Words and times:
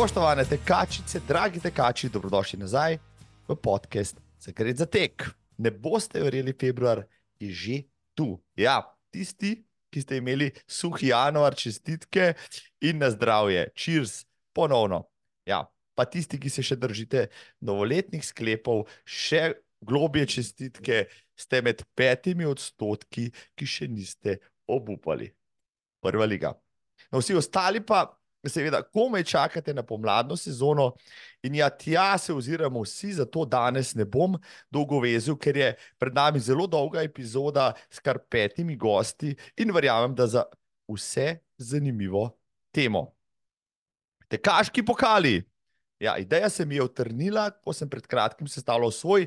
Spoštovane 0.00 0.44
tekačice, 0.48 1.20
dragi 1.28 1.60
tekači, 1.60 2.08
dobrodošli 2.08 2.58
nazaj 2.58 2.94
v 3.48 3.54
podcast 3.56 4.16
za 4.40 4.52
gre 4.56 4.72
za 4.72 4.86
tek. 4.88 5.26
Ne 5.58 5.68
boste 5.70 6.22
verjeli, 6.24 6.54
februar 6.60 7.02
je 7.36 7.50
že 7.52 7.76
tu. 8.16 8.40
Ja, 8.56 8.80
tisti, 9.12 9.58
ki 9.92 10.00
ste 10.00 10.16
imeli 10.16 10.54
suhi 10.64 11.10
januar, 11.12 11.52
čestitke 11.52 12.32
in 12.80 12.96
na 12.96 13.10
zdravje, 13.12 13.66
cheers, 13.76 14.24
ponovno. 14.56 15.02
Ja, 15.44 15.66
pa 15.94 16.08
tisti, 16.08 16.40
ki 16.40 16.48
se 16.48 16.64
še 16.64 16.80
držite 16.80 17.26
novoletnih 17.60 18.24
sklepov, 18.24 18.86
še 19.04 19.60
globje 19.84 20.24
čestitke, 20.32 21.10
ste 21.36 21.60
med 21.60 21.84
petimi 21.92 22.48
odstotki, 22.48 23.28
ki 23.52 23.68
še 23.68 23.92
niste 23.92 24.38
obupali. 24.64 25.28
Prva 26.00 26.24
liga. 26.24 26.56
No, 27.12 27.20
vsi 27.20 27.36
ostali 27.36 27.84
pa 27.84 28.06
seveda, 28.48 28.82
komaj 28.82 29.24
čakate 29.24 29.74
na 29.74 29.82
pomladno 29.82 30.36
sezono, 30.36 30.94
in 31.42 31.54
ja, 31.54 31.70
tja 31.70 32.18
se 32.18 32.32
oziramo 32.32 32.82
vsi, 32.82 33.12
zato 33.12 33.44
danes 33.44 33.94
ne 33.94 34.04
bom 34.04 34.38
dolgo 34.70 35.00
vezil, 35.00 35.36
ker 35.36 35.56
je 35.56 35.74
pred 35.98 36.14
nami 36.14 36.40
zelo 36.40 36.66
dolga 36.66 37.02
epizoda 37.02 37.72
s 37.90 38.00
kar 38.00 38.18
petimi 38.30 38.76
gosti 38.76 39.34
in 39.56 39.72
verjamem, 39.74 40.14
da 40.14 40.26
za 40.26 40.44
vse 40.88 41.38
zanimivo 41.58 42.30
temo. 42.72 43.10
Tekaški 44.30 44.84
pokali. 44.86 45.42
Ja, 46.00 46.16
ideja 46.16 46.48
se 46.48 46.64
mi 46.64 46.78
je 46.78 46.82
utrnila, 46.82 47.50
ko 47.50 47.74
sem 47.76 47.88
pred 47.90 48.06
kratkim 48.06 48.48
sestavljal 48.48 48.90
svoj 48.90 49.26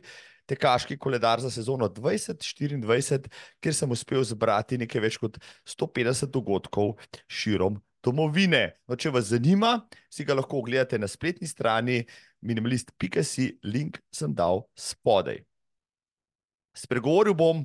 tekaški 0.49 0.97
koledar 0.97 1.39
za 1.39 1.51
sezono 1.51 1.87
2024, 1.87 3.29
kjer 3.61 3.75
sem 3.75 3.91
uspel 3.91 4.23
zbrati 4.25 4.77
nekaj 4.81 5.01
več 5.01 5.17
kot 5.21 5.37
150 5.69 6.33
dogodkov 6.33 6.95
širom 7.27 7.77
domovine. 8.03 8.73
No, 8.87 8.97
če 8.99 9.11
vas 9.13 9.29
zanima, 9.31 9.77
si 10.11 10.25
ga 10.27 10.35
lahko 10.37 10.59
ogledate 10.61 10.99
na 10.99 11.07
spletni 11.07 11.47
strani 11.47 12.01
minimalist.si, 12.43 13.49
link 13.63 13.99
sem 14.13 14.33
dal 14.35 14.65
spodaj. 14.75 15.39
Spregovoril 16.77 17.35
bom 17.37 17.63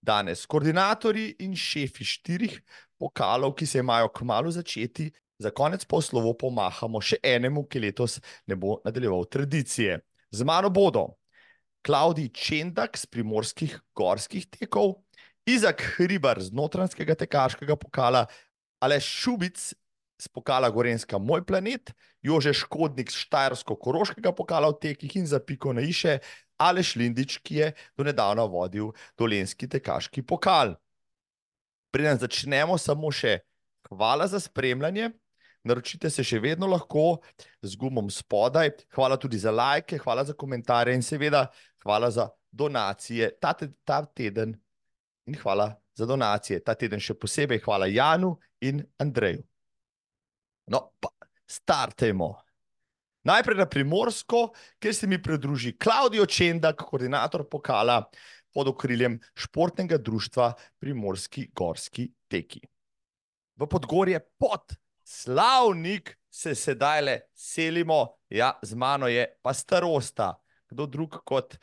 danes 0.00 0.44
s 0.44 0.48
koordinatorji 0.50 1.36
in 1.44 1.56
šefi 1.56 2.04
štirih 2.06 2.60
pokalov, 3.00 3.54
ki 3.56 3.66
se 3.66 3.80
imajo 3.80 4.12
kmalo 4.14 4.52
začeti. 4.52 5.10
Za 5.40 5.50
konec 5.56 5.86
pa 5.88 6.02
slovo 6.04 6.34
pomahamo 6.36 7.00
še 7.00 7.16
enemu, 7.24 7.64
ki 7.64 7.80
letos 7.80 8.18
ne 8.46 8.56
bo 8.60 8.76
nadaljeval 8.84 9.24
tradicije. 9.24 9.96
Z 10.30 10.44
mano 10.44 10.68
bodo 10.68 11.14
Klaudij 11.80 12.28
Čendak 12.36 12.98
z 13.00 13.08
primorskih 13.08 13.78
gorskih 13.96 14.44
tekov, 14.52 14.98
Izak 15.48 15.80
Hribar 15.96 16.36
z 16.44 16.52
notranskega 16.52 17.16
tekaškega 17.16 17.76
pokala, 17.80 18.26
Aleš 18.80 19.04
Šubic 19.04 19.74
z 20.20 20.28
pokala 20.28 20.70
Gorenska 20.70 21.18
Moj 21.18 21.44
planet, 21.44 21.92
Jože 22.22 22.52
Škodnik 22.52 23.12
z 23.12 23.16
Štajersko-Koroškega 23.24 24.32
pokala 24.36 24.68
v 24.72 24.80
tekih 24.80 25.16
in 25.16 25.26
za 25.26 25.40
piko 25.40 25.72
na 25.72 25.80
iše, 25.80 26.18
Aleš 26.60 26.96
Lindič, 26.96 27.40
ki 27.40 27.54
je 27.54 27.68
do 27.96 28.04
nedavna 28.04 28.44
vodil 28.44 28.92
dolenski 29.16 29.68
tekaški 29.68 30.22
pokal. 30.22 30.76
Preden 31.92 32.20
začnemo, 32.20 32.76
samo 32.76 33.08
še 33.12 33.40
hvala 33.88 34.28
za 34.28 34.40
spremljanje. 34.40 35.10
Naročite 35.64 36.08
se 36.08 36.24
še 36.24 36.40
vedno 36.40 36.68
lahko 36.68 37.20
z 37.60 37.76
gumom 37.76 38.08
spodaj. 38.08 38.72
Hvala 38.96 39.16
tudi 39.20 39.40
za 39.40 39.52
lajke, 39.52 39.98
hvala 40.00 40.24
za 40.24 40.32
komentarje 40.32 40.96
in 40.96 41.04
seveda 41.04 41.48
hvala 41.84 42.08
za 42.12 42.28
donacije 42.52 43.36
ta, 43.40 43.52
te, 43.52 43.68
ta 43.84 44.04
teden. 44.04 44.56
In 45.30 45.36
hvala 45.38 45.70
za 45.94 46.06
donacije 46.10 46.58
ta 46.66 46.74
teden 46.74 46.98
še 46.98 47.14
posebej. 47.14 47.60
Hvala 47.62 47.86
Janu 47.86 48.32
in 48.66 48.80
Andreju. 48.98 49.44
No, 50.74 50.80
pa 50.98 51.12
startemo. 51.46 52.32
Najprej 53.30 53.60
na 53.60 53.66
primorsko, 53.70 54.48
kjer 54.82 54.94
se 54.96 55.06
mi 55.06 55.20
pridruži 55.22 55.76
Klaudijo 55.78 56.26
Čendak, 56.26 56.82
koordinator 56.82 57.44
pokala 57.46 58.00
pod 58.50 58.72
okriljem 58.72 59.20
športnega 59.38 60.00
društva 60.02 60.50
Primorski 60.82 61.46
gorski 61.54 62.08
teki. 62.26 62.64
V 63.54 63.68
Podgorje 63.70 64.18
pod 64.38 64.74
Slavnik 65.04 66.16
se 66.30 66.56
sedaj 66.58 67.04
le 67.06 67.16
selimo, 67.34 68.16
ja, 68.34 68.56
z 68.62 68.74
mano 68.74 69.06
je 69.06 69.28
pa 69.42 69.54
starosta, 69.54 70.32
kdo 70.70 70.86
drug 70.90 71.22
kot, 71.26 71.54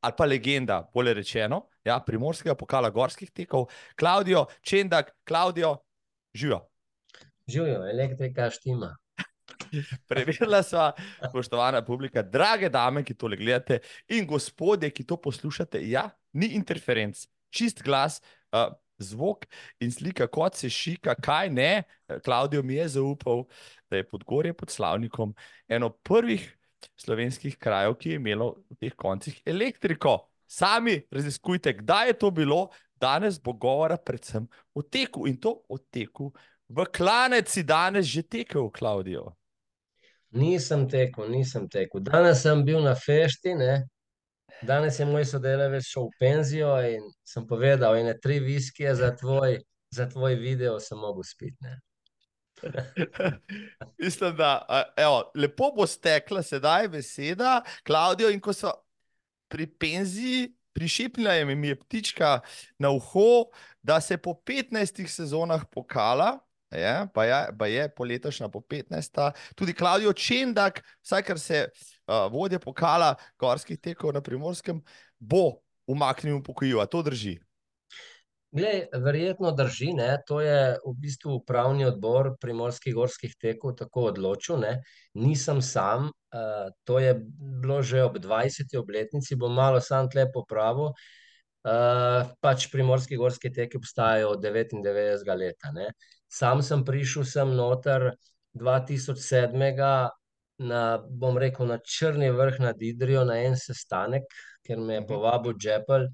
ali 0.00 0.14
pa 0.16 0.24
legenda, 0.24 0.80
bolje 0.94 1.14
rečeno, 1.14 1.66
ja, 1.84 2.00
primorskega 2.06 2.54
pokala 2.54 2.90
gorskih 2.90 3.30
tekov, 3.30 3.68
Klaudijo 3.96 4.46
Čendak, 4.62 5.12
Klaudijo, 5.24 5.76
živijo. 6.34 6.60
Živijo, 7.46 7.84
elektrika 7.90 8.50
štima. 8.50 8.96
Preverila 10.08 10.62
sva, 10.62 10.92
spoštovana 11.28 11.82
publika, 11.84 12.22
drage 12.22 12.68
dame, 12.68 13.04
ki 13.04 13.14
tole 13.14 13.36
gledate, 13.36 13.80
in 14.08 14.26
gospodje, 14.26 14.90
ki 14.90 15.04
to 15.04 15.18
poslušate, 15.20 15.82
ja, 15.90 16.08
ni 16.32 16.54
interferenc, 16.56 17.26
čist 17.50 17.82
glas, 17.82 18.20
uh, 18.54 18.70
zvok 19.00 19.46
in 19.80 19.92
slika, 19.92 20.26
kot 20.28 20.58
se 20.60 20.70
šika, 20.70 21.14
kaj 21.14 21.50
ne. 21.50 21.82
Klaudijo 22.24 22.62
mi 22.62 22.74
je 22.74 22.88
zaupal, 22.96 23.46
da 23.90 23.96
je 23.96 24.08
Podgorje 24.08 24.52
pod 24.54 24.70
Slavnikom 24.70 25.34
eno 25.68 25.90
prvih 25.90 26.59
slovenskih 26.96 27.58
krajev, 27.58 27.96
ki 27.98 28.14
je 28.14 28.20
imelo 28.20 28.52
v 28.70 28.78
teh 28.80 28.94
koncih 28.96 29.42
elektriko. 29.46 30.18
Sami 30.50 30.96
raziskujte, 31.10 31.72
kdaj 31.78 32.08
je 32.08 32.14
to 32.18 32.30
bilo, 32.34 32.70
danes 33.00 33.38
bo 33.38 33.52
govora 33.52 33.96
predvsem 33.96 34.48
o 34.74 34.82
teku 34.82 35.28
in 35.30 35.36
to 35.40 35.62
o 35.68 35.78
teku 35.78 36.32
v 36.70 36.86
klanec 36.86 37.50
si 37.50 37.62
danes 37.62 38.06
že 38.06 38.22
tekel, 38.22 38.70
Klaudijo? 38.70 39.34
Nisem 40.30 40.86
tekel, 40.86 41.26
nisem 41.26 41.66
tekel. 41.66 42.00
Danes 42.00 42.46
sem 42.46 42.62
bil 42.62 42.78
na 42.78 42.94
fešti, 42.94 43.54
ne. 43.58 43.90
Danes 44.62 45.00
je 45.00 45.06
moj 45.06 45.26
sodelavec 45.26 45.82
šel 45.82 46.06
v 46.06 46.18
penzijo 46.20 46.70
in 46.86 47.02
sem 47.26 47.46
povedal, 47.46 47.98
ene 47.98 48.14
tri 48.22 48.38
viskije 48.38 48.94
za 48.94 49.10
tvoj, 49.16 49.58
za 49.90 50.06
tvoj 50.06 50.38
video 50.38 50.78
sem 50.78 50.98
mogel 50.98 51.26
spiti, 51.26 51.58
ne. 51.66 51.80
Mislim, 54.02 54.36
da, 54.36 54.66
evo, 54.96 55.30
lepo 55.34 55.72
bo 55.76 55.86
stekla 55.86 56.42
sedaj 56.42 56.88
beseda, 56.88 57.60
Klaudijo, 57.86 58.30
in 58.30 58.40
ko 58.40 58.52
so 58.56 58.72
pri 59.50 59.66
penziji, 59.66 60.50
prišepnila 60.72 61.34
je 61.34 61.44
mi 61.44 61.68
je 61.68 61.78
ptička 61.80 62.40
na 62.78 62.90
uho, 62.90 63.50
da 63.82 64.00
se 64.00 64.16
po 64.16 64.34
petnajstih 64.34 65.10
sezonah 65.12 65.64
pokala, 65.70 66.38
je, 66.70 67.06
pa 67.14 67.24
je, 67.24 67.40
pa 67.58 67.66
je 67.66 67.88
po 67.94 68.04
letošnja 68.04 68.48
po 68.48 68.60
petnajsta, 68.60 69.32
tudi 69.54 69.74
Klaudijo 69.74 70.12
Čendak, 70.12 70.84
vsaj 71.02 71.22
kar 71.22 71.38
se 71.38 71.66
uh, 71.66 72.32
vodje 72.32 72.58
pokala 72.58 73.14
gorskih 73.38 73.78
tekov 73.78 74.14
na 74.14 74.20
Primorskem, 74.20 74.82
bo 75.18 75.60
umaknil 75.86 76.38
v 76.38 76.42
pokoju, 76.46 76.80
a 76.80 76.86
to 76.86 77.02
drži? 77.02 77.40
Glej, 78.50 78.88
verjetno 78.98 79.52
drži, 79.54 79.92
ne, 79.94 80.08
to 80.26 80.40
je 80.42 80.74
v 80.82 80.92
bistvu 80.98 81.36
upravni 81.38 81.84
odbor 81.86 82.32
Primorskih 82.42 82.94
gorskih 82.96 83.36
tekov 83.38 83.76
tako 83.78 84.08
odločil, 84.08 84.56
ne. 84.58 84.72
Nisem 85.14 85.60
sam, 85.62 86.08
to 86.84 86.98
je 86.98 87.12
bilo 87.62 87.78
že 87.82 88.02
ob 88.02 88.18
dvajseti 88.18 88.76
obletnici, 88.76 89.38
bom 89.38 89.54
malo 89.54 89.78
samo 89.80 90.10
tule 90.10 90.24
popravil, 90.34 90.90
pač 92.42 92.66
Primorski 92.72 93.16
gorski 93.16 93.52
teki 93.54 93.78
obstajajo 93.78 94.32
od 94.34 94.42
devetindevetdesetega 94.42 95.36
leta, 95.38 95.70
ne. 95.76 95.92
Sam 96.26 96.62
sem 96.62 96.82
prišel 96.84 97.24
sem 97.30 97.52
noter 97.54 98.08
dva 98.50 98.80
tisoč 98.82 99.22
sedmega 99.22 100.10
na, 100.58 100.98
bom 100.98 101.38
rekel, 101.38 101.70
na 101.70 101.78
Črni 101.78 102.32
vrh 102.34 102.58
nad 102.66 102.82
Idrijo 102.82 103.22
na 103.24 103.38
en 103.46 103.54
sestanek, 103.54 104.26
ker 104.66 104.82
me 104.82 104.98
je 104.98 105.06
povabil 105.06 105.54
Džepelj. 105.54 106.10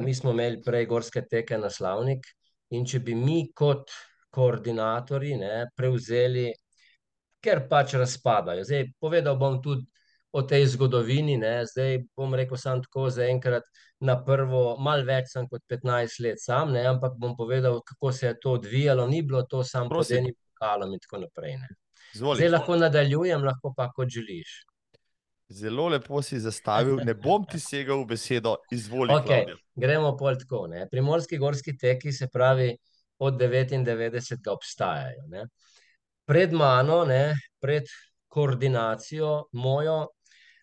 Mi 0.00 0.14
smo 0.14 0.30
imeli 0.30 0.62
prej 0.62 0.86
gorske 0.86 1.22
teke 1.30 1.58
na 1.58 1.70
Slavnik, 1.70 2.26
in 2.72 2.86
če 2.88 3.02
bi 3.04 3.14
mi 3.14 3.44
kot 3.54 3.90
koordinatorji, 4.32 5.36
ne, 5.40 5.54
prevzeli, 5.76 6.48
ker 7.42 7.66
pač 7.68 7.96
razpadajo, 7.98 8.64
zdaj 8.64 8.86
povedal 9.02 9.36
bom 9.38 9.58
tudi 9.62 9.84
o 10.32 10.42
tej 10.48 10.64
zgodovini, 10.72 11.36
ne, 11.36 11.66
zdaj 11.68 11.98
bom 12.16 12.32
rekel 12.38 12.56
samo 12.56 12.80
tako 12.86 13.10
zaenkrat 13.12 13.66
na 14.00 14.16
prvo, 14.24 14.78
malo 14.80 15.04
več 15.04 15.34
sem 15.34 15.46
kot 15.50 15.64
petnajst 15.68 16.22
let 16.24 16.40
sam, 16.40 16.72
ne, 16.72 16.86
ampak 16.88 17.18
bom 17.20 17.36
povedal, 17.36 17.82
kako 17.86 18.12
se 18.12 18.26
je 18.30 18.38
to 18.40 18.56
odvijalo, 18.58 19.06
ni 19.10 19.20
bilo 19.22 19.42
to 19.44 19.60
samo 19.64 19.92
pod 19.92 20.10
enim 20.16 20.34
pokalom 20.34 20.94
in 20.96 21.02
tako 21.04 21.24
naprej, 21.26 21.58
ne. 21.60 21.68
Zdaj 22.16 22.48
lahko 22.48 22.76
nadaljujem, 22.76 23.44
lahko 23.44 23.72
pa, 23.76 23.90
kot 23.92 24.08
želiš. 24.12 24.62
Zelo 25.52 25.88
lepo 25.92 26.22
si 26.22 26.38
zastavil, 26.40 27.02
ne 27.04 27.14
bom 27.14 27.44
ti 27.44 27.60
segel 27.60 28.00
v 28.02 28.14
besedo, 28.14 28.56
izvoli, 28.72 29.12
Okej, 29.12 29.44
Klaudijo. 29.44 29.58
gremo 29.76 30.14
pol 30.16 30.38
tako, 30.40 30.64
ne, 30.72 30.86
Primorski 30.90 31.38
gorski 31.38 31.76
teki, 31.76 32.12
se 32.12 32.28
pravi, 32.32 32.70
od 33.22 33.36
devetindevetdesetega 33.38 34.52
obstajajo, 34.52 35.26
ne. 35.30 35.44
Pred 36.26 36.54
mano, 36.56 37.02
ne, 37.04 37.34
pred 37.60 37.86
koordinacijo 38.32 39.50
mojo, 39.52 39.98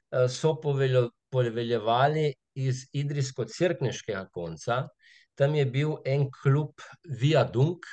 so 0.09 0.55
poveljevali 1.29 2.33
iz 2.57 2.87
idrijsko-cerkniškega 2.97 4.25
konca, 4.33 4.87
tam 5.37 5.55
je 5.55 5.65
bil 5.69 5.95
en 6.05 6.25
klub 6.41 6.81
Viadunk, 7.21 7.85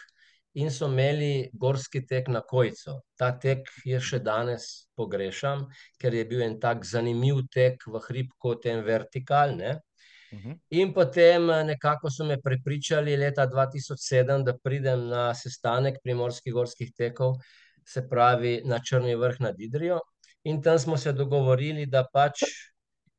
in 0.57 0.71
so 0.73 0.89
imeli 0.89 1.51
gorski 1.53 2.01
tek 2.09 2.29
na 2.33 2.41
Kojco. 2.41 3.01
Ta 3.19 3.31
tek 3.41 3.69
je 3.85 3.99
še 4.01 4.23
danes 4.25 4.89
pogrešam, 4.97 5.67
ker 6.01 6.15
je 6.17 6.25
bil 6.29 6.45
en 6.47 6.57
tak 6.61 6.85
zanimiv 6.89 7.43
tek 7.53 7.85
v 7.87 8.01
hrib 8.07 8.31
kot 8.41 8.65
en 8.73 8.81
vertikal. 8.87 9.53
Ne? 9.57 9.75
Mhm. 10.33 10.55
In 10.81 10.93
potem 10.97 11.51
eh, 11.51 11.65
nekako 11.73 12.11
so 12.11 12.25
me 12.25 12.39
prepričali 12.43 13.17
leta 13.17 13.47
2007, 13.47 14.45
da 14.45 14.57
pridem 14.57 15.09
na 15.11 15.29
sestanek 15.35 16.01
primorskih 16.03 16.55
gorskih 16.55 16.93
tekov, 16.97 17.37
se 17.87 18.03
pravi 18.09 18.63
na 18.65 18.81
Črni 18.81 19.15
vrh 19.15 19.41
nad 19.41 19.61
Idrijo. 19.61 20.01
In 20.45 20.63
tam 20.63 20.79
smo 20.79 20.97
se 20.97 21.13
dogovorili, 21.13 21.87
da 21.87 22.05
pač 22.13 22.43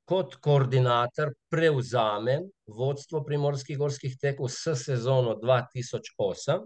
kot 0.08 0.36
koordinator 0.42 1.34
prevzamem 1.52 2.48
vodstvo 2.68 3.22
primorskih 3.28 3.78
gorskih 3.78 4.18
tekov 4.18 4.50
s 4.50 4.74
sezono 4.86 5.36
2008 5.44 6.66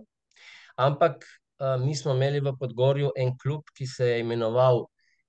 ampak 0.87 1.25
uh, 1.61 1.77
mi 1.81 1.95
smo 1.95 2.15
imeli 2.15 2.41
v 2.41 2.55
Podgorju 2.59 3.11
en 3.17 3.35
klub, 3.37 3.69
ki 3.77 3.87
se 3.87 4.09
je 4.09 4.19
imenoval 4.23 4.85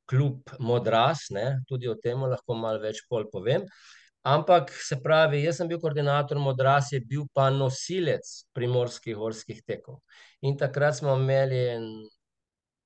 Klub 0.09 0.51
Modras, 0.59 1.29
ne? 1.31 1.63
tudi 1.69 1.89
o 1.89 1.97
tem 1.97 2.21
lahko 2.21 2.57
malo 2.59 2.83
več 2.83 3.05
pol 3.09 3.29
povem. 3.33 3.65
Ampak 4.23 4.71
se 4.71 5.01
pravi, 5.03 5.41
jaz 5.43 5.59
sem 5.59 5.69
bil 5.71 5.81
koordinator 5.83 6.39
Modras, 6.39 6.93
je 6.95 7.01
bil 7.01 7.25
pa 7.35 7.49
nosilec 7.51 8.29
primorskih 8.55 9.17
gorskih 9.19 9.63
tekov. 9.67 10.03
In 10.47 10.59
takrat 10.59 10.99
smo 10.99 11.17
imeli 11.19 11.63
en 11.77 11.89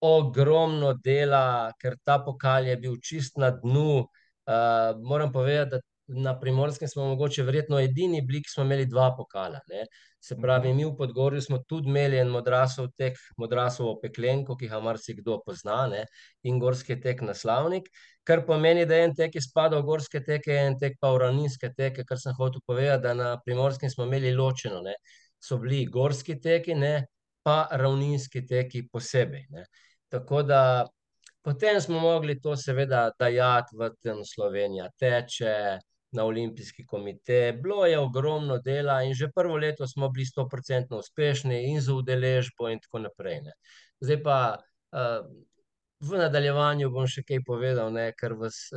ogromno 0.07 0.95
dela, 1.05 1.73
ker 1.81 1.97
ta 2.05 2.19
pokal 2.25 2.71
je 2.71 2.77
bil 2.81 2.97
čist 3.03 3.37
na 3.41 3.51
dnu. 3.53 4.07
Uh, 4.47 4.97
moram 5.03 5.33
povedati, 5.33 5.77
da 5.77 5.81
na 6.07 6.41
primorskem 6.41 6.89
smo 6.89 7.05
mogoče 7.05 7.43
verjetno 7.43 7.81
edini 7.81 8.23
bili, 8.23 8.43
ki 8.43 8.51
smo 8.51 8.65
imeli 8.65 8.87
dva 8.87 9.11
pokala. 9.17 9.61
Ne. 9.69 9.87
Se 10.27 10.35
pravi, 10.43 10.73
mi 10.75 10.85
v 10.85 10.91
Podgorju 10.99 11.41
smo 11.43 11.59
tudi 11.71 11.87
imeli 11.87 12.19
en 12.19 12.33
Modrasov 12.35 12.89
tek, 12.99 13.19
Modrasovo 13.39 13.93
peklenko, 14.03 14.57
ki 14.59 14.67
ga 14.73 14.81
marsikdo 14.83 15.37
pozna, 15.47 15.77
ne, 15.93 16.01
in 16.51 16.59
gorski 16.59 16.97
tek 17.05 17.23
Naslavnik, 17.23 17.87
kar 18.27 18.43
pomeni, 18.49 18.83
da 18.91 18.99
en 19.05 19.15
tek 19.15 19.39
izpada 19.39 19.79
v 19.79 19.87
gorske 19.87 20.25
teke, 20.27 20.57
en 20.65 20.75
tek 20.81 20.99
pa 20.99 21.13
v 21.15 21.21
ravninske 21.23 21.71
teke, 21.79 22.03
kar 22.09 22.19
sem 22.19 22.35
hotel 22.41 22.65
povedati, 22.67 23.05
da 23.07 23.15
na 23.15 23.29
Primorskem 23.45 23.93
smo 23.93 24.09
imeli 24.09 24.35
ločeno, 24.35 24.83
ne. 24.83 24.97
So 25.39 25.61
bili 25.63 25.85
gorski 25.87 26.41
teki, 26.43 26.75
ne, 26.75 26.95
pa 27.47 27.61
ravninski 27.71 28.43
teki 28.51 28.89
posebej, 28.91 29.47
ne. 29.55 29.69
Tako 30.11 30.43
da 30.43 30.61
potem 31.47 31.79
smo 31.81 32.03
mogli 32.03 32.41
to 32.43 32.57
seveda 32.59 33.13
dajati 33.15 33.79
v 33.79 33.95
tem 34.03 34.25
Slovenija 34.27 34.91
teče, 34.99 35.55
na 36.17 36.25
olimpijski 36.25 36.87
komite, 36.87 37.53
bilo 37.63 37.87
je 37.87 37.99
ogromno 37.99 38.59
dela 38.65 39.03
in 39.05 39.15
že 39.15 39.29
prvo 39.35 39.57
leto 39.57 39.87
smo 39.87 40.09
bili 40.09 40.27
stoprocentno 40.27 40.99
uspešni 40.99 41.63
in 41.71 41.81
z 41.81 41.93
udeležbo 41.93 42.71
in 42.73 42.81
tako 42.81 43.05
naprej, 43.05 43.43
ne. 43.45 43.53
Zdaj 44.01 44.23
pa, 44.23 44.39
v 46.01 46.21
nadaljevanju 46.21 46.91
bom 46.93 47.09
še 47.09 47.25
kaj 47.27 47.43
povedal, 47.47 47.93
ne, 47.93 48.11
kar 48.17 48.37
vas 48.37 48.69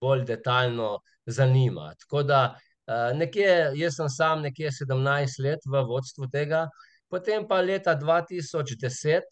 bolj 0.00 0.24
detajlno 0.28 0.90
zanima, 1.26 1.92
tako 2.00 2.22
da, 2.26 2.40
nekje, 3.14 3.50
jaz 3.78 3.98
sem 3.98 4.08
samo 4.08 4.46
nekje 4.46 4.72
sedemnajst 4.78 5.42
let 5.44 5.66
v 5.66 5.82
vodstvu 5.86 6.30
tega, 6.32 6.66
potem 7.10 7.46
pa 7.46 7.60
leta 7.60 7.94
dva 7.94 8.20
tisoč 8.26 8.74
deset, 8.80 9.26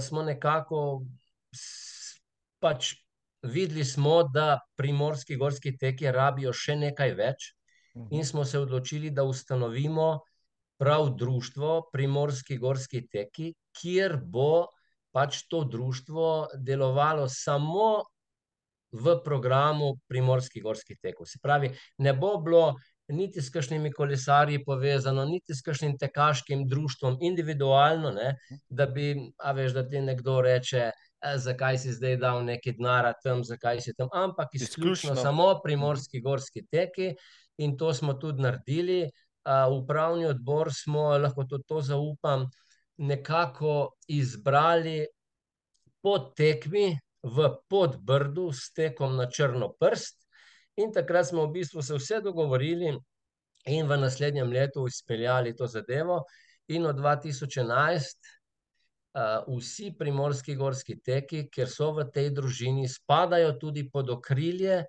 smo 0.00 0.22
nekako 0.24 1.04
pač 2.62 2.94
videli 3.44 3.84
smo, 3.84 4.22
da 4.22 4.60
Primorski 4.76 5.36
gorski 5.36 5.76
teki 5.78 6.10
rabijo 6.12 6.52
še 6.52 6.76
nekaj 6.76 7.14
več, 7.18 7.50
in 8.10 8.24
smo 8.24 8.44
se 8.44 8.58
odločili, 8.58 9.10
da 9.10 9.24
ustanovimo 9.24 10.20
prav 10.78 11.12
društvo 11.18 11.90
Primorski 11.92 12.58
gorski 12.58 13.04
teki, 13.08 13.52
kjer 13.80 14.18
bo 14.22 14.66
pač 15.14 15.44
to 15.48 15.62
društvo 15.64 16.48
delovalo 16.58 17.28
samo 17.28 18.02
v 18.94 19.14
programu 19.24 19.94
Primorskih 20.08 20.62
gorskih 20.62 20.98
tekov, 21.02 21.26
se 21.26 21.38
pravi, 21.42 21.70
ne 21.98 22.12
bo 22.14 22.36
bilo 22.42 22.74
niti 23.08 23.42
s 23.42 23.50
kakšnimi 23.52 23.92
kolesarji 23.92 24.62
povezano 24.64 25.24
niti 25.28 25.54
s 25.54 25.62
kakšnim 25.62 25.98
tekaškim 25.98 26.66
društvom 26.68 27.18
individualno, 27.20 28.10
ne, 28.14 28.36
da 28.68 28.86
bi, 28.86 29.12
a 29.38 29.52
veš, 29.52 29.74
da 29.76 29.82
ti 29.88 30.00
nekdo 30.00 30.40
reče: 30.42 30.90
zakaj 31.36 31.78
si 31.78 31.92
zdaj 31.92 32.16
dal 32.16 32.44
nekaj 32.44 32.76
denarja 32.76 33.14
tam, 33.22 33.44
zakaj 33.44 33.80
si 33.80 33.94
tam," 33.94 34.08
ampak 34.12 34.54
izključno 34.54 35.16
samo 35.16 35.60
Primorski 35.64 36.20
gorski 36.20 36.66
teki, 36.66 37.14
in 37.58 37.76
to 37.76 37.94
smo 37.94 38.14
tudi 38.14 38.42
naredili. 38.42 39.10
upravni 39.70 40.26
odbor 40.26 40.70
smo, 40.72 41.18
lahko 41.18 41.44
tudi 41.44 41.64
to 41.68 41.80
zaupam, 41.80 42.46
nekako 42.96 43.92
izbrali 44.08 45.06
po 46.02 46.18
tekmi 46.18 46.98
v 47.22 47.48
Podbrdu 47.68 48.52
s 48.52 48.72
tekom 48.72 49.16
na 49.16 49.26
Črnoprst, 49.30 50.16
in 50.76 50.92
takrat 50.92 51.28
smo 51.28 51.46
v 51.46 51.52
bistvu 51.52 51.82
se 51.82 51.94
vse 51.94 52.20
dogovorili 52.24 52.96
in 53.66 53.86
v 53.88 53.96
naslednjem 53.96 54.52
letu 54.52 54.86
izpeljali 54.88 55.56
to 55.56 55.66
zadevo 55.66 56.24
in 56.68 56.86
od 56.86 56.96
dva 56.96 57.16
tisoč 57.16 57.56
enajst, 57.56 58.18
vsi 59.14 59.94
Primorski 59.98 60.56
gorski 60.58 60.98
teki, 61.02 61.48
ker 61.50 61.70
so 61.70 61.92
v 61.94 62.08
tej 62.10 62.30
družini, 62.34 62.88
spadajo 62.88 63.54
tudi 63.60 63.86
pod 63.90 64.10
okrilje 64.10 64.84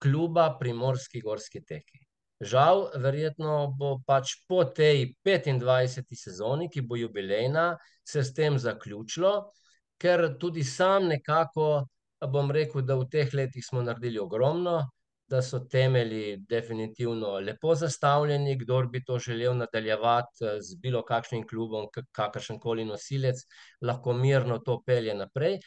kluba 0.00 0.56
Primorski 0.60 1.20
gorski 1.20 1.60
teki. 1.64 2.00
Žal 2.40 2.84
verjetno 3.02 3.74
bo 3.78 3.98
pač 4.06 4.36
po 4.48 4.62
tej 4.64 5.16
petindvajseti 5.26 6.16
sezoni, 6.16 6.68
ki 6.70 6.86
bo 6.86 6.96
jubilejna, 6.96 7.72
se 8.06 8.22
s 8.22 8.32
tem 8.32 8.58
zaključilo, 8.58 9.50
ker 9.98 10.38
tudi 10.38 10.62
sam 10.64 11.10
nekako, 11.10 11.88
bom 12.30 12.50
rekel, 12.54 12.86
da 12.86 12.94
v 12.96 13.08
teh 13.10 13.34
letih 13.34 13.64
smo 13.66 13.82
naredili 13.82 14.22
ogromno, 14.22 14.84
da 15.28 15.42
so 15.42 15.58
temelji 15.58 16.36
definitivno 16.48 17.34
lepo 17.38 17.74
zastavljeni, 17.74 18.56
kdor 18.58 18.86
bi 18.88 19.04
to 19.04 19.18
želel 19.18 19.56
nadaljevati, 19.56 20.44
z 20.60 20.76
bilokakšnim 20.82 21.46
klubom, 21.48 21.88
kakršenkoli 22.12 22.84
nosilec, 22.84 23.42
lahko 23.80 24.12
mirno 24.12 24.58
to 24.58 24.82
pelje 24.86 25.14
naprej. 25.14 25.58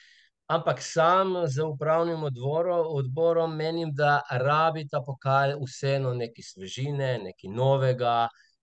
Ampak 0.52 0.82
sam 0.82 1.36
z 1.48 1.64
upravnim 1.64 2.24
odborom 2.24 3.56
menim, 3.56 3.94
da 3.96 4.22
rabi 4.32 4.88
ta 4.88 5.00
pokal 5.06 5.54
vseeno 5.62 6.14
nekaj 6.14 6.44
svežine, 6.44 7.12
nekaj 7.24 7.54
novega 7.56 8.16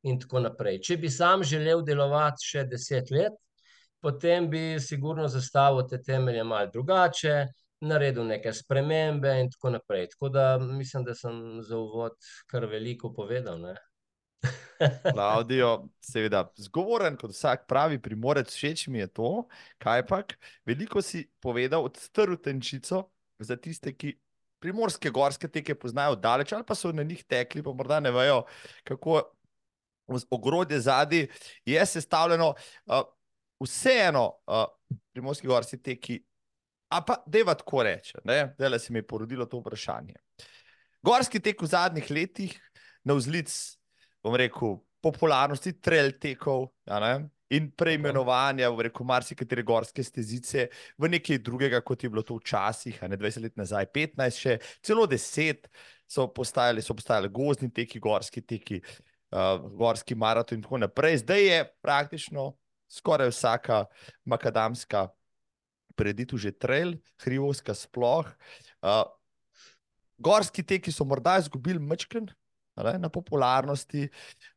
in 0.03 0.19
tako 0.21 0.43
naprej. 0.45 0.83
Če 0.85 0.97
bi 0.97 1.11
sam 1.11 1.43
želel 1.43 1.85
delovati 1.87 2.45
še 2.45 2.67
deset 2.69 3.11
let, 3.11 3.39
potem 4.03 4.51
bi 4.51 4.77
sigurno 4.81 5.29
zastavil 5.29 5.87
te 5.89 6.03
temelje 6.03 6.45
malo 6.45 6.69
drugače, 6.75 7.39
naredil 7.81 8.27
neke 8.27 8.53
spremembe 8.53 9.31
in 9.41 9.51
tako 9.51 9.71
naprej, 9.77 10.09
tako 10.15 10.29
da 10.29 10.59
mislim, 10.59 11.05
da 11.05 11.15
sem 11.15 11.63
za 11.63 11.77
uvod 11.79 12.17
kar 12.47 12.67
veliko 12.67 13.13
povedal, 13.15 13.61
ne. 13.61 13.75
Klavdijo, 15.13 15.89
seveda 16.13 16.45
zgovoren 16.57 17.17
kot 17.19 17.35
vsak 17.35 17.67
pravi 17.69 17.99
Primorec, 18.03 18.53
všeč 18.55 18.87
mi 18.89 19.03
je 19.03 19.09
to, 19.11 19.33
kajpak, 19.83 20.37
veliko 20.67 21.03
si 21.03 21.27
povedal, 21.43 21.85
odstrl 21.85 22.39
tenčico 22.43 23.09
za 23.39 23.57
tiste, 23.57 23.93
ki 23.95 24.15
primorske 24.63 25.11
gorske 25.11 25.49
teke 25.49 25.75
poznajo 25.79 26.17
daleč 26.19 26.53
ali 26.53 26.67
pa 26.67 26.75
so 26.75 26.93
na 26.93 27.03
njih 27.03 27.25
tekli, 27.25 27.63
pa 27.63 27.73
morda 27.73 28.01
ne 28.01 28.11
vejo, 28.11 28.43
kako 28.85 29.23
ogrodje 30.31 30.81
zadaj 30.81 31.27
je 31.65 31.87
sestavljeno, 31.87 32.55
vseeno, 33.61 34.33
primorski 35.13 35.47
gorski 35.47 35.83
teki, 35.83 36.23
a 36.89 37.01
pa 37.05 37.19
dajva 37.27 37.55
tako 37.59 37.83
reči, 37.87 38.17
ne, 38.25 38.53
zdajle 38.57 38.79
se 38.79 38.93
mi 38.93 39.03
je 39.03 39.07
porodilo 39.07 39.47
to 39.47 39.61
vprašanje. 39.61 40.15
Gorski 41.05 41.41
tek 41.41 41.63
v 41.63 41.71
zadnjih 41.71 42.11
letih 42.11 42.55
navzlic, 43.07 43.53
bom 44.25 44.37
rekel, 44.37 44.79
popularnosti 45.05 45.77
trail 45.81 46.13
tekov, 46.21 46.69
in 47.55 47.71
preimenovanja, 47.73 48.71
bom 48.73 48.83
rekel, 48.85 49.07
marsikatere 49.09 49.65
gorske 49.65 50.05
stezice 50.05 50.69
v 50.99 51.13
nekaj 51.15 51.41
drugega, 51.45 51.81
kot 51.81 52.03
je 52.05 52.11
bilo 52.13 52.25
to 52.27 52.37
včasih, 52.41 52.99
a 53.03 53.09
ne, 53.09 53.17
dvajset 53.21 53.47
let 53.47 53.61
nazaj, 53.61 53.89
petnajst 53.95 54.43
še, 54.43 54.57
celo 54.85 55.07
deset 55.09 55.69
so 56.09 56.27
postajali, 56.33 56.85
so 56.85 56.97
postajali 56.97 57.31
gozdni 57.33 57.71
teki, 57.73 58.01
gorski 58.05 58.43
teki, 58.45 58.83
gorski 59.77 60.17
maraton 60.17 60.59
in 60.59 60.65
tako 60.65 60.81
naprej, 60.81 61.23
zdaj 61.23 61.45
je 61.45 61.63
praktično 61.85 62.51
skoraj 62.89 63.29
vsaka 63.29 63.85
makadamska 64.25 65.09
prireditev 65.99 66.41
že 66.41 66.55
trail, 66.55 66.95
hribovska 67.25 67.75
sploh, 67.75 68.31
gorski 70.19 70.63
teki 70.63 70.93
so 70.95 71.07
morda 71.07 71.39
izgubili 71.43 71.81
ne, 72.85 72.99
na 72.99 73.09
popularnosti, 73.09 74.09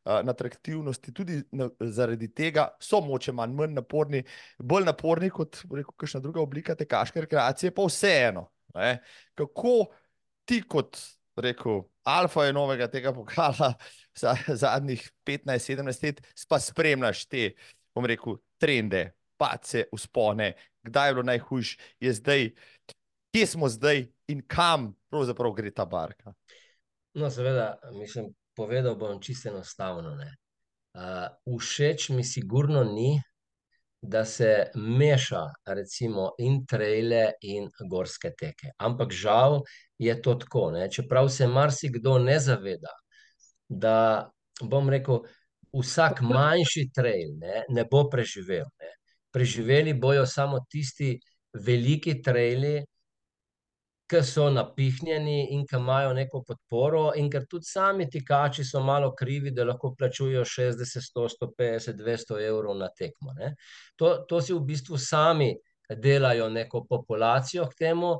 na 0.04 0.30
atraktivnosti, 0.30 1.12
tudi 1.12 1.40
zaradi 1.80 2.28
tega 2.34 2.68
so 2.80 3.00
mogoče 3.02 3.32
malo 3.32 3.52
manj 3.58 3.74
naporni, 3.74 4.22
bolj 4.58 4.86
naporni 4.86 5.30
kot, 5.30 5.64
rekel, 5.70 5.94
kakšna 5.98 6.20
druga 6.22 6.42
oblika 6.42 6.76
tekaške 6.78 7.26
rekreacije, 7.26 7.74
pa 7.74 7.86
vseeno, 7.88 8.46
ne. 8.74 8.94
Kako 9.38 9.74
ti 10.46 10.62
kot, 10.62 10.98
rekel, 11.42 11.82
alfa 12.04 12.46
in 12.50 12.58
omega 12.60 12.88
tega 12.92 13.12
pokala 13.14 13.72
zadnjih 14.62 15.04
petnajst, 15.24 15.70
sedemnajst 15.70 16.06
let 16.06 16.22
pa 16.48 16.60
spremljaš 16.60 17.26
te 17.26 17.52
bom 17.94 18.06
rekel, 18.08 18.38
trende, 18.60 19.10
pace, 19.40 19.86
uspone, 19.92 20.52
kdaj 20.82 21.08
je 21.08 21.14
bilo 21.14 21.22
najhujše, 21.22 21.78
je 22.00 22.12
zdaj, 22.12 22.50
kje 23.32 23.46
smo 23.46 23.68
zdaj 23.68 24.06
in 24.28 24.42
kam 24.46 24.92
pravzaprav 25.10 25.52
gre 25.52 25.70
ta 25.70 25.84
barka. 25.84 26.32
No, 27.14 27.30
seveda, 27.30 27.74
mislim, 27.92 28.32
povedal 28.56 28.96
bom 28.96 29.20
čisto 29.20 29.48
enostavno. 29.48 30.16
Uh, 30.92 31.58
všeč 31.58 32.08
mi 32.08 32.24
sigurno 32.24 32.84
ni, 32.84 33.20
da 34.02 34.24
se 34.24 34.70
meša 34.74 35.42
recimo 35.66 36.30
in 36.38 36.66
trele 36.66 37.30
in 37.40 37.68
gorske 37.90 38.32
teke. 38.38 38.72
Ampak 38.78 39.12
žal 39.12 39.60
je 39.98 40.22
to 40.22 40.34
tako. 40.34 40.70
Ne? 40.70 40.90
Čeprav 40.90 41.28
se 41.28 41.46
marsikdo 41.46 42.18
ne 42.18 42.38
zaveda, 42.38 42.90
da 43.68 44.30
bom 44.62 44.90
rekel, 44.90 45.22
vsak 45.72 46.20
manjši 46.20 46.88
trail 46.94 47.36
ne, 47.38 47.62
ne 47.68 47.84
bo 47.90 48.08
preživel. 48.10 48.66
Ne? 48.80 48.90
Preživeli 49.32 49.94
bojo 49.94 50.26
samo 50.26 50.60
tisti 50.70 51.14
veliki 51.52 52.20
traili, 52.22 52.82
ki 54.12 54.20
so 54.28 54.50
napihnjeni 54.52 55.54
in 55.54 55.64
ki 55.66 55.78
imajo 55.78 56.12
neko 56.12 56.42
podporo, 56.44 57.04
in 57.16 57.30
ker 57.32 57.46
tudi 57.48 57.64
sami 57.64 58.08
tikači 58.10 58.64
so 58.64 58.82
malo 58.84 59.14
krivi, 59.16 59.50
da 59.56 59.64
lahko 59.64 59.94
plačujejo 59.98 60.44
60, 60.44 61.00
100, 61.08 61.28
150, 61.40 61.96
200 61.96 62.40
evrov 62.48 62.76
na 62.76 62.90
tekmo. 62.98 63.32
To, 63.96 64.14
to 64.28 64.40
si 64.40 64.52
v 64.52 64.60
bistvu 64.68 65.00
sami 65.00 65.54
delajo 65.88 66.50
neko 66.52 66.84
populacijo 66.88 67.66
k 67.70 67.78
temu. 67.86 68.18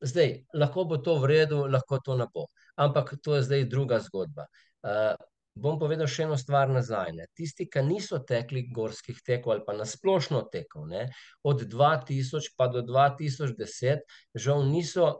Zdaj, 0.00 0.36
lahko 0.54 0.84
bo 0.84 1.00
to 1.02 1.18
v 1.18 1.32
redu, 1.34 1.64
lahko 1.66 1.98
to 2.04 2.16
ne 2.16 2.30
bo. 2.34 2.46
Ampak 2.78 3.16
to 3.22 3.36
je 3.36 3.42
zdaj 3.48 3.66
druga 3.68 3.98
zgodba. 4.00 4.46
Bom 5.54 5.78
povedal 5.80 6.06
še 6.06 6.24
eno 6.28 6.36
stvar 6.38 6.70
nazaj. 6.70 7.12
Ne. 7.16 7.26
Tisti, 7.36 7.66
ki 7.66 7.82
niso 7.84 8.20
tekli 8.26 8.68
gorskih 8.74 9.18
tekov 9.26 9.56
ali 9.56 9.64
pa 9.66 9.74
nasplošno 9.76 10.44
tekov, 10.52 10.86
ne, 10.88 11.08
od 11.42 11.64
2000 11.66 12.54
pa 12.56 12.68
do 12.70 12.84
2010, 12.86 14.04
žal 14.34 14.64
niso 14.68 15.10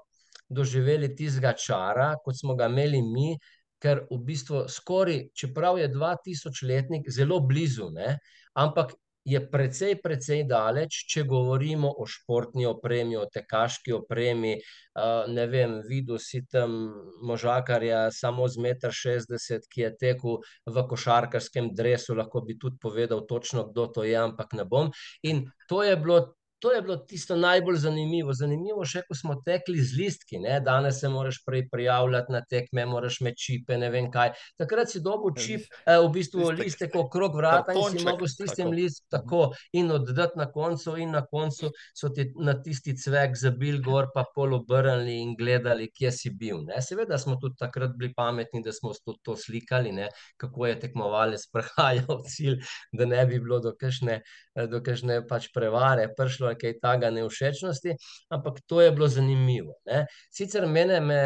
doživeli 0.51 1.11
tistega 1.17 1.53
čara, 1.55 2.15
kot 2.25 2.39
smo 2.39 2.57
ga 2.59 2.71
imeli 2.71 3.03
mi, 3.03 3.35
ker 3.81 4.05
v 4.11 4.19
bistvu 4.27 4.67
skoraj, 4.69 5.31
čeprav 5.35 5.79
je 5.81 5.89
2000 5.93 6.67
letnik 6.69 7.09
zelo 7.11 7.41
blizu, 7.41 7.91
ne, 7.95 8.19
ampak 8.55 8.95
je 9.25 9.41
precej, 9.51 9.97
precej 10.03 10.45
daleč, 10.49 11.05
če 11.13 11.25
govorimo 11.29 11.91
o 11.91 12.07
športni 12.09 12.67
opremi, 12.67 13.19
o 13.21 13.27
tekaški 13.29 13.93
opremi. 13.93 14.55
Ne 15.31 15.47
vem, 15.47 15.79
videl 15.87 16.19
si 16.19 16.43
tam 16.51 16.75
možakarja 17.27 18.09
samo 18.15 18.49
z 18.49 18.65
1,60 18.65 19.55
m, 19.55 19.61
ki 19.71 19.85
je 19.85 19.93
tekel 20.01 20.41
v 20.67 20.87
košarkarskem 20.89 21.73
dresu, 21.77 22.17
lahko 22.17 22.43
bi 22.47 22.59
tudi 22.59 22.81
povedal 22.81 23.27
točno, 23.29 23.69
kdo 23.71 23.87
to 23.87 24.05
je, 24.09 24.17
ampak 24.17 24.57
ne 24.57 24.65
bom. 24.65 24.91
In 25.23 25.47
to 25.69 25.83
je 25.85 25.97
bilo 25.97 26.40
To 26.61 26.73
je 26.73 26.83
bilo 26.83 26.97
tisto 26.97 27.37
najbolj 27.37 27.77
zanimivo. 27.81 28.35
Zanimivo 28.37 28.85
še, 28.85 29.03
ko 29.09 29.17
smo 29.17 29.39
tekli 29.45 29.81
z 29.81 29.97
listki. 29.97 30.39
Ne? 30.43 30.59
Danes 30.65 31.01
se 31.01 31.09
moraš 31.09 31.41
prej 31.47 31.67
prijavljati 31.73 32.33
na 32.33 32.43
tekme, 32.45 32.85
moraš 32.87 33.21
imeti 33.21 33.41
čipe, 33.45 33.79
ne 33.81 33.89
vem 33.91 34.11
kaj. 34.13 34.35
Takrat 34.61 34.93
si 34.93 35.01
dobil 35.01 35.33
čip, 35.41 35.65
eh, 35.87 35.97
v 35.97 36.11
bistvu 36.13 36.51
listek 36.59 36.97
okrog 37.01 37.37
vrata 37.37 37.73
in 37.73 37.97
si 37.97 38.05
mogel 38.05 38.29
s 38.29 38.37
tistim 38.37 38.75
listom 38.77 39.07
tako 39.11 39.41
in 39.73 39.91
oddati 39.91 40.39
na 40.39 40.47
koncu 40.53 40.97
in 40.97 41.11
na 41.11 41.23
koncu 41.27 41.71
so 41.97 42.11
ti 42.15 42.27
na 42.37 42.55
tisti 42.63 42.95
cvek 42.97 43.37
zabil 43.37 43.81
gor 43.83 44.11
pa 44.15 44.25
pol 44.35 44.55
obrnili 44.55 45.17
in 45.23 45.35
gledali, 45.39 45.89
kje 45.95 46.13
si 46.13 46.31
bil. 46.31 46.61
Ne? 46.69 46.83
Seveda 46.85 47.19
smo 47.19 47.39
tudi 47.41 47.57
takrat 47.59 47.97
bili 47.97 48.13
pametni, 48.17 48.63
da 48.63 48.73
smo 48.73 48.93
to, 49.05 49.17
to 49.23 49.37
slikali, 49.37 49.93
ne? 49.93 50.09
kako 50.37 50.67
je 50.67 50.79
tekmovalec 50.85 51.47
prehajal 51.55 52.23
cilj, 52.29 52.61
da 52.93 53.09
ne 53.09 53.25
bi 53.27 53.41
bilo 53.41 53.61
do 53.65 53.73
kakšne, 53.81 54.21
do 54.69 54.83
kakšne 54.85 55.23
pač 55.29 55.49
prevare 55.55 56.09
prišlo 56.17 56.50
ali 56.51 56.59
kaj 56.61 56.77
takega 56.83 57.13
neušečnosti, 57.21 57.97
ampak 58.37 58.61
to 58.67 58.83
je 58.85 58.91
bilo 58.93 59.09
zanimivo. 59.09 59.79
Ne. 59.87 60.05
Sicer 60.35 60.67
mene, 60.67 61.01
me, 61.01 61.23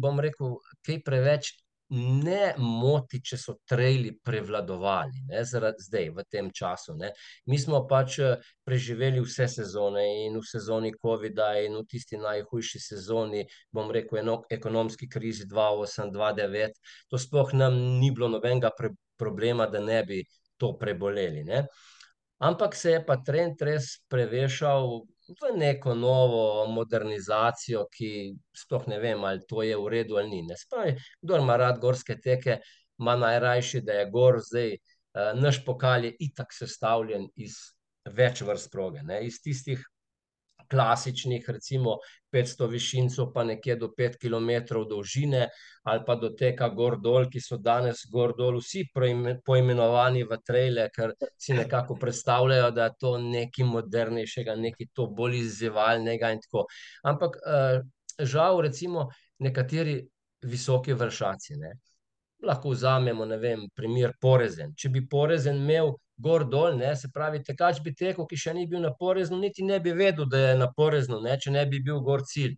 bom 0.00 0.22
rekel, 0.22 0.56
kaj 0.86 1.02
preveč 1.04 1.52
ne 1.94 2.54
moti, 2.58 3.20
če 3.22 3.36
so 3.38 3.54
trejli 3.68 4.14
prevladovali, 4.24 5.24
ne, 5.28 5.42
zaradi 5.46 5.84
zdaj, 5.84 6.08
v 6.16 6.24
tem 6.30 6.48
času. 6.54 6.96
Ne. 6.98 7.12
Mi 7.50 7.58
smo 7.60 7.82
pač 7.88 8.18
preživeli 8.66 9.22
vse 9.22 9.48
sezone 9.52 10.04
in 10.24 10.38
v 10.40 10.44
sezoni 10.48 10.94
COVID-a 10.96 11.50
in 11.64 11.76
v 11.78 11.84
tisti 11.90 12.18
najhujši 12.20 12.80
sezoni, 12.88 13.44
bom 13.72 13.92
rekel, 13.94 14.22
eno 14.24 14.40
ekonomski 14.50 15.08
krizi 15.10 15.46
2008-2009, 15.50 16.80
to 17.12 17.20
sploh 17.20 17.52
nam 17.54 17.76
ni 18.00 18.10
bilo 18.14 18.32
nobenega 18.32 18.72
problema, 19.20 19.68
da 19.70 19.82
ne 19.84 20.02
bi 20.08 20.22
to 20.58 20.74
preboleli, 20.80 21.44
ne. 21.44 21.66
Ampak 22.38 22.74
se 22.74 22.90
je 22.90 23.02
pa 23.06 23.16
trend 23.16 23.62
res 23.62 23.98
prevešal 24.10 25.04
v 25.28 25.52
neko 25.56 25.94
novo 25.94 26.66
modernizacijo, 26.68 27.86
ki 27.92 28.34
sploh 28.56 28.88
ne 28.90 28.98
vem, 29.00 29.22
ali 29.24 29.44
to 29.48 29.62
je 29.62 29.76
v 29.76 29.88
redu 29.88 30.18
ali 30.20 30.30
ni. 30.30 30.42
Ne 30.42 30.56
spravi, 30.58 30.96
kdor 31.22 31.40
ima 31.40 31.56
rad 31.56 31.78
gorske 31.80 32.18
teke, 32.20 32.58
ima 33.00 33.16
najrajši, 33.16 33.80
da 33.86 34.00
je 34.00 34.10
gor 34.10 34.40
zdaj, 34.42 34.76
naš 35.40 35.62
pokal 35.64 36.04
je 36.04 36.14
itak 36.26 36.52
sestavljen 36.52 37.28
iz 37.36 37.56
več 38.04 38.42
vrst 38.44 38.70
proge, 38.72 39.02
ne, 39.02 39.22
iz 39.24 39.40
tistih 39.40 39.80
klasičnih, 40.70 41.44
recimo 41.48 41.98
petsto 42.30 42.66
višincev 42.66 43.30
pa 43.34 43.44
nekje 43.44 43.76
do 43.78 43.90
pet 43.96 44.16
kilometrov 44.20 44.88
dolžine 44.90 45.48
ali 45.84 46.00
pa 46.06 46.16
do 46.16 46.30
teka 46.34 46.68
gor 46.68 46.96
dol, 47.00 47.28
ki 47.30 47.40
so 47.40 47.58
danes 47.60 48.06
gor 48.10 48.32
dol 48.36 48.56
vsi 48.58 48.86
poimenovani 49.44 50.24
v 50.24 50.38
trejle, 50.46 50.88
ker 50.94 51.12
si 51.36 51.52
nekako 51.54 51.98
predstavljajo, 52.00 52.70
da 52.72 52.88
je 52.88 52.94
to 53.00 53.16
nekaj 53.20 53.68
modernejšega, 53.68 54.56
nekaj 54.56 54.88
to 54.96 55.06
bolj 55.12 55.42
izzivalnega 55.42 56.32
in 56.32 56.40
tako. 56.40 56.64
Ampak 57.04 57.36
žal 58.18 58.62
recimo 58.64 59.10
nekateri 59.44 59.98
visoki 60.44 60.96
vršaci, 60.96 61.56
ne, 61.60 61.74
lahko 62.44 62.72
vzamemo, 62.72 63.24
ne 63.24 63.38
vem, 63.40 63.68
primer 63.74 64.12
Porezen. 64.20 64.74
Če 64.76 64.88
bi 64.92 65.04
Porezen 65.08 65.60
imel 65.62 65.94
gor 66.16 66.44
dol, 66.50 66.76
ne, 66.78 66.94
se 66.96 67.08
pravi, 67.14 67.42
tekač 67.42 67.80
bi 67.82 67.94
tekel, 67.94 68.26
ki 68.30 68.38
še 68.38 68.54
ni 68.54 68.66
bil 68.70 68.82
na 68.84 68.92
Poreznu, 68.98 69.38
niti 69.40 69.64
ne 69.66 69.80
bi 69.82 69.92
vedel, 69.96 70.28
da 70.30 70.38
je 70.38 70.52
na 70.58 70.68
Poreznu, 70.76 71.20
ne, 71.24 71.34
če 71.40 71.50
ne 71.54 71.64
bi 71.66 71.80
bil 71.82 72.00
gor 72.06 72.22
cilj. 72.22 72.54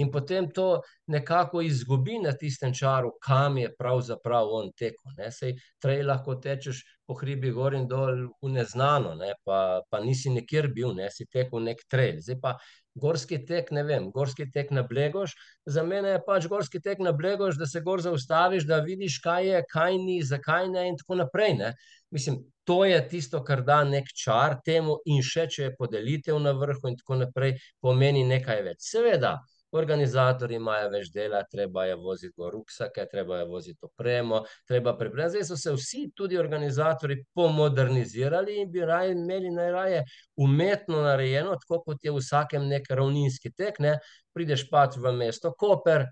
In 0.00 0.10
potem 0.14 0.46
to 0.54 0.80
nekako 1.10 1.60
izgubi 1.66 2.20
na 2.22 2.32
tistem 2.38 2.72
čaru, 2.74 3.10
kam 3.22 3.58
je 3.58 3.72
pravzaprav 3.78 4.54
on 4.60 4.70
tekel, 4.78 5.12
ne, 5.18 5.30
saj 5.34 5.56
treil 5.82 6.06
lahko 6.08 6.38
tečeš 6.40 6.84
po 7.06 7.16
hribih 7.18 7.52
gor 7.52 7.74
in 7.74 7.88
dol 7.90 8.28
v 8.38 8.52
neznano, 8.54 9.16
ne, 9.18 9.34
pa, 9.44 9.82
pa 9.90 10.00
nisi 10.04 10.30
nikjer 10.30 10.70
bil, 10.74 10.94
ne, 10.94 11.10
si 11.10 11.26
tekel 11.26 11.66
neki 11.66 11.88
treil. 11.90 12.22
Zdaj 12.22 12.38
pa 12.40 12.54
gorski 12.94 13.38
tek, 13.46 13.70
ne 13.70 13.82
vem, 13.86 14.10
gorski 14.10 14.46
tek 14.50 14.70
na 14.70 14.82
Blegoš, 14.82 15.34
za 15.66 15.82
mene 15.86 16.16
je 16.16 16.22
pač 16.26 16.46
gorski 16.50 16.80
tek 16.82 16.98
na 16.98 17.12
Blegoš, 17.12 17.58
da 17.58 17.66
se 17.66 17.80
gor 17.80 18.02
zaustaviš, 18.02 18.66
da 18.66 18.80
vidiš, 18.86 19.20
kaj 19.24 19.46
je, 19.48 19.62
kaj 19.70 19.98
ni, 19.98 20.20
zakaj 20.22 20.68
ne 20.68 20.88
in 20.88 20.98
tako 20.98 21.20
naprej, 21.22 21.54
ne. 21.58 21.74
Mislim, 22.10 22.40
to 22.64 22.84
je 22.84 22.98
tisto, 23.08 23.44
kar 23.44 23.62
da 23.62 23.84
neki 23.84 24.16
čar 24.24 24.58
temu 24.64 24.98
in 25.06 25.22
še, 25.22 25.46
če 25.50 25.62
je 25.62 25.76
podelitev 25.78 26.38
na 26.42 26.52
vrhu 26.56 26.90
in 26.90 26.98
tako 26.98 27.20
naprej, 27.22 27.56
pomeni 27.80 28.26
nekaj 28.26 28.62
več. 28.66 28.82
Seveda, 28.90 29.38
organizatorji 29.72 30.56
imajo 30.56 30.90
več 30.90 31.10
dela, 31.14 31.42
treba 31.50 31.84
je 31.86 31.96
voziti 31.96 32.34
gor 32.36 32.52
ruksake, 32.54 33.04
treba 33.10 33.40
je 33.40 33.48
voziti 33.48 33.86
opremo, 33.86 34.42
treba 34.68 34.96
zdaj 35.00 35.44
so 35.44 35.56
se 35.56 35.72
vsi, 35.72 36.10
tudi 36.16 36.38
organizatorji, 36.38 37.24
pomodernizirali 37.34 38.60
in 38.60 38.70
bi 38.70 38.84
raje 38.84 39.12
imeli 39.12 39.50
najraje 39.50 40.04
umetno 40.36 41.02
narejeno, 41.02 41.56
tako 41.62 41.82
kot 41.84 42.04
je 42.04 42.10
v 42.10 42.22
vsakem 42.22 42.66
neki 42.68 42.94
ravninski 42.94 43.52
tek, 43.52 43.78
ne, 43.78 43.98
prideš 44.34 44.66
pač 44.70 44.96
v 44.96 45.12
mesto 45.12 45.52
Koper, 45.52 46.06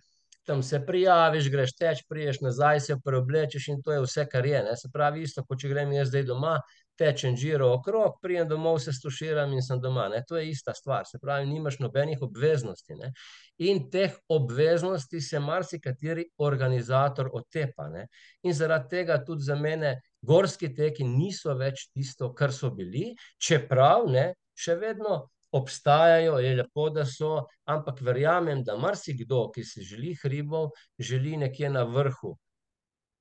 tam 0.48 0.62
se 0.62 0.80
prijaviš, 0.86 1.50
greš 1.52 1.74
teč, 1.76 2.04
prideš 2.08 2.40
nazaj, 2.40 2.80
se 2.80 2.96
preoblečeš 3.04 3.68
in 3.68 3.82
to 3.82 3.92
je 3.92 4.04
vse, 4.06 4.24
kar 4.32 4.46
je, 4.46 4.62
ne, 4.64 4.76
se 4.76 4.88
pravi, 4.92 5.26
isto, 5.26 5.44
kot 5.44 5.60
če 5.60 5.68
grem 5.68 5.92
jaz 5.92 6.08
zdaj 6.08 6.24
doma, 6.30 6.54
tečem 6.98 7.36
giro 7.36 7.70
okrog, 7.74 8.18
pridem 8.22 8.48
domov, 8.48 8.78
se 8.82 8.92
stuširam 8.92 9.52
in 9.52 9.62
sem 9.62 9.80
doma, 9.80 10.08
ne, 10.08 10.22
to 10.28 10.36
je 10.36 10.48
ista 10.50 10.74
stvar, 10.74 11.06
se 11.06 11.18
pravi, 11.22 11.46
nimaš 11.46 11.78
nobenih 11.78 12.22
obveznosti, 12.22 12.96
ne. 12.98 13.12
In 13.58 13.84
teh 13.90 14.16
obveznosti 14.28 15.20
se 15.20 15.40
marsikateri 15.40 16.26
organizator 16.38 17.30
otepa, 17.32 17.88
ne. 17.94 18.06
In 18.42 18.54
zaradi 18.54 18.88
tega 18.96 19.18
tudi 19.24 19.46
za 19.46 19.56
mene 19.56 19.98
gorski 20.22 20.72
teki 20.74 21.06
niso 21.06 21.54
več 21.54 21.88
tisto, 21.94 22.32
kar 22.34 22.52
so 22.52 22.70
bili, 22.74 23.12
čeprav, 23.38 24.08
ne, 24.10 24.32
še 24.58 24.74
vedno 24.80 25.22
obstajajo, 25.54 26.38
je 26.44 26.56
lepo, 26.58 26.90
da 26.92 27.06
so, 27.08 27.46
ampak 27.70 28.02
verjamem, 28.04 28.60
da 28.64 28.76
marsikdo, 28.76 29.46
ki 29.54 29.64
si 29.64 29.86
želi 29.86 30.12
hribov, 30.22 30.74
želi 30.98 31.38
nekje 31.40 31.70
na 31.72 31.86
vrhu 31.88 32.36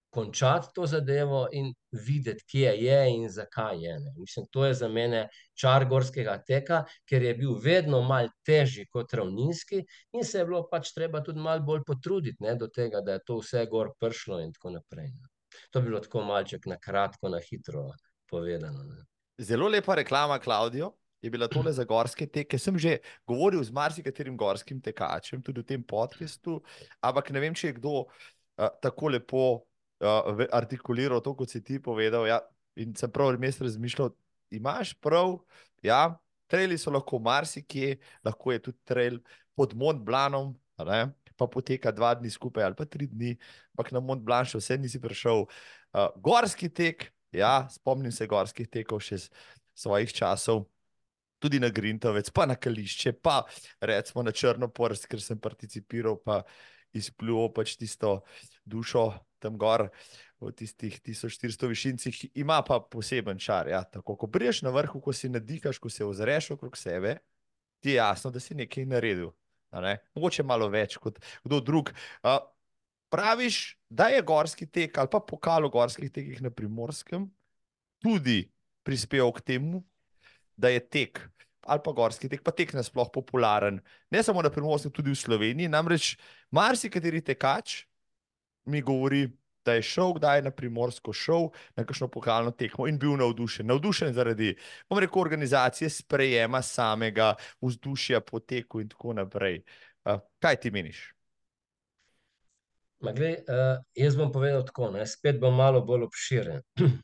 končati 0.09 0.67
to 0.75 0.85
zadevo 0.87 1.47
in 1.51 1.73
videti, 1.91 2.43
kje 2.51 2.73
je 2.79 2.99
in 3.11 3.29
zakaj 3.29 3.81
je, 3.83 3.99
ne. 3.99 4.13
Mislim, 4.17 4.45
to 4.51 4.65
je 4.65 4.73
za 4.73 4.87
mene 4.87 5.27
čar 5.53 5.85
gorskega 5.85 6.37
teka, 6.47 6.83
ker 7.09 7.23
je 7.23 7.33
bil 7.35 7.55
vedno 7.63 8.01
malo 8.01 8.29
težji 8.45 8.87
kot 8.91 9.13
ravninski 9.13 9.83
in 10.13 10.23
se 10.23 10.39
je 10.39 10.45
bilo 10.45 10.63
pač 10.71 10.93
treba 10.95 11.23
tudi 11.23 11.39
malo 11.39 11.65
bolj 11.65 11.83
potruditi, 11.87 12.43
ne, 12.43 12.55
do 12.55 12.67
tega, 12.67 13.01
da 13.01 13.17
je 13.17 13.25
to 13.25 13.41
vse 13.41 13.65
gor 13.71 13.91
prišlo 13.99 14.39
in 14.45 14.53
tako 14.53 14.77
naprej, 14.77 15.11
ne. 15.11 15.33
To 15.71 15.81
bi 15.81 15.89
bilo 15.89 15.99
tako 15.99 16.23
malček 16.23 16.65
na 16.65 16.77
kratko, 16.79 17.29
na 17.29 17.41
hitro 17.43 17.89
povedano, 18.29 18.83
ne. 18.83 19.03
Zelo 19.37 19.67
lepa 19.67 19.95
reklama, 19.95 20.39
Klaudijo. 20.39 20.93
Je 21.21 21.29
bila 21.29 21.47
tole 21.47 21.71
za 21.73 21.83
gorske 21.83 22.27
teke. 22.29 22.59
Sem 22.61 22.77
že 22.77 22.99
govoril 23.25 23.63
z 23.63 23.73
marsikaterim 23.73 24.37
gorskim 24.37 24.81
tekačem, 24.81 25.41
tudi 25.41 25.61
v 25.61 25.65
tem 25.65 25.83
podkastu, 25.83 26.61
ampak 27.01 27.31
ne 27.33 27.41
vem, 27.41 27.55
če 27.57 27.71
je 27.71 27.77
kdo 27.79 28.05
uh, 28.05 28.69
tako 28.81 29.09
lepo 29.09 29.66
uh, 30.03 30.45
artikuliral 30.53 31.21
to, 31.23 31.33
kot 31.37 31.51
si 31.51 31.61
ti 31.63 31.79
povedal. 31.83 32.27
Ja, 32.29 32.41
in 32.77 32.93
sem 32.97 33.11
prav 33.11 33.35
res 33.35 33.59
razmišljal, 33.61 34.13
imaš 34.53 34.93
prav, 35.03 35.39
ja, 35.85 36.17
traili 36.47 36.77
so 36.79 36.93
lahko 36.93 37.19
marsikje, 37.19 37.97
lahko 38.25 38.53
je 38.53 38.63
tudi 38.69 38.79
trail 38.87 39.19
pod 39.57 39.73
Mont 39.75 40.03
Blanom, 40.05 40.53
pa 41.37 41.45
poteka 41.49 41.91
dva 41.93 42.15
dni 42.17 42.29
skupaj 42.33 42.65
ali 42.65 42.77
pa 42.77 42.85
tri 42.85 43.05
dni, 43.09 43.35
ampak 43.75 43.91
na 43.93 44.01
Mont 44.01 44.23
Blanc 44.25 44.49
še 44.49 44.61
vse 44.61 44.77
nisi 44.81 45.01
prišel. 45.01 45.45
Uh, 45.93 46.09
gorski 46.21 46.69
tek, 46.69 47.09
ja, 47.33 47.67
spomnim 47.73 48.13
se 48.13 48.29
gorskih 48.29 48.69
tekov 48.69 49.03
še 49.05 49.21
iz 49.21 49.29
svojih 49.77 50.13
časov 50.13 50.65
tudi 51.39 51.59
na 51.59 51.69
Grintovec, 51.69 52.29
pa 52.33 52.45
na 52.49 52.55
Kališče, 52.55 53.13
pa 53.21 53.43
recimo 53.81 54.23
na 54.25 54.33
Črnoporst, 54.33 55.05
ker 55.09 55.21
sem 55.21 55.39
participiral, 55.39 56.17
pa 56.17 56.41
izpljuval 56.97 57.51
pač 57.53 57.75
tisto 57.77 58.21
dušo 58.65 59.11
tam 59.39 59.57
gor 59.57 59.87
v 60.41 60.51
tistih 60.53 60.99
1400 61.01 61.69
višincih, 61.71 62.19
ima 62.37 62.61
pa 62.65 62.79
poseben 62.79 63.39
čar. 63.39 63.67
Ja. 63.67 63.83
Tako, 63.83 64.15
ko 64.15 64.27
priješ 64.27 64.61
na 64.65 64.73
vrhu, 64.73 65.01
ko 65.01 65.13
si 65.13 65.29
nadihaš, 65.29 65.79
ko 65.81 65.89
se 65.89 66.05
ozreš 66.05 66.51
okrog 66.57 66.77
sebe, 66.77 67.17
ti 67.79 67.95
je 67.95 68.01
jasno, 68.01 68.31
da 68.31 68.39
si 68.39 68.55
nekaj 68.55 68.85
naredil. 68.85 69.31
Ne? 69.71 69.97
Mogoče 70.15 70.45
malo 70.47 70.69
več 70.71 70.97
kot 71.01 71.19
kdo 71.45 71.59
drug. 71.61 71.91
Uh, 72.23 72.39
praviš, 73.09 73.77
da 73.89 74.07
je 74.13 74.21
gorski 74.21 74.65
tek 74.65 74.97
ali 74.97 75.09
pa 75.11 75.19
pokal 75.19 75.65
o 75.65 75.69
gorskih 75.69 76.11
tekih 76.11 76.41
na 76.41 76.49
primorskem 76.49 77.27
tudi 78.03 78.47
prispeval 78.83 79.31
k 79.35 79.41
temu, 79.41 79.83
da 80.55 80.69
je 80.69 80.79
tek 80.79 81.21
ali 81.67 81.81
pa 81.83 81.91
gorski 81.91 82.29
tek, 82.31 82.43
pa 82.43 82.53
tek 82.55 82.71
nasplošno 82.73 83.11
popularen. 83.11 83.81
Ne 84.11 84.23
samo 84.23 84.41
na 84.41 84.49
primorskem, 84.49 84.91
tudi 84.91 85.11
v 85.11 85.19
Sloveniji. 85.19 85.67
Namreč 85.67 86.13
marsikateri 86.51 87.19
tekač 87.19 87.81
mi 88.67 88.81
govori, 88.81 89.27
da 89.67 89.73
je 89.73 89.81
šel 89.83 90.13
kdaj 90.15 90.41
na 90.41 90.51
primorsko 90.51 91.13
šov, 91.13 91.49
na 91.75 91.83
kakšno 91.83 92.07
pokalno 92.07 92.53
tekmo 92.55 92.87
in 92.87 92.99
bil 92.99 93.17
navdušen. 93.19 93.67
Navdušen 93.67 94.13
zaradi, 94.15 94.53
bom 94.89 94.99
rekel, 95.03 95.21
organizacije, 95.21 95.89
sprejema 95.89 96.61
samega 96.61 97.33
vzdušja 97.61 98.21
po 98.21 98.39
teku 98.39 98.81
in 98.81 98.89
tako 98.89 99.13
naprej. 99.17 99.61
Kaj 100.39 100.59
ti 100.63 100.71
meniš? 100.71 101.01
Glej, 103.03 103.35
uh, 103.45 103.83
jaz 103.93 104.15
bom 104.17 104.31
povedal 104.33 104.63
tako, 104.65 104.89
ne? 104.95 105.03
spet 105.05 105.37
bom 105.41 105.55
malo 105.55 105.83
bolj 105.85 106.07
obširen. 106.09 106.63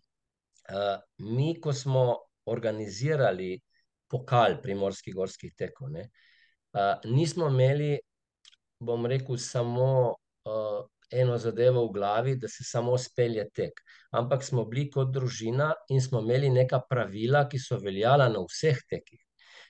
Uh, 0.63 0.95
mi, 1.19 1.57
ko 1.59 1.73
smo 1.75 2.01
organizirali 2.47 3.57
pokal 4.07 4.53
primorskih 4.63 5.11
gorskih 5.11 5.51
tekov. 5.59 5.89
Ne. 5.91 6.05
Uh, 6.71 7.03
nismo 7.03 7.49
imeli, 7.51 7.97
bom 8.79 9.03
rekel, 9.11 9.35
samo 9.37 9.89
uh, 10.47 10.85
eno 11.21 11.37
zadevo 11.37 11.85
v 11.87 11.93
glavi, 11.93 12.35
da 12.35 12.47
se 12.47 12.63
samo 12.63 12.97
spelje 12.97 13.45
tek. 13.53 13.81
Ampak 14.11 14.43
smo 14.43 14.65
bili 14.65 14.89
kot 14.91 15.11
družina 15.13 15.73
in 15.89 16.01
smo 16.01 16.21
imeli 16.21 16.49
neka 16.49 16.81
pravila, 16.89 17.45
ki 17.49 17.59
so 17.59 17.79
veljala 17.81 18.29
na 18.29 18.41
vseh 18.47 18.81
tekih. 18.89 19.21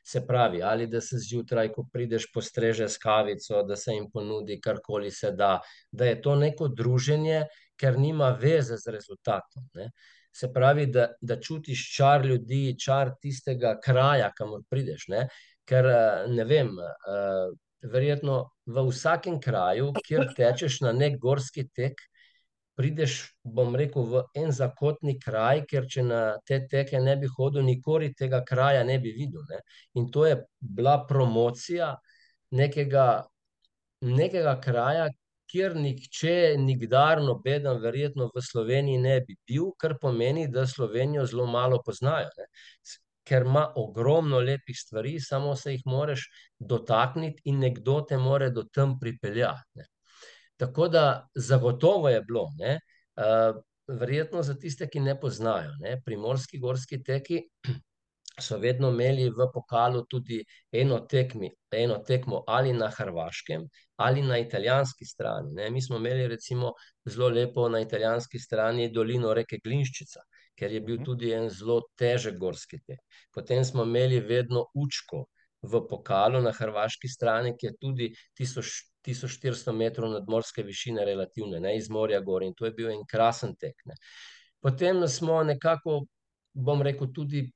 Se 0.04 0.26
pravi, 0.28 0.62
ali 0.64 0.88
da 0.92 1.00
se 1.02 1.18
zjutraj, 1.20 1.70
ko 1.72 1.86
prideš, 1.92 2.26
postreže 2.34 2.90
s 2.92 3.00
kavico, 3.00 3.62
da 3.64 3.76
se 3.80 3.94
jim 3.96 4.10
ponudi 4.12 4.60
karkoli 4.62 5.12
se 5.12 5.32
da, 5.32 5.60
da 5.92 6.06
je 6.06 6.22
to 6.22 6.36
neko 6.36 6.68
druženje, 6.68 7.46
ker 7.80 8.00
nima 8.00 8.34
veze 8.42 8.78
z 8.78 8.92
rezultatom. 8.92 9.70
Ne. 9.80 9.92
Se 10.36 10.50
pravi, 10.54 10.88
da, 10.92 11.08
da 11.22 11.40
čutiš 11.40 11.86
čar 11.96 12.26
ljudi, 12.26 12.76
čar 12.80 13.14
tistega 13.22 13.78
kraja, 13.84 14.32
kamor 14.36 14.66
prideš. 14.70 15.08
Ne? 15.14 15.28
Ker 15.70 15.88
eh, 15.88 16.26
ne 16.28 16.44
vem, 16.50 16.74
uh, 16.76 17.54
verjetno 17.84 18.50
v 18.66 18.88
vsakem 18.90 19.40
kraju, 19.42 19.92
kjer 20.06 20.34
tečeš 20.38 20.82
na 20.86 20.94
nek 20.96 21.20
gorski 21.22 21.66
tek, 21.68 22.00
prideš, 22.76 23.18
bom 23.44 23.76
rekel, 23.78 24.06
v 24.10 24.24
en 24.40 24.52
zakotni 24.52 25.18
kraj, 25.22 25.64
ker 25.70 25.88
če 25.90 26.06
na 26.08 26.22
te 26.48 26.60
teke 26.70 27.00
ne 27.00 27.16
bi 27.22 27.30
hodil, 27.30 27.62
nikoli 27.66 28.14
tega 28.18 28.42
kraja 28.46 28.84
ne 28.88 28.98
bi 29.00 29.14
videl. 29.14 29.44
Ne? 29.50 29.62
In 30.00 30.10
to 30.12 30.26
je 30.26 30.40
bila 30.60 30.98
promocija 31.10 31.94
nekega, 32.52 33.26
nekega 34.02 34.56
kraja, 34.62 35.10
kjer 35.54 35.76
nihče, 35.78 36.56
nikdar, 36.58 37.22
noben, 37.22 37.68
verjetno 37.82 38.32
v 38.34 38.42
Sloveniji 38.42 39.02
ne 39.04 39.20
bi 39.22 39.38
bil, 39.48 39.70
kar 39.78 40.00
pomeni, 40.02 40.48
da 40.50 40.66
Slovenijo 40.68 41.28
zelo 41.30 41.46
malo 41.46 41.78
poznajo. 41.86 42.32
Ne. 42.40 42.48
Ker 43.24 43.46
ima 43.48 43.68
ogromno 43.80 44.40
lepih 44.40 44.78
stvari, 44.78 45.20
samo 45.20 45.56
se 45.56 45.72
jih 45.74 45.84
moraš 45.86 46.26
dotakniti, 46.60 47.42
in 47.46 47.60
nekdo 47.60 48.02
te 48.10 48.18
more 48.18 48.50
do 48.50 48.64
tam 48.64 48.98
pripeljati. 49.00 49.80
Ne. 49.80 49.88
Tako 50.60 50.88
da, 50.88 51.28
zagotovo 51.36 52.10
je 52.10 52.22
bilo, 52.22 52.50
ne, 52.60 52.80
uh, 53.16 53.62
verjetno 53.88 54.44
za 54.44 54.56
tiste, 54.60 54.88
ki 54.88 55.00
ne 55.00 55.16
poznajo, 55.20 55.72
ne, 55.80 56.02
primorski 56.06 56.60
gorski 56.60 57.04
teki 57.04 57.42
so 58.46 58.58
vedno 58.58 58.90
imeli 58.90 59.30
v 59.30 59.48
pokalu 59.54 60.06
tudi 60.10 60.40
eno, 60.72 61.00
tekmi, 61.00 61.50
eno 61.72 61.98
tekmo 62.08 62.44
ali 62.48 62.74
na 62.74 62.90
Hrvaškem 62.90 63.68
ali 63.96 64.22
na 64.22 64.38
italijanski 64.38 65.06
strani. 65.06 65.54
Ne. 65.54 65.70
Mi 65.70 65.82
smo 65.82 65.98
imeli 65.98 66.28
recimo 66.28 66.74
zelo 67.06 67.30
lepo 67.30 67.70
na 67.70 67.80
italijanski 67.80 68.40
strani 68.40 68.92
dolino 68.92 69.34
reke 69.34 69.60
Glinščica, 69.64 70.22
ker 70.58 70.72
je 70.72 70.82
bil 70.82 71.00
mhm. 71.00 71.06
tudi 71.06 71.32
en 71.34 71.50
zelo 71.50 71.82
težek 72.00 72.38
gorski 72.40 72.80
tek. 72.86 73.00
Potem 73.34 73.66
smo 73.66 73.84
imeli 73.84 74.20
vedno 74.20 74.68
učko 74.74 75.26
v 75.64 75.82
pokalu 75.88 76.42
na 76.44 76.52
hrvaški 76.52 77.08
strani, 77.08 77.56
ki 77.58 77.70
je 77.70 77.74
tudi 77.80 78.10
1400 78.40 79.72
metrov 79.76 80.12
nadmorske 80.12 80.64
višine 80.64 81.06
relativne, 81.08 81.60
ne, 81.64 81.78
iz 81.78 81.90
morja 81.90 82.20
gor 82.22 82.44
in 82.44 82.54
to 82.54 82.68
je 82.68 82.76
bil 82.76 82.92
en 82.92 83.06
krasen 83.10 83.56
tek. 83.56 83.80
Ne. 83.86 83.96
Potem 84.64 85.08
smo 85.08 85.42
nekako, 85.44 86.04
bom 86.54 86.82
rekel, 86.84 87.12
tudi 87.16 87.48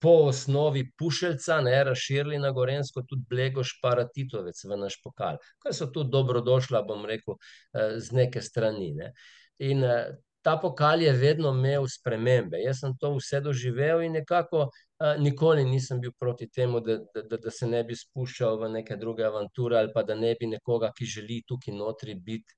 po 0.00 0.28
osnovi 0.28 0.84
Pušeljca, 0.98 1.60
ne, 1.60 1.84
razširili 1.84 2.38
na 2.38 2.50
Gorensko, 2.50 3.02
tudi 3.08 3.24
Blegoš, 3.30 3.78
pa 3.82 3.94
Ratitovec 3.96 4.60
v 4.64 4.76
naš 4.76 4.98
pokal, 5.04 5.38
kar 5.62 5.74
so 5.74 5.88
tudi 5.92 6.12
dobrodošla, 6.12 6.82
bom 6.88 7.06
rekel, 7.08 7.38
eh, 7.72 7.96
z 8.00 8.12
neke 8.12 8.42
strani. 8.42 8.92
Ne. 8.94 9.12
In 9.58 9.84
eh, 9.84 10.12
ta 10.46 10.54
pokal 10.62 11.02
je 11.02 11.12
vedno 11.12 11.50
imel 11.50 11.88
spremembe. 11.90 12.60
Jaz 12.62 12.84
sem 12.84 12.92
to 13.00 13.10
vse 13.16 13.40
doživel 13.42 14.04
in 14.06 14.12
nekako 14.14 14.68
eh, 14.70 15.16
nikoli 15.18 15.64
nisem 15.66 16.00
bil 16.00 16.12
proti 16.18 16.46
temu, 16.48 16.80
da, 16.80 17.00
da, 17.14 17.36
da 17.36 17.50
se 17.50 17.66
ne 17.66 17.82
bi 17.84 17.96
spuščal 17.98 18.60
v 18.60 18.72
neke 18.78 18.96
druge 18.96 19.26
avanture 19.26 19.78
ali 19.78 19.90
pa 19.94 20.06
da 20.06 20.14
ne 20.14 20.34
bi 20.38 20.46
nekoga, 20.46 20.92
ki 20.94 21.12
želi 21.18 21.42
tukaj 21.48 21.74
notri 21.74 22.14
biti, 22.14 22.54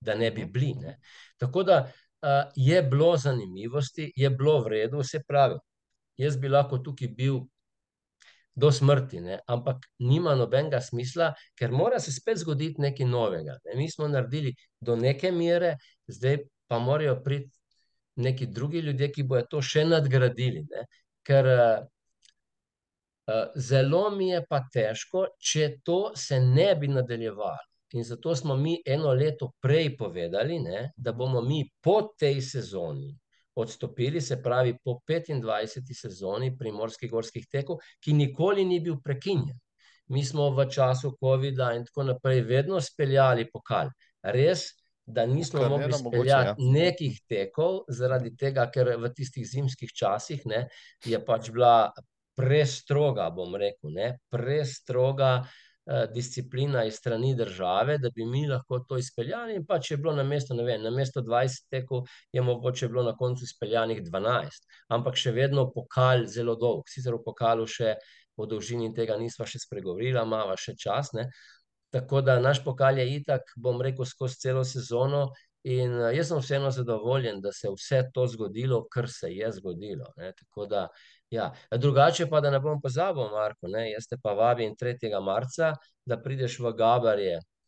da 0.00 0.18
ne 0.18 0.30
bi 0.30 0.44
bili. 0.44 0.74
Ne. 0.80 0.98
Tako 1.38 1.62
da 1.62 1.84
je 2.56 2.82
bilo 2.82 3.16
zanimivosti, 3.16 4.12
je 4.16 4.30
bilo 4.30 4.60
v 4.62 4.74
redu, 4.76 5.00
vse 5.02 5.22
pravi 5.26 5.58
jaz 6.16 6.36
bi 6.36 6.48
lahko 6.48 6.78
tukaj 6.78 7.08
bil 7.16 7.40
do 8.54 8.68
smrti, 8.72 9.20
ne? 9.20 9.38
ampak 9.48 9.86
nima 9.98 10.34
nobenega 10.36 10.80
smisla, 10.80 11.30
ker 11.56 11.72
mora 11.72 12.00
se 12.00 12.12
spet 12.12 12.42
zgoditi 12.42 12.82
nekaj 12.84 13.06
novega. 13.08 13.56
Ne? 13.64 13.78
Mi 13.80 13.90
smo 13.90 14.08
naredili 14.08 14.52
do 14.80 14.96
neke 14.96 15.32
mere, 15.32 15.76
zdaj 16.06 16.42
pa 16.72 16.78
morajo 16.80 17.18
priti 17.24 17.52
neki 18.16 18.46
drugi 18.46 18.80
ljudje, 18.80 19.10
ki 19.12 19.22
bojo 19.28 19.44
to 19.50 19.60
še 19.62 19.84
nadgradili. 19.84 20.62
Ne? 20.70 20.84
Ker 21.26 21.48
uh, 21.52 21.84
zelo 23.56 24.06
mi 24.16 24.30
je 24.30 24.40
pa 24.48 24.62
težko, 24.72 25.26
če 25.36 25.68
to 25.84 26.00
se 26.16 26.40
ne 26.40 26.70
bi 26.80 26.88
nadaljevalo. 26.88 27.68
In 27.92 28.06
zato 28.08 28.32
smo 28.36 28.56
mi 28.56 28.78
eno 28.88 29.12
leto 29.12 29.50
prej 29.60 29.90
povedali, 29.98 30.56
ne, 30.64 30.86
da 30.96 31.12
bomo 31.12 31.42
mi 31.44 31.60
po 31.84 32.14
tej 32.18 32.40
sezoni 32.40 33.10
odstopili, 33.60 34.20
se 34.20 34.38
pravi 34.42 34.72
po 34.84 34.96
25. 35.08 35.92
sezoni 35.92 36.54
primorskih 36.56 37.10
gorskih 37.10 37.44
tekov, 37.52 37.82
ki 38.00 38.16
nikoli 38.16 38.64
ni 38.64 38.80
bil 38.80 38.96
prekinjen. 39.04 39.58
Mi 40.08 40.24
smo 40.24 40.48
v 40.56 40.64
času 40.72 41.12
COVID-a 41.20 41.74
in 41.76 41.84
tako 41.84 42.08
naprej 42.14 42.40
vedno 42.48 42.80
speljali 42.80 43.44
pokal. 43.52 43.92
Res, 44.24 44.70
da 45.06 45.26
nismo 45.26 45.68
mogli 45.68 45.92
speljati 45.92 46.62
ja. 46.62 46.70
nekih 46.72 47.18
tekov, 47.28 47.82
zaradi 47.88 48.36
tega, 48.36 48.68
ker 48.70 48.94
v 49.00 49.10
tistih 49.16 49.46
zimskih 49.48 49.90
časih 49.90 50.46
ne, 50.46 50.66
je 51.04 51.18
pač 51.24 51.50
bila 51.50 51.90
prestroga, 52.38 53.28
bom 53.34 53.56
rekel, 53.58 53.92
ne, 53.92 54.16
prestroga. 54.32 55.42
Eh, 55.86 56.06
disciplina 56.14 56.84
iz 56.84 56.94
strani 56.94 57.34
države, 57.34 57.96
da 57.98 58.10
bi 58.14 58.24
mi 58.24 58.46
lahko 58.46 58.78
to 58.78 58.98
izpeljali. 58.98 59.56
In 59.58 59.64
pa 59.66 59.80
če 59.82 59.94
je 59.94 59.98
bilo 59.98 60.12
na 60.14 60.22
mesto, 60.22 60.54
ne 60.54 60.62
vem, 60.62 60.82
na 60.82 60.92
mesto 60.94 61.20
20 61.26 61.64
tekov, 61.74 62.04
je 62.32 62.42
mogoče 62.42 62.88
bilo 62.88 63.02
na 63.02 63.16
koncu 63.18 63.42
izpeljanih 63.42 64.02
12, 64.06 64.62
ampak 64.94 65.18
še 65.18 65.32
vedno 65.34 65.64
pokal 65.74 66.22
zelo 66.30 66.54
dolg. 66.54 66.86
Sicer 66.86 67.16
v 67.16 67.24
pokalu 67.24 67.66
še 67.66 67.96
po 68.38 68.46
dolžini 68.46 68.92
tega 68.94 69.16
nismo 69.18 69.42
še 69.42 69.58
spregovorili, 69.58 70.14
imamo 70.22 70.54
še 70.54 70.76
čas. 70.78 71.10
Ne? 71.18 71.26
Tako 71.92 72.20
da 72.24 72.40
naš 72.40 72.62
pokal 72.64 72.98
je 72.98 73.04
itak, 73.14 73.52
bom 73.56 73.80
rekel, 73.84 74.04
skozi 74.08 74.40
celo 74.40 74.64
sezono 74.64 75.26
In 75.62 75.92
uh, 75.94 76.08
jaz 76.10 76.26
sem 76.28 76.40
vseeno 76.42 76.70
zadovoljen, 76.74 77.40
da 77.40 77.52
se 77.54 77.68
je 77.68 77.72
vse 77.76 78.00
to 78.14 78.26
zgodilo, 78.26 78.80
kar 78.90 79.06
se 79.10 79.30
je 79.30 79.50
zgodilo. 79.52 80.08
Ne? 80.16 80.32
Tako 80.38 80.66
da, 80.66 80.88
ja. 81.30 81.52
Drugače 81.70 82.26
pa, 82.30 82.40
da 82.40 82.50
ne 82.50 82.60
bom 82.60 82.80
pozabil, 82.82 83.30
Marko, 83.30 83.70
ne? 83.70 83.90
jaz 83.92 84.08
te 84.10 84.18
pa 84.22 84.34
vabim 84.34 84.74
3. 84.76 85.20
marca, 85.22 85.74
da 86.04 86.18
prideš 86.22 86.58
v 86.58 86.74
Gabarje, 86.78 87.38
Eh, 87.38 87.61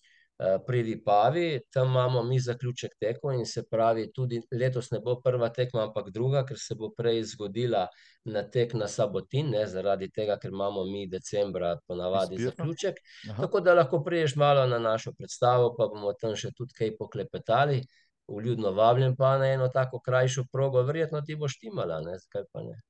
pri 0.67 0.83
Vipavi, 0.83 1.61
tam 1.71 1.89
imamo 1.89 2.23
mi 2.23 2.41
zaključek 2.41 2.93
tekmo 3.01 3.33
in 3.33 3.47
se 3.47 3.63
pravi, 3.71 4.13
tudi 4.13 4.41
letos 4.51 4.91
ne 4.91 4.99
bo 5.01 5.21
prva 5.23 5.49
tekma, 5.49 5.85
ampak 5.87 6.11
druga, 6.11 6.43
ker 6.47 6.59
se 6.59 6.75
bo 6.75 6.91
prej 6.97 7.23
zgodila 7.23 7.87
na 8.25 8.43
tek 8.43 8.75
na 8.75 8.89
Sabotin, 8.89 9.51
ne, 9.55 9.67
zaradi 9.67 10.11
tega, 10.11 10.37
ker 10.43 10.51
imamo 10.51 10.85
mi 10.85 11.07
decembra 11.07 11.77
ponavadi 11.87 12.35
Izbirno. 12.35 12.51
zaključek. 12.51 12.99
Aha. 13.31 13.43
Tako 13.43 13.61
da 13.61 13.75
lahko 13.75 14.03
priješ 14.05 14.37
malo 14.37 14.67
na 14.67 14.79
našo 14.79 15.13
predstavo, 15.13 15.75
pa 15.79 15.87
bomo 15.87 16.13
tam 16.13 16.35
še 16.37 16.51
tudi 16.57 16.75
kaj 16.75 16.97
poklepetali. 16.99 17.85
Vljudno 18.27 18.71
vabljen 18.73 19.17
pa 19.17 19.37
na 19.39 19.53
eno 19.53 19.69
tako 19.69 20.01
krajšo 20.01 20.47
progo, 20.53 20.83
verjetno 20.83 21.21
ti 21.21 21.37
bo 21.37 21.49
štimala, 21.49 22.01
ne, 22.01 22.19
zakaj 22.19 22.47
pa 22.53 22.63
ne. 22.63 22.81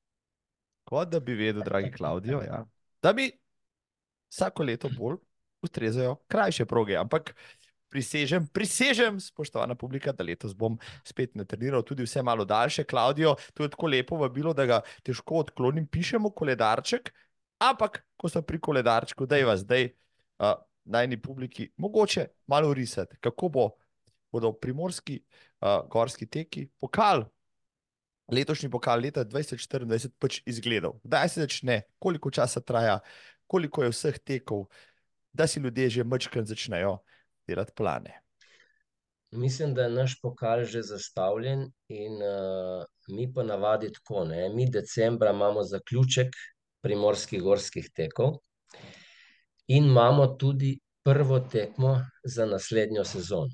Kot 0.85 1.09
da 1.11 1.21
bi 1.21 1.35
vedel, 1.35 1.63
dragi 1.65 1.91
Klaudijo, 1.93 2.41
ja, 2.41 2.65
da 3.03 3.13
mi 3.13 3.31
vsako 4.31 4.63
leto 4.63 4.89
bolj 4.99 5.19
ustrezajo 5.65 6.17
krajše 6.29 6.67
proge. 6.69 6.97
Ampak 7.01 7.35
prisežem, 7.95 8.47
prisežem, 8.51 9.21
spoštovana 9.23 9.77
publika, 9.79 10.13
da 10.13 10.27
letos 10.27 10.55
bom 10.59 10.75
spet 11.07 11.37
natreniral 11.39 11.85
tudi 11.87 12.03
vse 12.03 12.23
malo 12.27 12.45
daljše. 12.45 12.85
Klaudijo, 12.91 13.37
to 13.55 13.63
je 13.63 13.71
tako 13.71 13.91
lepo 13.93 14.19
vabilo, 14.19 14.55
da 14.55 14.67
ga 14.67 14.81
težko 15.07 15.45
odklonim, 15.45 15.87
pišemo 15.87 16.33
koledarček. 16.35 17.13
Ampak, 17.63 18.03
ko 18.19 18.29
sem 18.29 18.43
pri 18.43 18.59
koledarčku, 18.59 19.29
da 19.31 19.39
je 19.39 19.47
vas 19.47 19.63
zdaj 19.63 19.87
uh, 19.87 20.57
najni 20.85 21.21
publiki 21.23 21.71
mogoče 21.77 22.27
malo 22.51 22.75
risati, 22.75 23.17
kako 23.21 23.49
bo, 23.49 23.69
bodo 24.33 24.53
primorski 24.53 25.21
uh, 25.23 25.87
gorski 25.91 26.27
teki 26.27 26.67
pokal. 26.81 27.25
Letošnji 28.33 28.71
pokal 28.73 29.05
leta 29.05 29.23
2024 29.25 30.11
pač 30.19 30.41
izgledal. 30.49 30.97
Kdaj 31.05 31.29
se 31.29 31.45
začne, 31.45 31.83
koliko 31.99 32.31
časa 32.33 32.61
traja, 32.61 32.99
koliko 33.47 33.85
je 33.85 33.93
vseh 33.93 34.19
tekov, 34.19 34.67
da 35.35 35.47
si 35.47 35.61
ljudje 35.61 35.91
že 35.91 36.05
mečkrat 36.05 36.47
začnejo 36.47 36.99
delati 37.47 37.73
plane. 37.77 38.21
Mislim, 39.35 39.75
da 39.75 39.83
je 39.83 39.91
naš 39.91 40.21
pokal 40.23 40.65
že 40.65 40.83
zastavljen, 40.83 41.67
in 41.89 42.13
uh, 42.23 42.85
mi 43.09 43.33
pa 43.33 43.43
navadi 43.43 43.93
tako. 43.93 44.25
Ne? 44.25 44.49
Mi 44.49 44.71
decembra 44.71 45.31
imamo 45.31 45.63
zaključek 45.63 46.37
primorskih 46.83 47.43
gorskih 47.43 47.91
tekov, 47.95 48.39
in 49.67 49.85
imamo 49.85 50.27
tudi 50.27 50.79
prvo 51.03 51.41
tekmo 51.41 51.99
za 52.25 52.47
naslednjo 52.47 53.05
sezono. 53.05 53.51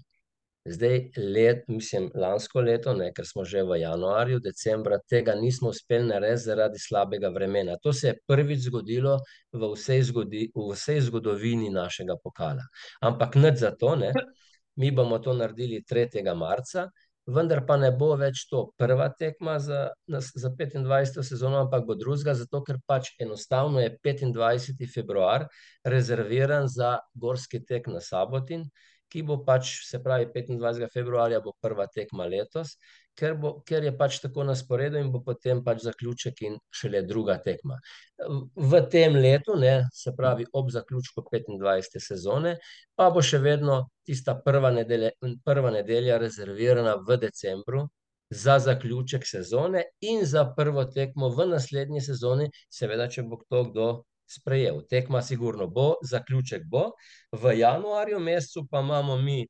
Zdaj, 0.65 1.11
let, 1.17 1.63
mislim, 1.69 2.11
lansko 2.15 2.61
leto, 2.61 2.93
ne, 2.95 3.07
ker 3.17 3.25
smo 3.27 3.47
že 3.49 3.63
v 3.65 3.79
januarju, 3.81 4.43
decembra 4.45 4.99
tega 5.09 5.33
nismo 5.35 5.71
uspeli 5.73 6.05
narediti 6.11 6.45
zaradi 6.45 6.79
slabega 6.79 7.31
vremena. 7.33 7.79
To 7.83 7.93
se 7.93 8.09
je 8.09 8.19
prvič 8.29 8.67
zgodilo 8.67 9.17
v 9.53 9.71
vsej, 9.73 10.03
zgodi, 10.11 10.51
v 10.55 10.67
vsej 10.75 11.01
zgodovini 11.09 11.71
našega 11.73 12.19
pokala. 12.21 12.67
Ampak 13.01 13.41
nič 13.41 13.65
za 13.65 13.71
to, 13.73 13.95
ne. 13.97 14.13
Mi 14.77 14.91
bomo 14.93 15.19
to 15.19 15.33
naredili 15.33 15.81
3. 15.81 16.21
marca, 16.37 16.91
vendar 17.27 17.65
pa 17.67 17.79
ne 17.81 17.91
bo 17.97 18.13
več 18.21 18.45
to 18.51 18.67
prva 18.77 19.09
tekma 19.17 19.57
za, 19.59 19.89
za 20.07 20.51
25. 20.53 21.25
sezono, 21.25 21.65
ampak 21.65 21.89
bo 21.89 21.97
druga, 21.97 22.37
zato 22.37 22.61
ker 22.69 22.77
pač 22.87 23.15
enostavno 23.19 23.81
je 23.81 23.97
25. 23.97 24.85
februar 24.93 25.49
rezerviran 25.85 26.69
za 26.69 26.99
gorski 27.15 27.65
tek 27.65 27.89
na 27.89 28.05
Sabotin 28.05 28.69
ki 29.11 29.23
bo 29.27 29.41
pač, 29.45 29.73
se 29.89 29.99
pravi, 30.03 30.29
25. 30.31 30.89
februarja 30.93 31.41
bo 31.45 31.53
prva 31.61 31.87
tekma 31.91 32.27
letos, 32.31 32.77
ker, 33.19 33.35
bo, 33.41 33.53
ker 33.67 33.85
je 33.85 33.93
pač 33.97 34.19
tako 34.23 34.45
na 34.49 34.55
sporedu 34.57 35.01
in 35.01 35.11
bo 35.13 35.21
potem 35.27 35.63
pač 35.67 35.83
zaključek 35.85 36.43
in 36.47 36.59
šele 36.75 37.03
druga 37.07 37.37
tekma. 37.43 37.79
V 38.57 38.83
tem 38.93 39.17
letu, 39.19 39.57
ne, 39.61 39.75
se 39.93 40.15
pravi, 40.17 40.47
ob 40.53 40.71
zaključku 40.73 41.25
25. 41.27 42.01
sezone, 42.07 42.57
pa 42.97 43.11
bo 43.11 43.23
še 43.23 43.43
vedno 43.43 43.83
tista 44.07 44.37
prva 44.45 44.71
nedelja, 44.75 45.13
prva 45.45 45.73
nedelja 45.75 46.21
rezervirana 46.23 47.01
v 47.07 47.21
decembru. 47.27 47.89
Za 48.31 48.61
zaključek 48.63 49.25
sezone 49.27 49.81
in 50.07 50.21
za 50.23 50.45
prvo 50.55 50.85
tekmo 50.87 51.33
v 51.35 51.49
naslednji 51.51 51.99
sezoni, 52.05 52.45
seveda, 52.71 53.09
če 53.11 53.25
bo 53.27 53.41
kdo, 53.41 53.63
kdo 53.67 53.87
sprejel. 54.31 54.83
Tekma, 54.91 55.23
sigurno 55.23 55.67
bo, 55.67 55.95
zaključek 56.03 56.65
bo. 56.71 56.91
V 57.33 57.55
januarju 57.59 58.21
mesecu 58.21 58.67
pa 58.71 58.81
imamo 58.81 59.17
mi 59.17 59.45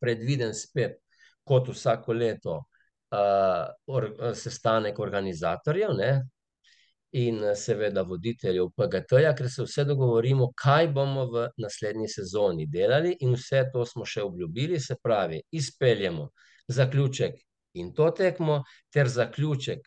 predviden 0.00 0.54
spet, 0.54 0.98
kot 1.44 1.68
vsako 1.68 2.12
leto, 2.12 2.56
uh, 3.10 3.66
or, 3.86 4.08
sestanek 4.34 4.98
organizatorjev. 4.98 5.94
Ne? 5.96 6.10
In 7.16 7.40
seveda 7.56 8.02
voditeljev 8.02 8.72
PGT-ja, 8.76 9.32
ker 9.36 9.48
se 9.50 9.64
vse 9.64 9.86
dogovorimo, 9.88 10.50
kaj 10.58 10.90
bomo 10.92 11.24
v 11.32 11.46
naslednji 11.62 12.10
sezoni 12.12 12.66
delali, 12.68 13.14
in 13.24 13.36
vse 13.38 13.62
to 13.72 13.86
smo 13.86 14.04
še 14.04 14.24
obljubili, 14.26 14.80
se 14.80 14.98
pravi, 15.02 15.40
izpeljemo 15.50 16.28
zaključek 16.68 17.38
in 17.76 17.92
to 17.94 18.10
tekmo, 18.10 18.62
ter 18.92 19.08
zaključek 19.08 19.86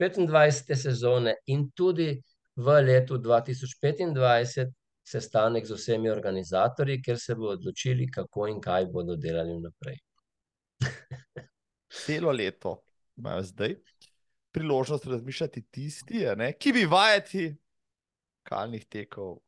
25. 0.00 0.74
sezone, 0.76 1.34
in 1.46 1.70
tudi 1.76 2.16
v 2.56 2.82
letu 2.82 3.18
2025 3.18 4.72
sestanek 5.04 5.66
z 5.66 5.74
vsemi 5.74 6.10
organizatorji, 6.10 7.02
kjer 7.02 7.18
se 7.20 7.34
bodo 7.34 7.56
odločili, 7.58 8.10
kako 8.10 8.46
in 8.48 8.60
kaj 8.60 8.86
bodo 8.86 9.16
delali 9.16 9.58
naprej. 9.60 9.98
Celo 12.04 12.32
leto 12.32 12.82
imajo 13.16 13.42
zdaj 13.42 13.76
priložnost 14.52 15.06
razmišljati 15.06 15.62
tisti, 15.70 16.26
ne, 16.36 16.52
ki 16.52 16.72
bi 16.72 16.84
vajeti 16.86 17.54
kalnih 18.42 18.86
tekov. 18.86 19.40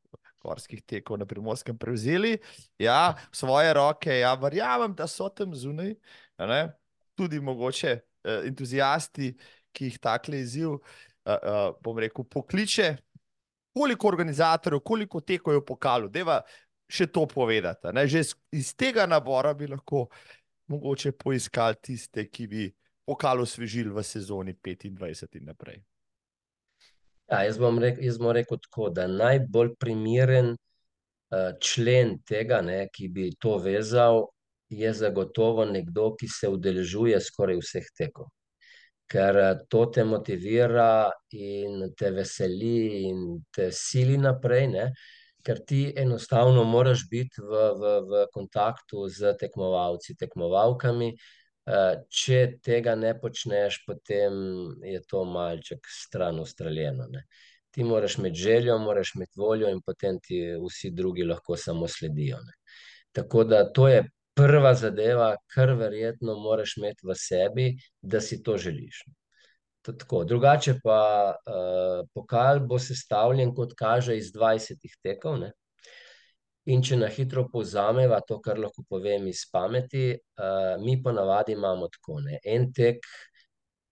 Gorskih 0.45 0.83
tekov 0.85 1.17
na 1.17 1.25
primorskem 1.25 1.79
prevzeli, 1.81 2.35
ja, 2.79 3.15
svoje 3.33 3.71
roke. 3.75 4.13
Ja, 4.13 4.35
verjamem, 4.37 4.93
da 4.93 5.07
so 5.09 5.31
tam 5.33 5.55
zunaj, 5.57 5.95
ne, 6.39 6.59
tudi 7.17 7.41
mogoče 7.41 7.93
eh, 7.95 8.43
entuzijasti, 8.51 9.31
ki 9.73 9.89
jih 9.89 9.97
takle 10.05 10.43
izziv 10.45 10.75
eh, 10.77 11.14
uh, 11.25 11.75
bom 11.83 11.99
rekel, 11.99 12.25
pokliče, 12.25 12.97
koliko 13.75 14.09
organizatorjev, 14.09 14.81
koliko 14.81 15.21
tekov 15.21 15.55
je 15.55 15.61
v 15.61 15.67
pokalu, 15.67 16.09
da 16.09 16.19
je 16.19 16.39
še 16.89 17.07
to 17.07 17.27
povedati. 17.27 17.93
Ne? 17.93 18.07
Že 18.07 18.23
iz 18.53 18.75
tega 18.77 19.07
nabora 19.07 19.55
bi 19.55 19.67
lahko 19.67 20.07
mogoče 20.71 21.13
poiskali 21.13 21.81
tiste, 21.83 22.29
ki 22.31 22.47
bi 22.47 22.69
pokal 23.05 23.41
osvežili 23.41 23.91
v 23.93 24.03
sezoni 24.03 24.55
25 24.55 25.41
in 25.41 25.51
naprej. 25.51 25.83
Ja, 27.29 27.43
jaz, 27.45 27.59
bom 27.59 27.79
rekel, 27.81 28.05
jaz 28.05 28.21
bom 28.21 28.33
rekel 28.37 28.61
tako, 28.61 28.91
da 28.93 29.07
najbolj 29.09 29.75
primeren 29.81 30.53
uh, 30.53 31.51
člen 31.61 32.19
tega, 32.29 32.61
ne, 32.61 32.85
ki 32.93 33.09
bi 33.09 33.31
to 33.41 33.57
vezal, 33.65 34.29
je 34.69 34.93
zagotovo 34.93 35.65
nekdo, 35.65 36.13
ki 36.21 36.29
se 36.29 36.49
udeležuje 36.49 37.21
skoraj 37.21 37.61
vseh 37.61 37.89
tekov 37.97 38.29
ker 39.15 39.39
eh, 39.39 39.53
to 39.71 39.87
te 39.95 40.05
motivira 40.05 41.11
in 41.39 41.93
te 41.99 42.11
veseli 42.11 43.05
in 43.11 43.21
te 43.55 43.71
sili 43.71 44.19
naprej, 44.19 44.67
ne? 44.73 44.89
ker 45.45 45.61
ti 45.69 45.81
enostavno 46.01 46.63
moraš 46.65 47.03
biti 47.11 47.43
v, 47.45 47.65
v, 47.77 47.89
v 48.09 48.21
kontaktu 48.33 49.03
z 49.13 49.35
tekmovalci, 49.41 50.17
tekmovalkami. 50.17 51.11
Eh, 51.65 51.91
če 52.09 52.39
tega 52.65 52.95
ne 52.97 53.13
počneš, 53.21 53.83
potem 53.87 54.33
je 54.85 55.03
to 55.09 55.25
malček 55.29 55.85
stran 55.89 56.41
ustreljeno. 56.41 57.07
Ne? 57.13 57.27
Ti 57.75 57.85
moraš 57.85 58.19
imeti 58.19 58.41
željo, 58.41 58.79
moraš 58.81 59.15
imeti 59.19 59.41
voljo, 59.41 59.69
in 59.69 59.85
potem 59.85 60.19
ti 60.25 60.41
vsi 60.65 60.95
drugi 60.97 61.29
lahko 61.29 61.57
samo 61.61 61.89
sledijo. 61.89 62.41
Ne? 62.41 62.57
Tako 63.13 63.45
da 63.45 63.63
to 63.73 63.89
je 63.89 64.03
prva 64.35 64.75
zadeva, 64.75 65.35
kar 65.55 65.73
verjetno 65.79 66.35
moraš 66.39 66.77
imeti 66.77 67.07
v 67.07 67.17
sebi, 67.19 67.67
da 68.03 68.21
si 68.21 68.43
to 68.43 68.57
želiš. 68.59 69.05
Tako, 69.85 70.25
drugače 70.25 70.79
pa 70.85 71.35
uh, 71.35 72.07
pokal 72.15 72.61
bo 72.61 72.79
sestavljen, 72.79 73.55
kot 73.55 73.75
kaže, 73.79 74.17
iz 74.17 74.33
20 74.33 74.81
tekov. 75.03 75.39
Ne? 75.43 75.53
In 76.73 76.83
če 76.83 76.97
na 76.97 77.11
hitro 77.13 77.45
povzameva 77.53 78.23
to, 78.25 78.39
kar 78.41 78.59
lahko 78.59 78.87
povem 78.89 79.27
iz 79.29 79.45
pameti, 79.53 80.15
uh, 80.15 80.81
mi 80.81 80.97
ponavadi 81.03 81.53
imamo 81.53 81.91
tako. 81.93 82.23
Ne? 82.25 82.41
En 82.45 82.71
tek 82.73 83.05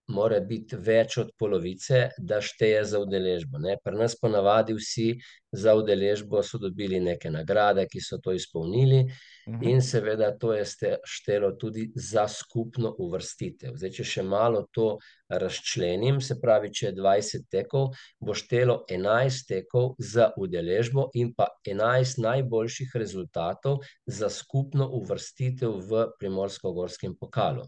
mora 0.07 0.39
biti 0.39 0.75
več 0.75 1.17
od 1.17 1.31
polovice, 1.39 2.09
da 2.17 2.41
šteje 2.43 2.83
za 2.85 2.99
udeležbo. 2.99 3.59
Ne? 3.63 3.77
Pri 3.83 3.95
nas 3.97 4.15
ponavadi 4.19 4.75
vsi 4.75 5.13
za 5.53 5.75
udeležbo 5.77 6.41
so 6.43 6.57
dobili 6.57 6.99
neke 6.99 7.29
nagrade, 7.31 7.85
ki 7.87 8.01
so 8.01 8.17
to 8.17 8.33
izpolnili. 8.33 9.03
Mhm. 9.49 9.63
In 9.69 9.81
seveda 9.81 10.31
to 10.39 10.53
je 10.53 10.65
štelo 11.03 11.51
tudi 11.59 11.89
za 11.95 12.27
skupno 12.27 12.95
uvrstitev. 12.99 13.77
Zdaj, 13.77 13.91
če 13.97 14.03
še 14.03 14.23
malo 14.23 14.65
to 14.71 14.97
razčlenim, 15.29 16.21
se 16.21 16.39
pravi, 16.41 16.71
če 16.73 16.87
je 16.87 16.95
20 16.99 17.47
tekov, 17.51 17.91
bo 18.19 18.35
štelo 18.37 18.83
11 18.89 19.47
tekov 19.47 19.95
za 19.99 20.31
udeležbo 20.37 21.09
in 21.13 21.33
pa 21.35 21.49
11 21.67 22.21
najboljših 22.23 22.95
rezultatov 22.95 23.81
za 24.05 24.29
skupno 24.29 24.89
uvrstitev 24.99 25.79
v 25.89 26.07
Primorsko-gorskem 26.19 27.17
pokalu. 27.19 27.65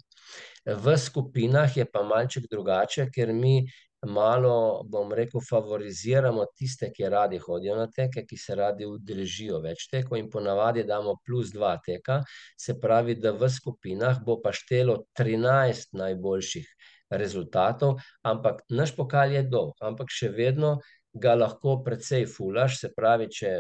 V 0.66 0.98
skupinah 0.98 1.78
je 1.78 1.86
pa 1.86 2.02
malček 2.04 2.48
drugače, 2.52 3.10
ker 3.14 3.34
mi 3.34 3.66
malo, 4.06 4.84
bom 4.86 5.14
rekel, 5.14 5.42
favoriziramo 5.42 6.46
tiste, 6.58 6.92
ki 6.94 7.10
radi 7.10 7.40
hodijo 7.42 7.76
na 7.76 7.88
teke, 7.92 8.26
ki 8.26 8.38
se 8.38 8.56
radi 8.56 8.86
udeležijo 8.86 9.62
več 9.64 9.88
tekov 9.92 10.20
in 10.20 10.30
po 10.30 10.42
navadi 10.42 10.84
damo 10.86 11.18
plus 11.26 11.54
dva 11.54 11.76
teka, 11.86 12.22
se 12.58 12.78
pravi, 12.82 13.16
da 13.16 13.34
v 13.34 13.50
skupinah 13.50 14.22
bo 14.26 14.40
pa 14.42 14.54
štelo 14.54 15.04
13 15.18 15.98
najboljših 15.98 16.70
rezultatov, 17.10 18.00
ampak 18.26 18.62
naš 18.70 18.96
pokal 18.96 19.34
je 19.34 19.44
dolg, 19.50 19.76
ampak 19.82 20.14
še 20.14 20.30
vedno 20.34 20.78
ga 21.16 21.36
lahko 21.36 21.78
precej 21.84 22.26
fulaš, 22.28 22.80
se 22.82 22.90
pravi, 22.92 23.30
če 23.32 23.52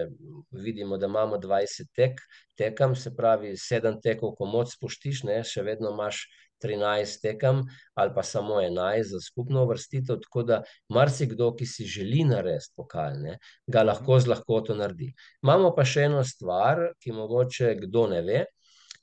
vidimo, 0.51 0.97
da 0.99 1.07
imamo 1.07 1.37
20 1.39 1.87
tek, 1.95 2.19
tekem, 2.59 2.95
se 2.99 3.13
pravi, 3.15 3.53
sedem 3.59 4.01
tekov, 4.03 4.35
ko 4.35 4.47
moč 4.49 4.73
spustiš, 4.75 5.23
ne, 5.29 5.39
še 5.47 5.63
vedno 5.63 5.93
imaš 5.95 6.25
13 6.63 7.21
tekem 7.21 7.63
ali 7.93 8.13
pa 8.15 8.23
samo 8.23 8.61
11 8.61 9.11
za 9.11 9.21
skupno 9.21 9.63
uvrstitev, 9.63 10.19
tako 10.23 10.43
da 10.43 10.61
marsikdo, 10.89 11.51
ki 11.55 11.65
si 11.65 11.85
želi 11.85 12.23
narediti 12.23 12.73
pokal, 12.75 13.17
ne, 13.21 13.39
ga 13.67 13.83
lahko 13.83 14.19
z 14.19 14.31
lahkoto 14.33 14.75
naredi. 14.75 15.13
Imamo 15.43 15.73
pa 15.75 15.85
še 15.85 16.07
eno 16.09 16.23
stvar, 16.23 16.91
ki 16.99 17.15
mogoče 17.15 17.75
kdo 17.85 18.07
ne 18.13 18.21
ve, 18.21 18.45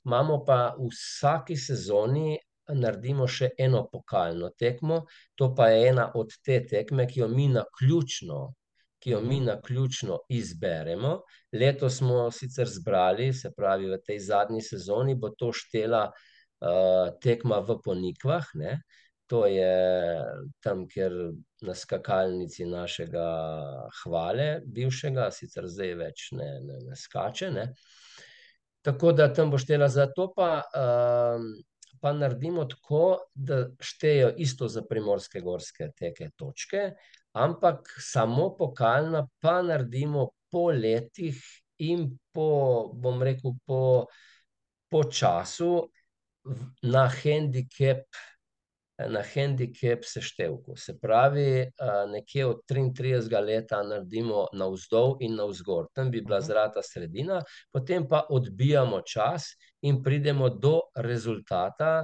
imamo 0.05 0.43
pa 0.45 0.73
v 0.79 0.89
vsaki 0.91 1.57
sezoni 1.57 2.37
naredimo 2.71 3.27
še 3.27 3.51
eno 3.59 3.83
pokalno 3.91 4.49
tekmo, 4.59 5.03
to 5.35 5.51
pa 5.55 5.69
je 5.71 5.87
ena 5.91 6.09
od 6.15 6.31
te 6.45 6.59
tekme, 6.67 7.07
ki 7.07 7.23
jo 7.23 7.27
mi 7.27 7.47
naključno, 7.51 8.53
ki 9.03 9.11
jo 9.11 9.21
mi 9.21 9.39
naključno 9.43 10.21
izberemo. 10.31 11.17
Letos 11.51 11.99
smo 11.99 12.29
sicer 12.31 12.69
zbrali, 12.71 13.33
se 13.33 13.51
pravi, 13.51 13.89
v 13.91 13.99
tej 13.99 14.21
zadnji 14.29 14.63
sezoni 14.63 15.15
bo 15.19 15.33
to 15.35 15.51
štela 15.51 16.05
tekma 17.21 17.59
v 17.59 17.77
Ponikvah, 17.83 18.53
ne. 18.55 18.81
To 19.31 19.45
je 19.47 19.75
tam, 20.61 20.83
kjer 20.87 21.13
na 21.63 21.73
skakalnici 21.73 22.67
našega 22.69 23.27
Hvale, 24.01 24.47
bivšega, 24.67 25.29
sicer 25.31 25.67
zdaj 25.71 25.93
več 25.99 26.27
ne, 26.37 26.49
ne, 26.63 26.79
ne 26.89 26.97
skače, 26.99 27.51
ne. 27.55 27.69
Tako 28.83 29.13
da 29.15 29.29
tam 29.33 29.51
bo 29.53 29.59
štela, 29.61 29.87
zato 29.87 30.31
pa 30.35 30.63
pa 32.03 32.11
naredimo 32.11 32.65
tako, 32.67 33.29
da 33.31 33.61
štejejo 33.79 34.33
isto 34.43 34.67
za 34.67 34.81
primorske 34.83 35.39
gorske 35.39 35.87
teke 35.95 36.33
točke, 36.35 36.89
ampak 37.31 37.87
samo 38.03 38.49
pokalna 38.59 39.21
pa 39.39 39.61
naredimo 39.63 40.25
po 40.51 40.65
letih 40.75 41.39
in 41.79 42.09
po, 42.35 42.91
bom 42.91 43.23
rekel, 43.23 43.55
po 43.63 43.79
po 44.93 45.03
času 45.09 45.89
na 46.81 47.07
hendikep, 47.07 48.03
na 49.09 49.21
hendikep 49.25 50.03
seštevku. 50.05 50.75
Se 50.77 50.93
pravi, 50.99 51.65
nekje 52.11 52.45
od 52.45 52.59
triintridesetega 52.67 53.39
leta 53.39 53.79
naredimo 53.83 54.47
navzdol 54.53 55.17
in 55.25 55.35
navzgor. 55.39 55.87
Tam 55.95 56.11
bi 56.11 56.21
bila 56.21 56.41
zlata 56.41 56.83
sredina, 56.83 57.41
potem 57.71 58.07
pa 58.07 58.25
odbijamo 58.29 59.01
čas 59.01 59.53
in 59.81 60.03
pridemo 60.03 60.49
do 60.49 60.79
rezultata, 60.95 62.03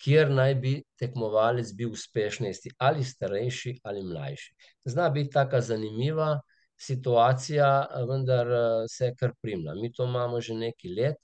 kjer 0.00 0.30
naj 0.32 0.54
bi 0.62 0.74
tekmovalec 0.96 1.74
bil 1.76 1.90
uspešnejši, 1.92 2.70
ali 2.78 3.04
starejši 3.04 3.74
ali 3.84 4.00
mlajši. 4.02 4.54
Zna 4.88 5.10
biti 5.10 5.30
taka 5.34 5.60
zanimiva 5.60 6.38
situacija, 6.80 7.68
vendar 8.08 8.48
se 8.88 9.12
kar 9.18 9.34
primla. 9.42 9.74
Mi 9.76 9.92
to 9.92 10.08
imamo 10.08 10.40
že 10.40 10.54
nekaj 10.56 10.94
let 10.96 11.20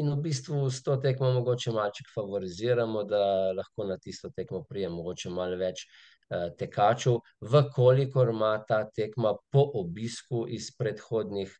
in 0.00 0.10
v 0.14 0.16
bistvu 0.24 0.64
s 0.70 0.82
to 0.82 0.96
tekmo 1.00 1.32
mogoče 1.36 1.72
malček 1.76 2.08
favoriziramo, 2.14 3.04
da 3.04 3.52
lahko 3.56 3.84
na 3.88 3.98
tisto 4.00 4.30
tekmo 4.36 4.62
pride 4.68 4.88
mogoče 4.92 5.30
malo 5.30 5.58
več 5.60 5.84
tekačev, 6.30 7.18
v 7.42 7.62
kolikor 7.74 8.30
ima 8.30 8.52
ta 8.68 8.84
tekma 8.86 9.34
po 9.50 9.64
obisku 9.82 10.44
iz 10.48 10.70
predhodnih 10.78 11.52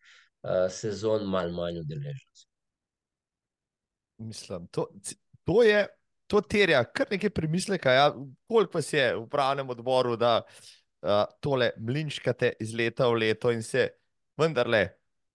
sezon 0.70 1.26
malo 1.28 1.52
manj 1.52 1.80
udeležencev. 1.82 2.46
Mislim, 4.20 4.68
to, 4.70 4.86
to 5.44 5.62
je, 5.64 5.86
to 6.28 6.40
terja 6.40 6.84
kar 6.84 7.08
nekaj 7.10 7.32
premisleka, 7.34 7.92
ja. 7.92 8.06
Koliko 8.48 8.78
vas 8.78 8.92
je 8.92 9.06
v 9.14 9.24
upravnem 9.24 9.72
odboru, 9.72 10.16
da 10.20 10.42
tole 11.40 11.70
mlinčkate 11.80 12.52
iz 12.60 12.74
leta 12.76 13.08
v 13.08 13.22
leto 13.24 13.50
in 13.50 13.62
se 13.64 13.88
vendarle 14.38 14.84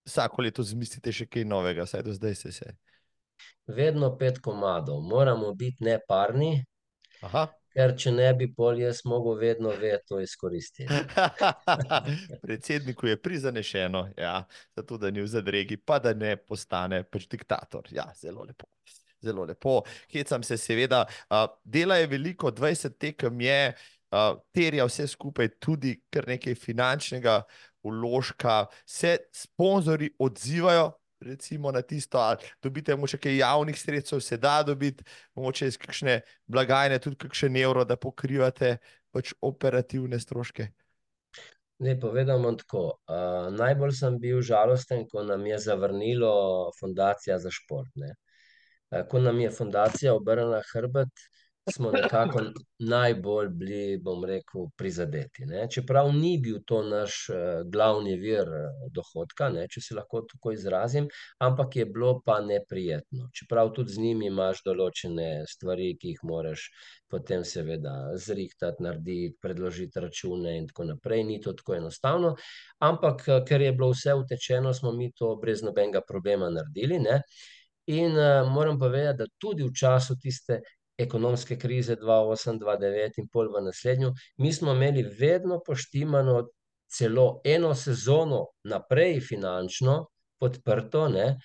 vsako 0.05 0.45
leto 0.45 0.61
izmislite 0.61 1.11
še 1.11 1.25
kaj 1.25 1.45
novega, 1.49 1.85
vsaj 1.85 2.03
do 2.05 2.13
zdaj 2.13 2.35
ste 2.37 2.51
se. 2.53 2.75
Vedno 3.67 4.11
pet 4.17 4.39
komadov, 4.39 5.01
moramo 5.01 5.53
biti 5.57 5.83
neparni, 5.83 6.59
ker 7.75 7.95
če 7.97 8.11
ne 8.13 8.27
bi, 8.37 8.47
pol 8.53 8.79
jaz 8.79 9.01
mogel 9.09 9.39
vedno 9.41 9.73
veto 9.79 10.19
izkoristiti. 10.21 10.93
Predsedniku 12.45 13.09
je 13.09 13.17
prizanešeno, 13.21 14.05
ja, 14.17 14.37
zato 14.77 14.99
da 15.01 15.11
ni 15.11 15.23
v 15.23 15.27
zadregi, 15.27 15.77
pa 15.77 15.99
da 15.99 16.13
ne 16.13 16.35
postane 16.37 17.03
pač 17.03 17.27
diktator, 17.31 17.89
ja, 17.91 18.07
zelo 18.15 18.45
lepo. 18.47 18.69
Zelo 19.25 19.45
lepo, 19.47 19.79
hecam 20.11 20.43
se 20.45 20.57
seveda, 20.61 21.01
dela 21.63 21.95
je 21.97 22.07
veliko, 22.11 22.51
dvajset 22.53 22.99
tekem 23.01 23.39
je, 23.41 23.61
terja 24.53 24.85
vse 24.85 25.07
skupaj 25.09 25.49
tudi 25.59 25.95
kar 26.13 26.27
nekaj 26.29 26.55
finančnega 26.55 27.39
vložka. 27.83 28.65
Se 28.85 29.17
sponzorji 29.33 30.11
odzivajo 30.19 30.91
recimo 31.19 31.71
na 31.71 31.81
tisto, 31.81 32.17
ali 32.17 32.37
dobite 32.63 32.95
mogoče 32.95 33.17
kaj 33.17 33.37
javnih 33.37 33.79
sredstev, 33.79 34.19
se 34.19 34.37
da 34.37 34.63
dobiti 34.63 35.03
mogoče 35.35 35.67
iz 35.67 35.77
kakšne 35.77 36.21
blagajne 36.45 36.99
tudi 36.99 37.15
kakšen 37.15 37.57
evro, 37.57 37.85
da 37.85 37.95
pokrivate 37.95 38.77
pač 39.11 39.33
operativne 39.41 40.19
stroške? 40.19 40.67
Zdaj, 41.79 41.97
povedal 41.99 42.39
bom 42.39 42.55
tako, 42.55 42.83
najbolj 43.51 43.91
sem 43.97 44.19
bil 44.19 44.39
žalosten, 44.41 45.03
ko 45.11 45.25
nam 45.27 45.43
je 45.45 45.57
zavrnilo 45.59 46.71
Fundacija 46.79 47.39
za 47.39 47.51
šport, 47.51 47.91
ne. 47.99 48.13
ko 49.09 49.19
nam 49.19 49.39
je 49.39 49.49
fundacija 49.51 50.13
obrnila 50.15 50.61
hrbet, 50.71 51.11
smo 51.73 51.91
nekako 51.91 52.41
najbolj 52.79 53.47
bili, 53.49 53.97
bom 53.97 54.25
rekel, 54.25 54.67
prizadeti, 54.77 55.45
ne. 55.45 55.67
Čeprav 55.71 56.11
ni 56.13 56.37
bil 56.41 56.59
to 56.65 56.81
naš 56.83 57.25
glavni 57.71 58.15
vir 58.21 58.49
dohodka, 58.93 59.49
ne, 59.49 59.65
če 59.71 59.81
se 59.81 59.95
lahko 59.97 60.21
tako 60.29 60.53
izrazim, 60.53 61.07
ampak 61.41 61.75
je 61.75 61.85
bilo 61.85 62.19
pa 62.25 62.37
neprijetno. 62.41 63.29
Čeprav 63.33 63.73
tudi 63.73 63.95
z 63.95 64.03
njimi 64.03 64.29
imaš 64.29 64.61
določene 64.65 65.29
stvari, 65.49 65.95
ki 66.01 66.13
jih 66.13 66.21
moraš 66.23 66.67
potem 67.09 67.43
seveda 67.45 67.95
zrihtati, 68.21 68.83
narediti, 68.83 69.37
predložiti 69.41 69.99
račune 69.99 70.57
in 70.59 70.69
tako 70.69 70.89
naprej, 70.91 71.23
ni 71.23 71.41
to 71.41 71.53
tako 71.57 71.79
enostavno. 71.79 72.35
Ampak 72.85 73.25
ker 73.47 73.61
je 73.61 73.73
bilo 73.73 73.89
vse 73.93 74.13
utečeno, 74.13 74.73
smo 74.73 74.93
mi 74.93 75.11
to 75.17 75.35
brez 75.41 75.65
nobenega 75.65 76.05
problema 76.07 76.49
naredili, 76.53 77.01
ne. 77.01 77.21
In 77.87 78.17
moram 78.49 78.79
povedati, 78.79 79.17
da 79.17 79.25
tudi 79.37 79.63
v 79.63 79.73
času 79.73 80.15
tiste 80.21 80.61
ekonomske 80.97 81.57
krize 81.59 81.95
dva 81.95 82.21
osem-dva 82.27 82.75
devet 82.79 83.17
in 83.17 83.27
pol 83.31 83.49
v 83.53 83.63
naslednjo, 83.67 84.13
mi 84.37 84.53
smo 84.53 84.73
imeli 84.73 85.03
vedno 85.19 85.59
poštimano 85.65 86.45
celo 86.87 87.41
eno 87.43 87.73
sezono 87.75 88.45
naprej 88.63 89.19
finančno 89.21 90.05
podprto, 90.39 91.07
ne, 91.09 91.35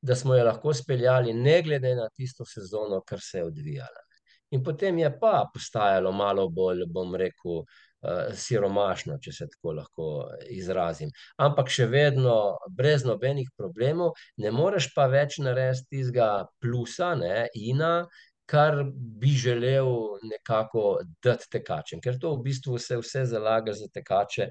da 0.00 0.14
smo 0.14 0.34
jo 0.34 0.44
lahko 0.44 0.74
speljali 0.74 1.32
ne 1.32 1.62
glede 1.62 1.94
na 1.94 2.08
tisto 2.08 2.44
sezono, 2.44 3.00
kar 3.06 3.20
se 3.20 3.38
je 3.38 3.44
odvijala. 3.44 4.04
In 4.50 4.62
potem 4.64 4.98
je 4.98 5.10
pa 5.20 5.50
postajalo 5.54 6.12
malo 6.12 6.48
bolj, 6.48 6.84
bom 6.88 7.14
rekel, 7.14 7.64
siromašno, 8.38 9.16
če 9.18 9.32
se 9.32 9.46
tako 9.50 9.72
lahko 9.80 10.08
izrazim. 10.54 11.10
Ampak 11.42 11.70
še 11.74 11.88
vedno 11.90 12.34
brez 12.70 13.04
nobenih 13.04 13.48
problemov, 13.58 14.12
ne 14.38 14.52
moreš 14.54 14.92
pa 14.94 15.08
več 15.10 15.40
narediti 15.42 15.98
tistega 15.98 16.46
plusa, 16.62 17.14
ne, 17.18 17.48
-ina, 17.54 18.06
kar 18.48 18.80
bi 18.92 19.34
želel 19.36 19.90
nekako 20.22 20.98
dati 21.24 21.50
tekačem. 21.52 22.00
Ker 22.00 22.16
to 22.20 22.32
v 22.36 22.42
bistvu 22.48 22.78
se 22.80 22.96
vse 22.96 23.26
zalaga 23.28 23.74
za 23.76 23.88
tekače, 23.92 24.48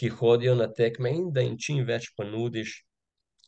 ki 0.00 0.08
hodijo 0.08 0.54
na 0.56 0.70
tekme, 0.72 1.12
in 1.12 1.30
da 1.32 1.44
jim 1.44 1.58
čim 1.60 1.84
več 1.84 2.10
ponudiš 2.16 2.78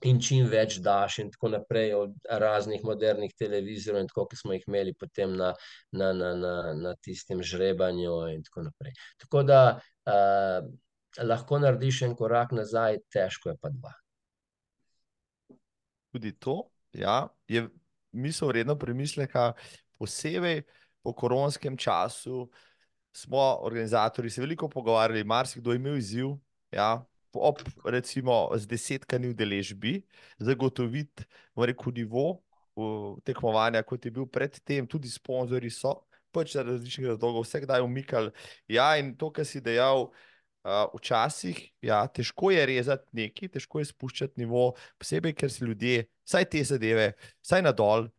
in 0.04 0.20
čim 0.20 0.44
več 0.52 0.76
daš 0.84 1.18
in 1.22 1.30
tako 1.32 1.48
naprej, 1.54 1.94
od 1.96 2.16
raznih 2.28 2.84
modernih 2.84 3.32
televizorjev 3.38 4.04
in 4.04 4.10
tako, 4.10 4.26
ke 4.28 4.36
smo 4.36 4.52
jih 4.52 4.66
imeli 4.68 4.92
potem 4.94 5.32
na, 5.36 5.54
na, 5.92 6.12
na, 6.12 6.34
na, 6.36 6.56
na 6.76 6.94
tistem 7.00 7.40
žrebanju 7.42 8.18
in 8.34 8.44
tako 8.44 8.66
naprej. 8.68 8.92
Tako 9.24 9.42
da 9.48 9.60
lahko 11.24 11.62
narediš 11.62 12.02
en 12.10 12.14
korak 12.18 12.52
nazaj, 12.52 13.00
težko 13.12 13.54
je 13.54 13.58
pa 13.62 13.72
dva. 13.72 13.94
Tudi 16.12 16.36
to 16.36 16.60
ja, 16.92 17.28
je 17.48 17.66
misel 18.12 18.48
vredno 18.48 18.76
premisleka, 18.78 19.52
posebej 19.98 20.62
po 21.02 21.12
koronskem 21.12 21.76
času. 21.76 22.46
Smo 23.16 23.58
organizatori 23.64 24.30
se 24.30 24.40
veliko 24.40 24.68
pogovarjali, 24.68 25.24
marsikdo 25.24 25.72
je 25.72 25.80
imel 25.80 25.96
izziv. 25.96 26.34
Ja, 26.70 27.04
ob, 27.32 27.60
recimo, 27.84 28.50
z 28.56 28.66
desetkami 28.66 29.30
udeležbi, 29.32 30.00
zagotoviti, 30.38 31.24
rekel, 31.56 31.92
nivo 31.96 32.42
tekmovanja, 33.24 33.82
kot 33.82 34.04
je 34.04 34.12
bil 34.12 34.26
predtem, 34.28 34.86
tudi 34.86 35.08
sponzorji 35.08 35.70
so 35.72 35.94
pač 36.36 36.52
za 36.52 36.64
različne 36.66 37.08
razloge, 37.08 37.40
vse 37.46 37.62
kdaj 37.64 37.84
umikali. 37.84 38.32
Ja, 38.68 38.90
in 39.00 39.14
to, 39.16 39.30
kar 39.32 39.46
si 39.48 39.62
dejal, 39.64 40.10
uh, 40.10 40.82
včasih, 40.92 41.62
ja, 41.84 42.02
težko 42.12 42.50
je 42.52 42.66
rezati 42.68 43.08
neki, 43.16 43.48
težko 43.54 43.80
je 43.80 43.88
spuščati 43.88 44.42
nivo, 44.42 44.74
posebej, 45.00 45.32
ker 45.38 45.52
si 45.52 45.64
ljudje, 45.64 46.04
vsaj 46.28 46.48
te 46.52 46.64
zadeve, 46.68 47.08
vsaj 47.40 47.64
na 47.64 47.72
dol, 47.76 48.10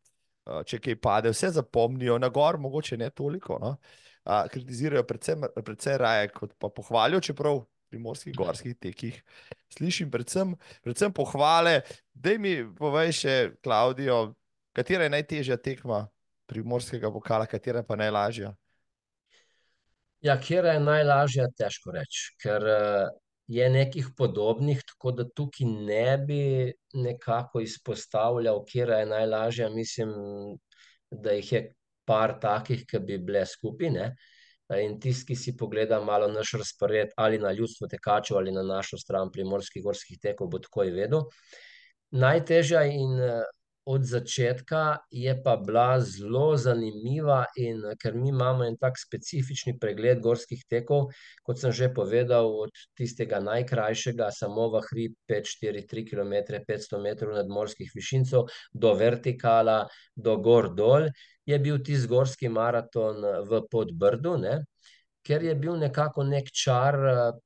če 0.68 0.80
kaj 0.84 0.98
pade, 1.02 1.32
vse 1.34 1.52
zapomnijo, 1.58 2.18
na 2.22 2.30
gor, 2.34 2.60
mogoče 2.62 2.98
ne 2.98 3.10
toliko. 3.10 3.58
No? 3.62 3.76
Uh, 4.28 4.44
kritizirajo 4.52 5.04
predvsem, 5.08 5.46
predvsem 5.64 5.98
raje, 6.02 6.30
kot 6.36 6.54
pa 6.60 6.70
pohvalijo, 6.74 7.22
čeprav 7.24 7.62
pri 7.88 8.00
morskih 8.04 8.36
gorskih 8.36 8.76
tekih. 8.76 9.22
Slišim 9.78 10.12
predvsem, 10.12 10.56
predvsem 10.84 11.14
pohvale. 11.14 11.82
Da 12.14 12.36
mi 12.40 12.60
povej 12.78 13.14
še, 13.22 13.36
Klaudijo, 13.64 14.36
katera 14.76 15.08
je 15.08 15.16
najtežja 15.16 15.58
tekma 15.64 16.06
primorskega 16.48 17.12
vokala, 17.12 17.48
katera 17.48 17.84
pa 17.84 17.96
najlažja? 18.00 18.54
Ja, 20.26 20.36
kjer 20.42 20.66
je 20.66 20.80
najlažja, 20.82 21.48
težko 21.56 21.94
reči, 21.96 22.32
ker 22.42 22.64
je 23.48 23.70
nekih 23.70 24.08
podobnih, 24.18 24.82
tako 24.88 25.12
da 25.12 25.26
tukaj 25.30 25.68
ne 25.68 26.18
bi 26.18 26.74
nekako 26.94 27.62
izpostavljal, 27.64 28.64
kjer 28.66 28.90
je 28.90 29.06
najlažja. 29.06 29.70
Mislim, 29.70 30.10
da 31.12 31.32
jih 31.32 31.52
je 31.52 31.62
par 32.06 32.40
takih, 32.42 32.84
ki 32.88 33.00
bi 33.00 33.18
bile 33.18 33.46
skupine. 33.46 34.16
In 34.76 34.98
tisti, 35.00 35.32
ki 35.32 35.36
si 35.40 35.56
pogleda 35.58 36.02
malo 36.04 36.28
naš 36.28 36.58
razpored 36.60 37.14
ali 37.16 37.40
na 37.40 37.54
ljudstvo 37.56 37.88
tekačev 37.88 38.38
ali 38.38 38.52
na 38.52 38.64
našo 38.64 38.98
stran 38.98 39.32
primorskih 39.32 39.84
gorskih 39.84 40.20
tekov, 40.20 40.50
bo 40.52 40.60
takoj 40.60 40.92
vedel. 40.92 41.24
Najtežja 42.12 42.84
in 42.92 43.16
od 43.88 44.04
začetka 44.04 44.98
je 45.12 45.32
pa 45.44 45.56
bila 45.56 46.00
zelo 46.04 46.58
zanimiva 46.60 47.46
in 47.56 47.80
ker 48.02 48.16
mi 48.20 48.30
imamo 48.30 48.66
en 48.68 48.76
tak 48.78 49.00
specifični 49.00 49.78
pregled 49.80 50.20
gorskih 50.20 50.66
tekov, 50.70 51.08
kot 51.48 51.62
sem 51.62 51.72
že 51.72 51.88
povedal, 51.96 52.52
od 52.68 52.74
tistega 53.00 53.40
najkrajšega, 53.40 54.28
samo 54.36 54.68
v 54.76 54.84
hrib, 54.90 55.16
pet, 55.28 55.48
štiri, 55.48 55.86
tri 55.88 56.04
kilometre, 56.06 56.60
petsto 56.68 57.00
metrov 57.00 57.38
nadmorskih 57.40 57.92
višincev, 57.96 58.52
do 58.74 58.94
vertikala, 59.00 59.86
do 60.16 60.36
gor 60.44 60.68
dol, 60.76 61.08
je 61.48 61.60
bil 61.60 61.80
tisti 61.80 62.12
gorski 62.12 62.52
maraton 62.52 63.24
v 63.48 63.64
Podbrdu, 63.72 64.36
ne, 64.44 64.58
ker 65.28 65.44
je 65.44 65.56
bil 65.56 65.76
nekako 65.76 66.24
neki 66.24 66.54
čar 66.56 66.96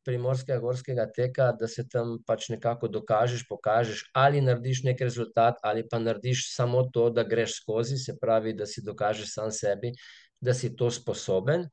primorskega 0.05 0.59
gorskega 0.61 1.07
teka, 1.15 1.49
da 1.57 1.67
se 1.67 1.87
tam 1.89 2.19
pač 2.27 2.49
nekako 2.53 2.87
dokažeš, 2.87 3.47
pokažeš, 3.49 4.03
ali 4.13 4.41
narediš 4.41 4.83
neki 4.85 5.07
rezultat 5.07 5.57
ali 5.65 5.87
pa 5.89 5.99
narediš 5.99 6.45
samo 6.53 6.83
to, 6.93 7.09
da 7.09 7.23
greš 7.23 7.57
skozi, 7.61 7.97
se 7.97 8.17
pravi, 8.21 8.53
da 8.53 8.69
si 8.69 8.85
dokažeš 8.85 9.33
sam 9.33 9.51
sebi, 9.51 9.93
da 10.41 10.53
si 10.53 10.75
to 10.75 10.91
sposoben. 10.91 11.67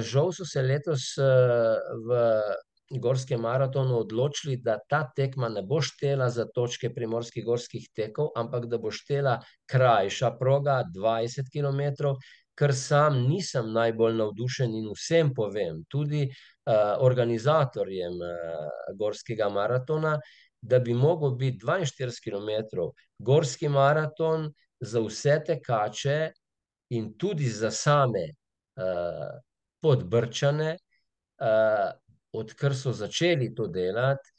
žal 0.00 0.32
so 0.32 0.44
se 0.48 0.62
letos 0.62 1.14
v 1.18 2.20
gorskem 3.00 3.40
maratonu 3.40 3.98
odločili, 3.98 4.56
da 4.56 4.78
ta 4.88 5.02
tekma 5.16 5.48
ne 5.48 5.62
bo 5.62 5.80
štela 5.82 6.30
za 6.30 6.46
točke 6.54 6.90
primorskih 6.94 7.44
gorskih 7.44 7.88
tekov, 7.96 8.30
ampak 8.36 8.66
da 8.66 8.78
bo 8.78 8.90
štela 8.90 9.38
krajša 9.70 10.30
proga, 10.40 10.82
dvajset 10.94 11.50
kilometrov, 11.52 12.16
kar 12.54 12.72
sam 12.74 13.18
nisem 13.28 13.72
najbolj 13.72 14.16
navdušen 14.18 14.74
in 14.74 14.90
vsem 14.94 15.32
povem, 15.34 15.82
tudi 15.88 16.28
organizatorjem 17.00 18.18
gorskega 18.98 19.48
maratona, 19.52 20.18
da 20.62 20.78
bi 20.78 20.94
mogel 20.94 21.34
biti 21.36 21.58
dvainštirideset 21.64 22.24
kilometrov 22.24 22.94
gorski 23.18 23.68
maraton 23.68 24.48
za 24.80 25.00
vse 25.00 25.40
tekače 25.46 26.18
in 26.90 27.12
tudi 27.18 27.48
za 27.48 27.70
same 27.70 28.30
Podbrčane, 29.84 30.70
odkar 32.32 32.74
so 32.74 32.92
začeli 32.92 33.50
to 33.54 33.66
delati, 33.68 34.33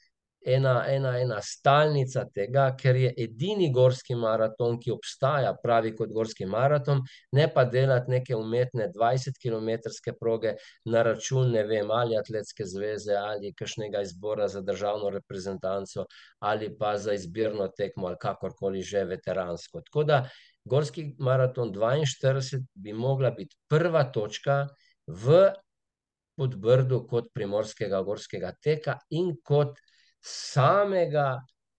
ena, 0.45 0.73
ena, 0.87 1.15
ena 1.19 1.39
stalnica 1.41 2.25
tega, 2.33 2.67
ker 2.77 2.95
je 2.95 3.11
edini 3.25 3.71
gorski 3.73 4.15
maraton, 4.15 4.77
ki 4.79 4.93
obstaja 4.93 5.53
pravi 5.63 5.95
kot 5.97 6.13
gorski 6.13 6.45
maraton, 6.45 7.01
ne 7.33 7.47
pa 7.53 7.65
delati 7.65 8.11
neke 8.11 8.35
umetne 8.37 8.89
dvajsetkilometrske 8.93 10.13
proge 10.19 10.55
na 10.85 11.03
račun, 11.03 11.51
ne 11.51 11.65
vem, 11.67 11.91
ali 11.91 12.17
Atletske 12.17 12.65
zveze 12.65 13.17
ali 13.17 13.53
kakšnega 13.57 14.01
izbora 14.05 14.47
za 14.47 14.61
državno 14.61 15.09
reprezentanco 15.09 16.05
ali 16.39 16.69
pa 16.77 16.97
za 16.97 17.13
izbirno 17.13 17.67
tekmo 17.67 18.07
ali 18.07 18.17
kakorkoli 18.21 18.81
že, 18.81 19.03
veteransko. 19.03 19.81
Tako 19.81 20.03
da 20.03 20.23
gorski 20.65 21.15
maraton 21.19 21.71
dvainštirideset 21.71 22.63
bi 22.73 22.93
mogla 22.93 23.31
biti 23.31 23.57
prva 23.69 24.03
točka 24.03 24.67
v 25.07 25.51
Podbrdu 26.35 27.05
kot 27.07 27.29
primorskega 27.33 28.01
gorskega 28.03 28.49
teka 28.63 28.97
in 29.15 29.29
kot 29.43 29.77
samega, 30.25 31.27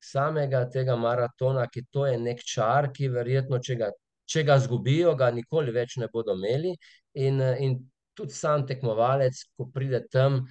samega 0.02 0.64
tega 0.70 0.96
maratona, 0.96 1.66
ki 1.72 1.86
to 1.90 2.06
je 2.06 2.18
neki 2.18 2.46
čar, 2.54 2.92
ki 2.94 3.10
verjetno, 3.14 3.58
če 3.58 3.78
ga, 3.80 3.90
če 4.26 4.44
ga 4.46 4.58
izgubijo, 4.62 5.16
ga 5.18 5.32
nikoli 5.34 5.74
več 5.74 5.98
ne 6.02 6.10
bodo 6.12 6.36
imeli. 6.38 6.76
In, 7.18 7.40
in 7.40 7.80
tudi 8.16 8.34
sam 8.34 8.66
tekmovalec, 8.66 9.42
ko 9.56 9.68
pride 9.74 10.04
tam, 10.12 10.44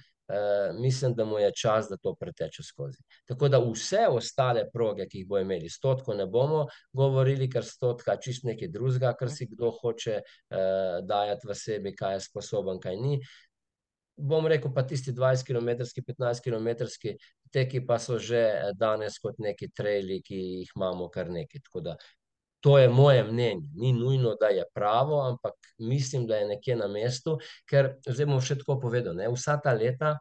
mislim, 0.78 1.14
da 1.14 1.24
mu 1.24 1.38
je 1.38 1.52
čas, 1.54 1.88
da 1.88 1.96
to 1.96 2.14
preteče 2.14 2.62
skozi. 2.62 3.02
Tako 3.28 3.48
da 3.48 3.60
vse 3.62 4.06
ostale 4.10 4.64
proge, 4.72 5.06
ki 5.08 5.22
jih 5.22 5.28
bojo 5.28 5.46
imeli, 5.46 5.70
stotko 5.70 6.14
ne 6.14 6.26
bomo 6.26 6.66
govorili, 6.92 7.50
ker 7.50 7.64
stotka 7.64 8.16
je 8.16 8.22
čisto 8.22 8.48
nekaj 8.48 8.72
drugega, 8.74 9.14
kar 9.18 9.30
si 9.30 9.46
kdo 9.46 9.70
hoče 9.70 10.20
dajati 11.06 11.46
v 11.46 11.54
sebi, 11.54 11.94
kaj 11.96 12.18
je 12.18 12.24
sposoben, 12.26 12.82
kaj 12.82 12.96
ni. 12.96 13.20
Bom 14.16 14.46
rekel, 14.48 14.72
pa 14.74 14.82
tisti 14.82 15.12
dvajsetkilometrski, 15.12 17.16
petnajstkilometrski 17.52 17.52
teki 17.52 17.86
pa 17.86 17.98
so 17.98 18.18
že 18.18 18.72
danes 18.78 19.18
kot 19.18 19.38
neki 19.38 19.70
traili, 19.74 20.22
ki 20.22 20.34
jih 20.34 20.70
imamo 20.76 21.08
kar 21.08 21.30
nekaj, 21.30 21.60
tako 21.64 21.80
da 21.80 21.96
to 22.60 22.78
je 22.78 22.88
moje 22.88 23.22
mnenje, 23.24 23.68
ni 23.74 23.92
nujno, 23.92 24.34
da 24.40 24.46
je 24.46 24.64
pravo, 24.74 25.20
ampak 25.22 25.54
mislim, 25.78 26.26
da 26.26 26.36
je 26.36 26.48
nekje 26.48 26.76
na 26.76 26.88
mestu, 26.88 27.38
ker 27.68 27.94
zdaj 28.06 28.26
bom 28.26 28.40
še 28.40 28.58
tako 28.58 28.80
povedal, 28.80 29.14
ne, 29.14 29.28
vsa 29.30 29.60
ta 29.62 29.72
leta 29.72 30.18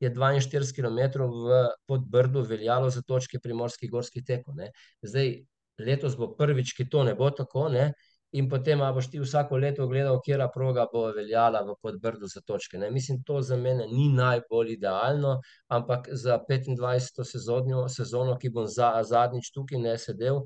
je 0.00 0.10
dvainštirideset 0.12 0.76
kilometrov 0.76 1.30
v 1.30 1.60
Podbrdu 1.88 2.42
veljalo 2.44 2.90
za 2.90 3.00
točke 3.02 3.38
primorskih 3.40 3.90
gorskih 3.90 4.24
tekov, 4.26 4.58
ne. 4.58 4.72
Zdaj, 5.02 5.46
letos 5.80 6.18
bo 6.20 6.34
prvič, 6.36 6.74
ki 6.76 6.88
to 6.92 7.04
ne 7.06 7.14
bo 7.16 7.30
tako, 7.30 7.68
ne, 7.72 7.92
in 8.32 8.48
potem, 8.48 8.80
a 8.82 8.92
boš 8.92 9.10
ti 9.10 9.20
vsako 9.22 9.56
leto 9.56 9.86
gledal, 9.88 10.18
katera 10.20 10.48
proga 10.52 10.86
bo 10.92 11.04
veljala 11.14 11.62
v 11.64 11.76
Podbrdu 11.82 12.26
za 12.26 12.40
točke, 12.40 12.78
ne, 12.78 12.90
mislim, 12.90 13.22
to 13.22 13.40
za 13.42 13.56
mene 13.56 13.86
ni 13.86 14.08
najbolj 14.12 14.72
idealno, 14.72 15.40
ampak 15.68 16.08
za 16.12 16.38
petindvajseto 16.48 17.24
sezono, 17.24 18.34
ki 18.40 18.50
bom 18.50 18.66
zadnjič 18.66 19.52
tukaj, 19.54 19.78
ne, 19.78 19.94
sedel, 19.98 20.42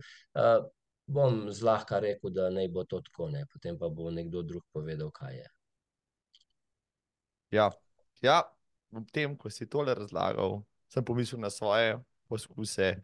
bom 1.10 1.48
zlahka 1.50 1.98
rekel, 2.04 2.30
da 2.30 2.50
naj 2.54 2.68
bo 2.68 2.84
to 2.84 3.00
tako, 3.00 3.30
ne, 3.32 3.46
potem 3.50 3.78
pa 3.78 3.88
bo 3.88 4.10
nekdo 4.14 4.42
drug 4.46 4.62
povedal, 4.72 5.10
kaj 5.10 5.36
je. 5.40 5.48
Ja, 7.50 7.70
ja, 8.22 8.42
ob 8.94 9.08
tem, 9.10 9.34
ko 9.34 9.50
si 9.50 9.66
tole 9.66 9.94
razlagal, 9.96 10.60
sem 10.92 11.04
pomislil 11.04 11.40
na 11.42 11.50
svoje 11.50 11.98
poskuse 12.30 13.00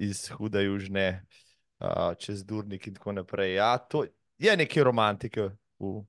iz 0.00 0.26
Hude 0.34 0.64
Južne, 0.64 1.22
čez 2.18 2.44
Durnik 2.44 2.86
in 2.86 2.94
tako 2.94 3.12
naprej, 3.12 3.54
ja, 3.54 3.78
to 3.78 4.04
je 4.38 4.56
nekaj 4.56 4.84
romantike 4.84 5.50
v... 5.78 6.00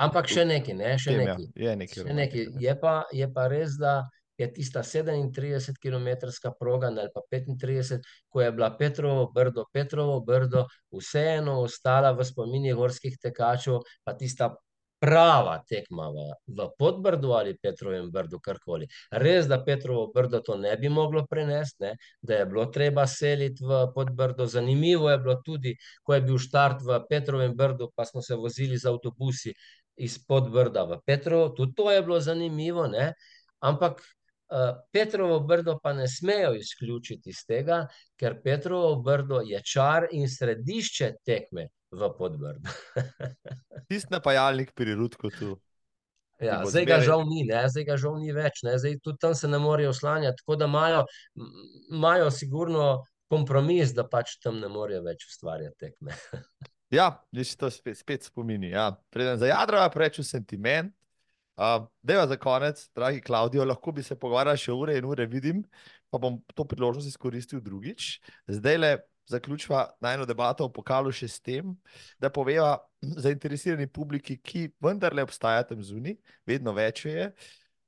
Ampak 0.00 0.28
še 0.28 0.44
nekaj, 0.44 0.74
ne, 0.76 0.96
še 1.00 1.14
nekaj. 1.16 1.46
Je 1.56 1.76
nekaj. 1.80 2.02
Še 2.04 2.16
nekaj, 2.16 2.48
je 2.60 2.74
pa, 2.80 2.96
je 3.12 3.28
pa 3.32 3.46
res, 3.48 3.78
da 3.80 4.02
je 4.36 4.48
tista 4.52 4.82
sedemintridesetkilometrska 4.82 6.52
proga, 6.58 6.90
ne, 6.90 7.06
ali 7.06 7.12
pa 7.14 7.22
petintrideset, 7.30 8.04
ko 8.28 8.42
je 8.42 8.50
bila 8.52 8.70
Petrovo 8.76 9.30
Brdo, 9.34 9.64
Petrovo 9.72 10.20
Brdo 10.20 10.66
vseeno 10.92 11.60
ostala 11.62 12.12
v 12.16 12.26
spominih 12.26 12.76
gorskih 12.76 13.16
tekačev, 13.22 13.80
pa 14.04 14.16
tista 14.18 14.52
prava 15.02 15.56
tekma 15.68 16.06
v, 16.14 16.28
v 16.46 16.68
Podbrdu 16.78 17.34
ali 17.34 17.56
Petrovem 17.58 18.06
Brdu, 18.14 18.38
karkoli. 18.38 18.86
Res, 19.10 19.48
da 19.50 19.58
Petrovo 19.64 20.06
Brdo 20.14 20.40
to 20.46 20.56
ne 20.56 20.76
bi 20.78 20.88
moglo 20.88 21.26
prenesti, 21.26 21.82
ne, 21.82 21.92
da 22.22 22.40
je 22.40 22.46
bilo 22.46 22.68
treba 22.70 23.06
seliti 23.10 23.66
v 23.66 23.84
Podbrdo, 23.94 24.46
zanimivo 24.46 25.10
je 25.10 25.18
bilo 25.18 25.36
tudi, 25.42 25.76
ko 26.02 26.14
je 26.14 26.22
bil 26.22 26.38
štart 26.38 26.86
v 26.86 27.02
Petrovem 27.10 27.56
Brdu, 27.58 27.90
pa 27.94 28.06
smo 28.06 28.22
se 28.22 28.38
vozili 28.38 28.78
z 28.78 28.92
avtobusi 28.94 29.54
iz 29.96 30.18
Podbrda 30.22 30.86
v 30.86 31.02
Petrovo, 31.04 31.50
tudi 31.50 31.74
to 31.74 31.90
je 31.90 32.02
bilo 32.02 32.20
zanimivo, 32.20 32.86
ne, 32.86 33.12
Ampak 33.62 34.00
uh, 34.02 34.82
Petrovo 34.90 35.40
brdo 35.40 35.78
pa 35.82 35.92
ne 35.92 36.08
smejo 36.08 36.54
izključiti 36.54 37.30
iz 37.30 37.44
tega, 37.46 37.86
ker 38.18 38.40
Petrovo 38.44 38.96
brdo 39.02 39.40
je 39.46 39.60
čar 39.62 40.08
in 40.10 40.28
središče 40.28 41.12
tekme 41.26 41.68
v 41.92 42.08
podbrdu. 42.18 42.72
Tisti 43.88 44.12
napajalnik 44.12 44.72
pri 44.74 44.96
Rudku 44.96 45.30
tu. 45.30 45.56
Ja, 46.42 46.58
zdaj 46.66 46.86
ga 46.88 46.98
žal 47.04 47.22
ni, 47.28 47.44
ne? 47.46 47.62
zdaj 47.70 47.84
ga 47.86 47.96
žal 48.00 48.18
ni 48.18 48.32
več, 48.34 48.64
ne? 48.66 48.74
zdaj 48.80 48.98
tudi 49.04 49.20
tam 49.22 49.34
se 49.38 49.46
ne 49.46 49.60
morejo 49.62 49.92
oslanjati, 49.94 50.40
tako 50.42 50.56
da 50.58 50.66
imajo, 50.66 51.04
imajo 51.92 52.30
sigurno 52.34 52.86
kompromis, 53.30 53.92
da 53.94 54.02
pač 54.08 54.40
tam 54.42 54.58
ne 54.58 54.70
morejo 54.72 55.04
več 55.06 55.28
ustvarjati 55.30 55.78
tekme. 55.86 56.16
Ja, 56.92 57.06
viš 57.32 57.54
to 57.56 57.70
spet, 57.72 57.96
spet 57.96 58.26
spomini. 58.26 58.74
Ja. 58.74 58.90
Preden 59.08 59.38
za 59.40 59.48
jadra 59.48 59.86
preču 59.88 60.20
sentiment. 60.20 60.92
Uh, 61.56 61.86
Deva 62.04 62.26
za 62.28 62.36
konec, 62.36 62.82
dragi 62.92 63.22
Klaudijo, 63.24 63.64
lahko 63.64 63.94
bi 63.96 64.04
se 64.04 64.12
pogovarjali 64.12 64.60
še 64.60 64.74
ure 64.76 64.98
in 65.00 65.08
ure, 65.08 65.24
vidim, 65.24 65.62
pa 66.12 66.20
bom 66.20 66.36
to 66.52 66.66
priložnost 66.68 67.08
izkoristil 67.08 67.62
drugič. 67.64 68.18
Zdaj 68.44 68.76
le 68.76 68.92
zaključiva 69.30 69.86
najno 70.00 70.26
debato 70.26 70.66
o 70.66 70.72
pokalu 70.72 71.12
še 71.14 71.28
s 71.28 71.40
tem, 71.40 71.74
da 72.20 72.30
poveva 72.30 72.76
zainteresirani 73.02 73.88
publiki, 73.88 74.38
ki 74.38 74.68
vendarle 74.82 75.24
obstaja 75.24 75.64
tam 75.68 75.82
zunaj, 75.82 76.16
vedno 76.48 76.74
več 76.76 77.06
je, 77.06 77.28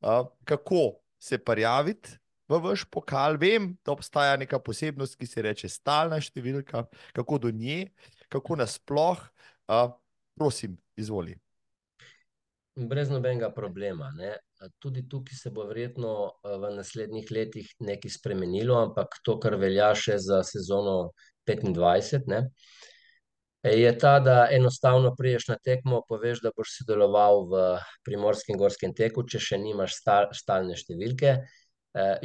uh, 0.04 0.26
kako 0.44 1.00
se 1.18 1.38
prijaviti 1.38 2.16
v 2.48 2.60
vaš 2.60 2.84
pokal. 2.90 3.38
Vem, 3.40 3.72
da 3.84 3.94
obstaja 3.94 4.36
neka 4.40 4.58
posebnost, 4.60 5.16
ki 5.18 5.28
se 5.28 5.44
reče 5.44 5.70
stalna 5.72 6.20
številka, 6.20 6.84
kako 7.16 7.40
do 7.46 7.54
nje, 7.54 7.88
kako 8.32 8.60
nasploh. 8.60 9.22
Uh, 9.64 9.88
prosim, 10.36 10.76
izvoli. 11.00 11.38
Brez 12.74 13.10
nobenega 13.10 13.52
problema. 13.54 14.10
Ne? 14.18 14.32
Tudi 14.82 15.04
tukaj 15.08 15.36
se 15.38 15.50
bo 15.54 15.66
verjetno 15.68 16.14
v 16.42 16.70
naslednjih 16.74 17.30
letih 17.30 17.68
nekaj 17.78 18.10
spremenilo, 18.10 18.80
ampak 18.88 19.20
to, 19.22 19.36
kar 19.38 19.54
velja 19.60 19.92
še 19.94 20.18
za 20.18 20.40
sezono 20.46 21.12
25, 21.46 22.26
ne, 22.32 22.40
je 23.64 23.98
ta, 23.98 24.18
da 24.20 24.48
enostavno 24.50 25.14
priješ 25.16 25.48
na 25.48 25.56
tekmo, 25.64 26.02
poveš, 26.08 26.40
da 26.44 26.50
boš 26.56 26.72
sodeloval 26.78 27.46
v 27.48 27.62
primorskem 28.04 28.58
gorskem 28.60 28.92
teku, 28.96 29.24
če 29.24 29.40
še 29.40 29.58
nimaš 29.58 29.94
sta- 30.00 30.32
stalne 30.36 30.76
številke, 30.76 31.38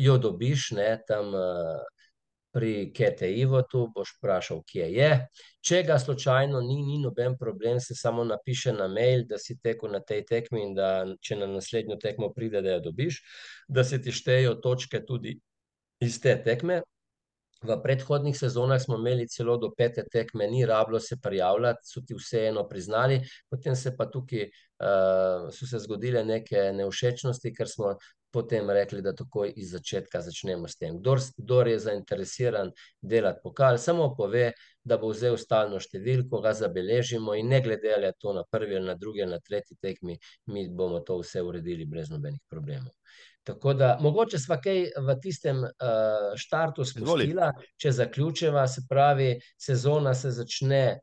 jo 0.01 0.17
dobiš 0.17 0.71
ne, 0.75 0.89
tam 1.07 1.31
pri 2.51 2.91
KTI-u, 2.95 3.61
boš 3.95 4.13
vprašal, 4.17 4.61
kje 4.67 4.87
je. 4.93 5.09
Če 5.61 5.81
ga 5.87 5.99
slučajno 5.99 6.61
ni, 6.65 6.79
ni 6.85 6.99
noben 7.03 7.37
problem, 7.37 7.79
se 7.79 7.95
samo 7.95 8.23
napiše 8.23 8.73
na 8.73 8.87
mail, 8.87 9.25
da 9.29 9.37
si 9.37 9.57
tekel 9.63 9.91
na 9.91 9.99
tej 9.99 10.25
tekmi 10.25 10.63
in 10.67 10.75
da 10.77 10.91
če 11.21 11.39
na 11.41 11.49
naslednjo 11.51 11.99
tekmo 12.01 12.31
pride, 12.33 12.61
da 12.65 12.77
jo 12.77 12.85
dobiš, 12.89 13.21
da 13.67 13.83
se 13.83 14.01
ti 14.01 14.11
štejejo 14.11 14.55
točke 14.63 15.03
tudi 15.05 15.37
iz 16.01 16.21
te 16.21 16.35
tekme. 16.43 16.81
V 17.59 17.75
predhodnih 17.83 18.37
sezonah 18.39 18.79
smo 18.79 18.95
imeli 18.95 19.27
celo 19.27 19.57
do 19.59 19.67
pete 19.75 20.05
tekme, 20.07 20.47
ni 20.47 20.63
rabilo 20.65 20.99
se 20.99 21.17
prijavljati, 21.19 21.83
so 21.83 22.01
ti 22.07 22.15
vseeno 22.15 22.63
priznali, 22.69 23.19
potem 23.51 23.75
se 23.75 23.91
pa 23.97 24.05
tukaj 24.07 24.45
uh, 24.47 25.49
so 25.51 25.67
se 25.67 25.81
zgodile 25.83 26.23
neke 26.23 26.69
nevšečnosti, 26.77 27.51
ker 27.53 27.67
smo 27.67 27.97
potem 28.31 28.69
rekli, 28.69 29.01
da 29.01 29.15
takoj 29.15 29.53
iz 29.55 29.71
začetka 29.73 30.21
začnemo 30.21 30.67
s 30.67 30.77
tem. 30.77 30.99
Kdor, 30.99 31.21
kdor 31.37 31.67
je 31.67 31.79
zainteresiran 31.79 32.71
delati 33.01 33.41
pokal, 33.43 33.77
samo 33.77 34.11
pove, 34.17 34.51
da 34.83 34.97
bo 34.97 35.09
vzel 35.13 35.37
stalno 35.37 35.79
številko, 35.81 36.41
ga 36.41 36.53
zabeležimo 36.57 37.35
in 37.37 37.49
ne 37.53 37.61
glede 37.65 37.93
ali 37.95 38.09
je 38.09 38.17
to 38.19 38.33
na 38.33 38.43
prvi 38.51 38.77
ali 38.77 38.85
na 38.85 38.95
drugi 38.95 39.23
ali 39.23 39.37
na 39.37 39.39
tretji 39.39 39.77
tekmi, 39.81 40.17
mi 40.53 40.67
bomo 40.69 41.01
to 41.05 41.19
vse 41.21 41.41
uredili 41.41 41.85
brez 41.85 42.09
nobenih 42.09 42.41
problemov. 42.49 42.93
Tako 43.43 43.73
da 43.73 43.97
mogoče 44.01 44.37
sva 44.39 44.59
kaj 44.61 44.81
v 45.07 45.13
tistem 45.23 45.63
uh, 45.63 46.33
štartu 46.37 46.85
spustila, 46.85 47.49
če 47.81 47.91
zaključiva, 47.97 48.67
se 48.67 48.83
pravi, 48.89 49.29
sezona 49.57 50.13
se 50.13 50.31
začne 50.35 50.83
eh, 50.85 50.99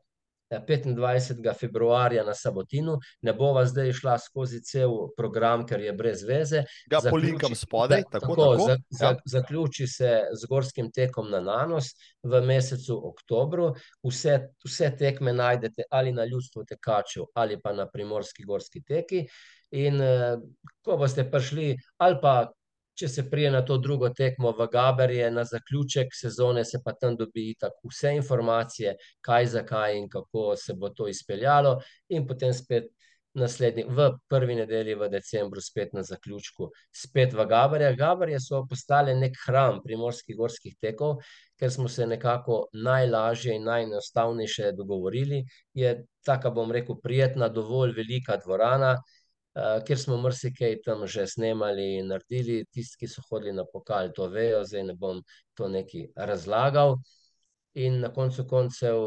25. 0.51 1.25
februarja 1.53 2.23
na 2.23 2.33
Sabotinu, 2.33 2.97
ne 3.21 3.33
bova 3.33 3.65
zdaj 3.65 3.93
šla 3.93 4.17
skozi 4.17 4.61
cel 4.61 4.89
program, 5.17 5.65
ker 5.65 5.79
je 5.79 5.93
brez 5.93 6.23
veze. 6.23 6.63
Ga 6.89 6.97
Zaključi- 6.97 7.11
polinkam 7.11 7.55
spodaj, 7.55 8.01
da- 8.01 8.09
tako, 8.09 8.35
tako, 8.35 8.51
tako. 8.51 8.67
za- 8.67 8.77
za- 8.89 9.05
Ja. 9.05 9.15
Zaključi 9.25 9.87
se 9.87 10.11
z 10.33 10.47
gorskim 10.47 10.91
tekom 10.91 11.29
na 11.29 11.39
Nanos 11.39 11.85
v 12.23 12.41
mesecu 12.41 13.01
oktobru. 13.05 13.73
Vse, 14.03 14.37
vse 14.65 14.95
tekme 14.97 15.33
najdete 15.33 15.83
ali 15.91 16.11
na 16.11 16.25
ljudstvu 16.25 16.63
tekačev 16.65 17.23
ali 17.33 17.61
pa 17.61 17.73
na 17.73 17.87
primorski 17.87 18.43
gorski 18.43 18.83
teki. 18.83 19.27
In 19.71 20.01
eh, 20.01 20.37
ko 20.81 20.97
boste 20.97 21.31
prišli, 21.31 21.75
ali 21.97 22.15
pa 22.21 22.51
če 22.97 23.07
se 23.07 23.23
prije 23.29 23.51
na 23.51 23.61
to 23.65 23.77
drugo 23.77 24.09
tekmo 24.09 24.51
v 24.57 24.67
Gaberje, 24.73 25.29
na 25.31 25.43
zaključek 25.45 26.15
sezone, 26.17 26.65
se 26.65 26.81
pa 26.83 26.93
tam 26.93 27.15
dobi 27.17 27.53
tako 27.59 27.91
vse 27.93 28.15
informacije, 28.17 28.95
kaj, 29.21 29.45
zakaj 29.53 29.97
in 29.97 30.09
kako 30.09 30.55
se 30.57 30.73
bo 30.73 30.89
to 30.89 31.07
izpeljalo, 31.07 31.79
in 32.09 32.27
potem 32.27 32.53
spet. 32.53 32.93
Naslednji, 33.37 33.83
v 33.93 34.05
prvi 34.31 34.55
nedelji 34.57 34.95
v 34.97 35.07
decembru, 35.13 35.61
spet 35.61 35.91
na 35.93 36.01
zaključku, 36.01 36.71
spet 36.95 37.35
v 37.37 37.43
Gabarjah. 37.45 37.93
Gabarje 37.93 38.39
so 38.41 38.63
postale 38.65 39.13
nek 39.13 39.37
hram 39.43 39.83
primorskih 39.83 40.33
gorskih 40.39 40.73
tekov, 40.81 41.19
ker 41.59 41.69
smo 41.69 41.85
se 41.85 42.07
nekako 42.09 42.63
najlažje 42.73 43.53
in 43.59 43.67
najenostavnejše 43.69 44.71
dogovorili. 44.79 45.43
Je 45.77 45.93
taka, 46.25 46.49
bom 46.49 46.73
rekel, 46.73 46.97
prijetna, 47.03 47.51
dovolj 47.53 47.93
velika 47.99 48.39
dvorana, 48.41 48.95
kjer 49.85 49.99
smo 49.99 50.17
marsikaj 50.21 50.81
tam 50.85 51.05
že 51.07 51.27
snemali 51.27 51.87
in 51.99 52.11
naredili. 52.13 52.65
Tisti, 52.71 52.99
ki 53.01 53.07
so 53.11 53.23
hodili 53.29 53.53
na 53.57 53.65
pokal, 53.73 54.11
to 54.15 54.27
vejo, 54.29 54.63
zdaj 54.65 54.83
ne 54.91 54.95
bom 54.95 55.21
to 55.57 55.69
nekaj 55.69 56.07
razlagal. 56.15 56.97
In 57.77 57.99
na 58.01 58.09
koncu 58.13 58.47
koncev, 58.49 58.97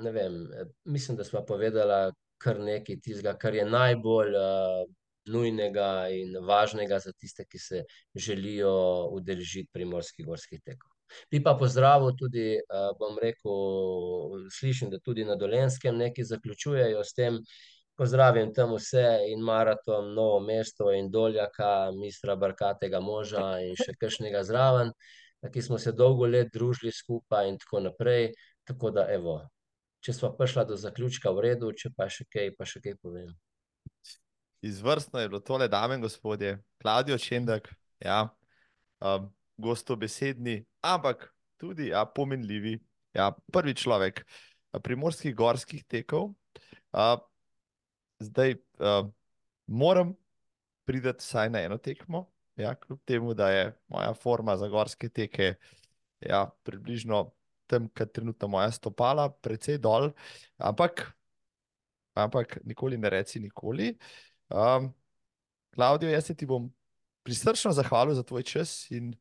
ne 0.00 0.12
vem, 0.12 0.42
eh, 0.52 0.66
mislim, 0.84 1.16
da 1.16 1.24
smo 1.24 1.44
povedala 1.46 2.12
kar 2.40 2.60
nekaj 2.60 3.00
tistega, 3.04 3.36
kar 3.36 3.54
je 3.54 3.64
najbolj 3.68 4.36
uh, 4.36 4.84
nujnega 5.28 6.08
in 6.10 6.36
važnega 6.46 6.98
za 6.98 7.12
tiste, 7.12 7.44
ki 7.44 7.58
se 7.58 7.82
želijo 8.14 8.72
udeležiti 9.12 9.68
primorskih 9.72 10.26
gorskih 10.26 10.62
tekov. 10.64 10.90
Bi 11.30 11.42
pa 11.42 11.56
pozdravil 11.58 12.14
tudi, 12.18 12.60
bom 12.98 13.18
rekel, 13.22 14.46
slišim, 14.54 14.90
da 14.90 15.00
tudi 15.04 15.24
na 15.24 15.36
Dolenskem 15.36 15.98
nekaj 15.98 16.24
zaključujejo 16.24 17.04
s 17.04 17.14
tem. 17.14 17.40
Pozdravim 18.00 18.48
tam 18.56 18.70
vse 18.78 19.04
in 19.28 19.42
maraton, 19.44 20.14
novo 20.16 20.38
mesto 20.40 20.88
in 20.96 21.10
doljaka, 21.12 21.90
mistra 21.92 22.32
Barkatega 22.40 22.96
moža 23.04 23.58
in 23.60 23.74
še 23.76 23.92
kakšnega 24.00 24.40
zraven, 24.48 24.94
ki 25.52 25.60
smo 25.60 25.76
se 25.78 25.92
dolgo 25.92 26.24
let 26.24 26.48
družili 26.54 26.94
skupaj 26.96 27.50
in 27.50 27.58
tako 27.60 27.82
naprej. 27.84 28.30
Tako 28.64 28.94
da, 28.96 29.04
evo, 29.12 29.36
če 30.00 30.16
smo 30.16 30.32
prišla 30.36 30.64
do 30.72 30.80
zaključka, 30.80 31.28
v 31.36 31.44
redu, 31.50 31.74
če 31.76 31.92
pa 31.96 32.08
še 32.08 32.24
kaj, 32.32 32.54
pa 32.56 32.64
še 32.64 32.80
kaj 32.80 32.96
povem. 33.04 33.28
Izvrstno 34.64 35.20
je 35.20 35.28
bilo 35.28 35.44
tole, 35.44 35.68
dame 35.68 36.00
in 36.00 36.04
gospodje, 36.04 36.56
Klaudijo 36.80 37.20
Čendak, 37.20 37.68
ja, 38.00 38.22
um, 39.00 39.28
gostobesedni, 39.60 40.62
ampak 40.80 41.28
tudi 41.60 41.92
ja, 41.92 42.04
pomenljivi, 42.08 42.78
ja, 43.16 43.28
prvi 43.52 43.76
človek 43.76 44.24
a, 44.24 44.80
primorskih 44.80 45.36
gorskih 45.36 45.84
tekov. 45.84 46.32
A, 46.92 47.16
zdaj 48.20 48.56
a, 48.78 49.02
moram 49.66 50.14
priti 50.84 51.12
vsaj 51.18 51.50
na 51.50 51.62
eno 51.62 51.78
tekmo, 51.78 52.26
ja, 52.56 52.74
kljub 52.74 53.00
temu, 53.04 53.34
da 53.34 53.50
je 53.50 53.66
moja 53.88 54.14
forma 54.14 54.56
za 54.56 54.68
gorske 54.68 55.08
teke 55.08 55.54
ja, 56.20 56.50
približno 56.62 57.30
tam, 57.66 57.88
kjer 57.94 58.08
trenutno 58.08 58.48
moja 58.48 58.70
stopala, 58.70 59.28
precej 59.42 59.78
dol, 59.78 60.10
ampak, 60.58 61.04
ampak 62.18 62.58
nikoli 62.64 62.98
ne 62.98 63.10
reci 63.10 63.40
nikoli. 63.40 63.94
Um, 64.48 64.90
Klaudijo, 65.70 66.10
jaz 66.10 66.26
se 66.26 66.34
ti 66.34 66.46
bom 66.46 66.66
prisrčno 67.22 67.70
zahvalil 67.72 68.14
za 68.14 68.24
tvoj 68.26 68.42
čas 68.42 68.90
in 68.90 69.14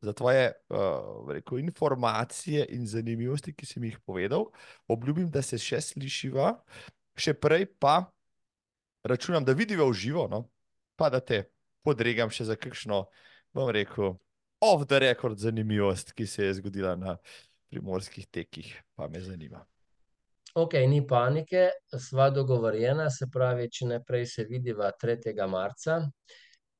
za 0.00 0.12
tvoje 0.12 0.52
uh, 0.68 1.26
rekel, 1.32 1.58
informacije 1.58 2.66
in 2.70 2.86
zanimivosti, 2.86 3.54
ki 3.54 3.66
si 3.66 3.80
mi 3.80 3.90
jih 3.90 3.98
povedal. 4.06 4.46
Obljubim, 4.86 5.30
da 5.30 5.42
se 5.42 5.58
še 5.58 5.80
slišiva, 5.82 6.52
še 7.18 7.34
prej 7.34 7.66
pa 7.80 8.04
računam, 9.06 9.44
da 9.44 9.52
vidiva 9.52 9.86
v 9.88 9.92
živo, 9.92 10.26
no? 10.28 10.48
pa 10.96 11.10
da 11.12 11.20
te 11.20 11.44
podregam 11.84 12.30
še 12.32 12.48
za 12.48 12.56
kakšno, 12.56 13.04
bom 13.54 13.70
rekel, 13.70 14.16
off 14.64 14.86
the 14.88 14.98
record 14.98 15.38
zanimivost, 15.38 16.12
ki 16.16 16.26
se 16.26 16.48
je 16.48 16.54
zgodila 16.60 16.96
na 16.96 17.16
primorskih 17.70 18.26
tekih, 18.32 18.70
pa 18.96 19.08
me 19.08 19.20
zanima. 19.20 19.60
Ok, 20.56 20.78
ni 20.88 21.02
panike, 21.04 21.68
sva 22.00 22.30
dogovorjena, 22.32 23.10
se 23.12 23.28
pravi, 23.32 23.68
če 23.68 23.90
ne 23.90 24.00
prej 24.00 24.24
se 24.30 24.46
vidiva 24.48 24.88
3. 25.02 25.34
marca. 25.52 26.00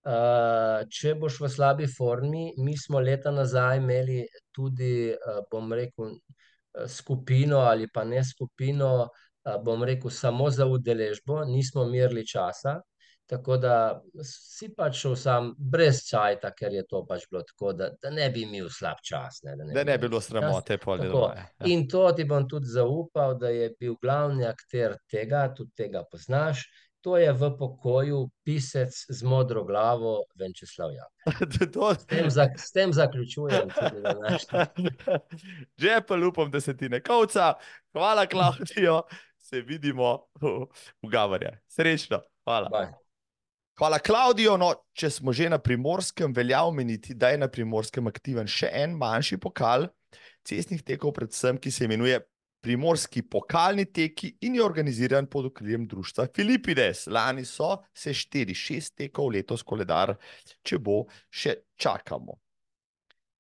Uh, 0.07 0.87
če 0.87 1.17
boš 1.19 1.41
v 1.43 1.49
slabi 1.51 1.87
formi, 1.91 2.53
mi 2.63 2.77
smo 2.79 3.01
leta 3.03 3.33
nazaj 3.35 3.81
imeli 3.81 4.21
tudi, 4.55 5.11
uh, 5.13 5.41
bom 5.51 5.75
rekel, 5.75 6.15
uh, 6.15 6.87
skupino 6.89 7.65
ali 7.67 7.91
pa 7.93 8.05
ne 8.07 8.23
skupino, 8.25 8.91
uh, 9.03 9.26
bom 9.65 9.83
rekel, 9.85 10.11
samo 10.11 10.51
za 10.51 10.67
udeležbo, 10.67 11.45
nismo 11.45 11.85
merili 11.85 12.27
časa. 12.27 12.81
Tako 13.27 13.57
da 13.59 14.03
si 14.23 14.69
pač 14.75 15.01
šel 15.01 15.17
sam 15.19 15.49
brez 15.59 16.05
čajta, 16.07 16.53
ker 16.55 16.75
je 16.77 16.85
to 16.87 17.01
pač 17.09 17.25
bilo 17.31 17.43
tako, 17.43 17.73
da, 17.75 17.89
da 18.03 18.11
ne 18.15 18.29
bi 18.31 18.45
imel 18.47 18.69
slab 18.71 19.01
čas. 19.03 19.41
Ne, 19.43 19.57
da 19.59 19.65
ne, 19.67 19.75
da 19.75 19.85
ne 19.85 19.97
bi 19.99 20.09
bilo 20.09 20.21
sramote. 20.23 20.79
Ja. 20.79 21.47
In 21.67 21.89
to 21.91 22.05
ti 22.15 22.25
bom 22.25 22.47
tudi 22.49 22.71
zaupal, 22.71 23.35
da 23.39 23.51
je 23.51 23.73
bil 23.81 23.97
glavni 24.03 24.47
akter 24.47 24.95
tega, 25.11 25.49
tudi 25.55 25.75
tega 25.75 26.05
poznaš. 26.11 26.69
To 27.07 27.17
je 27.19 27.33
v 27.33 27.51
pokoju 27.59 28.25
pisec 28.43 28.95
z 28.95 29.23
modro 29.23 29.65
glavo, 29.65 30.25
Venčeslav 30.39 30.91
Jakob. 30.95 32.07
S, 32.31 32.39
s 32.63 32.73
tem 32.75 32.93
zaključujem. 32.93 33.71
Že 35.83 36.01
pa 36.07 36.19
upam, 36.29 36.51
da 36.51 36.61
se 36.61 36.77
ti 36.77 36.89
ne 36.89 37.01
kavca. 37.01 37.55
Hvala, 37.95 38.27
Klaudijo. 38.27 39.03
Se 39.47 39.61
vidimo 39.63 40.27
v 41.03 41.11
Gavarju. 41.11 41.55
Srečno. 41.71 42.21
Hvala. 42.45 42.71
Bye. 42.71 42.95
Hvala, 43.79 43.99
Klaudijo. 43.99 44.57
No, 44.57 44.73
če 44.97 45.11
smo 45.11 45.35
že 45.37 45.51
na 45.53 45.59
primorskem, 45.63 46.33
velja 46.35 46.65
omeniti, 46.67 47.15
da 47.15 47.31
je 47.31 47.39
na 47.39 47.49
primorskem 47.53 48.09
aktiven 48.11 48.49
še 48.51 48.71
en 48.75 48.97
manjši 48.99 49.39
pokal 49.39 49.87
cestnih 50.47 50.83
tekov, 50.87 51.13
predvsem, 51.19 51.59
ki 51.61 51.71
se 51.71 51.85
imenuje 51.85 52.21
primorski 52.63 53.23
pokalni 53.23 53.85
teki 53.85 54.33
in 54.47 54.57
je 54.59 54.65
organiziran 54.65 55.29
pod 55.31 55.51
okriljem 55.53 55.87
društva 55.87 56.27
Filipides. 56.35 57.05
Lani 57.07 57.45
so 57.47 57.77
se 57.95 58.15
štiri, 58.15 58.55
šest 58.55 58.97
tekov, 58.99 59.31
letos 59.35 59.63
koledar, 59.63 60.17
če 60.67 60.81
bo 60.83 61.05
še 61.31 61.61
čakamo. 61.79 62.41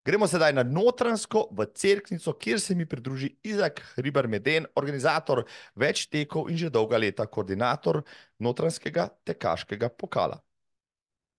Gremo 0.07 0.28
sedaj 0.30 0.52
na 0.54 0.62
notransko 0.62 1.48
v 1.50 1.64
Cerknico, 1.74 2.30
kjer 2.38 2.61
se 2.61 2.74
mi 2.78 2.84
pridruži 2.86 3.32
Izak 3.42 3.80
Hribar 3.96 4.28
Meden, 4.30 4.68
organizator 4.78 5.42
več 5.74 6.04
tekov 6.07 6.46
in 6.46 6.61
že 6.61 6.70
dolga 6.70 7.00
leta 7.02 7.26
koordinator 7.26 8.04
notranskega 8.38 9.09
tekaškega 9.26 9.90
pokala. 9.98 10.38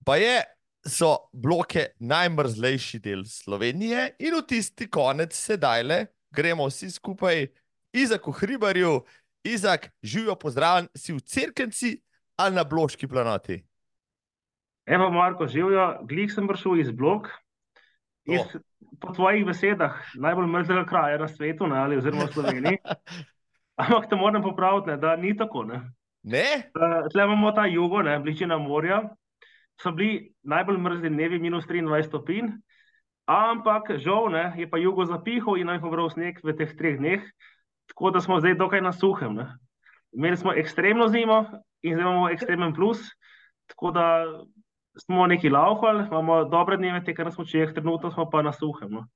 Pa 0.03 0.18
je, 0.20 0.43
so 0.84 1.30
bloke 1.32 1.93
najmrzlejši 1.99 2.99
del 2.99 3.24
Slovenije 3.24 4.18
in 4.20 4.36
v 4.36 4.43
tisti 4.51 4.89
konec 4.91 5.32
sedaj 5.32 5.88
le 5.88 6.01
gremo 6.36 6.68
vsi 6.68 6.91
skupaj 6.91 7.47
Izak 7.95 8.28
v 8.28 8.36
Hribarju, 8.41 8.93
Izak, 9.47 9.93
živijo 10.03 10.36
pozdravljen, 10.36 10.91
si 10.91 11.15
v 11.15 11.24
Cerkenci 11.24 11.95
ali 12.36 12.55
na 12.55 12.68
Bloški 12.68 13.07
planoti? 13.07 13.61
Evo, 14.86 15.07
Marko, 15.11 15.47
živijo, 15.47 16.01
glih 16.03 16.32
sem 16.32 16.47
prišel 16.47 16.84
iz 16.84 16.91
blok. 16.91 17.32
Iz, 18.28 18.57
po 19.01 19.13
tvojih 19.13 19.45
besedah, 19.45 19.97
najbolj 20.19 20.47
mrzlega 20.51 20.86
kraja 20.89 21.17
na 21.21 21.28
svetu, 21.28 21.67
ne, 21.67 21.78
ali 21.80 21.97
oziroma 21.97 22.28
v 22.28 22.34
Sloveniji. 22.34 22.78
Ampak 23.82 24.09
te 24.09 24.17
moram 24.17 24.41
popraviti, 24.43 24.91
ne, 24.91 24.97
da 24.97 25.15
ni 25.15 25.36
tako. 25.38 25.63
Ne? 25.63 25.82
Ne? 26.23 26.45
Uh, 26.75 27.07
tle 27.13 27.23
imamo 27.23 27.51
ta 27.55 27.67
jugo, 27.69 28.01
ne, 28.03 28.17
bližina 28.19 28.57
morja. 28.57 29.03
So 29.82 29.91
bili 29.93 30.34
najbolj 30.43 30.80
mrzli 30.82 31.09
dnevi, 31.13 31.39
minus 31.39 31.67
23 31.69 32.07
stopinj. 32.09 32.49
Ampak 33.28 33.91
žal 34.01 34.32
ne, 34.32 34.53
je 34.57 34.65
pa 34.69 34.80
jugo 34.80 35.05
zapihal 35.05 35.59
in 35.59 35.67
naj 35.69 35.82
pobral 35.84 36.09
sneg 36.09 36.39
v 36.43 36.55
teh 36.57 36.73
treh 36.80 36.97
dneh 36.97 37.23
tako 37.88 38.11
da 38.11 38.21
smo 38.21 38.39
zdaj 38.39 38.53
dokaj 38.53 38.82
na 38.82 38.91
suhem. 38.93 39.36
Ne. 39.36 39.57
Imeli 40.11 40.38
smo 40.38 40.53
ekstremno 40.53 41.07
zimo 41.07 41.45
in 41.82 41.93
zdaj 41.93 42.01
imamo 42.01 42.30
ekstremen 42.30 42.73
plus, 42.73 42.99
tako 43.67 43.91
da 43.91 44.25
smo 45.00 45.28
neki 45.28 45.50
lauhali, 45.50 46.06
imamo 46.08 46.43
dobre 46.50 46.78
dneve, 46.78 47.04
te 47.06 47.16
kar 47.16 47.32
smo 47.32 47.45
čeh, 47.45 47.74
trenutno 47.74 48.12
smo 48.12 48.30
pa 48.30 48.41
na 48.41 48.54
suhem. 48.54 48.91
No. 48.91 49.08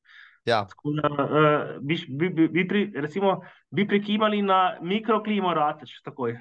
Ja. 0.46 0.66
Da, 1.02 1.10
uh, 1.10 1.82
bi, 1.82 1.98
bi, 2.10 2.30
bi, 2.30 2.48
bi, 2.48 2.68
pri, 2.68 2.88
recimo, 2.96 3.42
bi 3.70 3.88
prikimali 3.88 4.42
na 4.42 4.78
mikroklimo 4.82 5.54
rateč 5.54 6.00
takoj. 6.06 6.38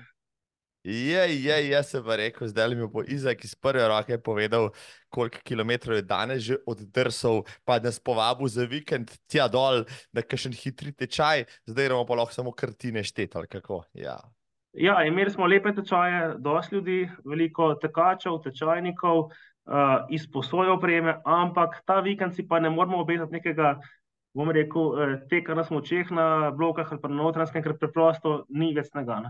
Je, 0.85 1.21
je, 1.45 1.57
jaz 1.69 1.91
sem 1.93 2.01
pa 2.01 2.17
rekel, 2.17 2.49
zdaj 2.49 2.73
mi 2.73 2.87
bo 2.89 3.03
Izak 3.05 3.43
iz 3.45 3.53
prve 3.53 3.85
roke 3.89 4.17
povedal, 4.17 4.71
koliko 5.13 5.43
kilometrov 5.45 5.99
je 5.99 6.07
danes 6.09 6.41
že 6.43 6.57
oddrsal, 6.65 7.43
pa 7.69 7.77
nas 7.79 8.01
povabil 8.01 8.49
za 8.49 8.65
vikend 8.65 9.13
tja 9.29 9.45
dol, 9.49 9.85
da 10.09 10.25
kakšen 10.25 10.57
hitri 10.57 10.95
tečaj, 10.97 11.45
zdaj 11.69 11.91
imamo 11.91 12.07
pa 12.09 12.17
lahko 12.17 12.33
samo 12.33 12.53
kartine 12.57 13.05
štetali. 13.05 13.45
Ja. 13.93 14.17
Ja, 14.73 15.01
imeli 15.05 15.31
smo 15.31 15.47
lepe 15.47 15.73
tečaje, 15.75 16.35
dosti 16.39 16.75
ljudi, 16.75 16.99
veliko 17.25 17.75
tekačev, 17.83 18.39
tečajnikov, 18.45 19.27
uh, 19.27 20.09
izposojo 20.11 20.77
opreme, 20.79 21.19
ampak 21.25 21.83
ta 21.87 22.01
vikend 22.01 22.35
si 22.35 22.47
pa 22.49 22.61
ne 22.61 22.71
moramo 22.71 23.01
obetati 23.01 23.39
nekega, 23.39 23.79
bom 24.35 24.51
rekel, 24.55 24.93
eh, 25.03 25.15
teka 25.31 25.57
na 25.59 25.65
smočeh 25.67 26.11
na 26.15 26.51
blokah 26.55 26.93
ali 26.93 27.01
pa 27.03 27.09
na 27.11 27.19
notranskem, 27.19 27.63
ker 27.65 27.75
preprosto 27.75 28.45
ni 28.49 28.71
več 28.77 28.93
snega 28.93 29.25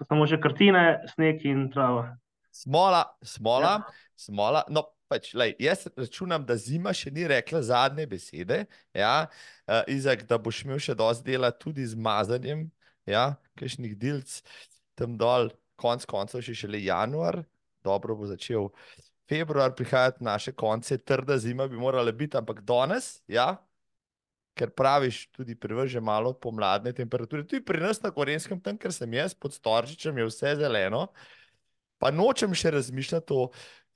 so 0.00 0.06
samo 0.08 0.26
že 0.26 0.40
kartine, 0.40 1.02
sneg 1.14 1.44
in 1.44 1.68
trava. 1.72 2.16
Smola, 2.50 3.04
smola, 3.22 3.74
ja. 3.78 3.92
smola. 4.16 4.64
No, 4.72 4.86
pač, 5.10 5.32
lej, 5.38 5.54
jaz 5.60 5.86
računam, 5.96 6.42
da 6.46 6.56
zima 6.58 6.94
še 6.96 7.12
ni 7.14 7.26
rekla 7.28 7.62
zadnje 7.62 8.06
besede. 8.10 8.64
Ja? 8.96 9.28
Uh, 9.66 9.82
Izak, 9.90 10.24
da 10.26 10.38
boš 10.38 10.64
imel 10.64 10.80
še 10.82 10.96
dosti 10.98 11.34
dela 11.34 11.52
tudi 11.54 11.86
z 11.86 11.98
mazanjem, 11.98 12.66
ja? 13.06 13.36
kakšnih 13.60 13.96
delc 14.00 14.40
tam 15.00 15.16
dol, 15.20 15.50
konc 15.80 16.04
koncev 16.08 16.44
še 16.44 16.54
šele 16.64 16.82
januar, 16.84 17.40
dobro 17.84 18.16
bo 18.18 18.28
začel. 18.28 18.68
Februar 19.30 19.72
prihajati 19.78 20.24
naše 20.26 20.52
konce, 20.52 20.98
trda 20.98 21.38
zima 21.38 21.68
bi 21.70 21.78
morala 21.78 22.12
biti, 22.12 22.36
ampak 22.36 22.64
danes, 22.66 23.20
ja, 23.30 23.54
ker 24.58 24.72
praviš, 24.76 25.28
tudi 25.32 25.54
privrže 25.56 26.02
malo 26.02 26.34
pomladne 26.34 26.92
temperature. 26.92 27.46
Tudi 27.46 27.62
pri 27.64 27.80
nas 27.80 28.02
na 28.02 28.10
Korejskem, 28.12 28.58
tam, 28.60 28.76
ker 28.76 28.92
sem 28.92 29.14
jaz 29.14 29.32
pod 29.38 29.54
Storčičem, 29.54 30.18
je 30.18 30.26
vse 30.28 30.56
zeleno. 30.58 31.06
Pa 32.00 32.10
nočem 32.12 32.52
še 32.56 32.74
razmišljati 32.74 33.36
o 33.36 33.46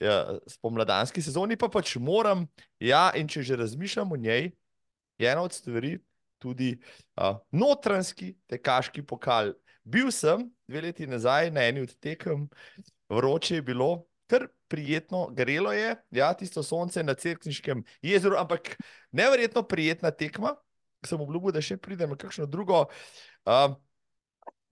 ja, 0.01 0.39
spomladanski 0.55 1.25
sezoni, 1.25 1.59
pa 1.61 1.69
pač 1.73 1.97
moram. 1.99 2.47
Ja, 2.81 3.09
in 3.19 3.29
če 3.29 3.43
že 3.45 3.59
razmišljam 3.61 4.15
o 4.15 4.21
njej, 4.21 4.53
je 5.19 5.31
ena 5.31 5.45
od 5.45 5.57
stvari 5.57 5.99
tudi 6.45 6.75
uh, 7.17 7.39
notranski 7.53 8.35
tekaški 8.53 9.05
pokal. 9.09 9.55
Bil 9.85 10.11
sem 10.13 10.47
dve 10.69 10.87
leti 10.87 11.09
nazaj 11.09 11.51
na 11.53 11.65
eni 11.69 11.85
od 11.85 11.93
tekem, 12.01 12.47
vroče 13.13 13.61
je 13.61 13.65
bilo, 13.65 14.07
kar 14.31 14.47
prijetno, 14.73 15.27
grelo 15.37 15.73
je, 15.73 15.93
ja, 16.17 16.33
tisto 16.35 16.63
sonce 16.65 17.03
na 17.05 17.15
Cerkniškem 17.15 17.85
jezeru, 18.03 18.39
ampak 18.41 18.77
nevrjetno 19.13 19.63
prijetna 19.63 20.11
tekma. 20.11 20.55
Sem 21.05 21.21
obljubil, 21.21 21.53
da 21.53 21.61
še 21.61 21.77
pridem 21.77 22.15
na 22.15 22.17
kakšno 22.17 22.47
drugo. 22.49 22.87
Uh, 23.45 23.77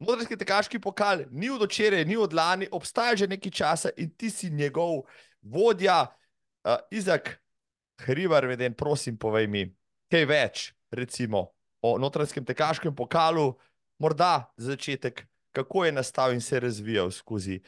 Modrski 0.03 0.35
tekaški 0.35 0.81
pokal 0.83 1.27
ni 1.31 1.51
od 1.53 1.63
včeraj, 1.63 2.07
ni 2.09 2.17
od 2.19 2.33
lani, 2.35 2.67
obstaja 2.73 3.15
že 3.21 3.29
nekaj 3.31 3.53
časa 3.55 3.93
in 4.01 4.11
ti 4.19 4.33
si 4.33 4.51
njegov 4.51 5.05
vodja, 5.45 6.09
uh, 6.65 6.81
Izak 6.91 7.37
Hrivar, 8.03 8.49
veden, 8.51 8.75
prosim, 8.75 9.15
povej 9.21 9.47
mi 9.47 9.69
kaj 10.11 10.27
več, 10.29 10.65
recimo 10.91 11.53
o 11.83 11.99
notranjskem 11.99 12.45
tekaškem 12.45 12.95
pokalu, 12.95 13.53
morda 13.99 14.53
za 14.57 14.73
začetek, 14.73 15.27
kako 15.53 15.85
je 15.85 15.93
nastal 15.93 16.33
in 16.33 16.41
se 16.41 16.61
razvijal 16.61 17.11
skozi 17.11 17.61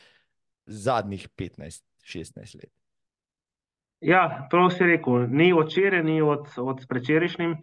zadnjih 0.66 1.28
15-16 1.38 2.54
let. 2.54 2.72
Ja, 4.00 4.46
prav 4.50 4.70
si 4.70 4.84
rekel, 4.84 5.26
ni 5.30 5.52
od 5.52 5.70
včeraj, 5.70 6.02
ni 6.04 6.22
od, 6.22 6.48
od 6.56 6.84
prečerišnjim, 6.88 7.56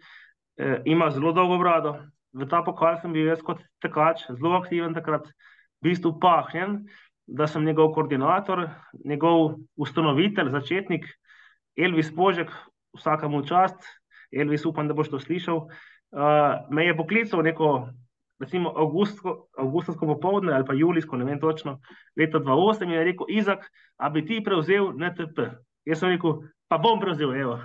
e, 0.56 0.82
ima 0.84 1.10
zelo 1.10 1.32
dolgo 1.32 1.58
brado. 1.58 1.94
V 2.32 2.48
ta 2.48 2.62
pokal 2.66 2.96
sem 3.00 3.12
bil 3.12 3.28
jaz 3.28 3.42
kot 3.44 3.60
tekač, 3.82 4.24
zelo 4.26 4.56
aktiven 4.58 4.94
takrat, 4.94 5.28
v 5.82 5.90
bistvu 5.90 6.16
pahnjen, 6.20 6.80
da 7.26 7.46
sem 7.46 7.64
njegov 7.64 7.92
koordinator, 7.94 8.68
njegov 9.04 9.58
ustanovitelj, 9.76 10.50
začetnik, 10.50 11.06
Elvis 11.76 12.10
Požek, 12.14 12.50
vsakemu 12.98 13.42
čast, 13.46 13.78
Elvis, 14.32 14.64
upam, 14.66 14.88
da 14.88 14.94
boš 14.94 15.12
to 15.12 15.20
slišal. 15.20 15.66
Uh, 16.12 16.68
me 16.70 16.86
je 16.86 16.96
poklical 16.96 17.42
neko 17.42 17.88
recimo 18.42 18.72
avgustsko, 18.76 19.46
avgustovsko 19.58 20.06
popoldne 20.06 20.52
ali 20.52 20.66
pa 20.66 20.74
julijsko, 20.74 21.16
ne 21.16 21.24
vem 21.24 21.40
točno, 21.40 21.78
leta 22.18 22.40
2008 22.40 22.90
je 22.90 23.04
rekel, 23.04 23.26
Izak, 23.28 23.68
a 23.96 24.10
bi 24.10 24.24
ti 24.26 24.42
prevzel 24.44 24.90
NTP? 24.98 25.46
Jaz 25.86 26.02
sem 26.02 26.10
rekel, 26.14 26.42
pa 26.68 26.78
bom 26.82 27.00
prevzel, 27.00 27.34
evo. 27.38 27.58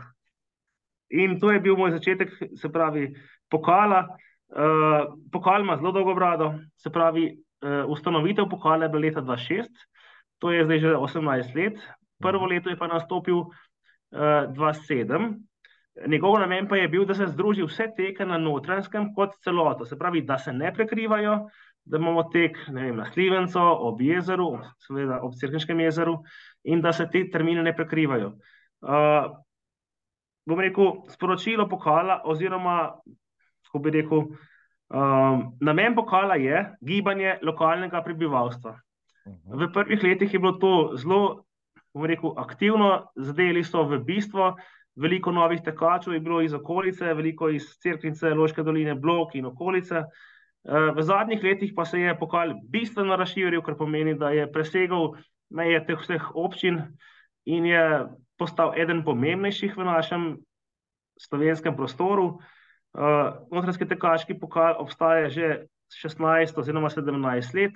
In 1.10 1.40
to 1.40 1.52
je 1.52 1.60
bil 1.64 1.78
moj 1.80 1.96
začetek, 1.96 2.34
se 2.56 2.72
pravi, 2.72 3.10
pokala. 3.50 4.06
Uh, 4.48 5.18
pokal 5.32 5.66
ima 5.66 5.76
zelo 5.76 5.92
dolgo 5.92 6.14
brado, 6.16 6.54
se 6.80 6.92
pravi, 6.94 7.26
uh, 7.66 7.90
ustanovitev 7.92 8.48
pokala 8.50 8.86
je 8.86 8.90
bila 8.90 9.02
leta 9.08 9.22
2006, 9.22 9.68
to 10.40 10.52
je 10.52 10.64
zdaj 10.66 10.80
že 10.80 10.94
18 10.96 11.56
let, 11.56 11.82
prvo 12.24 12.46
leto 12.46 12.70
je 12.70 12.78
pa 12.80 12.88
nastopil 12.88 13.44
uh, 13.44 13.52
2007, 14.56 15.36
Njegov 16.06 16.40
namen 16.40 16.68
pa 16.68 16.78
je 16.78 16.88
bil, 16.88 17.06
da 17.06 17.16
se 17.16 17.26
združi 17.28 17.66
vse 17.66 17.88
teke 17.98 18.26
na 18.26 18.38
notranjskem 18.38 19.14
kot 19.16 19.34
celoto, 19.44 19.86
se 19.86 19.98
pravi, 19.98 20.22
da 20.22 20.38
se 20.38 20.54
ne 20.54 20.74
prekrivajo, 20.74 21.48
da 21.86 21.98
imamo 21.98 22.24
tek 22.30 22.58
vem, 22.68 22.96
na 22.96 23.06
Slivencu, 23.12 23.60
ob 23.60 24.02
jezeru, 24.02 24.52
seveda 24.88 25.22
ob 25.24 25.34
Crkvenskem 25.40 25.80
jezeru, 25.80 26.20
in 26.64 26.82
da 26.82 26.94
se 26.94 27.08
te 27.12 27.24
termine 27.32 27.64
ne 27.64 27.74
prekrivajo. 27.76 28.34
Uh, 28.82 29.32
bom 30.46 30.60
rekel, 30.62 30.92
sporočilo 31.10 31.68
pokala, 31.70 32.22
oziroma, 32.26 32.78
kako 33.66 33.80
bi 33.80 33.96
rekel, 33.98 34.28
um, 34.28 35.44
namen 35.62 35.96
pokala 35.96 36.36
je 36.36 36.64
gibanje 36.82 37.40
lokalnega 37.42 38.04
prebivalstva. 38.04 38.78
V 39.28 39.68
prvih 39.74 40.04
letih 40.04 40.34
je 40.34 40.40
bilo 40.40 40.54
to 40.62 40.74
zelo, 40.96 41.44
bom 41.94 42.06
rekel, 42.06 42.36
aktivno, 42.38 43.10
zadeli 43.16 43.64
so 43.64 43.84
v 43.84 44.00
bistvo, 44.06 44.56
veliko 44.98 45.32
novih 45.32 45.62
tekačev 45.62 46.14
je 46.14 46.20
bilo 46.20 46.42
iz 46.42 46.54
okolice, 46.54 47.14
veliko 47.14 47.50
iz 47.50 47.70
Cerknice, 47.84 48.34
Loške 48.34 48.64
doline, 48.64 48.96
Blok 48.96 49.36
in 49.36 49.46
okolice. 49.46 50.04
Eh, 50.68 50.92
v 50.96 51.02
zadnjih 51.02 51.44
letih 51.44 51.74
pa 51.76 51.86
se 51.86 52.00
je 52.00 52.18
pokal 52.20 52.54
bistveno 52.70 53.16
razširil, 53.16 53.62
kar 53.62 53.78
pomeni, 53.78 54.18
da 54.18 54.30
je 54.30 54.52
presegal 54.52 55.14
meje 55.50 55.80
teh 55.86 56.00
vseh 56.02 56.24
občin 56.36 56.82
in 57.46 57.66
je 57.66 58.08
postal 58.38 58.74
eden 58.76 59.04
pomembnejših 59.04 59.78
v 59.78 59.86
našem 59.88 60.24
slovenskem 61.18 61.76
prostoru. 61.76 62.40
Uh, 62.98 63.46
notranjski 63.52 63.86
tekaški 63.86 64.34
pokal 64.40 64.76
obstaja 64.82 65.30
že 65.30 65.68
16 65.94 66.58
oziroma 66.58 66.90
17 66.90 67.54
let 67.54 67.76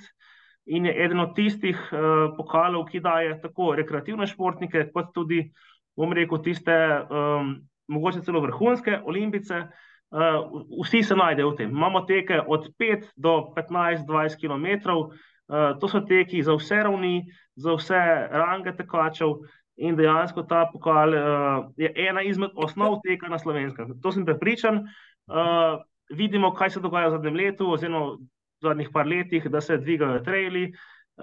in 0.65 0.85
je 0.85 0.93
eden 1.05 1.19
od 1.19 1.35
tistih 1.35 1.77
uh, 1.77 2.33
pokalov, 2.37 2.85
ki 2.89 2.99
daje 2.99 3.37
tako 3.41 3.75
rekreativne 3.77 4.27
športnike, 4.27 4.89
kot 4.93 5.13
tudi, 5.13 5.51
bom 5.97 6.13
rekel, 6.13 6.41
tiste 6.43 6.73
um, 6.73 7.55
mogoče 7.91 8.21
celo 8.25 8.41
vrhunske 8.41 9.01
olimpice. 9.05 9.65
Uh, 10.11 10.63
vsi 10.83 11.03
se 11.07 11.15
najdejo 11.15 11.53
v 11.53 11.57
tem. 11.61 11.69
Imamo 11.71 12.01
teke 12.07 12.41
od 12.47 12.67
5 12.79 13.11
do 13.15 13.53
15-20 13.55 14.39
km, 14.41 14.91
uh, 14.91 15.79
to 15.79 15.87
so 15.87 16.01
teki 16.03 16.43
za 16.43 16.55
vse 16.59 16.83
ravni, 16.83 17.31
za 17.55 17.75
vse 17.79 18.01
range 18.31 18.75
tekačev. 18.77 19.39
In 19.81 19.95
dejansko 19.95 20.43
ta 20.45 20.65
pokal 20.69 21.15
uh, 21.15 21.71
je 21.79 21.89
ena 21.95 22.21
izmed 22.21 22.51
osnov 22.55 22.99
teka 23.05 23.31
na 23.31 23.39
slovenskem. 23.39 23.95
To 24.03 24.11
sem 24.11 24.25
prepričan. 24.27 24.83
Uh, 25.31 25.79
vidimo, 26.11 26.51
kaj 26.53 26.75
se 26.75 26.83
dogaja 26.83 27.07
v 27.07 27.15
zadnjem 27.15 27.35
letu, 27.35 27.71
oziroma 27.71 28.19
v 28.19 28.67
zadnjih 28.67 28.89
par 28.93 29.07
letih, 29.07 29.47
da 29.49 29.61
se 29.61 29.77
dvigajo 29.77 30.19
traili, 30.19 30.73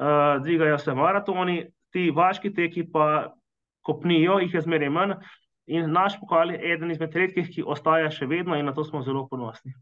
uh, 0.01 0.41
dvigajo 0.43 0.79
se 0.79 0.95
maratoni, 0.95 1.67
ti 1.93 2.11
vaški 2.11 2.55
teki 2.55 2.89
pa 2.93 3.35
kopnijo, 3.89 4.39
jih 4.45 4.55
je 4.55 4.65
zmeraj 4.69 4.93
manj. 4.93 5.19
In 5.69 5.91
naš 5.93 6.17
pokal 6.21 6.55
je 6.55 6.61
eden 6.73 6.93
izmed 6.93 7.17
redkih, 7.17 7.49
ki 7.53 7.65
ostaja 7.65 8.09
še 8.13 8.29
vedno, 8.29 8.57
in 8.57 8.69
na 8.69 8.73
to 8.77 8.87
smo 8.89 9.03
zelo 9.05 9.27
ponosni. 9.29 9.75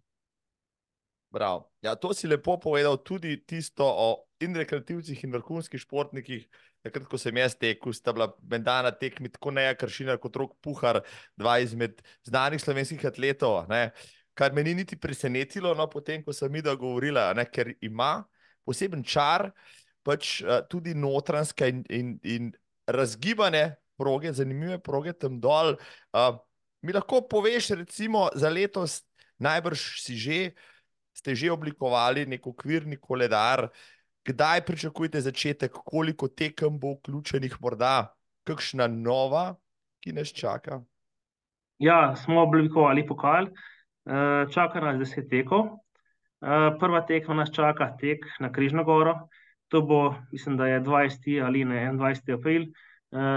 Ja, 1.84 1.94
to 2.00 2.14
si 2.16 2.26
lepo 2.26 2.56
povedal, 2.58 2.96
tudi 3.04 3.36
tisto 3.44 3.84
o 3.84 4.24
in 4.40 4.56
rekreativcih, 4.56 5.24
in 5.24 5.34
vrhunskih 5.36 5.80
športnikih. 5.80 6.46
Takrat, 6.86 7.06
ko 7.10 7.18
sem 7.18 7.36
jaz 7.36 7.56
tekel, 7.58 7.92
sta 7.92 8.14
bila 8.14 8.30
mendana 8.46 8.92
tekmi 8.94 9.28
tako 9.28 9.50
neja 9.50 9.74
kršina 9.74 10.16
kot 10.22 10.36
rok 10.38 10.54
puhar, 10.62 11.02
dva 11.36 11.58
izmed 11.58 11.98
znanih 12.24 12.62
slovenskih 12.62 13.02
atletov. 13.04 13.66
Ne? 13.68 13.90
Kar 14.38 14.54
me 14.54 14.62
ni 14.62 14.74
niti 14.78 14.96
presenetilo, 14.96 15.74
no, 15.74 15.88
potem, 15.90 16.22
ko 16.22 16.32
sem 16.36 16.52
videl, 16.52 16.76
govorila, 16.78 17.32
ne, 17.34 17.46
ker 17.50 17.72
ima 17.84 18.20
poseben 18.66 19.02
čar, 19.04 19.50
pač 20.06 20.40
uh, 20.44 20.60
tudi 20.70 20.94
notranska 20.94 21.66
in, 21.70 21.82
in, 21.90 22.14
in 22.22 22.52
razgibane 22.86 23.74
proge, 23.96 24.32
zanimive 24.32 24.78
proge 24.78 25.12
tam 25.12 25.40
dol. 25.40 25.74
Uh, 26.12 26.36
mi 26.82 26.92
lahko 26.92 27.22
poveš, 27.28 27.74
recimo, 27.80 28.28
za 28.34 28.48
letos, 28.48 29.02
najbrž 29.38 30.00
si 30.04 30.16
že, 30.16 30.40
ste 31.16 31.34
že 31.34 31.50
oblikovali 31.52 32.26
nek 32.28 32.46
okvirni 32.46 33.00
koledar, 33.00 33.66
uh, 33.66 33.70
kdaj 34.26 34.64
pričakujete 34.66 35.20
začetek, 35.20 35.72
koliko 35.72 36.28
tekem 36.28 36.78
bo 36.80 36.96
vključenih, 36.98 37.56
morda 37.60 38.12
kakšna 38.46 38.86
nova, 38.86 39.54
ki 40.02 40.12
nas 40.12 40.32
čaka? 40.34 40.80
Ja, 41.78 42.16
smo 42.16 42.42
oblikovali 42.42 43.06
pokal, 43.06 43.46
eh, 43.46 44.46
čaka 44.54 44.80
nas 44.80 44.98
deset 44.98 45.30
tekov. 45.30 45.66
Eh, 45.66 46.70
prva 46.80 47.00
tekma 47.06 47.34
nas 47.34 47.50
čaka 47.52 47.96
tek 48.00 48.26
na 48.40 48.52
Križno 48.52 48.84
goro, 48.84 49.28
to 49.68 49.82
bo, 49.82 50.14
mislim, 50.32 50.56
da 50.56 50.66
je 50.66 50.80
20. 50.80 51.40
ali 51.40 51.64
ne 51.64 51.92
21. 51.92 52.34
april, 52.34 52.62
eh, 52.62 52.72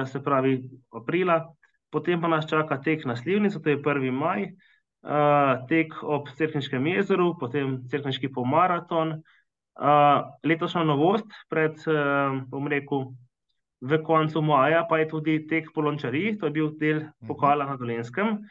se 0.06 0.22
pravi 0.24 0.60
aprila. 0.94 1.42
Potem 1.90 2.22
pa 2.22 2.28
nas 2.30 2.46
čaka 2.50 2.78
tek 2.84 3.06
na 3.06 3.16
Slivnico, 3.16 3.60
to 3.60 3.70
je 3.70 3.80
1. 3.82 4.12
maj, 4.14 4.52
tek 5.70 5.96
ob 6.04 6.30
Cerkniškem 6.38 6.86
jezeru, 6.86 7.32
potem 7.40 7.80
Cerkniški 7.90 8.30
pomaraton, 8.36 9.16
letošnja 10.46 10.84
novost, 10.86 11.34
pred, 11.50 11.82
bom 12.52 12.68
rekel, 12.70 13.10
v 13.82 14.02
koncu 14.04 14.42
maja, 14.44 14.84
pa 14.90 15.00
je 15.00 15.08
tudi 15.08 15.48
tek 15.48 15.72
po 15.74 15.82
Lončari, 15.82 16.36
to 16.38 16.50
je 16.50 16.52
bil 16.52 16.74
del 16.80 17.00
mhm. 17.00 17.28
pokala 17.28 17.66
na 17.66 17.78
Dolenskem. 17.80 18.44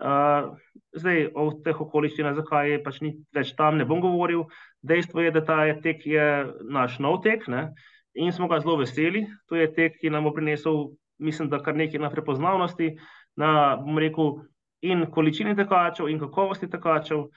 Uh, 0.00 0.56
zdaj, 0.96 1.26
o 1.36 1.50
teh 1.60 1.76
okoliščinah, 1.76 2.32
zakaj 2.38 2.70
je 2.72 2.78
pač 2.80 3.00
ni 3.04 3.10
več 3.36 3.52
tam, 3.58 3.76
ne 3.76 3.84
bom 3.84 4.00
govoril. 4.00 4.46
Dejstvo 4.80 5.20
je, 5.20 5.32
da 5.34 5.42
ta 5.44 5.58
je 5.68 5.74
tek 5.84 6.06
je 6.08 6.24
naš 6.64 6.96
nov 7.04 7.20
tek 7.26 7.44
ne? 7.52 7.74
In 8.14 8.32
smo 8.32 8.48
ga 8.48 8.60
zelo 8.60 8.76
veseli. 8.76 9.26
To 9.48 9.56
je 9.56 9.68
tek, 9.74 9.98
ki 10.00 10.10
nam 10.10 10.24
bo 10.24 10.32
prinesel, 10.34 10.90
mislim, 11.18 11.48
da 11.48 11.62
kar 11.62 11.76
nekaj 11.76 12.00
na 12.00 12.10
prepoznavnosti, 12.10 12.94
na, 13.36 13.76
bom 13.80 13.98
rekel, 13.98 14.40
in 14.82 15.06
količini 15.12 15.54
tekačev, 15.56 16.08
in 16.08 16.18
kakovosti 16.18 16.70
tekačev. 16.70 17.28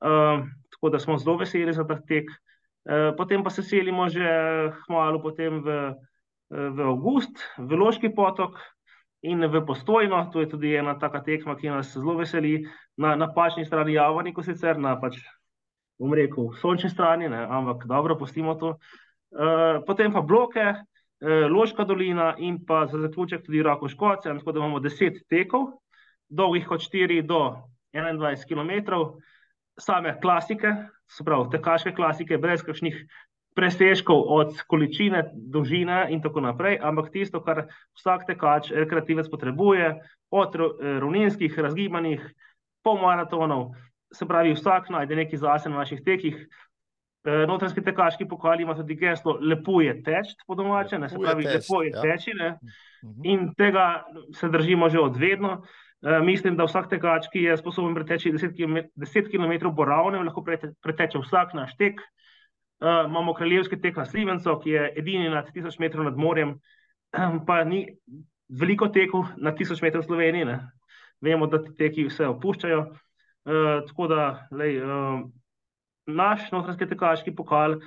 Uh, 0.00 0.46
tako 0.72 0.90
da 0.92 0.98
smo 0.98 1.18
zelo 1.18 1.36
veseli 1.36 1.72
za 1.72 1.84
ta 1.86 1.98
tek. 2.08 2.30
Eh, 2.88 3.12
potem 3.16 3.42
pa 3.44 3.50
se 3.50 3.62
selimo 3.62 4.08
že 4.08 4.24
hmalo 4.86 5.20
potem 5.20 5.60
v, 5.60 5.92
v 6.48 6.78
August, 6.80 7.36
v 7.58 7.76
Loški 7.76 8.08
potok 8.08 8.56
in 9.22 9.44
v 9.44 9.60
Postojno. 9.66 10.30
To 10.32 10.40
je 10.40 10.48
tudi 10.48 10.72
ena 10.76 10.96
taka 10.98 11.20
tekma, 11.20 11.56
ki 11.56 11.68
nas 11.68 11.92
zelo 11.92 12.16
veseli. 12.16 12.64
Na 12.96 13.16
napačni 13.16 13.64
strani 13.64 13.92
Javornika, 13.92 14.42
sicer 14.42 14.80
na 14.80 14.96
pač, 14.96 15.20
bom 16.00 16.12
rekel, 16.12 16.50
sončni 16.60 16.88
strani, 16.90 17.28
ne, 17.28 17.44
ampak 17.44 17.84
dobro, 17.84 18.16
pustimo 18.16 18.56
to. 18.56 18.76
Uh, 18.76 19.09
potem 19.86 20.12
pa 20.12 20.20
bloke, 20.20 20.64
uh, 20.74 20.86
Loška 21.50 21.84
dolina 21.84 22.34
in 22.38 22.58
pa 22.66 22.86
za 22.86 22.98
zaključek 22.98 23.44
tudi 23.46 23.62
Rako 23.62 23.88
Škoce, 23.88 24.28
tako 24.38 24.52
da 24.52 24.58
imamo 24.58 24.80
deset 24.80 25.20
tekov, 25.28 25.66
dolgih 26.28 26.70
od 26.70 26.80
4 26.80 27.22
do 27.22 27.56
21 27.92 28.46
km, 28.48 28.94
same 29.80 30.20
klasike, 30.20 30.74
se 31.10 31.24
pravi, 31.24 31.50
tekaške 31.50 31.92
klasike, 31.94 32.38
brez 32.38 32.62
kakšnih 32.62 33.04
presežkov 33.54 34.22
od 34.28 34.62
količine, 34.66 35.24
dolžine 35.34 36.06
in 36.10 36.22
tako 36.22 36.40
naprej, 36.40 36.78
ampak 36.82 37.10
tisto, 37.10 37.42
kar 37.42 37.66
vsak 37.98 38.26
tekač, 38.26 38.70
rekreativec 38.70 39.28
potrebuje, 39.28 39.94
od 40.30 40.54
ravninskih, 40.80 41.58
razgibanih, 41.58 42.22
pol 42.82 43.00
maratonov, 43.02 43.72
se 44.14 44.26
pravi, 44.26 44.54
vsak 44.54 44.90
najde 44.90 45.16
nekaj 45.16 45.38
zase 45.38 45.68
na 45.68 45.82
naših 45.82 46.02
tekih. 46.06 46.46
E, 47.20 47.44
notranjski 47.46 47.82
tekaški 47.84 48.24
pokal 48.28 48.60
ima 48.60 48.74
tudi 48.74 48.96
geslo: 48.96 49.36
lepo 49.40 49.80
je 49.84 49.92
teči, 50.02 50.38
po 50.46 50.56
domače, 50.56 50.98
ne 50.98 51.08
se 51.08 51.18
pravi, 51.20 51.44
lepo 51.44 51.82
je 51.82 51.92
ja. 51.92 52.02
teči. 52.02 52.32
Ne? 52.38 52.54
Mhm. 53.04 53.20
In 53.24 53.54
tega 53.54 54.04
se 54.36 54.48
držimo 54.48 54.88
že 54.88 55.00
od 55.00 55.16
vedno. 55.16 55.62
Uh, 56.00 56.22
mislim, 56.24 56.54
da 56.56 56.64
vsak 56.64 56.86
tekač, 56.88 57.26
ki 57.28 57.42
je 57.44 57.58
sposoben 57.60 57.92
preteči 57.92 58.30
10 58.32 58.54
km, 58.56 58.86
10 58.96 59.26
km 59.28 59.68
po 59.76 59.84
ravnem, 59.84 60.24
lahko 60.24 60.40
preteče 60.80 61.20
vsak 61.20 61.52
naš 61.52 61.74
tek. 61.76 62.00
Uh, 62.80 63.04
imamo 63.04 63.34
kraljevski 63.36 63.76
tek 63.80 63.98
na 64.00 64.06
Slivenco, 64.08 64.54
ki 64.62 64.70
je 64.70 64.86
edini 64.96 65.28
nad 65.28 65.50
1000 65.52 65.76
metrov 65.80 66.08
nad 66.08 66.16
morjem, 66.16 66.54
pa 67.48 67.58
ni 67.68 67.82
veliko 68.48 68.88
tekov 68.88 69.28
na 69.36 69.52
1000 69.52 69.84
metrov 69.84 70.06
v 70.06 70.08
Sloveniji. 70.08 70.48
Ne? 70.48 70.56
Vemo, 71.20 71.50
da 71.52 71.60
ti 71.60 71.76
teki 71.76 72.08
vse 72.08 72.30
opuščajo. 72.32 72.80
Uh, 72.80 73.84
tako 73.84 74.08
da 74.08 74.24
lej, 74.56 74.80
uh, 74.80 75.20
naš 76.06 76.50
notranjski 76.52 76.88
tekaški 76.94 77.34
pokal 77.36 77.78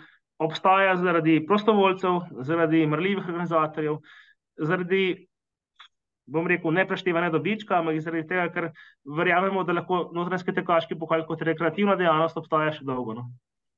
obstaja 0.42 0.96
zaradi 0.98 1.46
prostovoljcev, 1.48 2.20
zaradi 2.44 2.88
mrljivih 2.88 3.28
organizatorjev, 3.28 3.98
zaradi 4.58 5.04
bom 6.26 6.48
rekel, 6.48 6.72
ne 6.72 6.86
preštevanje 6.88 7.30
dobička, 7.34 7.80
ampak 7.80 8.00
zaradi 8.02 8.28
tega, 8.28 8.46
ker 8.54 8.70
verjamemo, 9.18 9.64
da 9.68 9.76
lahko 9.80 10.06
notranjski 10.16 10.56
tekaški 10.56 11.00
pokal 11.00 11.26
kot 11.28 11.42
rekreativna 11.44 11.98
dejavnost 12.00 12.40
obstaja 12.40 12.72
še 12.78 12.88
dolgo. 12.88 13.18
No? 13.18 13.28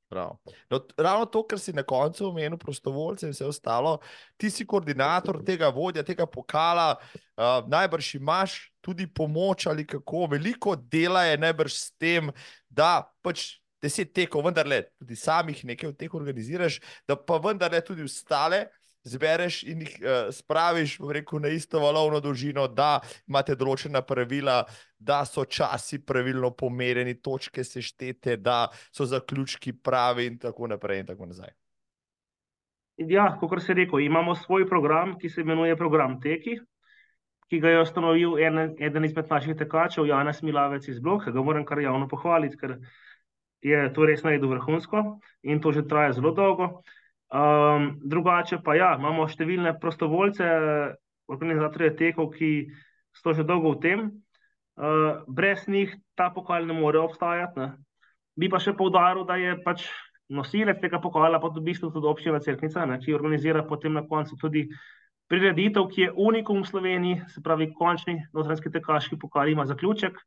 Prav. 0.09 0.35
No, 0.69 0.79
ravno 1.01 1.25
to, 1.25 1.41
kar 1.49 1.59
si 1.59 1.73
na 1.73 1.81
koncu 1.83 2.27
omenil, 2.29 2.59
prostovoljce 2.61 3.25
in 3.25 3.33
vse 3.33 3.47
ostalo, 3.49 3.97
ti 4.37 4.51
si 4.53 4.67
koordinator 4.67 5.41
tega 5.45 5.71
vodja, 5.73 6.05
tega 6.05 6.27
pokala, 6.29 6.91
uh, 6.93 7.65
najbrž 7.71 8.11
imaš 8.19 8.59
tudi 8.85 9.07
pomoč 9.09 9.65
ali 9.67 9.87
kako 9.87 10.27
veliko 10.35 10.75
dela 10.75 11.25
je 11.25 11.39
najbrž 11.41 11.73
s 11.73 11.91
tem, 11.97 12.29
da 12.69 13.01
pač 13.25 13.55
deset 13.85 14.13
tekov, 14.13 14.43
vendarle 14.47 14.81
tudi 14.97 15.15
samih 15.19 15.61
nekaj 15.71 15.93
od 15.93 15.99
teh 16.01 16.17
organiziraš, 16.17 16.81
da 17.07 17.15
pa 17.15 17.37
vendarle 17.43 17.83
tudi 17.85 18.03
ostale 18.05 18.65
zbereš 19.05 19.61
in 19.69 19.83
jih 19.85 19.97
uh, 20.01 20.15
spraviš 20.33 20.97
rekel, 21.13 21.39
na 21.39 21.51
isto 21.53 21.79
valovno 21.79 22.19
dolžino, 22.19 22.65
da 22.67 22.99
imate 23.29 23.55
določena 23.55 24.01
pravila, 24.01 24.63
da 24.97 25.21
so 25.29 25.45
časi 25.45 26.01
pravilno 26.05 26.51
pomerjeni, 26.57 27.19
točke 27.21 27.63
seštete, 27.63 28.39
da 28.41 28.65
so 28.91 29.05
zaključki 29.05 29.75
pravi, 29.77 30.25
in 30.31 30.39
tako 30.41 30.67
naprej. 30.73 31.03
In 31.05 31.11
tako 31.13 31.29
ja, 32.97 33.27
kot 33.39 33.61
se 33.61 33.73
rekel, 33.73 33.99
imamo 33.99 34.35
svoj 34.35 34.67
program, 34.69 35.17
ki 35.19 35.29
se 35.29 35.41
imenuje 35.41 35.75
program 35.77 36.19
Teki. 36.21 36.59
Ki 37.45 37.59
ga 37.61 37.69
je 37.69 37.81
ustanovil 37.83 38.39
en, 38.41 38.57
eden 38.81 39.05
izmed 39.05 39.27
naših 39.29 39.53
tekačev, 39.57 40.07
Janes 40.09 40.41
Milavec 40.41 40.87
iz 40.89 40.99
Bloka, 40.99 41.29
ga 41.31 41.43
moram 41.45 41.65
kar 41.65 41.77
javno 41.77 42.07
pohvaliti, 42.09 42.57
ker 42.57 42.79
je 43.61 43.79
to 43.93 44.05
res 44.05 44.23
naredil 44.23 44.51
vrhunsko 44.55 45.19
in 45.43 45.61
to 45.61 45.71
že 45.71 45.87
traja 45.87 46.13
zelo 46.13 46.31
dolgo. 46.31 46.81
Um, 47.35 47.97
drugače 48.05 48.61
pa 48.63 48.75
ja, 48.77 48.93
imamo 48.99 49.25
številne 49.27 49.75
prostovoljce, 49.81 50.45
organizatorje 51.27 51.95
tekov, 51.97 52.29
ki 52.37 52.69
so 53.17 53.33
že 53.33 53.43
dolgo 53.43 53.75
v 53.75 53.81
tem. 53.81 53.99
Uh, 54.75 55.23
brez 55.27 55.65
njih 55.67 55.93
ta 56.15 56.29
pokal 56.29 56.67
ne 56.67 56.75
more 56.77 56.99
obstajati. 56.99 57.59
Ne. 57.59 57.69
Bi 58.35 58.51
pa 58.51 58.59
še 58.59 58.75
povdaril, 58.75 59.25
da 59.25 59.39
je 59.39 59.55
pač 59.63 59.87
nosilec 60.29 60.81
tega 60.81 60.99
pokala, 61.01 61.39
pa 61.39 61.49
v 61.49 61.63
bistvu 61.63 61.91
tudi 61.93 62.09
občina 62.09 62.41
Cerknica, 62.41 62.85
ne, 62.85 62.99
ki 62.99 63.15
organizira 63.15 63.63
potem 63.63 63.93
na 63.93 64.03
koncu 64.05 64.37
tudi 64.37 64.67
prireditev, 65.29 65.87
ki 65.89 66.01
je 66.01 66.13
unikum 66.13 66.61
v 66.61 66.69
Sloveniji, 66.69 67.21
se 67.33 67.41
pravi, 67.41 67.71
končni 67.73 68.19
notranjski 68.33 68.69
tekaški 68.73 69.17
pokal 69.21 69.49
ima 69.49 69.65
zaključek 69.65 70.19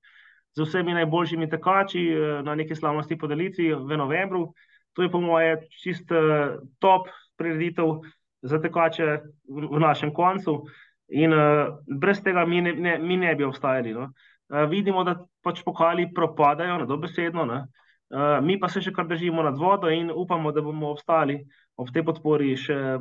z 0.57 0.65
vsemi 0.65 0.95
najboljšimi 0.95 1.49
tekači 1.51 2.03
eh, 2.13 2.43
na 2.43 2.55
neki 2.55 2.75
slavnosti 2.75 3.19
podelitvi 3.19 3.75
v 3.75 3.97
novembru. 3.97 4.53
To 4.97 5.03
je 5.03 5.11
po 5.11 5.21
moje 5.21 5.69
čist 5.79 6.11
uh, 6.11 6.59
top 6.83 7.07
prireditev 7.39 8.01
za 8.43 8.59
tekače 8.59 9.21
v, 9.47 9.79
našem 9.79 10.11
koncu. 10.11 10.65
In 11.15 11.31
uh, 11.33 11.79
brez 11.87 12.19
tega 12.25 12.43
mi 12.47 12.59
ne, 12.61 12.73
ne, 12.75 12.97
mi 12.99 13.17
ne 13.17 13.35
bi 13.39 13.47
obstajali. 13.47 13.95
No. 13.95 14.09
Uh, 14.51 14.65
vidimo, 14.67 15.05
da 15.07 15.15
pač 15.45 15.63
pokali 15.63 16.09
propadajo, 16.15 16.81
na 16.83 16.89
dobesedno. 16.89 17.47
Uh, 17.47 18.41
mi 18.43 18.59
pa 18.59 18.67
se 18.73 18.83
še 18.83 18.91
kar 18.97 19.07
držimo 19.07 19.45
nad 19.47 19.55
vodo 19.55 19.93
in 19.93 20.11
upamo, 20.11 20.51
da 20.53 20.65
bomo 20.67 20.91
obstali 20.91 21.45
ob 21.79 21.93
tej 21.95 22.03
podpori 22.03 22.57
še, 22.59 22.99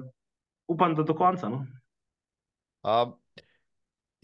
upam, 0.69 0.93
da 0.93 1.01
do 1.07 1.17
konca. 1.17 1.49
No. 1.49 1.63
Um, 2.85 3.17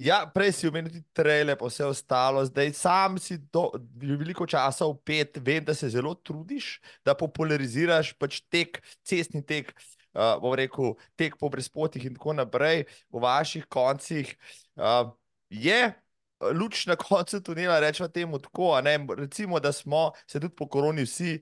Ja, 0.02 0.24
prej 0.26 0.52
si 0.58 0.68
omenil 0.68 0.90
tudi 0.90 1.06
trele, 1.14 1.54
pa 1.56 1.68
vse 1.70 1.86
ostalo, 1.86 2.42
zdaj 2.48 2.72
sam 2.74 3.18
si 3.22 3.38
do, 3.54 3.68
veliko 4.02 4.48
časa 4.50 4.88
upet, 4.90 5.38
vem, 5.38 5.62
da 5.64 5.76
se 5.78 5.90
zelo 5.94 6.16
trudiš, 6.18 6.80
da 7.06 7.14
populariziraš 7.14 8.16
pač 8.18 8.40
tek, 8.50 8.80
cestni 9.06 9.44
tek, 9.46 9.70
uh, 10.18 10.34
bom 10.42 10.56
rekel, 10.58 10.96
tek 11.16 11.38
po 11.38 11.52
brezpotih 11.54 12.10
in 12.10 12.18
tako 12.18 12.34
naprej 12.34 12.88
v 13.14 13.22
vaših 13.22 13.70
koncih. 13.70 14.34
Uh, 14.74 15.14
je 15.54 15.94
luč 16.58 16.88
na 16.90 16.98
koncu 17.06 17.44
tunela, 17.46 17.78
rečemo 17.80 18.10
temu 18.10 18.42
tako, 18.42 18.74
ne, 18.82 18.98
recimo, 19.18 19.62
da 19.62 19.72
smo 19.72 20.12
se 20.26 20.40
tudi 20.40 20.56
po 20.58 20.68
koroni 20.68 21.06
vsi, 21.06 21.38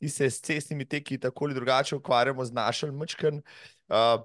ki 0.00 0.08
se 0.08 0.30
s 0.32 0.40
cestnimi 0.40 0.88
teki 0.88 1.20
tako 1.20 1.44
ali 1.44 1.54
drugače 1.54 2.00
ukvarjamo, 2.00 2.44
znašli 2.44 2.92
mačken. 2.96 3.42
Uh, 3.92 4.24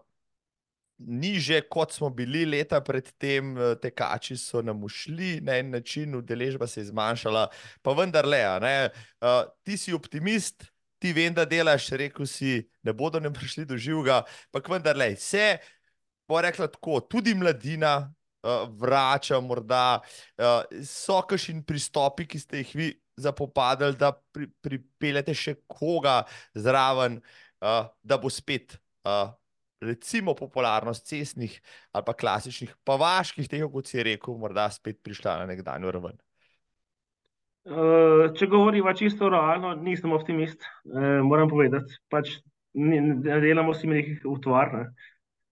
niže, 0.98 1.62
kot 1.70 1.92
smo 1.92 2.10
bili 2.10 2.46
leta 2.46 2.82
predtem, 2.82 3.58
eh, 3.58 3.76
tekači 3.82 4.38
so 4.38 4.62
nam 4.62 4.84
ušli 4.84 5.42
na 5.42 5.58
en 5.58 5.70
način, 5.70 6.16
udeležba 6.16 6.68
se 6.68 6.82
je 6.82 6.86
zmanjšala, 6.86 7.48
pa 7.82 7.94
vendarle, 7.94 8.60
ne, 8.62 8.90
uh, 9.22 9.44
ti 9.64 9.78
si 9.78 9.94
optimist. 9.94 10.72
Ti 11.00 11.12
vem, 11.14 11.34
da 11.34 11.44
delaš, 11.46 11.90
rekel 12.00 12.26
si, 12.26 12.64
ne 12.84 12.94
bodo 12.94 13.20
nam 13.20 13.34
prišli 13.34 13.66
do 13.66 13.78
živega, 13.78 14.24
pa 14.52 14.62
vendarle, 14.64 15.12
vse, 15.20 15.58
bo 16.28 16.40
rekla 16.42 16.70
tako, 16.72 17.02
tudi 17.04 17.36
mladina 17.36 18.08
uh, 18.46 18.64
vrača, 18.80 19.40
morda 19.44 20.00
uh, 20.00 20.64
so 20.88 21.20
kakšni 21.28 21.66
pristopi, 21.68 22.26
ki 22.26 22.40
ste 22.40 22.64
jih 22.64 22.76
vi 22.76 22.88
zapopadali, 23.20 24.00
da 24.00 24.14
pri, 24.16 24.48
pripeljete 24.64 25.36
še 25.36 25.58
koga 25.68 26.24
zraven, 26.56 27.20
uh, 27.60 27.92
da 28.02 28.18
bo 28.18 28.32
spet 28.32 28.80
uh, 29.04 29.36
recimo 29.82 30.36
popularnost 30.36 31.08
cestnih 31.08 31.62
ali 31.92 32.04
pa 32.06 32.14
klasičnih, 32.14 32.76
pa 32.84 32.96
vaških 33.00 33.50
teh, 33.50 33.66
kot 33.72 33.90
si 33.90 34.04
rekel, 34.04 34.38
morda 34.40 34.70
spet 34.72 35.02
prišla 35.04 35.40
na 35.42 35.50
nekdanjo 35.52 35.92
raven? 35.92 36.18
Uh, 37.66 38.30
če 38.38 38.46
govorimo 38.46 38.94
čisto 38.94 39.30
realno, 39.30 39.74
nisem 39.82 40.14
optimist, 40.14 40.62
uh, 40.86 41.22
moram 41.26 41.50
povedati. 41.50 41.98
Pač 42.14 42.38
ne, 42.78 43.00
ne 43.02 43.40
delamo 43.42 43.74
si 43.74 43.90
nekih 43.90 44.28
utvar. 44.30 44.74
Ne. 44.76 44.86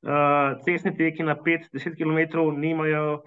Uh, 0.04 0.60
cestni 0.66 0.94
teki 0.98 1.26
na 1.26 1.34
5-10 1.40 1.98
km 1.98 2.44
nimajo 2.60 3.24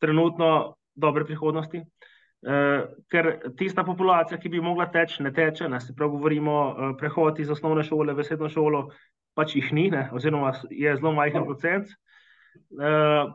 trenutno 0.00 0.78
dobre 0.96 1.26
prihodnosti, 1.28 1.82
uh, 1.82 2.09
ker 2.40 3.26
tista 3.58 3.84
populacija, 3.84 4.38
ki 4.40 4.48
bi 4.48 4.60
mogla 4.64 4.86
teči, 4.92 5.22
ne 5.22 5.32
teče. 5.32 5.68
Ne. 5.68 5.80
Se 5.80 5.94
pravi, 5.96 6.16
govorimo 6.16 6.52
o 6.52 6.68
uh, 6.70 6.96
prehodi 6.98 7.42
iz 7.42 7.50
osnovne 7.50 7.84
šole 7.84 8.14
v 8.16 8.24
srednjo 8.24 8.48
šolo, 8.48 8.86
pač 9.36 9.56
jih 9.56 9.72
ni, 9.76 9.90
ne, 9.92 10.08
oziroma 10.12 10.54
je 10.70 10.96
zelo 10.96 11.12
majhen 11.12 11.44
procent. 11.44 11.92
Uh, 12.72 13.32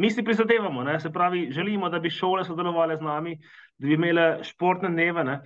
mi 0.00 0.10
si 0.10 0.22
prizadevamo, 0.24 0.84
ne, 0.86 1.00
se 1.00 1.10
pravi, 1.12 1.48
želimo, 1.52 1.90
da 1.90 1.98
bi 1.98 2.10
šole 2.10 2.44
sodelovali 2.44 2.96
z 2.96 3.04
nami, 3.04 3.34
da 3.78 3.86
bi 3.86 3.94
imeli 3.98 4.44
športne 4.46 4.88
dneve. 4.88 5.24
Ne, 5.24 5.40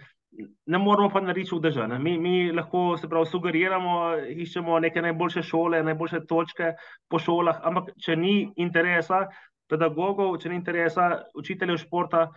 ne 0.67 0.79
moramo 0.79 1.09
pa 1.11 1.21
narediti 1.21 1.49
čudeža. 1.49 1.87
Mi, 1.99 2.19
mi 2.19 2.53
lahko 2.53 2.97
se 3.01 3.09
pravi, 3.09 3.27
sugeriramo, 3.27 3.97
iščemo 4.45 4.79
neke 4.79 5.03
najboljše 5.03 5.43
šole, 5.43 5.83
najboljše 5.83 6.25
točke 6.29 6.75
po 7.09 7.19
šolah, 7.19 7.65
ampak 7.65 7.95
če 7.97 8.17
ni 8.17 8.37
interesa 8.57 9.25
pedagogov, 9.71 10.37
če 10.43 10.53
ni 10.53 10.61
interesa 10.61 11.09
učiteljev 11.35 11.81
športa, 11.81 12.29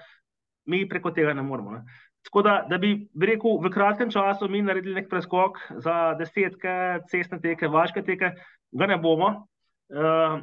mi 0.68 0.84
preko 0.90 1.12
tega 1.16 1.34
ne 1.34 1.44
moramo. 1.44 1.72
Ne. 1.72 1.84
Tako 2.28 2.42
da, 2.44 2.58
da 2.70 2.78
bi, 2.78 2.92
rekel, 3.24 3.60
v 3.64 3.72
kratkem 3.72 4.12
času 4.12 4.50
mi 4.52 4.62
naredili 4.62 4.98
nek 5.00 5.10
preskok 5.10 5.60
za 5.84 6.14
desetke, 6.20 6.74
cestne 7.12 7.40
teke, 7.44 7.70
vaške 7.72 8.04
teke, 8.04 8.34
ga 8.72 8.88
ne 8.92 8.98
bomo. 9.00 9.30
Uh, 9.88 10.42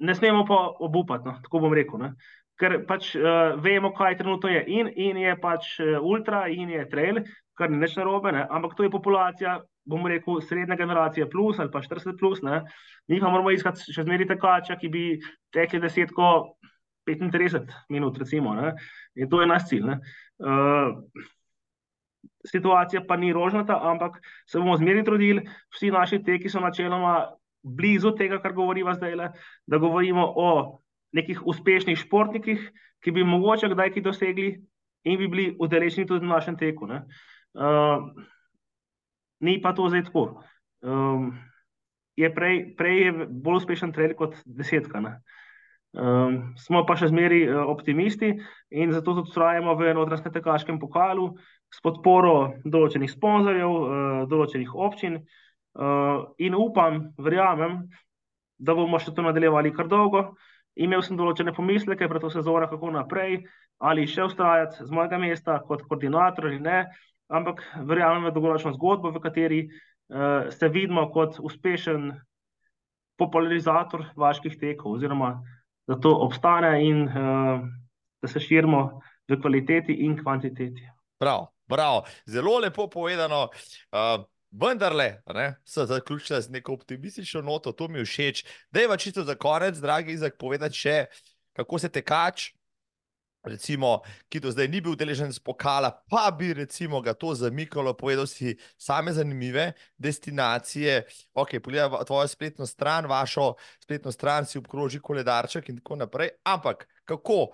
ne 0.00 0.14
smemo 0.14 0.44
pa 0.46 0.60
obupati, 0.78 1.26
no, 1.26 1.34
tako 1.42 1.64
bom 1.66 1.74
rekel. 1.74 1.98
Ne. 2.04 2.12
Ker 2.60 2.76
pač 2.86 3.10
uh, 3.18 3.56
vemo, 3.62 3.90
kaj 3.96 4.20
trenutno 4.20 4.52
je. 4.52 4.62
In, 4.70 4.92
in 4.94 5.18
je 5.18 5.34
pač 5.40 5.72
eh, 5.80 5.96
ultra, 5.98 6.44
in 6.52 6.70
je 6.70 6.86
trail, 6.92 7.22
kar 7.58 7.72
ni 7.72 7.80
več 7.80 7.96
narobe, 7.98 8.32
ne. 8.36 8.44
ampak 8.46 8.76
to 8.76 8.86
je 8.86 8.92
populacija, 8.92 9.58
bom 9.90 10.06
rekel, 10.06 10.38
srednja 10.44 10.76
generacija, 10.78 11.26
plus 11.32 11.58
ali 11.58 11.72
pa 11.72 11.82
40 11.82 12.18
plus. 12.20 12.44
Ne. 12.46 12.62
Mi 13.08 13.18
pa 13.20 13.32
moramo 13.32 13.50
iskati 13.50 13.96
še 13.96 14.04
zmeri 14.06 14.28
tekača, 14.28 14.78
ki 14.78 14.92
bi 14.92 15.04
tekli 15.56 15.82
desetko, 15.82 16.30
35 17.08 17.66
minut, 17.88 18.18
recimo. 18.18 18.54
Ne. 18.54 18.74
In 19.14 19.28
to 19.30 19.40
je 19.40 19.46
naš 19.46 19.68
cilj. 19.68 19.86
Ne. 19.86 20.00
Uh, 20.38 20.96
situacija 22.46 23.04
pa 23.08 23.16
ni 23.16 23.32
rožnata, 23.32 23.78
ampak 23.82 24.20
se 24.46 24.58
bomo 24.58 24.76
zmeri 24.76 25.04
trudili. 25.04 25.44
Vsi 25.74 25.90
naši 25.90 26.22
teki 26.24 26.48
so 26.48 26.60
načeloma 26.60 27.30
blizu 27.62 28.14
tega, 28.16 28.40
kar 28.40 28.52
govorimo 28.56 28.94
zdaj, 28.94 29.16
le, 29.16 29.30
da 29.66 29.78
govorimo 29.78 30.24
o 30.36 30.80
nekih 31.12 31.42
uspešnih 31.46 31.98
športnikih, 31.98 32.70
ki 33.00 33.12
bi 33.12 33.24
mogoče 33.24 33.68
kdaj 33.72 33.92
ki 33.92 34.04
dosegli 34.04 34.50
in 35.04 35.18
bi 35.18 35.28
bili 35.28 35.46
udeleženi 35.58 36.06
tudi 36.06 36.26
v 36.26 36.30
našem 36.30 36.56
teku. 36.56 36.86
Uh, 36.86 38.10
ni 39.40 39.60
pa 39.60 39.72
to 39.72 39.88
zdaj 39.88 40.06
tako. 40.08 40.42
Um, 40.80 41.32
je 42.16 42.28
prej, 42.34 42.76
prej 42.76 43.02
je 43.04 43.12
bolj 43.28 43.62
uspešen 43.62 43.92
trail 43.92 44.14
kot 44.16 44.36
desetka. 44.44 45.00
Ne? 45.00 45.18
Um, 45.90 46.52
smo 46.54 46.84
pa 46.86 46.94
še 46.94 47.08
zmeri 47.10 47.40
uh, 47.48 47.64
optimisti 47.66 48.28
in 48.70 48.92
zato 48.94 49.10
tudi 49.16 49.32
trajamo 49.34 49.72
v 49.74 49.90
notranjskem 49.98 50.36
tekaškem 50.36 50.78
pokalu 50.78 51.32
s 51.66 51.82
podporo 51.82 52.52
določenih 52.62 53.10
sponzorjev, 53.10 53.66
uh, 53.66 54.20
določenih 54.30 54.70
občin 54.70 55.18
uh, 55.18 56.30
in 56.38 56.54
upam, 56.54 57.10
verjamem, 57.18 57.82
da 58.62 58.78
bomo 58.78 59.02
še 59.02 59.16
to 59.16 59.26
nadaljevali 59.26 59.74
kar 59.74 59.90
dolgo. 59.90 60.28
Imel 60.78 61.02
sem 61.02 61.18
določene 61.18 61.50
pomisleke 61.56 62.06
pred 62.06 62.22
to 62.22 62.30
sezono, 62.30 62.70
kako 62.70 62.94
naprej, 62.94 63.40
ali 63.82 64.06
še 64.06 64.30
ustrajati 64.30 64.86
z 64.86 64.94
mojega 64.94 65.18
mesta 65.18 65.58
kot 65.66 65.82
koordinator 65.90 66.52
ali 66.52 66.62
ne, 66.62 66.84
ampak 67.26 67.66
verjamem 67.82 68.30
v 68.30 68.36
dolgoročno 68.38 68.76
zgodbo, 68.78 69.10
v 69.10 69.26
kateri 69.26 69.64
uh, 69.66 70.46
se 70.54 70.70
vidimo 70.70 71.10
kot 71.10 71.42
uspešen 71.42 72.12
popularizator 73.18 74.12
vaških 74.14 74.54
tekov 74.54 74.94
oziroma 74.94 75.40
da 75.90 75.98
to 75.98 76.10
obstane 76.22 76.70
in 76.86 77.02
uh, 77.08 77.60
da 78.22 78.28
se 78.28 78.40
širimo 78.40 79.00
v 79.28 79.40
kvaliteti 79.42 79.92
in 80.06 80.14
kvantiteti. 80.22 80.86
Prav, 81.18 81.48
prav. 81.66 82.04
Zelo 82.26 82.58
lepo 82.58 82.86
povedano. 82.86 83.48
Uh, 83.90 84.24
vendarle, 84.50 85.22
se 85.64 85.86
zaključila 85.86 86.40
z 86.40 86.50
neko 86.50 86.72
optimistično 86.72 87.42
noto, 87.42 87.72
to 87.72 87.88
mi 87.88 87.98
je 87.98 88.04
všeč. 88.04 88.44
Pa 88.88 88.96
čisto 88.96 89.22
za 89.24 89.34
konec, 89.34 89.78
dragi 89.78 90.12
Izak, 90.12 90.38
povedati 90.38 90.74
še, 90.74 90.96
kako 91.52 91.78
se 91.78 91.88
tekač 91.88 92.50
recimo, 93.42 94.00
ki 94.28 94.40
do 94.40 94.50
zdaj 94.52 94.68
ni 94.68 94.80
bil 94.80 94.96
deležen 94.98 95.32
z 95.32 95.40
pokala, 95.40 95.90
pa 96.10 96.30
bi 96.30 96.52
recimo 96.54 97.00
ga 97.00 97.14
to 97.14 97.34
zamikalo, 97.34 97.94
povedal 97.94 98.26
si 98.26 98.56
same 98.76 99.12
zanimive 99.12 99.72
destinacije. 99.98 101.04
Ok, 101.34 101.60
pogledaj 101.62 102.04
tvojo 102.06 102.28
spletno 102.28 102.66
stran, 102.66 103.06
vašo 103.06 103.54
spletno 103.80 104.12
stran, 104.12 104.46
si 104.46 104.58
obkroži 104.58 105.00
koledarček 105.00 105.68
in 105.68 105.80
tako 105.80 105.96
naprej. 105.96 106.36
Ampak 106.44 106.88
kako? 107.04 107.48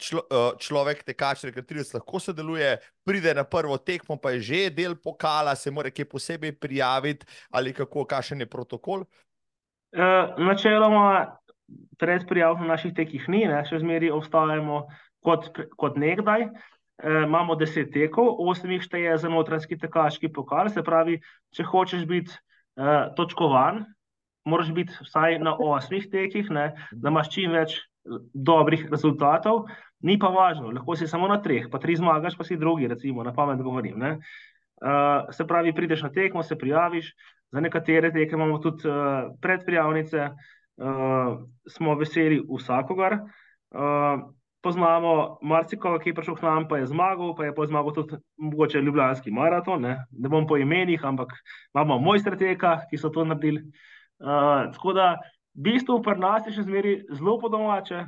Člo, 0.00 0.22
človek, 0.56 1.02
tekač, 1.04 1.42
rekreativec 1.44 1.90
lahko 1.92 2.16
sodeluje, 2.16 2.78
pride 3.04 3.34
na 3.36 3.42
prvo 3.44 3.76
tekmo, 3.76 4.16
pa 4.16 4.32
je 4.32 4.40
že 4.40 4.60
del 4.72 4.96
pokala, 4.96 5.52
se 5.52 5.68
mora 5.68 5.92
kaj 5.92 6.08
posebej 6.08 6.54
prijaviti, 6.56 7.26
ali 7.52 7.74
kako, 7.76 8.06
kakšen 8.08 8.40
je 8.40 8.48
protokol? 8.48 9.04
Uh, 9.92 10.32
načeloma, 10.40 11.36
pred 11.98 12.24
prijavami 12.28 12.68
naših 12.68 12.94
tekih 12.96 13.28
ni, 13.28 13.44
ne? 13.44 13.60
še 13.68 13.80
zmeraj 13.82 14.14
obstajamo 14.16 14.86
kot, 15.28 15.52
kot 15.76 16.00
nekdaj. 16.00 16.48
E, 16.98 17.12
imamo 17.22 17.54
deset 17.54 17.92
tekov, 17.94 18.32
osem 18.42 18.74
jih 18.74 18.82
šteje 18.82 19.14
za 19.22 19.30
notranjski 19.30 19.78
tekaški 19.78 20.32
pokal. 20.34 20.72
Se 20.72 20.82
pravi, 20.82 21.20
če 21.54 21.66
hočeš 21.68 22.08
biti 22.10 22.34
uh, 22.78 23.12
točkovan, 23.16 23.84
moraš 24.48 24.72
biti 24.74 24.96
vsaj 25.04 25.38
na 25.42 25.54
osmih 25.54 26.08
tekih, 26.10 26.50
ne, 26.50 26.72
da 26.92 27.12
imaš 27.12 27.30
čim 27.34 27.54
več 27.54 27.76
dobrih 28.32 28.86
rezultatov, 28.90 29.66
ni 30.06 30.16
pa 30.18 30.30
važno, 30.32 30.70
lahko 30.72 30.96
si 30.96 31.08
samo 31.10 31.28
na 31.28 31.40
treh, 31.44 31.66
pa 31.70 31.80
tri 31.82 31.96
zmagaš, 31.98 32.38
pa 32.38 32.46
si 32.46 32.56
drugi, 32.56 32.88
recimo, 32.88 33.24
na 33.26 33.34
pamet 33.36 33.60
govorim. 33.62 34.00
Uh, 34.02 35.28
se 35.34 35.46
pravi, 35.46 35.74
prideš 35.74 36.06
na 36.06 36.12
tekmo, 36.14 36.42
se 36.42 36.58
prijaviš, 36.58 37.12
za 37.52 37.60
nekatere 37.60 38.12
teke 38.14 38.36
imamo 38.36 38.58
tudi 38.62 38.88
uh, 38.88 39.34
predprijavnice, 39.42 40.30
uh, 40.30 41.38
smo 41.68 41.96
veseli 41.98 42.40
vsakogar. 42.46 43.18
Uh, 43.70 44.28
poznamo 44.60 45.38
marsikoga, 45.42 46.00
ki 46.02 46.10
je 46.10 46.14
prišel 46.14 46.36
k 46.36 46.42
nam, 46.42 46.66
pa 46.68 46.80
je 46.80 46.88
zmagal, 46.90 47.34
pa 47.36 47.46
je 47.46 47.54
pa 47.54 47.66
zmagal 47.66 47.94
tudi 47.94 48.18
mogoče 48.36 48.82
Ljubljanski 48.82 49.30
maraton. 49.30 49.82
Ne, 49.82 49.94
ne 50.10 50.28
bom 50.28 50.46
po 50.46 50.58
imenih, 50.58 51.04
ampak 51.04 51.32
imamo 51.74 51.98
moj 52.02 52.18
stratega, 52.18 52.82
ki 52.90 52.98
so 52.98 53.10
to 53.14 53.24
naredili. 53.24 53.62
Uh, 54.18 54.66
tako 54.74 54.92
da, 54.98 55.14
v 55.54 55.70
bistvu, 55.70 56.00
pri 56.02 56.18
nas 56.18 56.46
je 56.46 56.56
še 56.56 56.66
zmeraj 56.66 56.98
zelo 57.14 57.38
podomače, 57.38 58.02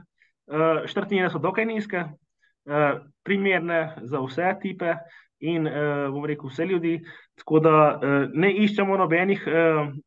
uh, 0.50 0.82
štrtnine 0.90 1.30
so 1.30 1.38
dokaj 1.38 1.68
nizke, 1.70 2.02
uh, 2.10 2.98
primerne 3.22 3.94
za 4.02 4.18
vse 4.24 4.50
tipe 4.62 4.96
in, 5.38 5.70
uh, 5.70 6.10
bom 6.10 6.26
rekel, 6.26 6.50
vse 6.50 6.66
ljudi. 6.66 6.98
Tako 7.38 7.62
da 7.62 7.74
uh, 7.94 8.16
ne 8.34 8.54
iščemo 8.66 8.98
nobenih. 8.98 9.46
Uh, 9.46 9.98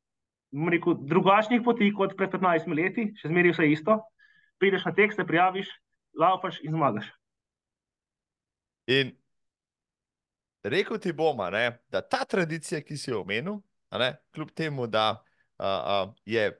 Rekel, 0.54 0.94
drugačnih 1.10 1.64
poti 1.66 1.88
kot 1.98 2.12
pred 2.14 2.30
15 2.30 2.68
leti, 2.78 3.08
še 3.18 3.32
zmeraj 3.32 3.56
vse 3.56 3.70
isto. 3.74 3.96
Prideš 4.62 4.84
na 4.86 4.92
tekst, 4.94 5.18
se 5.18 5.26
prijaviš, 5.26 5.72
laufaš 6.14 6.60
in 6.64 6.72
zmagaš. 6.72 7.06
In 8.88 9.12
rekel 10.64 11.00
ti 11.00 11.14
bomo, 11.14 11.50
da 11.90 12.02
ta 12.02 12.26
tradicija, 12.26 12.82
ki 12.82 12.98
si 12.98 13.12
jo 13.12 13.22
omenil, 13.22 13.60
ne, 13.92 14.16
kljub 14.34 14.52
temu, 14.56 14.88
da 14.88 15.24
uh, 15.60 15.66
uh, 15.66 16.16
je 16.26 16.60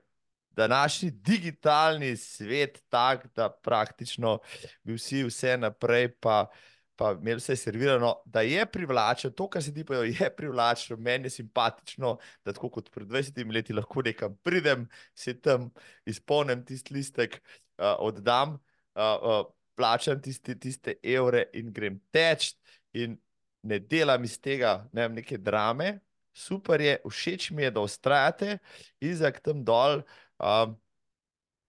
današnji 0.50 1.10
digitalni 1.10 2.16
svet 2.16 2.82
tak, 2.88 3.26
da 3.34 3.48
praktično 3.50 4.38
bi 4.82 4.94
vsi 4.94 5.24
vse 5.24 5.56
naprej, 5.58 6.12
pa, 6.20 6.46
pa 6.96 7.12
imeli 7.12 7.42
vse 7.42 7.56
servirano, 7.56 8.14
da 8.24 8.40
je 8.40 8.66
privlačen, 8.66 9.32
to, 9.32 9.48
kar 9.50 9.62
se 9.62 9.74
ti 9.74 9.84
pa 9.84 9.94
je 9.94 10.30
privlačno, 10.36 10.96
meni 10.96 11.26
je 11.26 11.30
simpatično, 11.30 12.18
da 12.44 12.52
tako 12.52 12.70
kot 12.70 12.90
pred 12.90 13.08
20 13.08 13.52
leti 13.52 13.72
lahko 13.72 14.02
nekam 14.02 14.36
pridem, 14.42 14.88
se 15.14 15.40
tam 15.40 15.70
izpolnim 16.06 16.64
tisti 16.64 16.94
listek, 16.94 17.42
uh, 17.78 17.96
oddam 17.98 18.58
uh, 18.94 19.18
uh, 19.18 19.44
plačam 19.74 20.20
tiste, 20.22 20.54
tiste 20.58 20.96
evre 21.02 21.48
in 21.54 21.72
grem 21.74 21.98
teč, 22.14 22.52
in 22.94 23.18
ne 23.64 23.78
delam 23.80 24.24
iz 24.24 24.36
tega 24.38 24.84
ne 24.92 25.06
vem, 25.06 25.20
neke 25.20 25.38
drame. 25.38 25.98
Super 26.34 26.82
je, 26.82 26.96
všeč 27.06 27.52
mi 27.54 27.62
je, 27.62 27.70
da 27.76 27.82
ustrajate, 27.86 28.58
izak 29.02 29.38
tam 29.42 29.62
dol. 29.66 30.02
Um, 30.42 30.74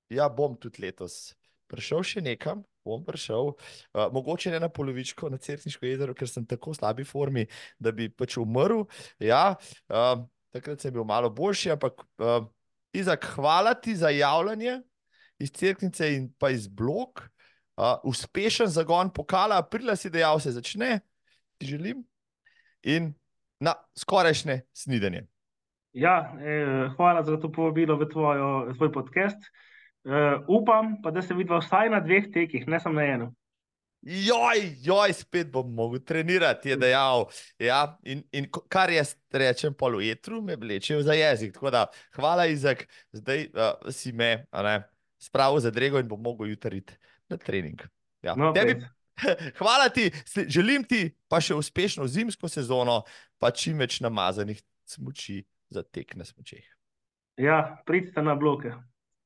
ja, 0.10 0.26
bom 0.30 0.56
tudi 0.58 0.82
letos 0.86 1.36
prišel 1.70 2.04
še 2.06 2.22
nekam, 2.26 2.64
bom 2.86 3.04
prišel, 3.06 3.54
uh, 3.54 4.08
mogoče 4.14 4.54
ne 4.54 4.62
na 4.64 4.70
polovičko, 4.70 5.30
na 5.34 5.40
Cerkniško 5.42 5.86
jezero, 5.86 6.16
ker 6.18 6.30
sem 6.30 6.46
tako 6.50 6.74
v 6.74 6.80
slabi 6.80 7.06
formi, 7.08 7.46
da 7.82 7.94
bi 7.96 8.10
pač 8.10 8.38
umrl. 8.42 8.86
Ja, 9.22 9.56
uh, 9.90 10.26
takrat 10.54 10.82
sem 10.82 10.94
bil 10.94 11.06
malo 11.08 11.32
boljši, 11.34 11.74
ampak 11.76 12.06
uh, 12.22 12.46
izak, 12.96 13.26
hvala 13.36 13.74
ti 13.78 13.98
za 13.98 14.14
javljanje 14.14 14.80
iz 15.40 15.52
crknice 15.52 16.14
in 16.16 16.30
pa 16.40 16.50
iz 16.50 16.68
blok. 16.68 17.28
Uh, 17.76 18.00
uspešen 18.08 18.68
zagon 18.72 19.10
pokala, 19.12 19.58
aprila 19.60 19.96
si 20.00 20.10
dejal, 20.10 20.40
se 20.40 20.54
začne, 20.56 21.00
ti 21.58 21.68
želim. 21.68 22.06
In 22.84 23.14
na 23.60 23.74
skorajšnje 23.98 24.62
snidenje. 24.74 25.26
Ja, 25.96 26.36
eh, 26.40 26.90
hvala 26.96 27.24
za 27.24 27.40
to 27.40 27.52
povabilo 27.52 27.96
v 27.98 28.10
tvojo, 28.12 28.74
tvoj 28.76 28.92
podcast. 28.92 29.40
Uh, 30.06 30.44
upam 30.48 31.02
pa, 31.02 31.10
da 31.12 31.22
se 31.22 31.34
vidva 31.34 31.58
vsaj 31.58 31.90
na 31.90 32.00
dveh 32.00 32.28
tekih, 32.34 32.68
ne 32.68 32.80
samo 32.80 33.00
na 33.00 33.06
enem. 33.10 33.32
Joj, 34.06 34.60
joj, 34.86 35.14
spet 35.18 35.48
bom 35.50 35.72
mogel 35.74 36.04
trenirati, 36.06 36.70
je 36.70 36.76
dejal. 36.78 37.26
Ja, 37.58 37.98
in, 38.06 38.22
in 38.32 38.46
kar 38.70 38.92
jaz 38.94 39.16
rečem, 39.34 39.74
polo 39.74 39.98
jetru, 40.00 40.44
me 40.46 40.60
vlečejo 40.62 41.02
za 41.02 41.16
jezik. 41.18 41.56
Tako 41.58 41.72
da, 41.74 41.88
hvala, 42.14 42.46
Izak, 42.46 42.86
zdaj 43.18 43.48
uh, 43.48 43.90
si 43.90 44.14
me, 44.14 44.46
ne, 44.54 44.76
spravil 45.26 45.60
za 45.64 45.72
drego 45.74 46.00
in 46.00 46.08
bom 46.08 46.22
mogel 46.22 46.54
jutri 46.54 46.84
iti 46.84 46.98
na 47.30 47.38
trening. 47.38 47.82
Ja. 48.22 48.36
No, 48.38 48.54
Tebi, 48.54 48.78
hvala 49.60 49.90
ti, 49.90 50.12
želim 50.48 50.84
ti 50.84 51.10
pa 51.28 51.42
še 51.42 51.58
uspešno 51.58 52.08
zimsko 52.08 52.50
sezono, 52.52 53.02
pa 53.42 53.52
čim 53.52 53.82
več 53.82 54.00
namazanih 54.06 54.62
smoči 54.86 55.42
za 55.74 55.84
tek 55.84 56.16
na 56.20 56.26
smočeh. 56.26 56.66
Ja, 57.42 57.82
pridite 57.86 58.22
na 58.22 58.36
bloke. 58.36 58.72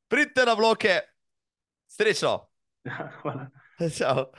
Pridite 0.10 0.46
na 0.48 0.56
bloke, 0.58 1.02
srečno. 1.92 2.40
Ja, 2.88 3.12
hvala. 3.22 3.50
Čau. 3.98 4.30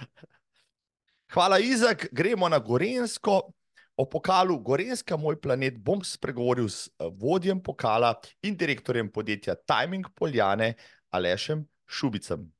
Hvala, 1.30 1.60
Izak. 1.62 2.08
Gremo 2.12 2.48
na 2.48 2.58
Gorensko. 2.58 3.52
O 4.00 4.06
pokalu 4.08 4.56
Gorenska, 4.64 5.16
moj 5.20 5.36
planet, 5.40 5.76
bom 5.76 6.00
spregovoril 6.00 6.66
s 6.72 6.88
eh, 6.88 7.04
vodjem 7.20 7.60
pokala 7.60 8.14
in 8.42 8.56
direktorjem 8.56 9.10
podjetja 9.12 9.54
Timing 9.68 10.08
Poljane, 10.16 10.72
Alešem 11.10 11.66
Šubicem. 11.86 12.52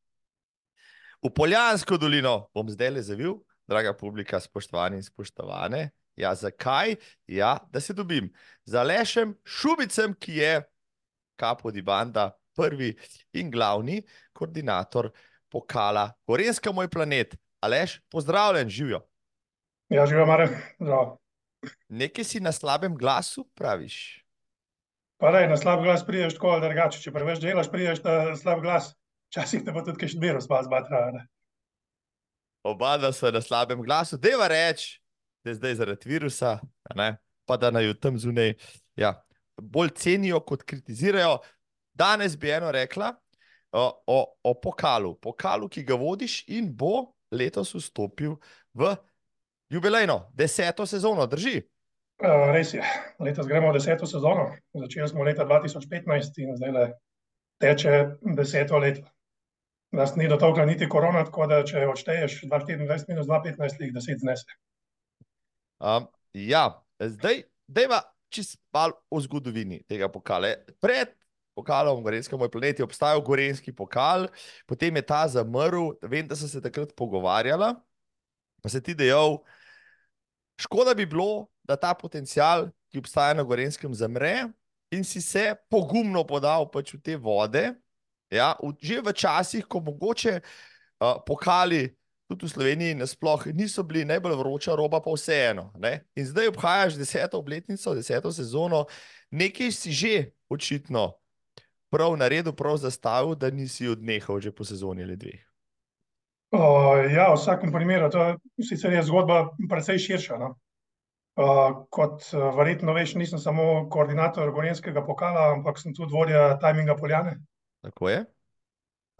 V 1.22 1.30
Poljansko 1.34 1.96
dolino 1.96 2.50
bom 2.54 2.68
zdaj 2.70 2.90
le 2.90 3.02
zavil, 3.02 3.34
draga 3.68 3.92
publika, 3.96 4.40
spoštovani 4.40 4.96
in 4.96 5.02
spoštovane. 5.02 5.90
Ja, 6.16 6.34
zakaj? 6.34 6.96
Ja, 7.26 7.58
da 7.70 7.80
se 7.80 7.94
dobim 7.94 8.32
z 8.64 8.74
Alešem 8.74 9.34
Šubicem, 9.44 10.14
ki 10.14 10.36
je 10.36 10.54
kapo 11.36 11.70
di 11.70 11.82
banda, 11.82 12.30
prvi 12.56 12.96
in 13.32 13.50
glavni 13.50 14.02
koordinator 14.32 15.10
pokala 15.48 16.12
Gorenska, 16.26 16.72
moj 16.72 16.88
planet. 16.88 17.36
Aleš, 17.60 18.00
pozdravljen, 18.10 18.68
živijo. 18.68 19.00
Ja, 19.88 20.06
živijo, 20.06 20.26
Mare. 20.26 20.48
Zdravo. 20.80 21.18
Nekaj 21.88 22.24
si 22.24 22.40
na 22.40 22.52
slabem 22.52 22.96
glasu, 22.96 23.44
praviš. 23.54 24.19
Pa 25.20 25.30
rej, 25.30 25.50
na 25.50 25.56
slab 25.56 25.82
glas 25.84 26.06
priješ 26.06 26.34
tako 26.34 26.54
ali 26.54 26.64
drugače. 26.64 27.00
Če 27.02 27.12
preveč 27.12 27.42
delaš, 27.42 27.68
priješ 27.68 28.00
na 28.06 28.36
slab 28.40 28.62
glas. 28.64 28.94
Včasih 29.28 29.62
te 29.66 29.72
pa 29.72 29.82
tudi 29.84 30.00
kaj 30.00 30.14
šmiru 30.14 30.40
spas 30.40 30.68
batra. 30.70 31.26
Oba 32.64 32.96
da 33.00 33.12
so 33.12 33.30
na 33.30 33.40
slabem 33.44 33.82
glasu, 33.84 34.18
deva 34.20 34.48
reči, 34.48 34.98
da 35.44 35.50
je 35.50 35.58
zdaj 35.60 35.74
zaradi 35.74 36.08
virusa, 36.08 36.58
ne? 36.96 37.14
pa 37.48 37.56
da 37.56 37.70
naj 37.70 37.92
tam 38.00 38.18
zunaj 38.18 38.52
ja, 38.96 39.14
bolj 39.60 39.92
cenijo, 39.96 40.40
kot 40.40 40.62
kritizirajo. 40.62 41.38
Danes 41.92 42.36
bi 42.38 42.50
eno 42.50 42.72
rekla 42.72 43.12
o, 43.72 43.84
o, 44.06 44.18
o 44.44 44.54
pokalu, 44.60 45.14
pokalu, 45.20 45.68
ki 45.68 45.84
ga 45.84 45.96
vodiš 46.00 46.44
in 46.48 46.68
bo 46.76 47.12
letos 47.32 47.74
vstopil 47.74 48.36
v 48.74 48.94
jubilejno, 49.70 50.30
deseto 50.34 50.86
sezono, 50.86 51.26
drži. 51.26 51.60
Uh, 52.20 52.50
res 52.52 52.74
je, 52.74 52.84
letos 53.16 53.46
gremo 53.48 53.70
v 53.70 53.78
deseto 53.78 54.04
sezono. 54.04 54.50
Začeli 54.76 55.08
smo 55.08 55.24
leta 55.24 55.46
2015 55.48 56.42
in 56.44 56.52
zdaj 56.58 56.72
le 56.74 56.84
teče 57.60 57.94
deseto 58.36 58.78
leto. 58.78 59.06
Nas 59.96 60.12
ni 60.16 60.28
dotakla 60.28 60.66
niti 60.68 60.88
korona, 60.88 61.24
tako 61.24 61.48
da 61.50 61.62
če 61.66 61.86
odšteješ 61.88 62.42
2024 62.44 63.08
minus 63.08 63.26
2015, 63.26 63.80
jih 63.82 63.94
10 63.96 64.20
znese. 64.20 64.58
Um, 65.80 66.06
ja, 66.36 66.68
zdaj, 67.00 67.42
dejva 67.66 68.02
čist 68.30 68.60
malo 68.72 69.00
o 69.10 69.18
zgodovini 69.24 69.80
tega 69.88 70.10
pokala. 70.12 70.52
Pred 70.78 71.16
pokalom 71.56 72.04
Gorenska, 72.04 72.36
moj 72.36 72.50
planet, 72.52 72.78
je 72.78 72.86
obstajal 72.86 73.20
Gorenski 73.24 73.72
pokal, 73.72 74.28
potem 74.68 74.96
je 74.96 75.02
ta 75.02 75.24
zamrl. 75.28 75.96
Vem, 76.02 76.28
da 76.28 76.36
sem 76.36 76.48
se 76.48 76.62
takrat 76.62 76.92
pogovarjala, 76.96 77.74
pa 78.62 78.68
se 78.68 78.82
ti 78.84 78.94
dejal, 78.94 79.40
škoda 80.60 80.94
bi 80.94 81.08
bilo, 81.08 81.48
da 81.70 81.78
ta 81.78 81.94
potencial, 81.94 82.66
ki 82.90 82.98
obstaja 82.98 83.36
na 83.38 83.46
Gorenskem, 83.46 83.94
zamre 83.94 84.50
in 84.90 85.04
si 85.06 85.22
se 85.22 85.54
pogumno 85.70 86.24
podal 86.26 86.66
pač 86.66 86.96
v 86.96 87.00
te 87.02 87.14
vode. 87.14 87.70
Ja, 88.30 88.54
v, 88.58 88.74
že 88.82 88.98
v 89.02 89.14
časih, 89.14 89.66
ko 89.66 89.78
mogoče 89.82 90.38
uh, 90.42 91.22
pokali 91.26 91.86
tudi 92.30 92.46
v 92.46 92.50
Sloveniji 92.50 92.94
nasploh 92.94 93.46
niso 93.54 93.82
bili 93.82 94.04
najbolj 94.06 94.36
vroča 94.38 94.74
roba, 94.78 95.00
pa 95.02 95.10
vseeno. 95.10 95.70
Ne? 95.78 96.06
In 96.14 96.26
zdaj 96.26 96.50
obhajaš 96.50 96.94
deseto 96.94 97.38
obletnico, 97.38 97.94
deseto 97.94 98.30
sezono, 98.30 98.86
nekaj 99.34 99.70
si 99.74 99.90
že 99.90 100.14
očitno 100.46 101.18
prav 101.90 102.14
naredil, 102.14 102.54
prav 102.54 102.78
zastavil, 102.78 103.34
da 103.34 103.50
nisi 103.50 103.90
odnehal 103.90 104.38
že 104.38 104.54
po 104.54 104.62
sezoni 104.62 105.02
ali 105.02 105.18
dveh. 105.18 105.42
Uh, 106.50 107.06
ja, 107.10 107.30
v 107.30 107.38
vsakem 107.38 107.70
primeru, 107.70 108.10
to 108.10 108.38
sicer 108.62 108.94
je 108.94 109.02
zgodba 109.06 109.54
precej 109.70 109.98
širša. 109.98 110.38
No? 110.38 110.54
Uh, 111.38 111.86
kot 111.94 112.26
uh, 112.34 112.50
verjetno 112.56 112.92
veš, 112.92 113.14
nisem 113.14 113.38
samo 113.38 113.86
koordinator 113.90 114.50
Gorenskega 114.52 115.04
pokala, 115.06 115.52
ampak 115.54 115.78
sem 115.78 115.94
tudi 115.94 116.12
vodja 116.12 116.58
Timinga 116.60 116.96
Poljane. 116.98 117.36
Tako 117.86 118.08
je? 118.10 118.24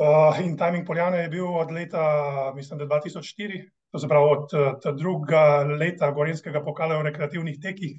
Uh, 0.00 0.40
in 0.42 0.56
Timing 0.58 0.86
Poljane 0.86 1.22
je 1.22 1.28
bil 1.28 1.46
od 1.46 1.70
leta, 1.70 2.52
mislim, 2.56 2.78
da 2.78 2.86
2004, 2.86 3.62
to 3.90 3.98
se 3.98 4.08
pravi 4.08 4.34
od 4.36 4.98
drugega 4.98 5.62
leta 5.78 6.10
Gorenskega 6.10 6.64
pokala 6.64 6.98
v 6.98 7.08
rekreativnih 7.08 7.60
tekih, 7.62 7.96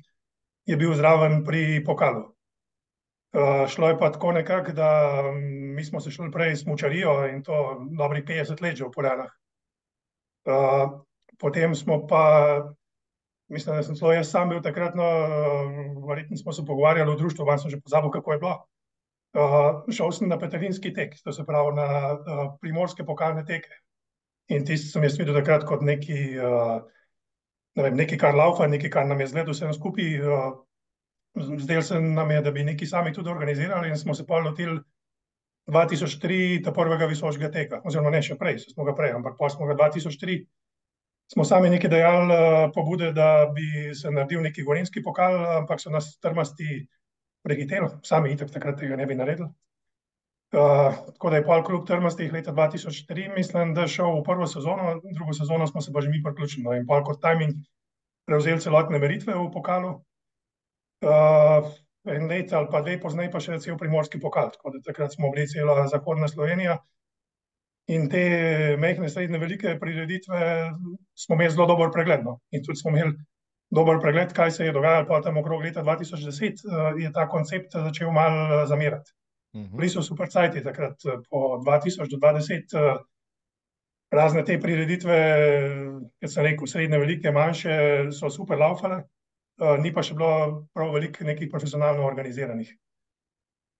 je 0.65 0.77
bil 0.77 0.93
zraven 0.93 1.43
pri 1.45 1.83
pokalu. 1.85 2.27
Uh, 3.31 3.67
šlo 3.67 3.87
je 3.87 3.97
pa 3.97 4.11
tako 4.11 4.31
nekako, 4.31 4.71
da 4.71 5.21
um, 5.29 5.39
mi 5.75 5.83
smo 5.85 6.01
se 6.01 6.11
šli 6.11 6.31
prej 6.31 6.55
smučarijo 6.55 7.27
in 7.27 7.43
to 7.43 7.85
dobrih 7.97 8.23
50 8.23 8.61
let 8.61 8.75
že 8.75 8.83
v 8.85 8.91
Poljanah. 8.91 9.31
Uh, 10.45 10.99
potem 11.39 11.75
smo 11.75 12.07
pa, 12.07 12.23
mislim, 13.51 13.75
da 13.75 13.83
sem 13.83 13.95
celo 13.99 14.13
jaz 14.15 14.29
sam 14.31 14.49
bil 14.49 14.61
takrat, 14.63 14.95
no, 14.95 15.07
verjetno 16.07 16.37
smo 16.37 16.53
se 16.55 16.65
pogovarjali 16.65 17.11
v 17.11 17.17
društvu, 17.19 17.45
vam 17.45 17.59
sem 17.59 17.73
že 17.73 17.81
pozabil, 17.81 18.11
kako 18.11 18.33
je 18.33 18.39
bilo. 18.39 18.55
Uh, 19.31 19.93
šel 19.95 20.11
sem 20.11 20.27
na 20.27 20.37
Petelinski 20.39 20.91
tek, 20.93 21.15
to 21.23 21.31
se 21.31 21.45
pravi 21.47 21.75
na 21.75 21.87
uh, 22.13 22.41
primorske 22.61 23.05
pokalne 23.07 23.45
teke. 23.47 23.77
In 24.51 24.65
tisti 24.67 24.89
sem 24.91 25.03
jaz 25.07 25.15
videl 25.19 25.37
takrat 25.37 25.63
kot 25.67 25.85
neki, 25.87 26.17
uh, 26.35 26.81
ne 27.79 27.85
vem, 27.85 27.95
neki 27.95 28.17
kar 28.19 28.35
laufa, 28.35 28.67
neki 28.67 28.91
kar 28.91 29.07
nam 29.07 29.23
je 29.23 29.29
zgledal 29.31 29.55
vsem 29.55 29.71
skupaj. 29.73 30.17
Uh, 30.19 30.49
zdelo 31.63 31.81
se 31.81 31.99
nam 32.01 32.31
je, 32.31 32.41
da 32.41 32.51
bi 32.51 32.63
neki 32.63 32.85
sami 32.85 33.13
tudi 33.13 33.29
organizirali 33.29 33.89
in 33.89 33.97
smo 33.97 34.13
se 34.13 34.25
pa 34.27 34.39
lotili 34.43 34.79
2003, 35.67 36.63
ta 36.63 36.73
prvega 36.75 37.05
visokega 37.05 37.51
teka, 37.51 37.81
oziroma 37.85 38.11
ne 38.11 38.21
še 38.21 38.35
prej, 38.35 38.59
smo 38.73 38.83
ga 38.83 38.95
prej, 38.97 39.13
ampak 39.15 39.37
pa 39.39 39.49
smo 39.49 39.69
ga 39.69 39.77
2003, 39.79 40.41
smo 41.33 41.45
sami 41.47 41.69
nekaj 41.69 41.89
dejali 41.89 42.35
uh, 42.35 42.71
pobude, 42.75 43.11
da 43.15 43.47
bi 43.55 43.95
se 43.95 44.11
naredil 44.11 44.41
neki 44.43 44.63
gorenski 44.67 45.03
pokal, 45.03 45.37
ampak 45.57 45.79
so 45.79 45.89
nas 45.89 46.17
trmasti 46.19 46.85
prehiteli, 47.45 47.87
sami 48.03 48.33
itak 48.35 48.51
takrat 48.51 48.79
tega 48.79 48.99
ne 48.99 49.05
bi 49.07 49.15
naredili. 49.15 49.49
Uh, 50.51 50.97
tako 51.15 51.29
da 51.31 51.39
je 51.39 51.45
pol 51.47 51.63
klub 51.63 51.85
trmastih 51.87 52.33
leta 52.33 52.51
2003, 52.51 53.29
mislim, 53.35 53.73
da 53.73 53.87
šel 53.87 54.17
v 54.17 54.23
prvo 54.27 54.47
sezono, 54.47 54.97
drugo 55.15 55.33
sezono 55.33 55.67
smo 55.67 55.81
se 55.81 55.93
pa 55.93 56.01
že 56.01 56.09
mi 56.09 56.23
priključili 56.23 56.63
no, 56.63 56.73
in 56.75 56.85
pol 56.85 57.03
kot 57.07 57.21
timing 57.23 57.55
prevzeli 58.27 58.59
celotne 58.59 58.99
meritve 58.99 59.33
v 59.33 59.47
pokalu. 59.53 59.93
Uh, 61.01 61.71
en 62.11 62.27
let 62.27 62.53
ali 62.53 62.67
pa 62.71 62.81
dve 62.81 62.97
pozneje 62.99 63.31
pa 63.31 63.39
še 63.39 63.59
cel 63.63 63.77
primorski 63.77 64.19
pokal, 64.19 64.51
tako 64.51 64.75
da 64.75 64.81
takrat 64.83 65.15
smo 65.15 65.31
bili 65.31 65.47
cela 65.47 65.87
zahodna 65.87 66.27
Slovenija. 66.27 66.81
In 67.91 68.07
te 68.09 68.21
mehne, 68.79 69.09
srednje, 69.09 69.39
velike 69.41 69.75
prireditve 69.79 70.39
smo 71.17 71.35
imeli 71.35 71.51
zelo 71.51 71.67
dober 71.67 71.91
pregled. 71.91 72.23
No. 72.23 72.37
In 72.55 72.63
tudi 72.63 72.79
smo 72.79 72.93
imeli 72.93 73.15
dober 73.71 73.99
pregled, 74.03 74.33
kaj 74.35 74.51
se 74.51 74.67
je 74.67 74.75
dogajalo 74.75 75.07
pa 75.07 75.21
tam 75.21 75.39
okrog 75.41 75.63
leta 75.63 75.83
2010, 75.83 76.63
uh, 76.67 76.99
je 76.99 77.11
ta 77.11 77.27
koncept 77.29 77.75
začel 77.75 78.11
malo 78.11 78.65
zamirati. 78.67 79.11
Mhm. 79.55 79.77
Bili 79.77 79.89
so 79.89 80.01
super 80.01 80.29
cajti 80.29 80.63
takrat, 80.63 81.03
po 81.29 81.59
2000 81.65 82.07
do 82.11 82.17
2010, 82.17 82.75
uh, 82.79 83.01
razne 84.11 84.43
te 84.45 84.59
prireditve, 84.59 85.17
kot 86.19 86.31
sem 86.31 86.45
rekel, 86.47 86.67
srednje, 86.67 86.99
velike, 86.99 87.31
manjše, 87.31 87.73
so 88.11 88.29
super 88.29 88.59
laufale. 88.59 89.03
Uh, 89.61 89.75
ni 89.79 89.91
pa 89.93 90.03
še 90.03 90.15
bilo 90.17 90.67
prav 90.73 90.95
veliko 90.95 91.27
nekih 91.27 91.51
profesionalno 91.51 92.07
organiziranih. 92.07 92.71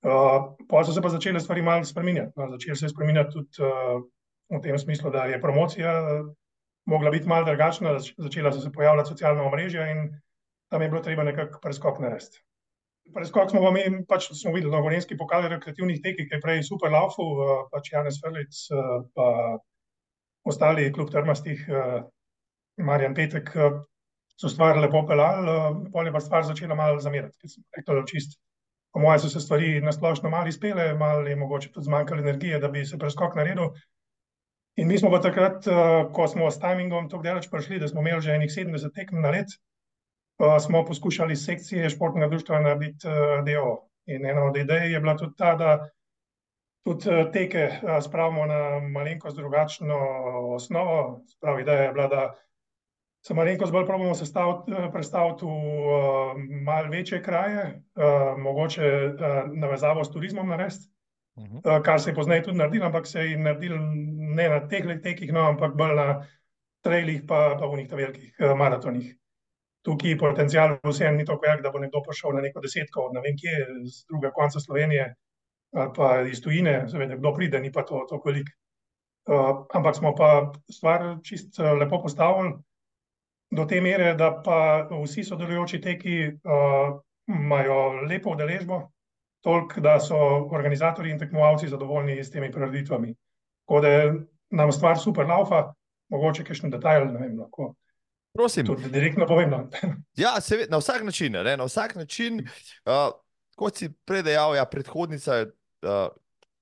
Uh, 0.02 0.56
pa 0.70 0.84
so 0.84 0.94
se 0.94 1.02
pa 1.02 1.10
začele 1.14 1.40
stvari 1.40 1.62
malo 1.62 1.86
spremenjati. 1.86 2.34
No, 2.36 2.50
začele 2.50 2.76
se 2.76 2.86
je 2.86 2.90
spremenjati 2.90 3.34
tudi 3.34 3.62
uh, 3.62 4.02
v 4.50 4.62
tem 4.62 4.80
smislu, 4.80 5.12
da 5.14 5.26
je 5.30 5.42
promocija 5.42 5.92
uh, 6.02 6.32
mogla 6.86 7.12
biti 7.12 7.28
malo 7.28 7.46
drugačna, 7.46 8.00
zač 8.00 8.14
začela 8.18 8.52
so 8.52 8.60
se 8.62 8.72
pojavljati 8.72 9.10
socialna 9.10 9.44
omrežja 9.44 9.92
in 9.92 10.10
tam 10.72 10.82
je 10.82 10.90
bilo 10.90 11.02
treba 11.02 11.24
nekako 11.24 11.60
preskok 11.62 12.00
narediti. 12.00 12.42
Preskok 13.14 13.50
smo 13.52 13.62
pa 13.62 13.72
mi, 13.72 13.84
pač 14.08 14.32
smo 14.34 14.54
videli, 14.54 14.72
no, 14.72 14.82
gorenski 14.82 15.18
pokal 15.18 15.48
rekreativnih 15.50 16.02
tekih, 16.02 16.30
ki 16.30 16.38
je 16.38 16.42
prej 16.42 16.64
super 16.64 16.92
laufu, 16.92 17.22
uh, 17.22 17.54
pač 17.72 17.92
Janez 17.94 18.18
Ferlic, 18.24 18.66
uh, 18.74 19.06
pa 19.16 19.58
ostali 20.48 20.92
klub 20.94 21.12
trmastih, 21.12 21.66
uh, 21.70 22.02
Marjan 22.82 23.14
Petek, 23.14 23.54
uh, 23.56 23.82
so 24.38 24.50
stvar 24.50 24.80
lepo 24.82 25.04
pelali, 25.06 25.58
pol 25.94 26.08
je 26.08 26.14
pa 26.14 26.22
stvar 26.24 26.46
začela 26.48 26.76
malo 26.76 27.00
zamirati, 27.00 27.38
ker 27.38 27.50
sem 27.52 27.64
rekel, 27.78 28.02
čist. 28.10 28.40
Po 28.92 29.00
mojem 29.00 29.20
so 29.20 29.30
se 29.30 29.40
stvari 29.40 29.82
nasplošno 29.82 30.30
malo 30.30 30.48
izpele, 30.48 30.94
malo 30.94 31.28
je 31.28 31.36
mogoče 31.36 31.72
tudi 31.72 31.86
zmanjkalo 31.86 32.22
energije, 32.22 32.60
da 32.60 32.68
bi 32.68 32.86
se 32.86 33.00
preskok 33.00 33.36
naredil. 33.36 33.72
In 34.76 34.88
mi 34.88 34.98
smo 34.98 35.12
pa 35.12 35.22
takrat, 35.22 35.68
ko 36.14 36.28
smo 36.28 36.52
s 36.52 36.60
timingom 36.60 37.10
tako 37.10 37.24
daleč 37.24 37.50
prišli, 37.52 37.80
da 37.80 37.88
smo 37.88 38.02
imeli 38.02 38.22
že 38.22 38.36
enih 38.36 38.52
70 38.52 38.96
tekem 38.96 39.22
na 39.22 39.30
let, 39.30 39.56
smo 40.60 40.86
poskušali 40.86 41.36
sekcije 41.36 41.90
športnega 41.90 42.28
društva 42.28 42.60
narediti 42.60 43.08
DO. 43.46 43.88
In 44.06 44.26
ena 44.26 44.44
od 44.44 44.58
idej 44.58 44.94
je 44.94 45.00
bila 45.00 45.18
tudi 45.18 45.36
ta, 45.38 45.56
da 45.56 45.90
tudi 46.84 47.32
teke 47.34 47.70
spravimo 48.02 48.46
na 48.46 48.80
malenkost 48.80 49.38
drugačno 49.38 49.98
osnovo. 50.56 51.22
Spravi, 51.28 51.62
ideja 51.62 51.84
je 51.84 51.94
bila, 51.94 52.08
da 52.08 52.34
se 53.22 53.34
malenkost 53.34 53.72
bolj 53.72 53.86
probujemo 53.86 54.14
predstaviti 54.92 55.46
v 55.46 55.50
uh, 55.50 56.38
malo 56.66 56.90
večje 56.90 57.22
kraje, 57.24 57.84
uh, 57.96 58.38
mogoče 58.38 58.88
uh, 59.06 59.52
navezavo 59.54 60.04
s 60.04 60.12
turizmom 60.12 60.48
narediti, 60.50 60.90
uh 61.36 61.44
-huh. 61.44 61.78
uh, 61.78 61.84
kar 61.84 62.02
se 62.02 62.10
je 62.10 62.16
pozneje 62.16 62.44
tudi 62.44 62.58
naredilo, 62.58 62.86
ampak 62.86 63.08
se 63.08 63.20
je 63.20 63.38
naredilo 63.38 63.78
ne 64.36 64.50
na 64.50 64.68
teh 64.68 64.86
tekih, 65.04 65.34
no, 65.34 65.40
ampak 65.40 65.76
bolj 65.76 65.96
na 65.96 66.28
trailih, 66.82 67.22
pa, 67.28 67.58
pa 67.60 67.66
v 67.66 67.78
njih 67.78 67.92
velikih 67.92 68.36
uh, 68.40 68.58
maratonih. 68.58 69.16
Tukaj 69.82 70.18
potencial 70.18 70.78
vseeno 70.84 71.18
ni 71.18 71.26
tako 71.26 71.46
jak, 71.46 71.62
da 71.62 71.72
bo 71.72 71.80
nekdo 71.80 72.02
prišel 72.02 72.34
na 72.34 72.42
neko 72.42 72.60
desetko, 72.62 73.10
ne 73.14 73.22
vem 73.22 73.38
kje, 73.38 73.66
z 73.86 74.06
druge 74.08 74.30
konca 74.32 74.60
Slovenije 74.60 75.16
ali 75.74 75.92
pa 75.96 76.22
iz 76.22 76.42
tujine, 76.42 76.90
seveda, 76.90 77.16
kdo 77.16 77.34
pride, 77.34 77.60
ni 77.60 77.72
pa 77.72 77.84
to 77.84 78.06
tako 78.10 78.30
velik. 78.30 78.50
Uh, 79.30 79.66
ampak 79.74 79.96
smo 79.96 80.16
pa 80.16 80.52
stvar 80.72 81.18
čist 81.24 81.60
uh, 81.60 81.80
lepo 81.80 82.02
postavili 82.02 82.54
do 83.52 83.66
te 83.66 83.82
mere, 83.82 84.14
da 84.16 84.32
pa 84.44 84.88
vsi 85.04 85.24
sodelujoči 85.28 85.82
teki 85.82 86.18
uh, 86.28 87.00
imajo 87.28 88.02
lepo 88.08 88.32
udeležbo, 88.32 88.82
toliko, 89.44 89.82
da 89.82 90.00
so 90.00 90.18
organizatori 90.52 91.12
in 91.12 91.20
tekmovalci 91.20 91.68
zadovoljni 91.68 92.24
s 92.24 92.32
temi 92.32 92.52
prireditvami. 92.52 93.14
Tako 93.66 93.82
da 93.82 93.90
nam 94.50 94.72
stvar 94.72 95.00
super 95.00 95.28
laufa, 95.28 95.74
mogoče 96.10 96.44
kakšen 96.44 96.72
detajl, 96.72 97.08
ne 97.12 97.20
vem, 97.20 97.40
lahko. 97.40 97.74
Prosim. 98.34 98.66
Tudi 98.66 98.90
direktno 98.92 99.28
povem. 99.28 99.50
No. 99.50 99.68
ja, 100.24 100.38
seveda, 100.42 100.72
na 100.72 100.78
vsak 100.78 101.04
način, 101.04 101.32
ne, 101.32 101.58
na 101.58 101.68
vsak 101.68 101.96
način, 101.96 102.40
uh, 102.86 103.12
kot 103.56 103.76
si 103.76 103.92
predejal, 104.06 104.56
ja, 104.56 104.66
predhodnica 104.66 105.42
uh, 105.44 106.08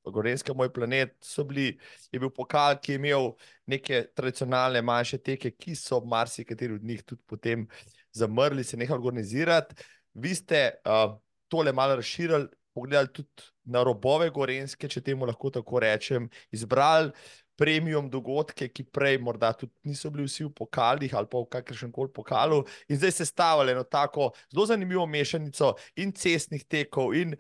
Gorenska, 0.04 0.54
moj 0.54 0.72
planet, 0.74 1.16
bili, 1.48 1.80
je 2.12 2.20
bil 2.20 2.30
pokal, 2.30 2.78
ki 2.82 2.92
je 2.92 3.00
imel 3.00 3.32
neke 3.68 4.04
tradicionalne 4.16 4.82
manjše 4.82 5.18
teke, 5.18 5.52
ki 5.52 5.76
so 5.76 6.02
marsikateri 6.06 6.74
od 6.74 6.84
njih 6.84 7.04
tudi 7.04 7.22
potem 7.28 7.68
zamrli, 8.12 8.64
se 8.64 8.78
nekaj 8.78 8.96
organizirati. 8.96 9.76
Vi 10.14 10.36
ste 10.36 10.72
uh, 10.86 11.18
tole 11.48 11.74
malo 11.74 11.96
razširili, 11.96 12.48
pogledali 12.74 13.14
tudi 13.14 13.50
na 13.64 13.84
robove 13.84 14.30
Gorenske, 14.30 14.88
če 14.90 15.02
temu 15.02 15.26
lahko 15.26 15.52
tako 15.54 15.80
rečem, 15.80 16.30
izbrali 16.52 17.12
premium 17.60 18.08
dogodke, 18.10 18.70
ki 18.72 18.86
prej 18.88 19.18
morda 19.20 19.52
tudi 19.58 19.74
niso 19.90 20.10
bili 20.14 20.24
vsi 20.30 20.46
v 20.48 20.54
pokalih 20.56 21.16
ali 21.16 21.28
pa 21.28 21.42
v 21.42 21.50
kakršnem 21.52 21.92
koli 21.92 22.12
pokalu 22.16 22.62
in 22.88 22.98
zdaj 22.98 23.12
se 23.18 23.26
stavili 23.28 23.74
eno 23.76 23.84
tako 23.84 24.30
zelo 24.54 24.66
zanimivo 24.70 25.04
mešanico 25.06 25.74
in 26.00 26.14
cestnih 26.16 26.64
tekov 26.64 27.12
in 27.20 27.36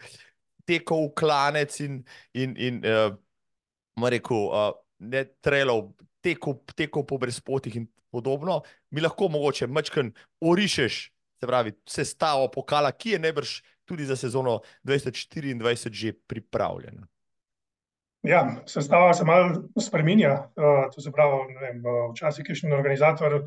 tekov 0.69 1.07
v 1.07 1.13
klanec 1.17 1.79
in, 1.81 1.99
in, 2.37 2.53
in 2.57 2.81
uh, 2.85 3.09
rekel, 4.05 4.45
uh, 4.49 4.71
ne 5.09 5.25
trailov, 5.41 5.89
tekov, 6.21 6.61
tekov 6.77 7.07
po 7.09 7.17
brezpotih 7.21 7.79
in 7.81 7.87
podobno, 8.13 8.61
mi 8.93 9.01
lahko 9.01 9.29
mogoče 9.29 9.67
mačken 9.67 10.11
orišeš, 10.41 11.01
se 11.39 11.47
pravi, 11.47 11.73
sestavo 11.87 12.49
pokala, 12.51 12.91
ki 12.91 13.15
je 13.15 13.19
nebrž 13.19 13.59
tudi 13.89 14.05
za 14.05 14.15
sezono 14.15 14.59
2024 14.85 15.91
že 15.91 16.13
pripravljena. 16.27 17.07
Ja, 18.27 18.43
sestava 18.67 19.13
se 19.13 19.23
malo 19.25 19.63
spremenja. 19.79 20.51
Uh, 20.55 20.89
to 20.91 21.01
se 21.01 21.11
pravi, 21.11 21.55
vem, 21.61 21.79
včasih 22.11 22.49
je 22.49 22.55
še 22.55 22.67
en 22.67 22.75
organizator 22.75 23.39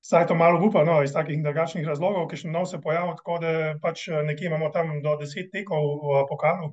Saj 0.00 0.26
to 0.26 0.34
malo 0.34 0.60
upa, 0.64 0.84
no, 0.84 1.02
iz 1.04 1.12
takih 1.12 1.36
in 1.36 1.42
drugačnih 1.44 1.86
razlogov, 1.86 2.28
ki 2.30 2.38
še 2.40 2.50
nov 2.52 2.64
se 2.68 2.80
pojavlja, 2.80 3.18
tako 3.18 3.36
da 3.42 3.50
pač 3.82 4.06
eh, 4.08 4.22
nekje 4.24 4.48
imamo 4.48 4.70
tam 4.72 4.94
do 5.04 5.16
deset 5.20 5.50
tekov 5.52 5.88
v 6.04 6.22
pokalu. 6.30 6.70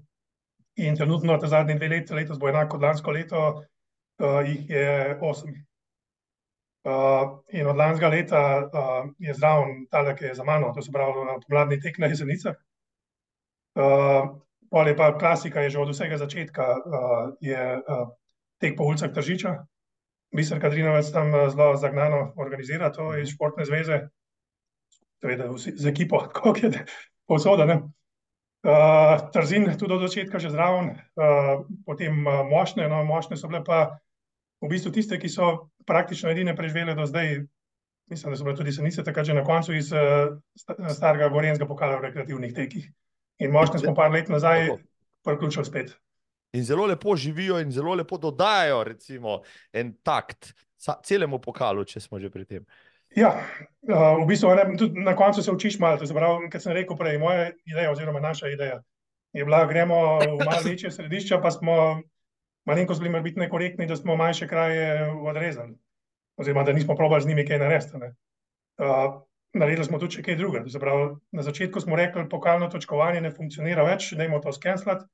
In 0.87 0.95
trenutno, 0.95 1.35
te 1.41 1.49
zadnje 1.51 1.75
dve 1.75 1.89
leti, 1.91 2.15
letos 2.15 2.39
bo 2.39 2.47
enako 2.47 2.75
kot 2.75 2.85
lansko 2.85 3.11
leto, 3.11 3.41
uh, 4.21 4.39
jih 4.45 4.69
je 4.69 5.17
osem. 5.25 5.55
Uh, 6.87 7.41
in 7.51 7.67
od 7.67 7.75
lanskega 7.75 8.11
leta 8.13 8.41
uh, 8.61 9.07
je 9.19 9.33
zraven 9.33 9.87
tale, 9.91 10.13
ki 10.15 10.29
je 10.29 10.35
za 10.37 10.45
mano, 10.45 10.69
to 10.75 10.85
se 10.85 10.93
pravi, 10.93 11.25
pomladni 11.47 11.79
tek 11.81 11.97
na 11.99 12.07
jezenicah. 12.13 12.55
Uh, 13.75 14.37
pol 14.69 14.87
je 14.87 14.95
pa 14.95 15.09
klasika, 15.17 15.65
je 15.65 15.73
že 15.73 15.81
od 15.81 15.91
vsega 15.91 16.21
začetka, 16.21 16.67
uh, 16.77 17.33
je 17.41 17.65
uh, 17.81 18.05
tek 18.61 18.77
po 18.77 18.85
ulicah 18.87 19.11
Tržiča, 19.11 19.57
Mister 20.37 20.61
Kadrinovec 20.61 21.09
tam 21.11 21.33
eh, 21.35 21.49
zelo 21.49 21.75
zagnano 21.81 22.33
organizira 22.37 22.91
to 22.93 23.15
iz 23.17 23.33
športne 23.33 23.65
zveze, 23.65 24.07
seveda 25.21 25.49
z 25.57 25.85
ekipo, 25.89 26.21
kot 26.37 26.61
je 26.63 26.71
posoda. 27.27 27.65
Uh, 28.67 29.29
Trzin 29.31 29.69
tudi 29.77 29.93
od 29.93 30.01
začetka 30.01 30.41
že 30.41 30.49
zraven, 30.49 30.89
uh, 31.15 31.61
potem 31.85 32.25
uh, 32.25 32.41
močne, 32.49 32.89
no 32.89 33.03
močne 33.05 33.37
so 33.37 33.47
bile 33.47 33.61
pa 33.63 34.01
v 34.59 34.69
bistvu 34.69 34.91
tiste, 34.91 35.15
ki 35.21 35.29
so 35.29 35.69
praktično 35.87 36.33
edine 36.33 36.55
preživele 36.57 36.97
do 36.97 37.05
zdaj, 37.05 37.45
mislim, 38.11 38.33
da 38.33 38.39
so 38.39 38.43
bile 38.43 38.57
tudi 38.57 38.73
senice 38.73 39.05
takrat 39.05 39.29
že 39.29 39.37
na 39.37 39.45
koncu 39.45 39.77
iz 39.77 39.93
uh, 39.93 40.35
starega 40.89 41.29
gorenskega 41.29 41.69
pokala 41.69 42.01
v 42.01 42.09
rekreativnih 42.09 42.53
tekih. 42.57 42.89
In 43.39 43.53
moški 43.53 43.79
smo 43.79 43.93
par 43.95 44.11
let 44.11 44.27
nazaj 44.29 44.73
priključili 45.23 45.65
spet. 45.65 45.95
In 46.57 46.65
zelo 46.65 46.87
lepo 46.89 47.15
živijo, 47.15 47.61
in 47.61 47.71
zelo 47.71 47.93
lepo 47.95 48.17
dodajajo, 48.17 48.83
recimo, 48.83 49.41
en 49.73 49.93
takt 50.03 50.51
celemu 51.05 51.39
pokalu, 51.41 51.85
če 51.85 52.01
smo 52.01 52.19
že 52.19 52.33
pri 52.33 52.45
tem. 52.45 52.65
Ja, 53.15 53.31
uh, 53.87 54.17
v 54.19 54.25
bistvu 54.29 54.51
ne, 54.57 54.65
tudi 54.77 55.01
na 55.01 55.15
koncu 55.15 55.41
se 55.41 55.51
učiš 55.51 55.79
malo. 55.79 55.97
pravi, 55.97 56.49
Kot 56.51 56.61
sem 56.61 56.73
rekel 56.75 56.97
prej, 56.97 57.17
moja 57.21 57.51
ideja, 57.65 57.91
oziroma 57.91 58.19
naša 58.19 58.49
ideja 58.51 58.81
je 59.33 59.45
bila, 59.45 59.65
gremo 59.65 60.19
v 60.19 60.45
malo 60.45 60.61
večje 60.65 60.91
središča, 60.91 61.41
pa 61.41 61.51
smo 61.51 62.01
malenkost 62.65 63.01
bili 63.01 63.21
biti 63.21 63.39
nekorektni, 63.39 63.87
da 63.87 63.95
smo 63.95 64.15
manjše 64.15 64.47
kraje 64.47 65.11
odrezali. 65.11 65.75
Oziroma, 66.37 66.63
da 66.63 66.73
nismo 66.73 66.95
probali 66.95 67.21
z 67.21 67.27
njimi 67.27 67.47
kaj 67.47 67.59
narediti. 67.59 67.97
ne. 67.97 68.13
Uh, 68.77 69.21
naredili 69.53 69.85
smo 69.85 69.99
tudi 69.99 70.15
še 70.15 70.23
kaj 70.23 70.35
drugega. 70.35 70.79
Pravi, 70.79 71.15
na 71.31 71.41
začetku 71.41 71.81
smo 71.81 71.95
rekli, 71.95 72.29
pokalno 72.29 72.69
točkovanje 72.69 73.21
ne 73.21 73.31
funkcionira 73.31 73.83
več, 73.83 74.13
dajmo 74.13 74.39
to 74.39 74.53
skenslati. 74.53 75.05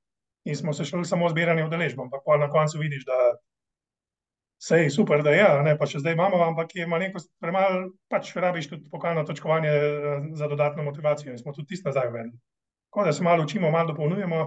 In 0.44 0.56
smo 0.60 0.74
se 0.74 0.86
šli 0.86 1.06
samo 1.06 1.30
zbiranje 1.30 1.66
udeležb, 1.66 2.00
ampak 2.04 2.24
pol 2.26 2.40
na 2.40 2.50
koncu 2.52 2.82
vidiš, 2.82 3.06
da 3.08 3.20
Sej 4.64 4.90
super, 4.90 5.24
da 5.24 5.32
je, 5.36 5.44
a 5.44 5.60
ne, 5.64 5.74
pa 5.76 5.84
še 5.90 6.00
zdaj 6.00 6.14
imamo, 6.16 6.38
ampak 6.46 6.70
je 6.78 6.86
malenkost 6.88 7.28
premalo, 7.44 7.90
pač 8.08 8.30
rabiš 8.40 8.70
tudi 8.72 8.86
pokalno 8.92 9.26
točkovanje 9.28 9.72
eh, 9.72 10.28
za 10.40 10.48
dodatno 10.48 10.86
motivacijo 10.88 11.34
in 11.34 11.40
smo 11.42 11.52
tudi 11.52 11.74
tisto 11.74 11.90
nazaj 11.90 12.08
uvedli. 12.08 12.32
Tako 12.88 13.04
da 13.04 13.14
se 13.14 13.26
malo 13.28 13.44
učimo, 13.44 13.72
malo 13.74 13.92
dopolnjujemo 13.92 14.40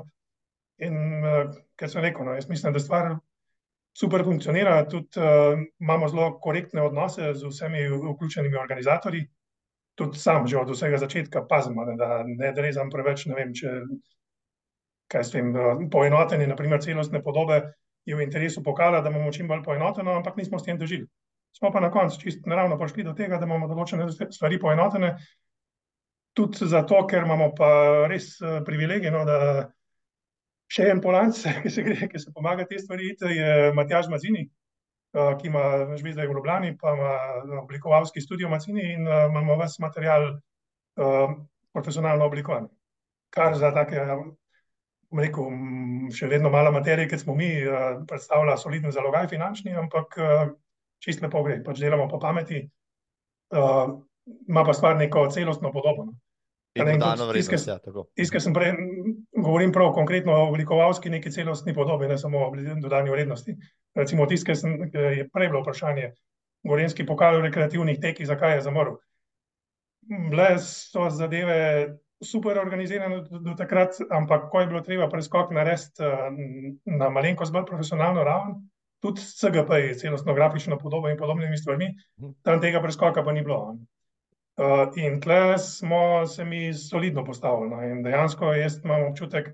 in 0.87 0.97
uh, 1.21 1.53
ker 1.77 1.93
sem 1.93 2.05
rekel, 2.05 2.25
no, 2.25 2.37
jaz 2.37 2.49
mislim, 2.49 2.73
da 2.73 2.81
stvar 2.81 3.11
super 3.97 4.25
funkcionira, 4.25 4.79
tudi 4.89 5.21
uh, 5.21 5.61
imamo 5.85 6.09
zelo 6.09 6.31
korektne 6.41 6.85
odnose 6.85 7.35
z 7.35 7.53
vsemi 7.53 7.85
vključenimi 7.91 8.57
organizatorji. 8.61 9.27
Tudi 10.01 10.21
sam 10.21 10.49
že 10.49 10.61
od 10.61 10.73
vsega 10.73 11.01
začetka 11.03 11.45
pazimo, 11.49 11.85
ne, 11.85 11.97
da 12.01 12.23
ne 12.25 12.55
drezam 12.57 12.89
preveč, 12.93 13.27
ne 13.29 13.37
vem, 13.37 13.53
če 13.57 13.83
kaj 15.09 15.25
s 15.25 15.35
tem, 15.35 15.55
eh, 15.57 15.87
poenotenje, 15.93 16.47
naprimer 16.47 16.83
celostne 16.83 17.23
podobe 17.23 17.63
je 18.07 18.17
v 18.17 18.23
interesu 18.23 18.63
pokala, 18.63 19.01
da 19.01 19.11
imamo 19.11 19.33
čim 19.33 19.49
bolj 19.49 19.63
poenoteno, 19.63 20.15
ampak 20.17 20.37
nismo 20.37 20.59
s 20.59 20.65
tem 20.65 20.79
dožili. 20.79 21.07
Smo 21.57 21.71
pa 21.73 21.81
na 21.81 21.91
koncu 21.91 22.21
čisto 22.21 22.51
naravno 22.51 22.79
prišli 22.79 23.05
do 23.05 23.15
tega, 23.15 23.39
da 23.39 23.47
imamo 23.47 23.69
določene 23.69 24.07
stvari 24.13 24.61
poenotene, 24.61 25.17
tudi 26.37 26.69
zato, 26.69 27.01
ker 27.09 27.25
imamo 27.25 27.53
pa 27.57 27.71
res 28.11 28.37
eh, 28.41 28.61
privilegij, 28.67 29.11
no, 29.11 29.25
da 29.25 29.39
še 30.69 30.91
en 30.91 31.01
polanc, 31.01 31.39
ki 31.63 31.73
se 31.73 31.83
gre, 31.87 32.09
ki 32.11 32.21
se 32.21 32.33
pomaga 32.35 32.67
te 32.69 32.79
stvari, 32.79 33.15
je 33.15 33.73
Matjaž 33.75 34.11
Mazini, 34.13 34.47
eh, 35.15 35.35
ki 35.41 35.51
ima 35.51 35.97
že 35.97 36.13
zdaj 36.13 36.27
v 36.27 36.39
Ljubljani, 36.39 36.77
pa 36.79 36.95
ima 36.95 37.13
oblikovalski 37.63 38.21
studio 38.21 38.51
Mazini 38.53 38.93
in 38.93 39.07
eh, 39.07 39.27
imamo 39.31 39.57
ves 39.57 39.79
material 39.79 40.35
eh, 40.35 41.37
profesionalno 41.73 42.27
oblikovan. 42.27 42.69
Kar 43.31 43.57
za 43.59 43.73
take 43.75 44.03
rekel, 45.23 45.51
še 46.15 46.29
vedno 46.31 46.51
mala 46.53 46.71
materija, 46.75 47.09
kot 47.11 47.23
smo 47.23 47.35
mi, 47.39 47.49
eh, 47.61 47.99
predstavlja 48.09 48.57
soliden 48.61 48.95
zalogaj 48.95 49.29
finančni, 49.33 49.75
ampak 49.77 50.19
eh, 50.19 50.53
čist 51.03 51.23
lepo 51.25 51.43
gre, 51.47 51.61
pač 51.65 51.81
delamo 51.83 52.09
po 52.11 52.21
pameti, 52.23 52.63
eh, 52.63 53.87
ima 54.49 54.65
pa 54.65 54.75
stvar 54.75 54.97
neko 54.97 55.29
celostno 55.31 55.73
podobo. 55.73 56.05
no. 56.11 56.17
Vrednost. 56.77 57.69
Ja, 57.69 57.79
kar 58.31 58.43
sem 58.45 58.53
prej 58.53 58.75
m, 58.75 59.13
govorim 59.33 59.71
prav 59.73 59.95
konkretno 59.97 60.35
o 60.37 60.49
oblikovalski 60.51 61.09
neki 61.09 61.31
celostni 61.33 61.73
podobi, 61.75 62.09
ne 62.09 62.19
samo 62.21 62.43
o 62.45 62.51
dodani 62.83 63.11
vrednosti. 63.11 63.55
Recimo 63.97 64.27
sem, 64.29 64.91
ke 64.93 64.99
je 64.99 65.29
prej 65.33 65.49
bilo 65.49 65.63
vprašanje, 65.63 66.13
Gorenski 66.67 67.07
pokal 67.07 67.39
v 67.39 67.47
rekreativnih 67.47 68.01
tekih, 68.03 68.27
zakaj 68.27 68.57
je 68.57 68.63
zamrl. 68.67 68.97
Bile 70.07 70.59
so 70.59 71.09
zadeve 71.11 71.97
super 72.25 72.59
organizirane 72.59 73.21
do, 73.23 73.39
do 73.39 73.55
takrat, 73.59 73.99
ampak 74.11 74.49
ko 74.51 74.61
je 74.61 74.71
bilo 74.71 74.81
treba 74.81 75.09
preskok 75.09 75.53
narediti 75.53 76.03
eh, 76.05 76.31
na 76.85 77.11
malenkost 77.13 77.53
bolj 77.53 77.67
profesionalno 77.69 78.25
raven, 78.25 78.57
tudi 79.05 79.21
s 79.21 79.37
CGP, 79.41 79.99
celostno 80.01 80.35
grafično 80.35 80.79
podobo 80.79 81.11
in 81.11 81.19
podobnimi 81.19 81.59
stvarmi, 81.59 81.93
tam 82.43 82.61
tega 82.61 82.81
preskoka 82.83 83.25
pa 83.25 83.33
ni 83.33 83.45
bilo. 83.45 83.77
Uh, 84.57 84.89
in 84.97 85.21
tle 85.21 85.59
smo 85.59 86.27
se 86.27 86.45
mi 86.45 86.75
solidno 86.75 87.25
postavili. 87.25 87.69
No, 87.71 87.83
in 87.85 88.03
dejansko 88.03 88.55
jaz 88.57 88.79
imam 88.85 89.03
občutek, 89.11 89.51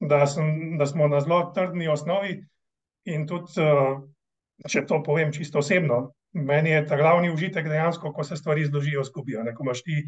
da, 0.00 0.26
sem, 0.26 0.78
da 0.78 0.86
smo 0.86 1.08
na 1.08 1.20
zelo 1.20 1.50
trdni 1.54 1.88
osnovi. 1.88 2.36
In 3.10 3.26
tudi, 3.26 3.58
uh, 3.58 3.98
če 4.70 4.84
to 4.86 5.00
povem 5.02 5.32
čisto 5.34 5.58
osebno, 5.58 6.12
meni 6.32 6.70
je 6.70 6.84
ta 6.86 6.96
glavni 6.96 7.32
užitek 7.34 7.66
dejansko, 7.66 8.12
ko 8.12 8.24
se 8.24 8.38
stvari 8.38 8.68
zložijo 8.70 9.04
skupaj. 9.04 9.50
Ko 9.54 9.66
imaš 9.66 9.82
ti, 9.82 9.98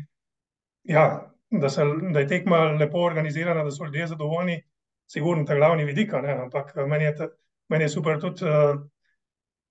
ja, 0.85 1.33
da, 1.51 1.69
se, 1.69 1.85
da 2.13 2.21
je 2.21 2.27
tekma 2.27 2.59
lepo 2.79 2.99
organizirana, 2.99 3.65
da 3.65 3.71
so 3.71 3.85
ljudje 3.85 4.07
zadovoljni, 4.07 4.63
sigurno 5.11 5.45
ta 5.45 5.55
glavni 5.55 5.85
vidik, 5.85 6.13
ampak 6.15 6.73
eh, 6.77 6.87
meni 6.87 7.05
je, 7.05 7.15
ta, 7.17 7.29
meni 7.69 7.85
je 7.85 7.89
super 7.89 8.21
tudi, 8.21 8.45
uh, 8.45 8.81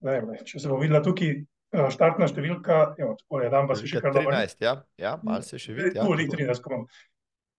vem, 0.01 0.31
če 0.45 0.59
se 0.59 0.69
bo 0.69 0.79
videla 0.81 1.01
tukaj 1.05 1.33
uh, 1.33 1.89
štartna 1.93 2.29
številka, 2.29 2.79
jo, 3.01 3.13
tako 3.21 3.43
je, 3.43 3.51
dan 3.53 3.69
pa 3.69 3.77
se 3.77 3.89
še 3.89 4.01
kar 4.01 4.15
dobro. 4.15 4.33
13, 4.33 4.65
ja, 4.65 4.73
ja 5.01 5.17
malo 5.23 5.45
se 5.45 5.61
še 5.61 5.75
vidi. 5.77 5.93
Ja, 5.97 6.05
Tu, 6.05 6.15
ali 6.15 6.25
tako. 6.29 6.41
13, 6.41 6.63
ko 6.63 6.73
imam. 6.73 6.87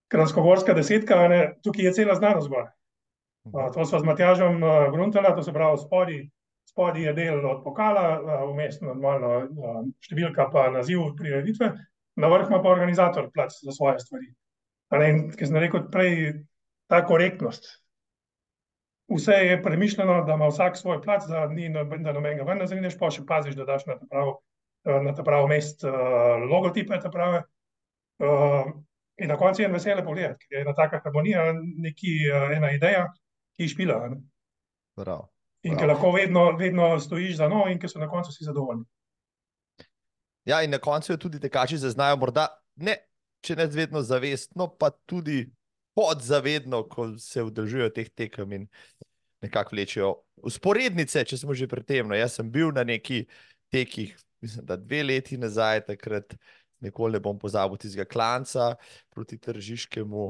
Kranjskogorska 0.08 0.74
desetka, 0.74 1.20
ne, 1.28 1.40
tukaj 1.62 1.90
je 1.90 1.94
cela 2.00 2.16
znanost 2.18 2.50
gor. 2.50 2.70
Uh, 3.52 3.68
to 3.74 3.86
smo 3.86 4.02
z 4.02 4.08
Matjažem 4.08 4.58
uh, 4.62 4.88
Gruntela, 4.94 5.34
to 5.36 5.44
se 5.46 5.54
pravi, 5.54 5.78
spodi, 5.82 6.18
spodi 6.68 7.06
je 7.06 7.14
del 7.14 7.44
od 7.46 7.62
pokala, 7.64 8.08
uh, 8.18 8.46
vmes 8.50 8.80
normalno 8.82 9.34
uh, 9.44 9.78
številka 10.04 10.48
pa 10.52 10.66
naziv 10.74 11.12
prireditve, 11.18 11.70
na 12.18 12.28
vrh 12.32 12.50
ima 12.50 12.62
pa 12.62 12.70
organizator 12.70 13.30
plac 13.34 13.54
za 13.62 13.72
svoje 13.72 13.98
stvari. 14.02 14.32
In, 15.08 15.28
ki 15.36 15.46
sem 15.46 15.56
rekel 15.60 15.84
prej, 15.92 16.32
ta 16.88 17.02
korektnost. 17.06 17.66
Vse 19.08 19.32
je 19.32 19.62
premišljeno, 19.62 20.22
da 20.24 20.34
ima 20.34 20.48
vsak 20.48 20.76
svoj 20.76 21.02
plac, 21.02 21.24
da 21.28 21.46
ni 21.48 21.68
noben- 21.68 22.04
da 22.04 22.12
nobenega 22.12 22.44
ven 22.44 22.58
ne 22.58 22.66
zrineš, 22.66 22.98
pa 22.98 23.10
še 23.10 23.24
paziš, 23.28 23.54
da 23.56 23.64
daš 23.64 23.86
na 23.86 23.98
ta 23.98 24.06
prav, 24.10 24.34
eh, 24.84 25.00
na 25.04 25.14
ta 25.14 25.22
prav 25.24 25.46
mest 25.48 25.84
uh, 25.84 25.92
logotipe, 26.50 26.98
ta 27.00 27.10
prave. 27.10 27.42
Uh, 28.18 28.72
in 29.18 29.28
na 29.28 29.36
koncu 29.36 29.62
je 29.62 29.66
en 29.66 29.72
vesele 29.72 30.04
pogledati, 30.04 30.46
ker 30.48 30.58
je 30.58 30.62
ena 30.66 30.74
taka 30.74 31.00
harmonija, 31.04 31.52
neki, 31.54 32.18
ena 32.56 32.72
ideja, 32.72 33.06
ki 33.56 33.68
špila. 33.68 34.08
ne. 34.08 34.20
Prav. 34.96 35.28
In 35.62 35.76
ki 35.76 35.86
lahko 35.86 36.12
vedno, 36.14 36.52
vedno 36.56 36.98
stojiš 37.00 37.36
za 37.36 37.48
njo, 37.48 37.64
in 37.68 37.78
ki 37.78 37.88
so 37.88 37.98
na 37.98 38.08
koncu 38.08 38.30
vsi 38.30 38.44
zadovoljni. 38.44 38.84
Ja, 40.44 40.62
in 40.62 40.70
na 40.70 40.78
koncu 40.78 41.12
jo 41.12 41.16
tudi 41.16 41.40
tekači 41.40 41.78
zaznajo, 41.78 42.16
morda 42.20 42.48
ne, 42.76 42.96
če 43.44 43.56
ne 43.58 43.66
vedno 43.66 44.02
zavestno, 44.02 44.68
pa 44.78 44.90
tudi 45.06 45.46
podzavedno, 45.98 46.84
ko 46.88 47.10
se 47.18 47.42
udeležujejo 47.42 47.90
teh 47.94 48.08
tekem 48.14 48.52
in 48.54 48.68
nekako 49.42 49.76
vlečejo 49.76 50.12
usporednice, 50.46 51.24
če 51.26 51.40
smo 51.42 51.54
že 51.54 51.68
pri 51.70 51.82
tem. 51.86 52.08
No, 52.08 52.16
jaz 52.18 52.38
sem 52.38 52.50
bil 52.50 52.70
na 52.74 52.84
neki 52.86 53.24
tekih, 53.74 54.14
mislim, 54.42 54.66
da 54.66 54.78
dve 54.78 55.02
leti 55.02 55.38
nazaj, 55.38 55.84
takrat 55.90 56.36
nikoli 56.80 57.18
ne 57.18 57.22
bom 57.22 57.38
pozabil 57.38 57.78
tistega 57.80 58.06
klanca 58.06 58.76
proti 59.10 59.38
tržiškemu 59.42 60.28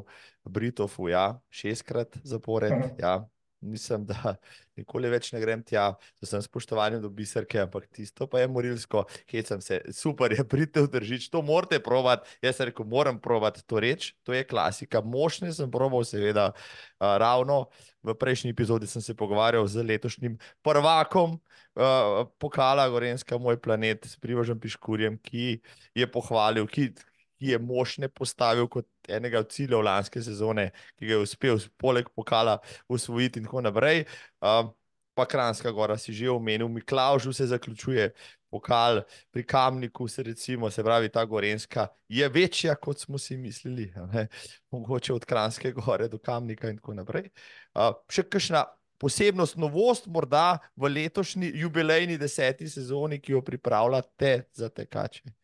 Britofu, 0.49 1.11
ja, 1.13 1.39
šestkrat 1.53 2.17
zapored. 2.25 2.73
Mhm. 2.73 2.97
Ja. 3.03 3.19
Mislim, 3.61 4.05
da 4.07 4.37
nikoli 4.79 5.11
več 5.11 5.33
ne 5.35 5.41
grem 5.43 5.65
tja, 5.67 5.89
z 6.21 6.29
vsem 6.29 6.43
spoštovanjem 6.45 7.03
do 7.03 7.11
biserke, 7.11 7.59
ampak 7.65 7.89
tisto 7.91 8.29
pa 8.31 8.45
je 8.45 8.51
morilsko, 8.55 9.03
hecam 9.33 9.63
se, 9.65 9.81
super 9.95 10.31
je, 10.31 10.45
pridite 10.47 10.85
v 10.85 10.91
držič, 10.93 11.27
to 11.33 11.43
morate 11.43 11.81
provat. 11.83 12.23
Jaz 12.45 12.61
sem 12.61 12.71
rekel, 12.71 12.87
moram 12.87 13.19
provat 13.19 13.59
to 13.67 13.83
reč, 13.83 14.13
to 14.23 14.37
je 14.37 14.45
klasika. 14.47 15.03
Mošne 15.03 15.51
sem 15.55 15.71
proval, 15.75 16.07
seveda, 16.07 16.53
uh, 16.55 17.17
ravno. 17.19 17.67
V 18.07 18.15
prejšnji 18.15 18.55
epizodi 18.55 18.87
sem 18.87 19.03
se 19.03 19.17
pogovarjal 19.19 19.67
z 19.67 19.83
letošnjim 19.83 20.39
prvakom 20.63 21.35
uh, 21.35 22.23
pokala 22.39 22.87
Gorenska, 22.89 23.43
moj 23.43 23.59
planet, 23.59 24.07
s 24.07 24.15
Privožem 24.23 24.61
Piškurjem, 24.61 25.19
ki 25.19 25.59
je 25.99 26.07
pohvalil, 26.07 26.71
ki, 26.71 26.93
ki 27.39 27.55
je 27.55 27.59
mošne 27.59 28.09
postavil 28.09 28.69
kot 28.69 28.87
enega 29.09 29.43
od 29.45 29.53
ciljev 29.53 29.83
lanske 29.87 30.23
sezone, 30.23 30.71
ki 30.99 31.07
ga 31.07 31.17
je 31.17 31.23
uspel 31.23 31.63
poleg 31.77 32.11
pokala 32.15 32.59
usvojiti 32.89 33.39
in 33.39 33.47
tako 33.47 33.63
naprej. 33.65 34.05
Uh, 34.41 34.69
pa 35.19 35.27
Kranjska 35.27 35.71
gora 35.75 35.99
si 35.99 36.13
že 36.13 36.31
omenil, 36.31 36.69
Miklaužu 36.69 37.33
se 37.33 37.47
zaključuje 37.47 38.13
pokal, 38.51 39.03
pri 39.31 39.43
Kamniku 39.47 40.09
se 40.09 40.23
recimo, 40.23 40.71
se 40.71 40.85
pravi, 40.85 41.09
ta 41.09 41.25
Gorenska 41.25 41.89
je 42.09 42.29
večja, 42.29 42.75
kot 42.75 43.01
smo 43.01 43.19
si 43.19 43.37
mislili, 43.37 43.93
ne? 44.13 44.29
mogoče 44.73 45.13
od 45.13 45.25
Kranjske 45.25 45.73
gore 45.73 46.09
do 46.09 46.19
Kamnika 46.19 46.71
in 46.71 46.77
tako 46.77 46.95
naprej. 46.95 47.31
Uh, 47.75 47.95
še 48.11 48.23
kakšna 48.31 48.65
posebnost, 48.99 49.57
novost 49.57 50.07
morda 50.07 50.59
v 50.77 50.91
letošnji 50.95 51.53
jubilejni 51.55 52.19
deseti 52.19 52.69
sezoni, 52.69 53.21
ki 53.21 53.33
jo 53.33 53.43
pripravljate 53.43 54.43
za 54.53 54.69
tekače? 54.69 55.35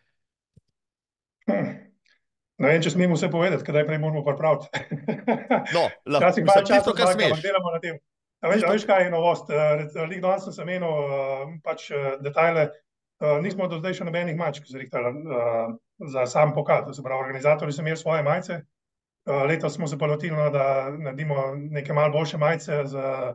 Hm. 1.49 1.84
Ne 2.63 2.71
vem, 2.71 2.83
če 2.83 2.93
smem 2.95 3.13
vse 3.15 3.31
povedati, 3.33 3.67
kdaj 3.67 3.87
prej 3.89 3.99
moramo 3.99 4.23
pripraviti. 4.27 4.69
No, 5.75 5.89
lahko, 6.13 6.21
Včasih 6.21 6.47
malo 6.47 6.67
časa 6.69 6.95
kar 6.95 7.13
smeš. 7.15 7.43
delamo 7.43 7.73
na 7.75 7.81
tem. 7.83 7.99
A 8.45 8.51
veš, 8.53 8.67
a 8.69 8.75
veš, 8.75 8.85
kaj 8.87 9.07
je 9.07 9.11
novost? 9.11 9.51
Lik 10.11 10.21
danes 10.23 10.47
sem 10.53 10.69
menil 10.69 10.85
uh, 10.87 11.49
pač 11.65 11.89
uh, 11.91 12.15
detajle. 12.23 12.69
Nismo 13.41 13.67
do 13.71 13.79
zdaj 13.79 13.95
še 13.97 14.05
nobenih 14.05 14.37
mačk 14.37 14.67
zrihtali 14.69 15.23
za 16.13 16.25
sam 16.29 16.51
pokal. 16.53 16.83
To 16.85 16.93
se 16.93 17.03
pravi, 17.03 17.25
organizatorji 17.25 17.73
so 17.73 17.81
imeli 17.81 17.97
svoje 17.97 18.25
majice 18.27 18.59
letos 19.27 19.75
smo 19.75 19.87
se 19.87 19.99
pa 19.99 20.07
lotili, 20.07 20.37
no, 20.37 20.51
da 20.51 20.91
naredimo 20.91 21.55
neke 21.55 21.93
malo 21.93 22.13
boljše 22.13 22.39
majice 22.39 22.85
za, 22.85 23.35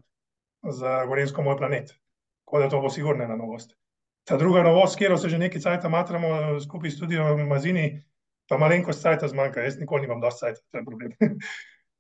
za 0.64 1.06
Gorensko 1.06 1.42
moj 1.42 1.58
planet. 1.58 1.96
Tako 2.46 2.60
da 2.60 2.70
to 2.70 2.82
bo 2.82 2.90
sigurno 2.90 3.24
ena 3.24 3.36
novost. 3.36 3.76
Ta 4.24 4.38
druga 4.38 4.64
novost, 4.64 4.98
kjer 4.98 5.18
se 5.20 5.30
že 5.30 5.38
nekaj 5.38 5.62
cajta 5.62 5.90
matramo 5.90 6.60
skupaj 6.60 6.90
s 6.90 6.96
studiom 6.96 7.48
Mazini, 7.48 8.04
pa 8.50 8.58
malenkost 8.58 9.06
cajta 9.06 9.30
zmanjka. 9.30 9.64
Jaz 9.66 9.78
nikoli 9.80 10.08
nimam 10.08 10.22
dosti 10.22 10.48
cajta, 10.48 10.62
to 10.72 10.82
je 10.82 10.86
problem. 10.86 11.14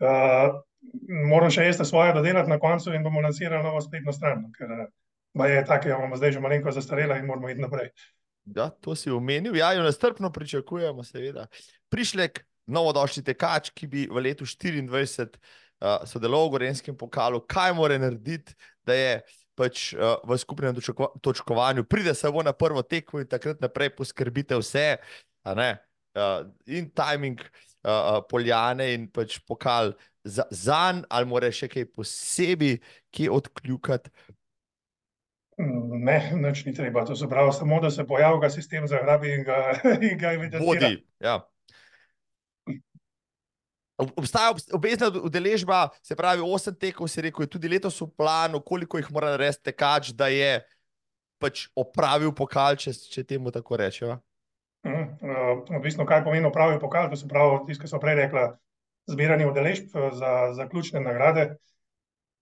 uh, 0.01 0.59
moram 1.31 1.51
še 1.53 1.69
jaz 1.69 1.81
svoje 1.88 2.13
dodelati 2.17 2.49
na 2.49 2.59
koncu 2.59 2.93
in 2.95 3.05
bomo 3.05 3.21
lansirali 3.21 3.63
novo 3.63 3.81
spletno 3.85 4.15
stran, 4.15 4.47
ker 4.57 4.73
je 5.45 5.65
tako, 5.65 5.91
da 5.91 5.97
imamo 5.97 6.17
zdaj 6.17 6.31
že 6.35 6.43
malenkost 6.43 6.81
zastarela 6.81 7.19
in 7.19 7.27
moramo 7.30 7.49
iti 7.49 7.61
naprej. 7.61 7.91
Ja, 8.55 8.69
to 8.81 8.95
si 8.95 9.11
omenil. 9.13 9.55
Ja, 9.55 9.73
jo 9.77 9.84
nestrpno 9.85 10.31
pričakujemo, 10.34 11.03
seveda. 11.05 11.45
Prišlek, 11.93 12.41
novodošli 12.69 13.23
tekač, 13.27 13.69
ki 13.76 13.89
bi 13.89 14.05
v 14.09 14.23
letu 14.26 14.47
2024 14.47 15.38
uh, 15.38 16.07
sodeloval 16.09 16.49
v 16.49 16.55
Gorenskem 16.57 16.97
pokalu, 16.97 17.43
kaj 17.45 17.76
mora 17.77 17.99
narediti, 18.01 18.55
da 18.85 18.97
je 18.97 19.13
pač 19.59 19.91
uh, 19.93 20.17
v 20.23 20.38
skupnem 20.39 20.77
točkovanju, 21.21 21.84
pride 21.85 22.15
samo 22.15 22.41
na 22.45 22.53
prvo 22.55 22.81
tekmo 22.81 23.21
in 23.21 23.27
takrat 23.30 23.61
naprej 23.61 23.91
poskrbite 23.97 24.57
vse, 24.57 24.95
uh, 26.15 26.48
in 26.65 26.90
timing 26.95 27.41
uh, 27.84 28.19
poljane 28.30 28.94
in 28.94 29.07
pač 29.11 29.40
pokal 29.48 29.94
za 30.23 30.45
njim, 30.94 31.06
ali 31.10 31.26
mora 31.26 31.52
še 31.52 31.69
kaj 31.72 31.88
posebej, 31.95 32.80
ki 33.11 33.30
odkljukati. 33.34 34.11
Ne, 35.60 36.31
nič 36.40 36.64
ni 36.65 36.73
treba. 36.73 37.03
To 37.06 37.15
se 37.15 37.27
pravi, 37.27 37.52
samo 37.53 37.81
da 37.84 37.91
se 37.91 38.06
pojavi, 38.07 38.40
ga 38.40 38.49
sistem 38.49 38.88
zagrabi 38.88 39.34
in 39.34 39.44
ga, 39.44 39.57
in 40.11 40.18
ga 40.19 40.34
evidentira. 40.38 40.65
Vodi, 40.65 41.06
ja. 41.19 41.40
Obstaja 43.99 44.53
obvezna 44.72 45.10
udeležba, 45.11 45.90
se 46.03 46.15
pravi, 46.15 46.44
osem 46.45 46.76
tekov, 46.80 47.10
si 47.11 47.19
rekel, 47.22 47.49
tudi 47.52 47.68
letos 47.68 47.99
v 47.99 48.07
planu, 48.15 48.61
koliko 48.64 48.99
jih 48.99 49.10
mora 49.11 49.34
narediti 49.34 49.65
tekač, 49.68 50.14
da 50.15 50.30
je 50.31 50.61
pač 51.40 51.65
opravil 51.76 52.31
pokal, 52.36 52.80
če, 52.80 52.95
če 53.11 53.26
temu 53.27 53.52
tako 53.52 53.80
rečemo. 53.80 54.15
Uh, 54.84 55.76
odvisno, 55.76 56.06
kaj 56.07 56.23
pomeni 56.23 56.47
opravil 56.47 56.80
pokal, 56.80 57.10
to 57.11 57.18
se 57.19 57.27
pravi, 57.27 57.57
tisto, 57.68 57.84
kar 57.84 57.91
so 57.91 57.99
prej 57.99 58.15
rekla, 58.15 58.43
zbiranje 59.10 59.47
udeležb 59.49 59.95
eh, 59.95 60.11
za, 60.15 60.31
za 60.56 60.68
ključne 60.69 61.01
nagrade, 61.03 61.45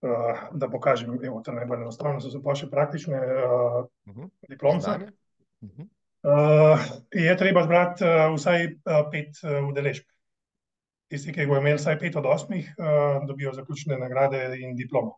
uh, 0.06 0.44
da 0.52 0.70
pokažem, 0.70 1.16
da 1.18 1.26
je 1.26 1.32
to 1.46 1.56
najbolj 1.56 1.82
enostavno, 1.82 2.22
so 2.22 2.42
pa 2.44 2.56
še 2.56 2.70
praktične 2.70 3.18
uh, 3.18 3.86
uh 3.86 4.16
-huh. 4.16 4.30
diplomce. 4.50 4.92
Uh 5.62 5.70
-huh. 5.70 5.88
uh, 6.24 6.86
je 7.12 7.38
treba 7.38 7.64
zbrati 7.64 8.04
uh, 8.04 8.36
vsaj 8.36 8.66
uh, 8.66 9.10
pet 9.12 9.42
uh, 9.44 9.70
udeležb 9.70 10.06
tisti, 11.08 11.34
ki 11.34 11.48
bodo 11.48 11.62
imeli 11.62 11.78
vsaj 11.78 12.00
pet 12.00 12.16
od 12.16 12.26
osmih, 12.26 12.76
uh, 12.78 13.28
dobijo 13.28 13.54
zaključne 13.54 13.98
nagrade 13.98 14.60
in 14.60 14.76
diplomo. 14.76 15.18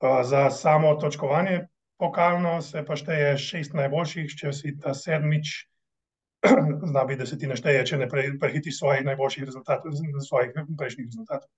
Uh, 0.00 0.22
za 0.22 0.50
samo 0.50 0.94
točkovanje 0.94 1.66
pokalno 2.02 2.62
se 2.62 2.84
pa 2.86 2.96
šteje 2.96 3.36
šest 3.38 3.74
najboljših, 3.74 4.34
če 4.34 4.52
si 4.52 4.78
ta 4.78 4.94
sedmič, 4.94 5.68
zna 6.90 7.04
biti, 7.04 7.18
da 7.18 7.26
se 7.26 7.38
ti 7.38 7.46
našteje, 7.46 7.86
če 7.86 7.98
ne 7.98 8.08
pre, 8.08 8.24
prehiti 8.40 8.72
svojih 8.72 9.04
najboljših 9.06 9.44
rezultatov, 9.44 9.92
svojih 10.26 10.54
prejšnjih 10.78 11.06
rezultatov. 11.06 11.50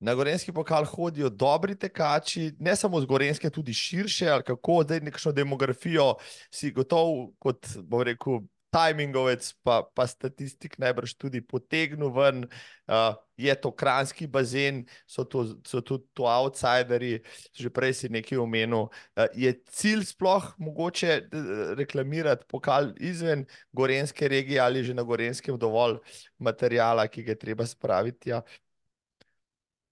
Na 0.00 0.14
Gorenski 0.14 0.52
pokal 0.54 0.84
hodijo 0.86 1.28
dobri 1.28 1.74
tekači, 1.74 2.52
ne 2.62 2.76
samo 2.76 3.00
z 3.00 3.06
Gorenske, 3.06 3.50
tudi 3.50 3.74
širše, 3.74 4.28
ali 4.30 4.46
kako, 4.46 4.84
da 4.84 4.94
je 4.94 5.00
nekakšno 5.08 5.32
demografijo, 5.32 6.12
si 6.54 6.70
gotov, 6.70 7.32
kot 7.42 7.66
bo 7.82 8.04
rekel, 8.06 8.44
timingovec, 8.70 9.48
pa, 9.64 9.80
pa 9.94 10.06
statistik 10.06 10.76
najbrž 10.78 11.16
tudi 11.18 11.40
potegnil 11.40 12.12
ven. 12.14 12.44
Uh, 12.86 13.16
je 13.38 13.54
to 13.54 13.70
kranski 13.70 14.26
bazen, 14.26 14.82
so, 15.06 15.24
to, 15.24 15.44
so 15.66 15.80
tudi 15.80 16.04
to 16.14 16.26
outsideri, 16.26 17.20
že 17.54 17.70
prej 17.70 17.94
si 17.94 18.12
nekaj 18.12 18.38
omenil. 18.42 18.88
Uh, 19.16 19.26
je 19.34 19.52
cilj 19.70 20.04
sploh 20.12 20.52
mogoče 20.58 21.20
reklamirati 21.78 22.46
pokal 22.48 22.92
izven 23.00 23.46
Gorenske 23.72 24.28
regije 24.28 24.60
ali 24.60 24.84
že 24.84 24.94
na 24.94 25.02
Gorenskem 25.02 25.58
dovolj 25.58 25.98
materijala, 26.38 27.06
ki 27.08 27.22
ga 27.22 27.32
je 27.32 27.38
treba 27.38 27.66
spraviti? 27.66 28.30
Ja? 28.30 28.42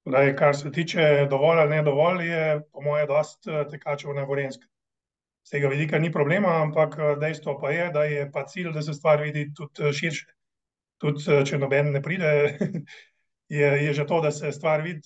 Daj, 0.07 0.37
kar 0.37 0.57
se 0.57 0.71
tiče 0.73 1.27
dovolj 1.31 1.61
ali 1.61 1.77
ne 1.77 1.83
dovolj, 1.83 2.27
je 2.29 2.63
po 2.73 2.81
mojem, 2.81 3.07
dosti 3.07 3.63
tekačev 3.71 4.15
na 4.15 4.25
Gorenskem 4.25 4.69
z 5.47 5.51
tega 5.51 5.69
vidika 5.71 5.99
ni 5.99 6.11
problema, 6.13 6.59
ampak 6.63 6.99
eh, 6.99 7.17
dejstvo 7.23 7.59
pa 7.61 7.71
je, 7.71 7.91
da 7.95 8.05
je 8.05 8.31
pa 8.33 8.45
cilj, 8.47 8.73
da 8.75 8.83
se 8.83 8.95
stvar 8.95 9.23
vidi 9.23 9.53
tudi 9.55 9.89
eh, 9.89 9.93
širše. 9.93 10.27
Tudi 10.99 11.23
eh, 11.31 11.45
če 11.47 11.59
noben 11.63 11.93
ne 11.95 12.03
pride, 12.03 12.33
je, 13.49 13.85
je 13.85 13.93
že 13.95 14.07
to, 14.07 14.21
da 14.21 14.31
se 14.31 14.53
stvar 14.53 14.83
vidi, 14.83 15.01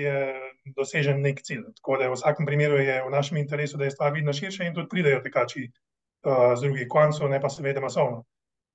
je 0.00 0.34
dosežen 0.76 1.20
nek 1.22 1.42
cilj. 1.42 1.64
Tako 1.80 1.96
da 1.96 2.08
v 2.08 2.16
vsakem 2.16 2.46
primeru 2.46 2.78
je 2.78 3.02
v 3.06 3.10
našem 3.10 3.36
interesu, 3.36 3.76
da 3.76 3.84
je 3.84 3.90
stvar 3.90 4.12
vidna 4.12 4.32
širše 4.32 4.66
in 4.66 4.74
tudi 4.74 4.88
pridejo 4.88 5.20
tekači 5.24 5.68
uh, 5.68 6.54
z 6.56 6.60
drugih 6.60 6.88
koncev, 6.88 7.28
ne 7.30 7.40
pa 7.40 7.48
seveda 7.48 7.80
masovno. 7.80 8.24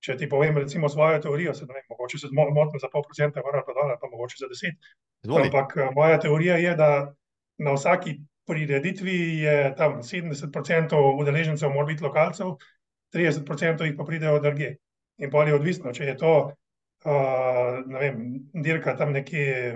Če 0.02 0.18
ti 0.18 0.30
povem, 0.30 0.58
recimo, 0.58 0.90
svojo 0.90 1.20
teorijo, 1.22 1.54
se 1.54 1.66
ne 1.70 1.76
vem, 1.78 1.84
mogoče 1.90 2.18
se 2.18 2.28
motim 2.34 2.80
za 2.82 2.90
pol 2.90 3.04
procenta, 3.06 3.44
pa 3.46 3.74
dol, 3.74 3.92
pa 4.02 4.08
mogoče 4.10 4.40
za 4.40 4.48
deset. 4.50 4.94
Zvoli. 5.24 5.52
Ampak 5.52 5.76
moja 5.94 6.18
teorija 6.20 6.58
je, 6.58 6.76
da 6.76 7.14
na 7.62 7.76
vsaki 7.76 8.16
prireditvi 8.50 9.18
je 9.44 9.76
tam 9.78 10.00
70% 10.02 10.98
udeležencev, 11.22 11.70
mora 11.70 11.86
biti 11.86 12.04
lokalcev, 12.04 12.56
30% 13.14 13.86
jih 13.86 13.94
pa 13.98 14.08
pridejo 14.08 14.40
drugje. 14.40 14.78
In 15.22 15.30
pa 15.30 15.44
je 15.46 15.54
odvisno, 15.54 15.94
če 15.94 16.06
je 16.10 16.18
to, 16.18 16.34
uh, 17.06 17.82
ne 17.88 18.00
vem, 18.00 18.22
dirka 18.64 18.96
tam 18.98 19.14
nekje 19.16 19.76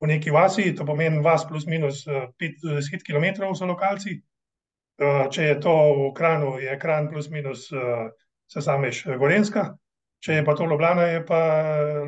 v 0.00 0.08
neki 0.10 0.30
vasi, 0.30 0.74
to 0.76 0.84
pomeni 0.84 1.22
vas 1.24 1.46
plus 1.48 1.66
minus 1.66 2.04
50 2.06 3.06
km 3.06 3.54
so 3.54 3.66
lokalci. 3.66 4.18
Uh, 4.96 5.26
če 5.32 5.50
je 5.50 5.56
to 5.60 5.72
v 5.96 6.12
Kranu, 6.16 6.56
je 6.60 6.76
Kran 6.80 7.10
plus 7.12 7.30
minus 7.30 7.68
uh, 7.72 8.08
se 8.48 8.62
sameš 8.62 9.04
Gorenska. 9.18 9.74
Če 10.24 10.40
je 10.40 10.44
pa 10.44 10.54
to 10.56 10.64
Ljubljana, 10.66 11.02
je 11.12 11.24
pa 11.26 11.40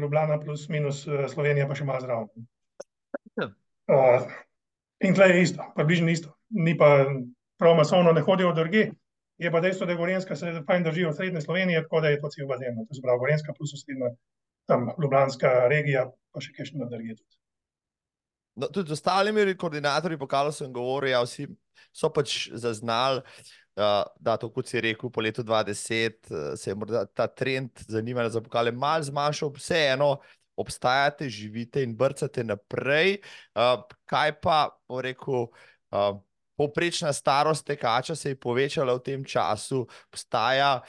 Ljubljana 0.01 0.39
plus 0.41 0.69
minus 0.73 1.05
Slovenija 1.29 1.69
pa 1.69 1.77
še 1.77 1.85
malo 1.85 2.01
zraven. 2.01 2.47
Uh, 3.89 4.25
In 5.01 5.15
tle 5.15 5.29
je 5.29 5.43
isto, 5.43 5.63
približno 5.77 6.11
isto. 6.11 6.35
Ni 6.51 6.75
pa 6.79 7.07
prav 7.59 7.77
masovno, 7.77 8.13
ne 8.13 8.21
hodijo 8.21 8.53
drugi. 8.53 8.91
Je 9.39 9.51
pa 9.55 9.61
dejstvo, 9.63 9.87
da 9.87 9.95
je 9.95 9.99
Gorenska 9.99 10.37
se 10.37 10.53
fajn 10.67 10.85
drži 10.85 11.05
v 11.07 11.13
srednji 11.15 11.41
Sloveniji, 11.41 11.83
tako 11.83 12.01
da 12.01 12.11
je 12.11 12.21
to 12.21 12.31
cel 12.35 12.47
bazen. 12.47 12.79
To 12.89 12.95
se 12.95 13.03
pravi 13.03 13.19
Gorenska 13.19 13.55
plus 13.59 13.75
srednja, 13.85 14.11
tam 14.67 14.89
Ljubljanska 15.03 15.53
regija, 15.71 16.09
pa 16.35 16.43
še 16.43 16.55
kakšno 16.57 16.89
drugi 16.91 17.15
tudi. 17.15 17.39
No, 18.59 18.67
tudi 18.75 18.91
z 18.91 18.99
ostalimi 18.99 19.55
koordinatorji 19.55 20.19
pokalo 20.19 20.51
sem 20.53 20.73
govoril, 20.75 21.13
ja, 21.13 21.23
vsi 21.23 21.47
so 21.95 22.11
pač 22.11 22.49
zaznali, 22.59 23.23
uh, 23.79 24.03
da 24.19 24.35
to, 24.37 24.51
kot 24.51 24.67
si 24.67 24.83
rekel, 24.83 25.13
po 25.15 25.23
letu 25.23 25.45
2010 25.47 26.33
uh, 26.33 26.51
se 26.59 26.73
je 26.73 26.75
morda 26.75 27.05
ta 27.07 27.29
trend 27.31 27.85
zanimanja 27.87 28.35
za 28.35 28.43
pokale 28.43 28.75
mal 28.75 29.07
zmanjšal, 29.07 29.55
vseeno 29.55 30.17
obstajate, 30.59 31.29
živite 31.31 31.85
in 31.87 31.95
brcate 31.97 32.43
naprej. 32.45 33.21
Uh, 33.55 33.87
kaj 34.11 34.35
pa, 34.43 34.65
po 34.91 35.03
reku, 35.07 35.45
uh, 35.47 36.19
povprečna 36.59 37.13
starost 37.15 37.67
tekača 37.67 38.17
se 38.19 38.35
je 38.35 38.41
povečala 38.41 38.97
v 38.99 39.05
tem 39.07 39.25
času, 39.25 39.85
obstaja, 40.11 40.81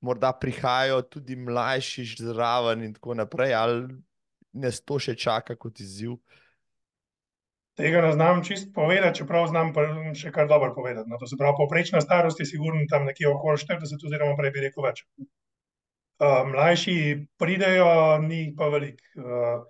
morda 0.00 0.32
prihajajo 0.32 1.02
tudi 1.02 1.36
mlajši 1.36 2.04
zraven 2.18 2.84
in 2.84 2.94
tako 2.96 3.14
naprej, 3.20 3.54
ali 3.54 3.82
nas 4.52 4.80
to 4.80 4.98
še 4.98 5.14
čaka 5.14 5.56
kot 5.60 5.80
izziv? 5.80 6.16
Tega 7.80 8.00
ne 8.04 8.12
znam 8.12 8.42
čist 8.44 8.72
povedati, 8.74 9.22
čeprav 9.22 9.46
znam 9.48 9.70
še 10.16 10.32
kar 10.34 10.48
dobro 10.48 10.74
povedati. 10.74 11.08
No, 11.08 11.20
to 11.20 11.28
se 11.28 11.38
pravi, 11.40 11.56
povprečna 11.60 12.00
starost 12.04 12.40
je 12.40 12.48
sigurno 12.48 12.82
tam 12.90 13.06
nekje 13.08 13.28
okoli 13.30 13.60
40, 13.60 14.04
oziroma 14.08 14.36
prej 14.36 14.52
bi 14.56 14.64
rekel 14.66 14.84
več. 14.84 15.04
Uh, 16.20 16.42
mlajši 16.50 16.96
pridejo, 17.40 17.86
ni 18.26 18.50
pa 18.56 18.68
velik. 18.68 19.00
Uh, 19.16 19.62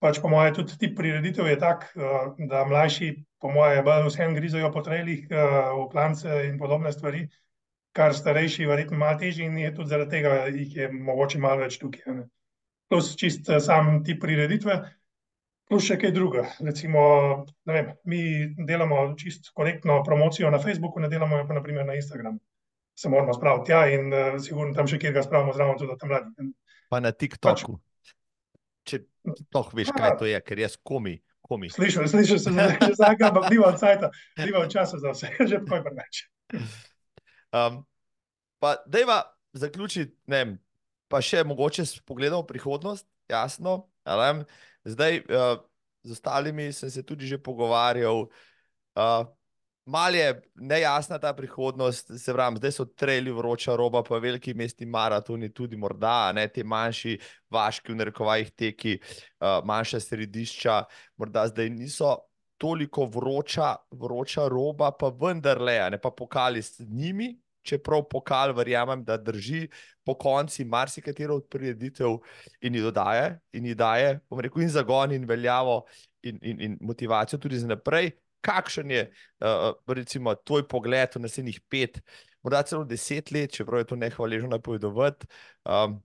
pač 0.00 0.22
po 0.22 0.30
mojem, 0.32 0.54
tudi 0.56 0.78
ti 0.80 0.88
prireditev 0.96 1.50
je 1.50 1.58
tak, 1.60 1.90
uh, 1.98 2.30
da 2.48 2.62
mlajši, 2.64 3.10
po 3.40 3.52
mojem, 3.54 3.84
bolj 3.86 4.08
vsem 4.08 4.34
grizajo 4.36 4.70
po 4.74 4.82
trelih, 4.86 5.26
uh, 5.30 5.70
v 5.78 5.86
klance 5.92 6.40
in 6.48 6.58
podobne 6.58 6.92
stvari, 6.92 7.26
kar 7.96 8.14
starejši, 8.14 8.66
verjetno 8.68 8.98
malo 8.98 9.18
težji 9.20 9.46
in 9.48 9.58
je 9.58 9.72
tudi 9.74 9.92
zaradi 9.94 10.18
tega 10.18 10.34
jih 10.52 10.76
je 10.76 10.90
mogoče 10.92 11.40
malo 11.42 11.64
več 11.64 11.78
tukaj. 11.82 12.14
Ne. 12.14 12.28
Plus 12.88 13.14
čist 13.20 13.50
sam 13.64 14.02
ti 14.04 14.16
prireditve, 14.18 14.78
plus 15.68 15.88
še 15.88 15.98
kaj 16.00 16.12
druga. 16.16 16.46
Recimo, 16.64 17.00
ne 17.68 17.74
vem, 17.74 17.90
mi 18.08 18.20
delamo 18.68 19.02
čist 19.18 19.50
korektno 19.54 20.00
promocijo 20.06 20.50
na 20.50 20.60
Facebooku, 20.62 21.00
ne 21.00 21.10
delamo 21.12 21.42
jo 21.42 21.48
pa 21.48 21.58
naprimer 21.58 21.86
na 21.86 21.98
Instagramu 21.98 22.40
se 22.98 23.08
moramo 23.08 23.34
spraviti 23.34 23.66
tja 23.66 23.86
in 23.86 24.12
uh, 24.12 24.40
sigurno 24.42 24.74
tam 24.74 24.88
še 24.90 24.98
kjer 24.98 25.12
ga 25.14 25.22
spravimo 25.22 25.52
zraven, 25.54 25.76
tudi 25.78 25.94
tam 26.00 26.10
mladi. 26.10 26.48
Pa 26.90 26.98
na 26.98 27.12
TikToku. 27.14 27.76
Pač, 27.78 28.14
Če 28.88 28.98
to 29.54 29.62
veš, 29.76 29.92
kaj 29.94 30.16
to 30.18 30.26
je, 30.26 30.40
ker 30.42 30.58
jaz 30.64 30.74
komi. 30.82 31.14
Komi. 31.48 31.70
Slišal, 31.72 32.08
slišal 32.10 32.40
sem, 32.42 32.56
da 32.58 32.68
je 32.76 32.94
zakaj, 32.98 33.28
ampak 33.30 33.48
nima 33.52 33.72
cajta, 33.76 34.10
nima 34.40 34.66
časa 34.70 35.00
za 35.00 35.14
vse, 35.14 35.32
že 35.50 35.60
pokoj 35.64 35.82
preveč. 35.86 36.26
Um, 37.52 37.82
pa 38.60 38.76
dejva 38.86 39.22
zaključiti, 39.56 40.12
ne 40.28 40.42
vem, 40.42 40.58
pa 41.08 41.22
še 41.24 41.42
mogoče 41.48 41.86
s 41.88 42.04
pogledom 42.04 42.44
v 42.44 42.50
prihodnost, 42.52 43.08
jasno. 43.32 43.88
Zdaj, 44.88 45.24
uh, 45.28 45.56
z 46.04 46.16
ostalimi 46.16 46.68
sem 46.72 46.92
se 46.92 47.02
tudi 47.02 47.26
že 47.28 47.40
pogovarjal. 47.40 48.28
Uh, 48.98 49.24
Mal 49.88 50.14
je 50.14 50.42
nejasna 50.54 51.16
ta 51.18 51.32
prihodnost, 51.32 52.10
se 52.20 52.32
pravi, 52.34 52.60
zdaj 52.60 52.72
so 52.76 52.84
treli 52.84 53.32
vroča 53.32 53.76
roba, 53.76 54.02
pa 54.04 54.18
veliki 54.20 54.52
mestni 54.54 54.86
maratoni, 54.86 55.48
tudi 55.48 55.78
morda 55.80 56.32
ne 56.36 56.44
ti 56.52 56.60
manjši, 56.64 57.14
vaški, 57.50 57.94
v 57.94 57.96
narekovajih 58.02 58.50
teki, 58.52 58.98
uh, 58.98 59.62
manjša 59.64 60.02
središča, 60.04 60.76
morda 61.16 61.46
zdaj 61.48 61.72
niso 61.72 62.12
toliko 62.60 63.08
vroča, 63.08 63.76
vroča 63.96 64.44
roba, 64.52 64.92
pa 64.92 65.08
vendarle, 65.08 65.78
ne 65.90 66.00
pa 66.00 66.10
pokali 66.10 66.62
s 66.62 66.84
njimi, 66.84 67.32
čeprav 67.64 68.04
pokal, 68.10 68.52
verjamem, 68.52 69.04
da 69.04 69.16
drži 69.16 69.70
po 70.04 70.18
konci 70.20 70.64
marsikatero 70.64 71.40
od 71.40 71.48
prireditev 71.48 72.20
in 72.60 72.76
jih 72.76 72.90
dodaje, 72.90 73.38
in 73.52 73.72
jih 73.72 73.76
daje, 73.76 74.18
bom 74.28 74.40
rekel, 74.40 74.68
in 74.68 74.72
zagon, 74.72 75.16
in 75.16 75.24
veljavo, 75.24 75.82
in, 76.22 76.38
in, 76.42 76.60
in 76.60 76.78
motivacijo 76.80 77.40
tudi 77.40 77.58
za 77.58 77.72
naprej. 77.72 78.12
Kakšen 78.40 78.90
je, 78.90 79.04
uh, 79.42 79.72
recimo, 79.86 80.34
tvoj 80.34 80.66
pogled 80.68 81.16
v 81.16 81.22
naslednjih 81.24 81.60
pet, 81.68 82.00
morda 82.42 82.62
celo 82.62 82.84
deset 82.84 83.32
let, 83.34 83.52
čeprav 83.52 83.82
je 83.82 83.88
to 83.90 83.96
nehvaležno 83.96 84.48
napovedovati, 84.54 85.26
um, 85.64 85.98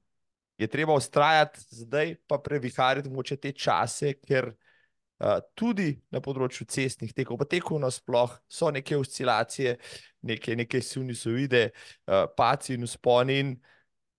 je 0.57 0.67
treba 0.67 0.93
ustrajati 0.93 1.59
zdaj, 1.83 2.15
pa 2.27 2.37
previhariti 2.37 3.09
moče 3.09 3.37
te 3.37 3.51
čase, 3.51 4.15
ker 4.21 4.49
uh, 4.49 5.39
tudi 5.55 5.93
na 6.11 6.21
področju 6.23 6.67
cestnih 6.69 7.13
tekov, 7.13 7.39
pa 7.41 7.49
tekov 7.49 7.81
nasploh, 7.81 8.33
so 8.49 8.71
neke 8.73 8.97
oscilacije, 8.97 9.77
neke, 10.29 10.57
neke 10.57 10.81
sinusovide, 10.81 11.69
uh, 12.07 12.25
paci 12.37 12.77
in 12.77 12.85
usponi, 12.87 13.39
in 13.39 13.55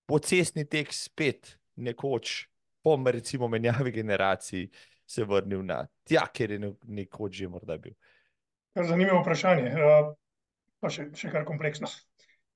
pocestni 0.06 0.66
tek 0.70 0.92
spet 0.92 1.56
nekoč, 1.76 2.44
po 2.84 2.98
recimo 3.00 3.48
menjavi 3.48 3.90
generacij, 3.90 4.68
se 5.06 5.24
vrnil 5.24 5.62
na 5.66 5.84
tja, 6.08 6.26
kjer 6.32 6.56
je 6.56 6.72
nekoč 6.84 7.40
že 7.40 7.48
morda 7.48 7.78
bil. 7.78 7.94
Zanimivo 8.74 9.20
vprašanje, 9.22 9.70
uh, 9.70 10.12
pa 10.82 10.90
še, 10.90 11.10
še 11.14 11.30
kar 11.30 11.46
kompleksno. 11.46 11.90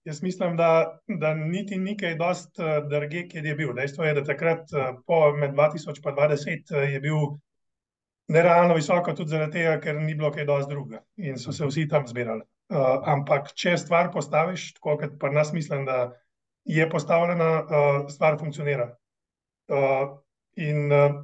Jaz 0.09 0.23
mislim, 0.23 0.57
da, 0.57 0.99
da 1.21 1.35
niti 1.35 1.77
ni 1.79 1.97
kaj 1.99 2.17
dosti 2.19 2.63
uh, 2.65 2.79
drge, 2.89 3.27
kjer 3.31 3.47
je 3.47 3.55
bil. 3.59 3.75
Dejstvo 3.77 4.07
je, 4.07 4.15
da 4.17 4.25
takrat, 4.27 4.65
uh, 4.73 4.97
po 5.07 5.21
med 5.37 5.55
2000 5.55 5.95
in 5.95 6.17
2020, 6.17 6.75
uh, 6.75 6.87
je 6.89 7.03
bil 7.05 7.37
nerealno 8.33 8.77
visoko, 8.77 9.15
tudi 9.17 9.35
zaradi 9.35 9.61
tega, 9.61 9.77
ker 9.85 10.01
ni 10.01 10.15
bilo 10.15 10.31
kaj 10.35 10.47
dosti 10.49 10.75
druga 10.75 11.03
in 11.17 11.39
so 11.41 11.53
se 11.53 11.67
vsi 11.67 11.87
tam 11.89 12.07
zbirali. 12.09 12.45
Uh, 12.69 12.99
ampak, 13.09 13.53
če 13.57 13.77
stvar 13.81 14.11
postaviš 14.13 14.73
tako, 14.77 14.99
kot 15.01 15.17
pri 15.21 15.33
nas, 15.37 15.53
mislim, 15.57 15.87
da 15.89 16.11
je 16.69 16.89
postavljena, 16.91 17.53
uh, 17.63 18.01
stvar 18.13 18.37
funkcionira. 18.41 18.91
Uh, 19.69 20.19
in 20.57 20.93
uh, 20.93 21.23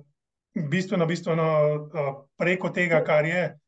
bistveno, 0.55 1.07
bistveno 1.07 1.49
uh, 1.75 2.15
preko 2.39 2.71
tega, 2.71 3.03
kar 3.05 3.27
je, 3.27 3.59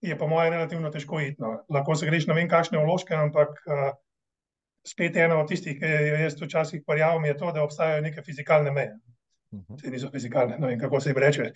je 0.00 0.18
po 0.18 0.28
mojem 0.28 0.52
relativno 0.52 0.90
težko 0.90 1.20
iti. 1.20 1.40
No. 1.42 1.56
Lahko 1.68 1.94
se 1.94 2.06
greš 2.06 2.26
na 2.26 2.34
vem, 2.34 2.48
kakšne 2.48 2.82
vložke, 2.82 3.14
ampak 3.14 3.62
uh, 3.66 3.88
spet 4.86 5.16
ena 5.16 5.40
od 5.40 5.48
tistih, 5.50 5.78
ki 5.80 5.86
jo 5.86 6.20
jaz 6.22 6.38
včasih 6.40 6.82
porjavim, 6.86 7.24
je 7.24 7.36
to, 7.36 7.50
da 7.52 7.64
obstajajo 7.64 8.02
neke 8.02 8.22
fizikalne 8.22 8.72
meje. 8.72 8.94
Mhm. 9.54 9.80
Te 9.82 9.90
niso 9.90 10.10
fizikalne, 10.10 10.58
ne 10.58 10.72
vem, 10.72 10.78
kako 10.80 11.00
se 11.00 11.10
jim 11.10 11.18
reče. 11.22 11.50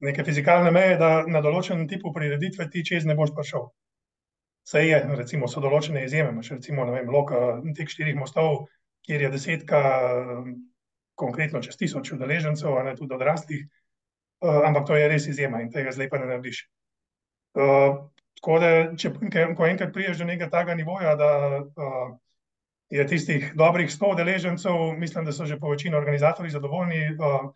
Neke 0.00 0.24
fizikalne 0.24 0.70
meje, 0.72 0.96
da 0.96 1.26
na 1.28 1.42
določenem 1.44 1.88
tipu 1.88 2.12
prireditve 2.12 2.70
ti 2.70 2.84
čez 2.84 3.04
ne 3.04 3.16
boš 3.16 3.34
prišel. 3.36 3.68
Vse 4.64 4.84
je, 4.86 5.00
recimo, 5.16 5.48
so 5.48 5.60
določene 5.60 6.04
izjeme, 6.04 6.32
imaš 6.32 6.52
recimo, 6.54 6.84
ne 6.88 6.94
vem, 6.94 7.08
loka 7.10 7.60
teh 7.76 7.88
štirih 7.88 8.16
mostov, 8.16 8.66
kjer 9.04 9.26
je 9.26 9.30
desetka, 9.32 9.80
konkretno 11.20 11.60
čez 11.64 11.76
tisoč 11.76 12.12
udeležencev, 12.16 12.76
a 12.76 12.84
ne 12.86 12.94
tudi 12.96 13.16
odraslih, 13.16 13.64
uh, 14.40 14.60
ampak 14.66 14.86
to 14.86 14.96
je 14.96 15.08
res 15.08 15.26
izjema 15.26 15.60
in 15.62 15.70
tega 15.72 15.92
zdaj 15.92 16.08
pa 16.10 16.18
ne 16.18 16.26
narediš. 16.30 16.64
Uh, 17.54 18.10
tako 18.40 18.58
da, 18.62 18.72
če, 18.96 19.12
ko 19.56 19.66
enkrat 19.66 19.92
priješ 19.92 20.22
do 20.22 20.28
nekega 20.28 20.50
takega 20.50 20.76
nivoja, 20.78 21.14
da 21.18 21.30
uh, 21.60 22.12
je 22.90 23.06
tistih 23.06 23.52
dobrih 23.54 23.90
sto 23.92 24.12
udeležencev, 24.14 24.92
mislim, 24.98 25.24
da 25.24 25.32
so 25.32 25.46
že 25.46 25.58
po 25.58 25.70
večini 25.70 25.96
organizatorji 25.96 26.50
zadovoljni, 26.50 27.02
uh, 27.18 27.50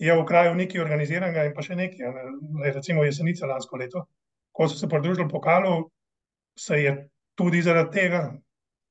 je 0.00 0.14
v 0.16 0.24
kraju 0.24 0.54
nekaj 0.56 0.80
organiziranega 0.80 1.44
in 1.44 1.54
pa 1.54 1.62
še 1.62 1.76
nekaj, 1.76 2.12
ne, 2.14 2.72
recimo 2.72 3.04
jesenica 3.04 3.48
lansko 3.48 3.76
leto, 3.76 4.06
ko 4.52 4.68
so 4.68 4.78
se 4.78 4.88
pridružili 4.88 5.28
pokalu, 5.28 5.90
se 6.56 6.80
je 6.80 6.94
tudi 7.36 7.60
zaradi 7.62 7.92
tega, 7.98 8.22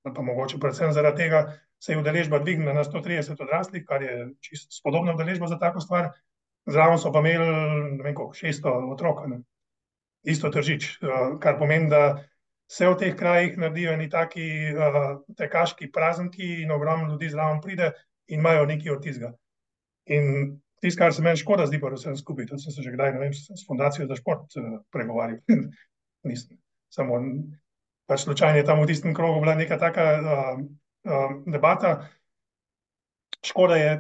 pa 0.06 0.22
mogoče 0.22 0.60
predvsem 0.62 0.94
zaradi 0.94 1.24
tega, 1.24 1.42
se 1.80 1.94
je 1.94 2.00
udeležba 2.00 2.40
dvignila 2.44 2.74
na 2.74 2.84
130 2.84 3.42
odraslih, 3.42 3.86
kar 3.88 4.04
je 4.04 4.30
čisto 4.46 4.76
spodobna 4.76 5.16
udeležba 5.16 5.48
za 5.48 5.58
tako 5.60 5.80
stvar. 5.80 6.12
Zraven 6.70 7.00
so 7.02 7.12
pa 7.14 7.24
imeli, 7.24 7.48
ne 7.98 8.04
vem, 8.04 8.16
koliko, 8.16 8.36
600 8.38 8.74
otrok, 8.94 9.24
ne? 9.32 9.42
isto 10.28 10.50
tržič, 10.52 11.00
kar 11.42 11.58
pomeni, 11.58 11.88
da 11.90 12.20
se 12.70 12.86
v 12.86 12.98
teh 13.00 13.14
krajih 13.18 13.58
naredijo 13.58 13.96
neki 13.98 14.12
taki 14.14 14.48
uh, 14.76 14.98
tekaški 15.38 15.88
prazniki 15.92 16.50
in 16.64 16.72
ogromno 16.72 17.08
ljudi 17.10 17.30
zraven 17.32 17.62
pride 17.64 17.92
in 18.28 18.44
imajo 18.44 18.66
neki 18.70 18.92
od 18.94 19.02
tizga. 19.04 19.32
In 20.12 20.60
tisto, 20.82 21.00
kar 21.00 21.16
se 21.16 21.24
meni 21.26 21.40
škoda, 21.40 21.66
zdi 21.66 21.80
pa 21.82 21.90
vsem 21.96 22.18
skupaj, 22.18 22.52
to 22.52 22.60
sem 22.62 22.76
se 22.76 22.86
že 22.86 22.94
kdaj, 22.94 23.16
ne 23.16 23.24
vem, 23.24 23.34
s 23.34 23.66
fundacijo 23.68 24.06
za 24.08 24.20
šport 24.20 24.60
uh, 24.60 24.84
pregovarjal. 24.92 25.40
Nisem 26.28 26.60
samo 26.90 27.18
pač 28.10 28.26
slučajno 28.26 28.58
je 28.58 28.66
tam 28.66 28.82
v 28.82 28.90
tistem 28.90 29.14
krogu 29.14 29.42
bila 29.42 29.56
neka 29.56 29.78
taka 29.78 30.06
uh, 30.18 30.56
uh, 31.06 31.32
debata. 31.46 32.10
Škoda 33.46 33.78
je 33.78 33.92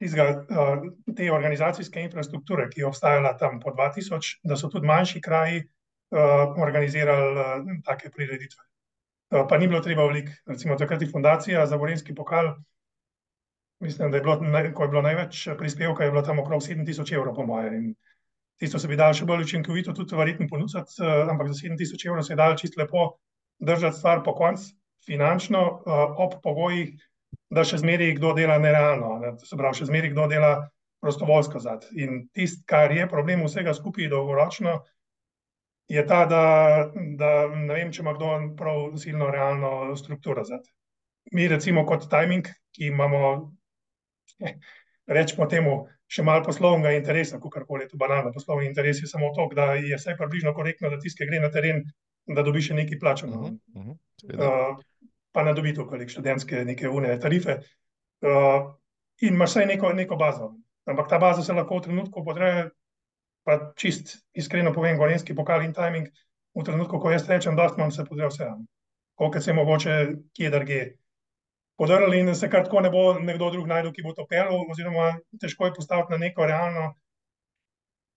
izga, 0.00 0.26
uh, 0.50 1.14
te 1.16 1.32
organizacijske 1.32 2.00
infrastrukture, 2.00 2.68
ki 2.70 2.80
je 2.80 2.86
obstajala 2.86 3.36
tam 3.38 3.60
po 3.60 3.72
2000, 3.74 4.38
da 4.44 4.56
so 4.56 4.68
tudi 4.72 4.86
manjši 4.86 5.20
kraji 5.20 5.62
uh, 5.62 6.56
organizirali 6.62 7.40
uh, 7.40 7.76
take 7.84 8.10
prireditve. 8.10 8.62
Uh, 9.30 9.46
pa 9.48 9.58
ni 9.58 9.68
bilo 9.68 9.80
treba 9.80 10.06
veliko, 10.06 10.32
recimo 10.46 10.76
takrat 10.76 11.02
je 11.02 11.10
fundacija 11.10 11.66
za 11.66 11.76
Gorenski 11.76 12.14
pokal, 12.14 12.54
mislim, 13.80 14.10
da 14.10 14.16
je 14.16 14.22
bilo, 14.22 14.38
ko 14.74 14.82
je 14.82 14.88
bilo 14.88 15.02
največ 15.02 15.48
prispevka, 15.58 16.04
je 16.04 16.10
bilo 16.10 16.22
tam 16.22 16.38
okrog 16.38 16.62
7000 16.62 17.14
evrov 17.14 17.34
po 17.34 17.46
moje. 17.46 17.94
Tisto 18.56 18.78
se 18.78 18.88
bi 18.88 18.96
dal 18.96 19.12
še 19.12 19.26
bolj 19.28 19.42
učinkovito, 19.44 19.92
tudi 19.92 20.16
verjetno 20.16 20.46
ponuditi, 20.48 21.02
uh, 21.02 21.28
ampak 21.30 21.52
za 21.52 21.60
7000 21.66 22.08
evrov 22.08 22.24
se 22.24 22.32
je 22.32 22.40
dal 22.40 22.56
čisto 22.56 22.80
lepo 22.80 23.10
držati 23.58 23.96
stvar 23.96 24.22
po 24.24 24.34
koncu, 24.34 24.72
finančno, 25.06 25.60
uh, 25.86 26.16
ob 26.24 26.40
pogojih, 26.42 26.94
da 27.50 27.64
še 27.64 27.80
zmeri 27.82 28.14
kdo 28.16 28.32
dela 28.36 28.58
nerealno, 28.58 29.18
ne? 29.22 29.32
se 29.42 29.56
pravi, 29.56 29.78
še 29.80 29.88
zmeri 29.90 30.10
kdo 30.12 30.26
dela 30.30 30.52
prostovoljsko 31.04 31.60
zad. 31.62 31.86
In 31.94 32.26
tisto, 32.34 32.64
kar 32.68 32.92
je 32.92 33.08
problem 33.08 33.44
vsega 33.46 33.74
skupaj 33.76 34.08
dolgoročno, 34.12 34.80
je 35.88 36.02
ta, 36.06 36.24
da, 36.26 36.42
da 37.18 37.32
ne 37.52 37.74
vem, 37.74 37.92
če 37.94 38.02
ima 38.02 38.16
kdo 38.16 38.32
prav 38.58 38.96
silno 38.98 39.30
realno 39.30 39.94
strukturo 39.96 40.42
zad. 40.44 40.66
Mi 41.34 41.46
recimo 41.50 41.84
kot 41.86 42.08
timing, 42.10 42.48
ki 42.74 42.90
imamo, 42.90 43.20
rečemo 45.18 45.46
temu, 45.50 45.76
še 46.10 46.22
malo 46.26 46.44
poslovnega 46.46 46.94
interesa, 46.98 47.38
kako 47.42 47.64
koli 47.66 47.86
je 47.86 47.92
to 47.92 48.00
banalno. 48.00 48.32
Poslovni 48.34 48.68
interes 48.70 49.02
je 49.02 49.10
samo 49.10 49.32
to, 49.34 49.48
da 49.54 49.74
je 49.78 49.98
vse 49.98 50.14
približno 50.18 50.54
korektno, 50.54 50.90
da 50.90 50.98
tisti, 51.02 51.22
ki 51.22 51.30
gre 51.30 51.42
na 51.42 51.50
teren, 51.54 51.82
da 52.26 52.42
dobi 52.46 52.62
še 52.62 52.74
nekaj 52.78 52.98
plačano. 53.02 53.40
Uh 53.40 53.48
-huh, 53.50 53.56
uh 53.74 53.86
-huh, 53.86 54.74
uh, 54.74 54.84
pa 55.36 55.44
ne 55.44 55.52
dobi 55.52 55.74
to, 55.76 55.84
kolik 55.84 56.08
študentske 56.08 56.64
neke 56.64 56.88
une 56.88 57.18
tarife. 57.20 57.58
Uh, 58.24 58.70
in 59.20 59.34
imaš 59.36 59.50
vsaj 59.50 59.66
neko, 59.68 59.92
neko 59.92 60.16
bazo. 60.16 60.54
Ampak 60.88 61.10
ta 61.10 61.18
baza 61.20 61.42
se 61.44 61.52
lahko 61.52 61.76
v 61.76 61.88
trenutku 61.88 62.22
podreje, 62.24 62.70
pa 63.44 63.58
čist 63.76 64.16
iskreno 64.32 64.72
povem, 64.72 64.96
gorenski 64.96 65.36
pokal 65.36 65.66
in 65.66 65.74
timing, 65.76 66.08
v 66.56 66.64
trenutku, 66.64 67.00
ko 67.02 67.12
jaz 67.12 67.28
rečem, 67.28 67.56
da 67.56 67.68
imam 67.68 67.92
se 67.92 68.04
podreje 68.08 68.30
vse. 68.32 68.48
Koliko 69.14 69.40
se 69.40 69.52
mogoče 69.52 69.96
kje 70.32 70.50
drge 70.50 70.80
podrli 71.76 72.20
in 72.20 72.34
se 72.34 72.48
kar 72.50 72.64
tako 72.64 72.80
ne 72.80 72.90
bo 72.90 73.18
nekdo 73.20 73.50
drug 73.50 73.68
najdel, 73.68 73.92
ki 73.92 74.04
bo 74.06 74.14
to 74.16 74.24
pel, 74.26 74.54
oziroma 74.72 75.10
težko 75.40 75.68
je 75.68 75.76
postaviti 75.76 76.16
na 76.16 76.18
neko 76.24 76.46
realno, 76.48 76.94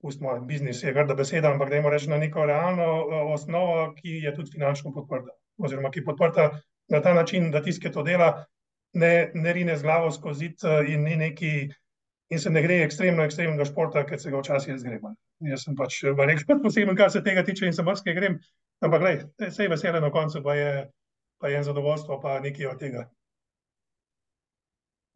pustimo, 0.01 0.39
biznis 0.47 0.83
je 0.83 0.93
grda 0.95 1.15
beseda, 1.19 1.51
ampak 1.51 1.69
dajmo 1.69 1.91
reči 1.91 2.09
na 2.09 2.17
neko 2.17 2.45
realno 2.45 2.87
uh, 3.03 3.33
osnovo, 3.33 3.91
ki 3.97 4.21
je 4.23 4.35
tudi 4.35 4.55
finančno 4.55 4.93
podprta, 4.95 5.35
oziroma 5.59 5.91
ki 5.91 5.99
je 5.99 6.05
podprta 6.05 6.49
na 6.89 7.01
ta 7.01 7.13
način, 7.13 7.51
da 7.51 7.63
tiske 7.63 7.91
to 7.91 8.03
dela, 8.03 8.45
ne, 8.93 9.31
ne 9.33 9.53
rine 9.53 9.77
z 9.77 9.85
glavo 9.85 10.11
skozi 10.11 10.53
uh, 10.63 10.81
in 10.89 11.03
ni 11.03 11.15
neki. 11.15 11.69
In 12.29 12.37
se 12.37 12.49
ne 12.53 12.61
gre 12.61 12.83
ekstremno, 12.85 13.23
ekstremnega 13.25 13.65
športa, 13.65 14.03
ker 14.05 14.19
se 14.21 14.29
ga 14.29 14.37
včasih 14.37 14.75
zgreba. 14.77 15.15
Jaz 15.41 15.63
sem 15.65 15.73
pač 15.73 15.95
nekaj 16.03 16.59
poseben, 16.61 16.93
kar 16.95 17.09
se 17.09 17.23
tega 17.25 17.41
tiče, 17.41 17.65
in 17.65 17.73
se 17.73 17.81
morske 17.81 18.13
grem. 18.13 18.35
Ampak, 18.85 19.01
gledaj, 19.01 19.23
vse 19.49 19.65
je 19.65 19.71
veselo 19.71 19.99
na 20.03 20.11
koncu, 20.13 20.43
pa 20.45 20.53
je, 20.53 20.73
pa 21.41 21.49
je 21.49 21.63
zadovoljstvo, 21.65 22.19
pa 22.21 22.37
nekaj 22.43 22.67
od 22.69 22.79
tega. 22.79 23.07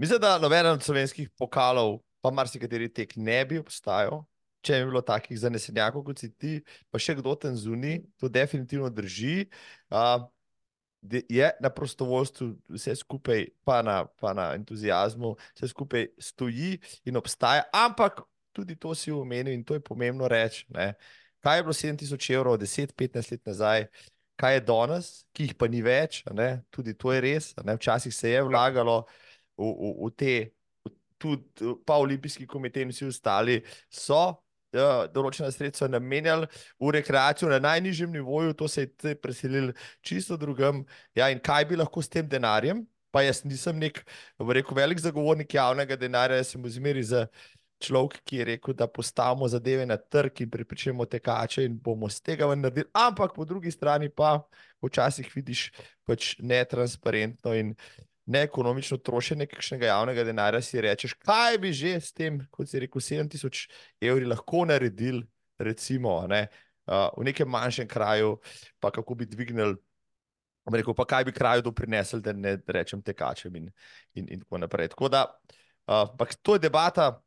Mislim, 0.02 0.20
da 0.20 0.40
noben 0.42 0.72
od 0.74 0.84
slovenskih 0.84 1.30
pokalov, 1.38 2.00
pa 2.22 2.32
marsikateri 2.34 2.90
tek 2.90 3.14
ne 3.16 3.44
bi 3.46 3.62
obstajal, 3.62 4.24
če 4.66 4.80
bi 4.82 4.90
bilo 4.90 5.04
takih 5.06 5.38
zanesenjakov 5.40 6.06
kot 6.08 6.24
si 6.24 6.32
ti, 6.34 6.54
pa 6.90 6.98
še 6.98 7.20
kdo 7.20 7.36
tam 7.38 7.54
zunaj, 7.54 8.00
to 8.18 8.30
definitivno 8.32 8.90
drži. 8.90 9.52
Uh, 9.94 10.26
je 11.30 11.52
na 11.60 11.70
prostovoljstvu 11.70 12.48
vse 12.70 12.96
skupaj, 12.96 13.48
pa 13.64 13.82
na, 13.82 14.06
pa 14.06 14.34
na 14.34 14.54
entuzijazmu, 14.56 15.36
vse 15.56 15.68
skupaj 15.68 16.08
stoji 16.18 16.78
in 17.06 17.18
obstaja, 17.18 17.64
ampak 17.74 18.22
tudi 18.54 18.76
to 18.76 18.96
si 18.96 19.12
omenil 19.12 19.54
in 19.54 19.64
to 19.64 19.74
je 19.74 19.80
pomembno 19.80 20.28
reči. 20.28 20.66
Kaj 21.40 21.58
je 21.58 21.64
bilo 21.64 21.74
7000 21.74 22.34
evrov, 22.34 22.58
10-15 22.58 23.32
let 23.32 23.46
nazaj, 23.46 23.88
kaj 24.36 24.54
je 24.54 24.62
danes, 24.62 25.12
ki 25.34 25.50
jih 25.50 25.56
pa 25.56 25.68
ni 25.68 25.82
več, 25.82 26.24
ne? 26.32 26.64
tudi 26.72 26.94
to 26.98 27.12
je 27.14 27.22
res. 27.22 27.54
Včasih 27.58 28.16
se 28.16 28.30
je 28.30 28.44
vlagalo 28.44 29.04
v, 29.58 29.68
v, 29.68 29.94
v 30.06 30.12
te, 30.18 30.36
tudi 31.18 31.76
pa 31.86 31.98
olimpijski 32.00 32.48
komitej 32.48 32.88
in 32.88 32.94
vsi 32.94 33.06
ostali 33.12 33.60
so 33.90 34.43
ja, 34.74 35.06
določena 35.14 35.52
sredstva 35.54 35.90
namenjali 35.92 36.50
v 36.82 36.94
rekreacijo 36.98 37.52
na 37.52 37.60
najnižjem 37.64 38.12
nivoju, 38.18 38.56
to 38.58 38.68
se 38.68 38.88
je 38.88 39.16
preselil 39.16 39.72
čisto 40.02 40.38
drugam. 40.38 40.84
Ja, 41.16 41.30
in 41.30 41.42
kaj 41.44 41.70
bi 41.70 41.80
lahko 41.80 42.04
s 42.04 42.12
tem 42.12 42.28
denarjem? 42.30 42.84
Pa 43.14 43.22
jaz 43.22 43.44
nisem 43.46 43.78
nek, 43.78 44.00
rekel, 44.42 44.74
velik 44.74 45.02
zagovornik 45.02 45.54
javnega 45.54 45.98
denarja, 46.02 46.40
jaz 46.42 46.56
sem 46.56 46.64
v 46.64 46.72
zmeri 46.74 47.04
za 47.06 47.28
človek, 47.84 48.22
ki 48.26 48.40
je 48.40 48.46
rekel, 48.54 48.74
da 48.74 48.88
postavimo 48.88 49.48
zadeve 49.48 49.86
na 49.86 49.98
trg 49.98 50.42
in 50.46 50.50
pripričamo 50.50 51.06
tekače 51.06 51.66
in 51.68 51.78
bomo 51.78 52.10
z 52.10 52.24
tega 52.24 52.48
ven 52.50 52.64
naredili. 52.64 52.90
Ampak 52.94 53.36
po 53.36 53.46
drugi 53.46 53.72
strani 53.72 54.10
pa 54.10 54.40
včasih 54.84 55.30
vidiš 55.36 55.70
pač 56.08 56.36
netransparentno 56.40 57.54
in 57.60 57.76
neekonomično 58.26 58.98
trošenje 58.98 59.48
kakšnega 59.52 59.90
javnega 59.90 60.24
denarja, 60.24 60.62
si 60.62 60.82
rečeš, 60.82 61.16
kaj 61.20 61.58
bi 61.60 61.74
že 61.74 61.96
s 62.00 62.14
tem, 62.16 62.40
kot 62.52 62.70
si 62.70 62.80
rekel, 62.80 63.02
7000 63.02 63.68
evri 64.02 64.26
lahko 64.26 64.64
naredili, 64.66 65.24
recimo 65.60 66.22
ne, 66.28 66.48
uh, 66.88 67.10
v 67.18 67.28
nekem 67.28 67.50
manjšem 67.50 67.88
kraju, 67.88 68.38
pa 68.80 68.92
kako 68.92 69.16
bi 69.16 69.26
dvignili. 69.26 69.76
Rekel, 70.64 70.96
pa 70.96 71.04
kaj 71.06 71.26
bi 71.28 71.36
kraju 71.36 71.62
doprinesel, 71.62 72.22
da 72.24 72.32
ne 72.32 72.56
rečem 72.68 73.02
tekačem, 73.04 73.56
in, 73.56 73.68
in, 74.16 74.30
in 74.32 74.40
tako 74.40 74.58
naprej. 74.64 74.94
Tako 74.96 75.10
da, 75.12 75.26
uh, 75.92 76.28
to 76.42 76.56
je 76.56 76.64
debata, 76.64 77.20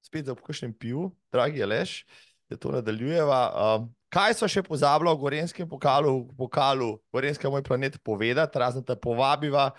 spet 0.00 0.24
za 0.26 0.34
kakšnem 0.34 0.72
pivu, 0.72 1.10
dragi 1.32 1.62
Aleš, 1.62 2.06
da 2.48 2.56
to 2.56 2.72
nadaljujeva. 2.72 3.40
Uh, 3.52 3.88
kaj 4.08 4.34
so 4.40 4.48
še 4.48 4.62
pozabili 4.66 5.12
v 5.12 5.20
Gorenskem 5.20 5.68
pokalu, 5.68 6.14
pokalu 6.38 6.96
Gorenska 7.12 7.50
moj 7.50 7.62
planet 7.62 8.00
povedati, 8.02 8.58
razen 8.58 8.84
da 8.86 8.96
povabiva 8.96 9.70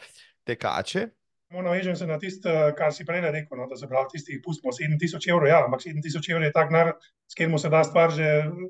tekače. 0.47 1.07
Navežem 1.51 1.95
se 1.99 2.07
na 2.07 2.15
tisto, 2.19 2.49
kar 2.77 2.93
si 2.95 3.03
prej 3.03 3.25
rekel, 3.27 3.59
no, 3.59 3.65
da 3.67 3.75
se 3.75 3.87
pravi, 3.87 4.13
tistih 4.13 4.39
pustimo 4.43 4.71
7000 4.71 5.27
evrov, 5.33 5.49
ja, 5.49 5.59
ampak 5.65 5.83
7000 5.83 6.31
evrov 6.31 6.45
je 6.47 6.51
tak 6.55 6.71
nar, 6.71 6.93
s 7.27 7.35
katerim 7.35 7.57
se 7.59 7.69
da 7.69 7.83
stvar 7.83 8.13
že 8.15 8.27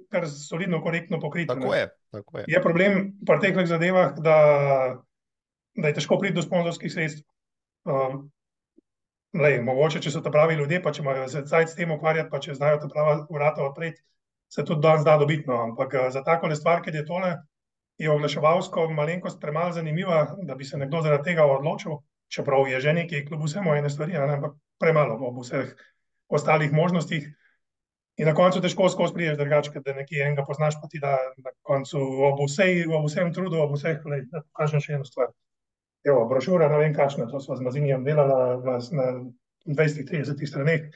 kar 0.10 0.26
solidno, 0.26 0.82
korektno 0.82 1.20
pokriti. 1.22 1.54
Tako 1.54 1.76
je, 1.76 1.90
tako 2.12 2.40
je. 2.40 2.46
Je 2.48 2.62
problem 2.62 2.98
v 3.22 3.28
preteklih 3.30 3.68
zadevah, 3.70 4.18
da, 4.18 4.38
da 5.78 5.92
je 5.92 5.98
težko 6.00 6.18
priti 6.18 6.40
do 6.40 6.46
sponzorskih 6.46 6.94
sredstev. 6.94 7.28
Um, 7.86 8.32
lej, 9.38 9.62
mogoče, 9.62 10.02
če 10.02 10.16
so 10.18 10.26
to 10.26 10.34
pravi 10.34 10.58
ljudje, 10.58 10.82
pa 10.82 10.90
če 10.90 11.06
imajo 11.06 11.30
se 11.30 11.46
cajt 11.46 11.70
s 11.70 11.78
tem 11.78 11.94
ukvarjati, 11.94 12.32
pa 12.34 12.42
če 12.42 12.58
znajo 12.58 12.82
ta 12.82 12.90
prava 12.90 13.20
vrata 13.30 13.62
odpreti, 13.70 14.02
se 14.50 14.66
tudi 14.66 14.82
danes 14.82 15.06
da 15.06 15.20
dobitno. 15.22 15.62
Ampak 15.70 15.96
za 16.10 16.26
tako 16.26 16.50
le 16.50 16.58
stvar, 16.58 16.82
ki 16.82 16.98
je 16.98 17.06
tole, 17.06 17.36
je 18.02 18.10
oglaševalsko 18.12 18.88
malenkost 18.98 19.40
premalo 19.42 19.74
zanimiva, 19.76 20.24
da 20.48 20.56
bi 20.56 20.66
se 20.66 20.78
nekdo 20.78 21.02
zaradi 21.06 21.32
tega 21.32 21.46
odločil, 21.46 22.00
čeprav 22.34 22.68
je 22.68 22.80
že 22.82 22.94
nekaj, 22.98 23.26
kljub 23.28 23.44
vsemu 23.46 23.76
ene 23.76 23.90
stvari, 23.90 24.18
ne, 24.18 24.38
ampak 24.38 24.58
premalo 24.82 25.20
ob 25.28 25.38
vseh 25.44 25.76
ostalih 26.28 26.74
možnostih. 26.74 27.30
In 28.18 28.28
na 28.28 28.34
koncu 28.36 28.62
težko 28.62 28.90
skozi 28.90 29.14
priješ 29.14 29.38
drugače, 29.38 29.82
da 29.86 29.94
nekje 29.94 30.26
enega 30.26 30.46
poznaš, 30.48 30.76
pa 30.82 30.90
ti 30.90 31.00
da 31.00 31.14
na 31.38 31.54
koncu 31.62 32.02
ob, 32.28 32.42
vsej, 32.48 32.84
ob 32.90 33.06
vsem 33.06 33.32
trudu, 33.34 33.62
ob 33.62 33.76
vseh, 33.78 34.02
lej, 34.06 34.26
da 34.34 34.42
pokažem 34.42 34.84
še 34.84 34.98
eno 34.98 35.08
stvar. 35.08 35.32
Evo, 36.04 36.26
brošura, 36.30 36.70
ne 36.70 36.82
vem 36.82 36.96
kakšna, 36.98 37.30
to 37.30 37.40
smo 37.40 37.56
z 37.56 37.66
Mazinijem 37.66 38.04
delala 38.04 38.58
na 38.98 39.08
20-30 39.70 40.46
straneh. 40.50 40.90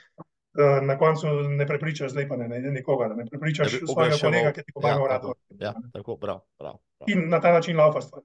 Eh, 0.56 0.82
na 0.82 0.98
koncu 0.98 1.27
ne 1.27 1.68
prepričaš 1.68 2.11
zdaj 2.11 2.27
pa 2.27 2.36
ne, 2.40 2.48
ne 2.48 2.72
nikoga, 2.72 3.10
ne 3.15 3.26
prepričaš 3.27 3.73
ne 3.73 3.88
svojega 3.91 4.18
kolega, 4.22 4.52
ki 4.56 4.64
ti 4.64 4.73
pomaga 4.73 5.02
v 5.03 5.07
radu. 5.11 5.34
Ja, 5.60 5.73
tako, 5.94 6.15
prav, 6.18 6.40
prav, 6.57 6.77
prav. 6.98 7.10
In 7.11 7.27
na 7.30 7.41
ta 7.41 7.52
način 7.52 7.77
laufa 7.77 8.02
stvar. 8.02 8.23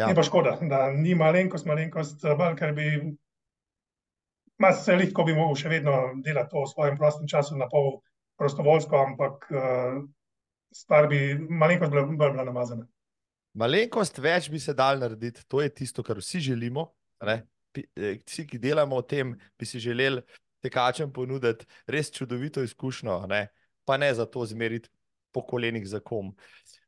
ja. 0.00 0.06
Ni 0.06 0.14
pa 0.14 0.22
škoda, 0.22 0.56
da 0.62 0.86
ni 0.92 1.14
malenkost, 1.14 1.66
malenkost, 1.68 2.24
bolj, 2.38 2.56
ker 2.56 2.72
bi 2.72 2.86
Ma 4.60 4.72
se 4.76 4.92
lahko 4.92 5.24
bi 5.24 5.32
mogel 5.32 5.56
še 5.56 5.70
vedno 5.72 5.92
delati 6.20 6.52
to 6.52 6.62
v 6.66 6.68
svojem 6.68 6.96
prostem 7.00 7.28
času 7.28 7.56
na 7.56 7.64
pol 7.68 8.02
prostovoljsko, 8.36 8.98
ampak 9.08 9.46
uh, 9.56 10.02
stvar 10.76 11.08
bi 11.08 11.32
malenkost 11.48 11.92
bila, 11.92 12.04
bila 12.04 12.44
namazana. 12.44 12.84
Malenkost 13.56 14.20
več 14.20 14.50
bi 14.52 14.60
se 14.60 14.74
dal 14.76 15.00
narediti, 15.00 15.46
to 15.48 15.62
je 15.64 15.72
tisto, 15.72 16.04
kar 16.04 16.20
vsi 16.20 16.42
želimo. 16.50 16.90
Ne? 17.24 17.38
Eh, 17.72 18.20
vsi, 18.20 18.44
ki 18.46 18.60
delamo 18.60 19.00
o 19.00 19.02
tem, 19.02 19.32
bi 19.56 19.68
si 19.68 19.80
želeli 19.80 20.20
tekačem 20.62 21.12
ponuditi 21.12 21.66
res 21.86 22.10
čudovito 22.14 22.62
izkušnjo, 22.62 23.24
ne? 23.30 23.48
pa 23.84 23.96
ne 23.96 24.10
za 24.14 24.26
to 24.26 24.44
zmeriti 24.46 24.88
po 25.32 25.42
kolenih 25.46 25.86
za 25.88 26.00
kom, 26.00 26.34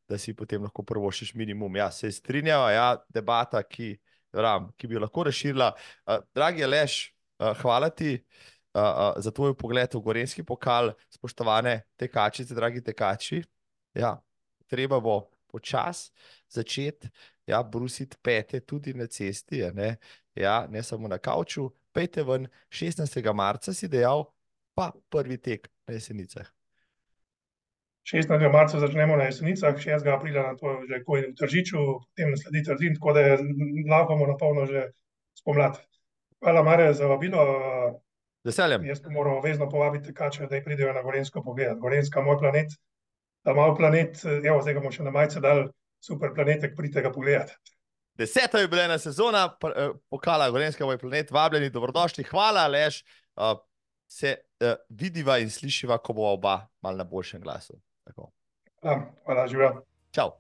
da 0.09 0.19
si 0.19 0.35
potem 0.37 0.63
lahko 0.63 0.83
prvošiš 0.83 1.35
minimum. 1.35 1.77
Ja, 1.77 1.91
se 1.91 2.11
strinjava, 2.13 2.71
ja, 2.71 2.87
debata, 3.09 3.63
ki, 3.63 3.97
ram, 4.33 4.71
ki 4.77 4.91
bi 4.91 4.99
jo 4.99 5.03
lahko 5.03 5.25
razširila. 5.27 5.73
Uh, 6.07 6.21
dragi 6.35 6.65
Aleš, 6.65 7.15
uh, 7.39 7.57
hvala 7.63 7.91
ti. 7.91 8.19
Uh, 8.75 8.83
uh, 8.83 9.21
za 9.21 9.31
tvoj 9.31 9.53
pogled 9.59 9.95
v 9.95 10.01
Gorenski 10.01 10.43
pokal, 10.49 10.95
spoštovane 11.13 11.83
tekačice, 12.01 12.55
dragi 12.55 12.81
tekači. 12.81 13.43
Ja, 13.95 14.17
treba 14.67 15.01
bo 15.01 15.27
počasi 15.53 16.09
začeti 16.49 17.11
ja, 17.47 17.63
brusiti 17.63 18.17
pete 18.23 18.61
tudi 18.61 18.95
na 18.95 19.07
cesti, 19.07 19.63
ne, 19.75 19.97
ja, 20.35 20.67
ne 20.71 20.83
samo 20.83 21.09
na 21.09 21.19
kavču, 21.19 21.71
pejte 21.93 22.25
ven, 22.25 22.49
16. 22.71 23.23
marca 23.35 23.75
si 23.75 23.89
dejal, 23.89 24.27
pa 24.75 24.93
prvi 25.13 25.39
tek 25.39 25.69
na 25.87 25.95
jesenicah. 25.95 26.49
16. 28.05 28.53
marca 28.53 28.81
začnemo 28.83 29.17
na 29.17 29.31
jesenicah, 29.31 29.79
6. 29.79 30.07
aprila 30.11 30.43
na 30.43 30.55
to 30.59 30.83
že 30.91 31.05
koj 31.07 31.31
v 31.31 31.35
Tržiču, 31.39 31.79
potem 32.03 32.35
sledi 32.35 32.63
Trzin, 32.67 32.99
tako 32.99 33.15
da 33.15 33.39
lahko 33.87 34.19
na 34.27 34.37
polno 34.37 34.67
že 34.67 34.91
spomlad. 35.39 35.79
Hvala, 36.43 36.63
Marja, 36.63 36.93
za 36.93 37.07
vabilo. 37.07 37.39
Veseljem. 38.45 38.85
Jaz 38.85 38.99
moram 39.07 39.39
vezno 39.43 39.69
povabiti 39.71 40.11
tekače, 40.11 40.49
da 40.51 40.59
pridejo 40.65 40.93
na 40.93 41.03
Gorensko 41.03 41.43
pogled. 41.43 41.79
Gorenska, 41.79 42.23
moj 42.23 42.41
planet, 42.43 42.75
ta 43.47 43.55
mal 43.55 43.77
planet, 43.77 44.19
evo, 44.27 44.59
zdaj 44.63 44.75
ga 44.75 44.81
bomo 44.83 44.91
še 44.91 45.07
na 45.07 45.15
majce 45.15 45.41
dal, 45.41 45.69
super 46.03 46.35
planetek, 46.35 46.75
pridite 46.75 47.05
ga 47.07 47.13
pogledati. 47.15 47.55
Deseta 48.19 48.61
jubilejna 48.61 48.99
sezona, 48.99 49.57
eh, 49.65 49.91
pokala 50.11 50.51
Gorenska, 50.51 50.85
moj 50.87 50.99
planet, 50.99 51.31
vabljeni, 51.31 51.71
dobrodošli, 51.71 52.25
hvala, 52.25 52.67
Leš. 52.67 53.05
Uh, 53.37 53.57
se 54.07 54.37
uh, 54.61 54.75
vidiva 54.89 55.39
in 55.39 55.51
slišiva, 55.51 55.97
ko 55.99 56.13
bo 56.13 56.27
oba 56.29 56.69
mal 56.85 56.97
na 56.97 57.05
boljšem 57.05 57.41
glasu. 57.41 57.79
Hvala, 58.83 59.13
hvala 59.25 59.47
živijo. 59.49 59.71
Čau. 60.13 60.31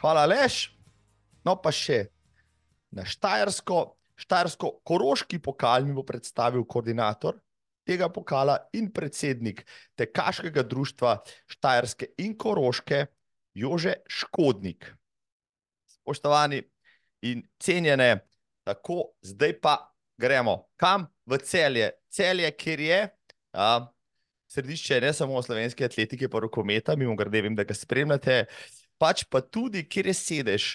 Hvala, 0.00 0.24
Leš. 0.30 0.70
No, 1.44 1.56
pa 1.58 1.72
še 1.74 2.04
na 2.94 3.02
Štajersko, 3.02 3.82
Štajersko-Koroški 4.22 5.42
pokal 5.42 5.82
mi 5.88 5.96
bo 5.96 6.06
predstavil 6.06 6.62
koordinator 6.62 7.40
tega 7.90 8.08
pokala 8.12 8.56
in 8.78 8.90
predsednik 8.94 9.64
Tekaškega 9.98 10.62
društva 10.62 11.18
Štajerske 11.50 12.12
in 12.22 12.36
Koroške, 12.38 13.06
Jože 13.54 13.94
Škodnik. 14.06 14.92
Spoštovani 15.90 16.62
in 17.26 17.42
cenjene, 17.58 18.20
tako 18.64 19.10
zdaj 19.22 19.58
pa 19.60 19.74
gremo 20.20 20.68
kam 20.76 21.08
v 21.26 21.38
celje. 21.42 21.90
Celje, 22.10 22.50
kjer 22.50 22.80
je 22.80 23.00
a, 23.52 23.86
središče 24.50 25.00
ne 25.00 25.12
samo 25.14 25.42
slovenske 25.42 25.84
atletike, 25.84 26.28
pa 26.28 26.40
rokometa, 26.42 26.96
mimo 26.96 27.16
grede, 27.16 27.42
vem, 27.42 27.54
da 27.54 27.64
ga 27.64 27.74
spremljate, 27.74 28.44
pač 28.98 29.24
pa 29.30 29.40
tudi, 29.40 29.84
kjer 29.88 30.10
je 30.10 30.14
sedež 30.14 30.66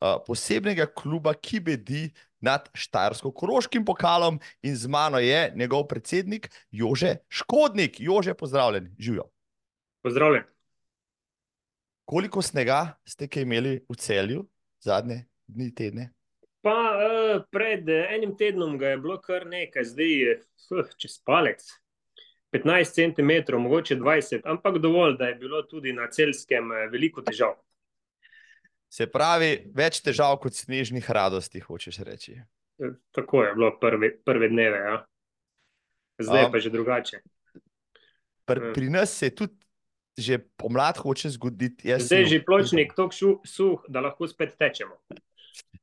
a, 0.00 0.18
posebnega 0.24 0.86
kluba, 0.92 1.34
ki 1.34 1.60
bedi 1.60 2.04
nad 2.42 2.68
Štajersko-Koroškim 2.74 3.86
pokalom 3.86 4.40
in 4.62 4.76
z 4.76 4.90
mano 4.90 5.18
je 5.18 5.52
njegov 5.56 5.86
predsednik 5.88 6.50
Jože 6.70 7.16
Škodnik. 7.28 8.00
Jože, 8.00 8.34
pozdravljen, 8.34 8.90
živijo. 8.98 9.30
Pozdravljen. 10.02 10.42
Koliko 12.04 12.42
snega 12.42 12.98
ste 13.06 13.28
imeli 13.40 13.78
v 13.88 13.96
celju 13.96 14.46
zadnje 14.80 15.24
dni, 15.46 15.74
tedne? 15.74 16.10
Pa 16.62 16.74
uh, 16.74 17.42
pred 17.50 17.88
enim 17.88 18.36
tednom 18.36 18.76
ga 18.78 18.92
je 18.92 18.98
bilo 18.98 19.20
kar 19.20 19.46
nekaj, 19.46 19.84
zdaj 19.94 20.34
uh, 20.70 20.90
čez 20.98 21.18
palec. 21.24 21.62
15 22.52 22.94
cm, 22.94 23.56
mogoče 23.56 23.96
20, 23.96 24.42
ampak 24.44 24.78
dovolj, 24.78 25.16
da 25.18 25.30
je 25.30 25.34
bilo 25.34 25.62
tudi 25.62 25.92
na 25.92 26.10
celskem 26.10 26.68
veliko 26.92 27.22
težav. 27.22 27.54
Se 28.92 29.06
pravi, 29.06 29.70
več 29.72 30.02
težav 30.04 30.36
kot 30.36 30.52
snežnih 30.52 31.06
radosti, 31.06 31.60
hočeš 31.60 32.02
reči. 32.04 32.34
E, 32.76 32.90
tako 33.10 33.40
je 33.42 33.54
bilo 33.54 33.70
prve, 33.80 34.12
prve 34.20 34.48
dneve. 34.48 34.78
Ja. 34.78 34.96
zdaj 36.18 36.40
je 36.40 36.46
Um, 36.46 36.52
pa 36.52 36.58
že 36.58 36.70
drugače. 36.70 37.16
Pri, 38.44 38.60
Mm. 38.60 38.72
pri 38.74 38.88
nas 38.90 39.10
se 39.10 39.26
je 39.26 39.34
tudi 39.34 39.56
že 40.12 40.38
pomlad 40.56 40.96
hoče 40.98 41.30
zgoditi. 41.30 41.88
Jaz 41.88 42.04
Zdaj 42.04 42.20
je 42.20 42.26
že 42.26 42.44
pločnik 42.44 42.92
tako 42.92 43.08
šu- 43.08 43.40
suh, 43.42 43.80
da 43.88 44.00
lahko 44.00 44.28
spet 44.28 44.52
tečemo. 44.58 44.92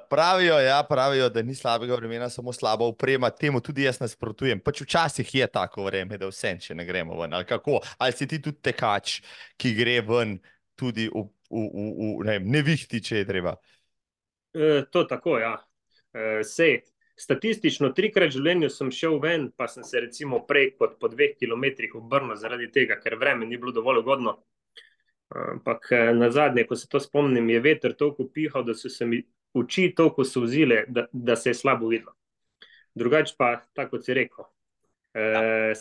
Pravijo, 0.09 0.59
ja, 0.59 0.83
pravijo, 0.83 1.29
da 1.29 1.43
ni 1.43 1.55
slabega 1.55 1.95
vremena, 1.95 2.29
samo 2.29 2.53
slaba 2.53 2.85
oprema. 2.85 3.31
Temu 3.31 3.61
tudi 3.61 3.83
jaz 3.83 4.01
nasprotujem. 4.01 4.61
Pač 4.61 4.81
včasih 4.81 5.35
je 5.35 5.47
tako 5.47 5.85
vreme, 5.85 6.19
da 6.19 6.27
vse, 6.27 6.59
če 6.61 6.75
ne 6.75 6.85
gremo 6.85 7.15
ven. 7.15 7.35
Ali, 7.35 7.45
kako? 7.45 7.81
ali 7.99 8.12
si 8.12 8.27
ti 8.27 8.39
tudi 8.39 8.59
tekač, 8.61 9.21
ki 9.57 9.75
gre 9.75 10.01
ven, 10.01 10.39
tudi 10.75 11.09
v, 11.09 11.27
v, 11.55 11.85
v, 11.94 12.10
ne, 12.26 12.39
vem, 12.39 12.51
nevihti, 12.56 13.01
če 13.05 13.22
je 13.22 13.28
treba. 13.28 13.55
E, 14.55 14.85
to 14.90 15.05
tako, 15.10 15.39
ja. 15.39 15.55
E, 16.14 16.43
sej, 16.47 16.81
statistično 17.18 17.93
trikrat 17.94 18.32
v 18.32 18.39
življenju 18.39 18.70
sem 18.72 18.90
šel 18.94 19.20
ven, 19.22 19.48
pa 19.56 19.68
sem 19.70 19.86
se 19.86 20.02
recimo 20.02 20.43
prej 20.48 20.72
kot 20.78 20.98
po 21.01 21.10
dveh 21.12 21.36
kilometrih 21.39 21.94
obrnil 22.01 22.39
zaradi 22.40 22.70
tega, 22.74 22.98
ker 23.02 23.18
vreme 23.20 23.47
ni 23.47 23.59
bilo 23.60 23.74
dovolj 23.74 24.02
ugodno. 24.02 24.39
Ampak 25.35 25.89
eh, 25.93 26.12
na 26.14 26.31
zadnje, 26.31 26.66
ko 26.68 26.76
se 26.76 26.89
to 26.90 27.01
spomnim, 27.01 27.48
je 27.51 27.62
veter 27.62 27.94
toliko 27.98 28.28
pihal, 28.31 28.66
da 28.66 28.74
so 28.74 28.90
se 28.93 29.06
mi 29.06 29.22
oči 29.55 29.93
toliko 29.97 30.24
suzile, 30.24 30.85
da, 30.89 31.06
da 31.12 31.36
se 31.36 31.51
je 31.51 31.55
slabo 31.55 31.89
videlo. 31.89 32.14
Drugače 32.94 33.35
pa, 33.39 33.56
tako 33.74 33.97
kot 33.97 34.06
si 34.06 34.14
rekel, 34.14 34.47
eh, 35.15 35.73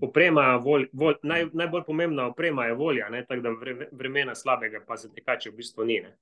oprema, 0.00 0.56
vol, 0.56 0.86
vol, 0.92 1.16
naj, 1.22 1.46
najbolj 1.52 1.84
pomembna 1.86 2.26
oprema 2.28 2.66
je 2.68 2.74
volja, 2.74 3.08
ne, 3.10 3.24
tako 3.26 3.46
da 3.46 3.54
vre, 3.60 3.88
vremena 3.92 4.34
slabega 4.34 4.82
pa 4.86 4.96
za 5.00 5.08
tekače 5.12 5.50
v 5.50 5.56
bistvu 5.56 5.88
ni. 5.88 6.00
Ne. 6.04 6.16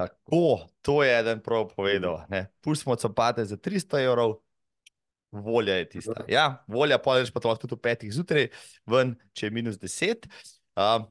Tako, 0.00 0.66
to 0.82 1.02
je 1.04 1.18
eden 1.20 1.42
prav 1.44 1.68
povedal. 1.76 2.22
Pustimo 2.60 2.96
copate 2.96 3.44
za 3.44 3.56
300 3.56 4.04
evrov, 4.04 4.38
volja 5.30 5.74
je 5.74 5.88
tista. 5.88 6.24
Ja, 6.28 6.64
volja, 6.66 6.96
rečeš 6.96 7.32
pa 7.32 7.40
to 7.40 7.54
tudi 7.56 7.76
v 7.76 7.82
petih 7.84 8.12
zjutraj, 8.12 8.48
ven, 8.86 9.14
če 9.32 9.46
je 9.46 9.50
minus 9.50 9.76
10. 9.78 10.26
Um, 10.80 11.04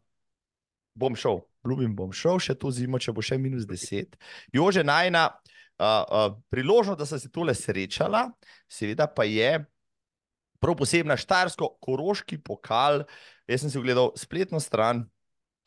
bom 0.98 1.16
šel, 1.16 1.44
ljubim, 1.68 1.94
bom 1.96 2.12
šel 2.12 2.42
še 2.42 2.58
to 2.58 2.72
zimo, 2.74 3.00
če 3.00 3.14
bo 3.14 3.22
še 3.22 3.38
minus 3.38 3.68
10. 3.70 4.18
Jože 4.54 4.84
najna 4.84 5.28
uh, 5.30 5.86
uh, 5.86 6.34
priložnost, 6.50 7.00
da 7.00 7.06
sem 7.06 7.22
se 7.22 7.32
tole 7.32 7.56
srečala, 7.56 8.26
seveda 8.68 9.08
pa 9.08 9.28
je 9.30 9.54
prav 10.60 10.78
posebna 10.80 11.18
štarsko-koroški 11.20 12.40
pokal. 12.44 13.04
Jaz 13.50 13.64
sem 13.64 13.72
si 13.72 13.80
ogledal 13.80 14.12
spletno 14.20 14.60
stran, 14.60 15.06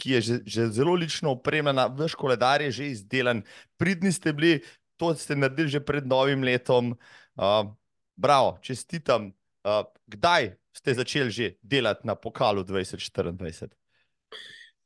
ki 0.00 0.16
je 0.16 0.20
že, 0.20 0.36
že 0.46 0.70
zelo 0.74 0.94
lično 0.94 1.34
opremljena, 1.36 1.86
vaš 1.86 2.14
koledar 2.18 2.62
je 2.62 2.70
že 2.70 2.84
izdelan, 2.96 3.42
pridni 3.76 4.12
ste 4.12 4.32
bili, 4.32 4.62
to 4.96 5.14
ste 5.14 5.36
naredili 5.36 5.68
že 5.68 5.80
pred 5.80 6.06
novim 6.06 6.42
letom. 6.42 6.94
Uh, 7.36 7.70
bravo, 8.16 8.58
čestitam. 8.62 9.32
Uh, 9.62 9.86
kdaj 10.06 10.56
ste 10.72 10.94
začeli 10.94 11.30
že 11.30 11.46
delati 11.62 12.06
na 12.06 12.14
pokalu 12.14 12.64
2024? 12.64 13.81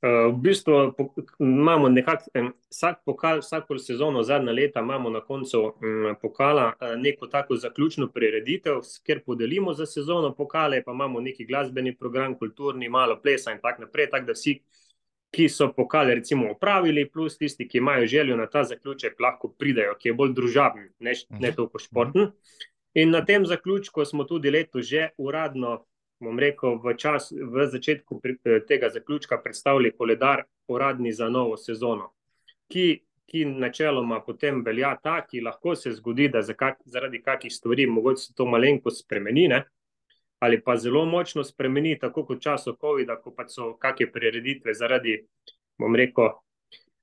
Uh, 0.03 0.35
v 0.35 0.41
bistvu 0.43 0.93
po, 0.93 1.15
imamo 1.41 1.89
nekako 1.89 2.25
em, 2.35 2.51
vsak 2.71 2.99
pokal, 3.05 3.39
vsako 3.41 3.79
sezono, 3.79 4.23
zadnja 4.23 4.53
leta 4.53 4.81
imamo 4.81 5.11
na 5.11 5.21
koncu 5.21 5.63
um, 5.63 6.15
pokala 6.23 6.73
uh, 6.81 6.89
neko 7.01 7.27
tako 7.27 7.57
zaključno 7.57 8.09
prireditev, 8.13 8.81
kjer 9.03 9.23
podelimo 9.25 9.73
za 9.75 9.87
sezono 9.87 10.35
pokale, 10.35 10.83
pa 10.85 10.93
imamo 10.93 11.21
neki 11.21 11.45
glasbeni 11.47 11.97
program, 11.97 12.35
kulturni, 12.39 12.89
malo 12.89 13.21
plesa 13.23 13.53
in 13.53 13.59
tako 13.63 13.83
naprej. 13.83 14.11
Tako 14.11 14.27
da 14.27 14.33
vsi, 14.33 14.59
ki 15.31 15.49
so 15.49 15.73
pokale 15.73 16.15
recimo 16.15 16.51
opravili, 16.51 17.09
plus 17.11 17.39
tisti, 17.39 17.69
ki 17.69 17.79
imajo 17.79 18.07
željo 18.07 18.37
na 18.37 18.47
ta 18.47 18.65
zaključek, 18.65 19.21
lahko 19.21 19.49
pridejo, 19.59 19.95
ki 19.99 20.09
je 20.09 20.15
bolj 20.15 20.33
družaben, 20.33 20.91
ne, 20.99 21.13
ne 21.31 21.49
Mhm. 21.49 21.57
toliko 21.57 21.79
športen. 21.79 22.31
In 22.95 23.11
na 23.11 23.25
tem 23.25 23.47
zaključku 23.47 24.05
smo 24.05 24.25
tudi 24.25 24.51
leto 24.51 24.81
že 24.83 25.09
uradno 25.19 25.85
bom 26.21 26.39
rekel, 26.39 26.79
v, 26.81 26.95
čas, 26.97 27.31
v 27.33 27.67
začetku 27.67 28.21
pri, 28.21 28.37
eh, 28.45 28.61
tega 28.69 28.89
zaključka 28.89 29.39
predstavili 29.43 29.93
koledar 29.93 30.45
uradni 30.69 31.13
za 31.13 31.29
novo 31.29 31.57
sezono, 31.57 32.13
ki, 32.73 33.03
ki 33.27 33.45
načeloma 33.45 34.21
potem 34.25 34.63
velja 34.65 34.97
ta, 35.03 35.21
ki 35.27 35.41
lahko 35.41 35.77
se 35.77 35.93
zgodi, 35.93 36.29
da 36.29 36.43
za 36.43 36.55
kak, 36.55 36.79
zaradi 36.85 37.23
kakih 37.23 37.53
stvari 37.53 37.87
mogoče 37.87 38.23
se 38.23 38.35
to 38.35 38.47
malenko 38.47 38.91
spremeni, 38.91 39.49
ne? 39.49 39.65
ali 40.39 40.61
pa 40.61 40.77
zelo 40.77 41.05
močno 41.05 41.45
spremeni, 41.45 41.99
tako 41.99 42.27
kot 42.27 42.37
v 42.37 42.41
času 42.41 42.75
COVID-a, 42.81 43.17
ko 43.17 43.31
pa 43.33 43.47
so 43.49 43.73
kakšne 43.81 44.11
prireditve 44.13 44.75
zaradi, 44.75 45.23
bom 45.81 45.97
rekel, 45.97 46.29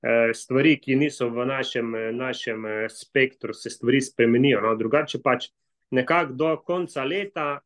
eh, 0.02 0.30
stvari, 0.34 0.76
ki 0.78 0.96
niso 0.96 1.28
v 1.30 1.46
našem, 1.46 1.94
eh, 1.94 2.12
našem 2.12 2.66
spektru, 2.88 3.54
se 3.54 3.70
stvari 3.70 4.00
spremenijo. 4.00 4.60
No? 4.60 4.76
Drugače 4.76 5.18
pač 5.22 5.50
nekako 5.90 6.32
do 6.32 6.56
konca 6.56 7.04
leta 7.04 7.60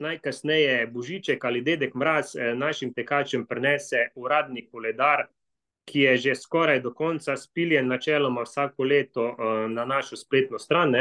najkasneje 0.00 0.86
Božiček 0.86 1.44
ali 1.44 1.60
Dedek 1.60 1.94
Mraz 1.94 2.36
eh, 2.36 2.54
našim 2.54 2.92
tekačem 2.94 3.46
prenese 3.46 4.08
uradni 4.14 4.66
koledar, 4.66 5.26
ki 5.84 6.00
je 6.00 6.16
že 6.16 6.34
skoraj 6.34 6.80
do 6.80 6.94
konca 6.94 7.36
spiljen, 7.36 7.88
načeloma 7.88 8.42
vsako 8.42 8.84
leto 8.84 9.28
eh, 9.28 9.68
na 9.68 9.84
našo 9.84 10.16
spletno 10.16 10.58
stran. 10.58 10.94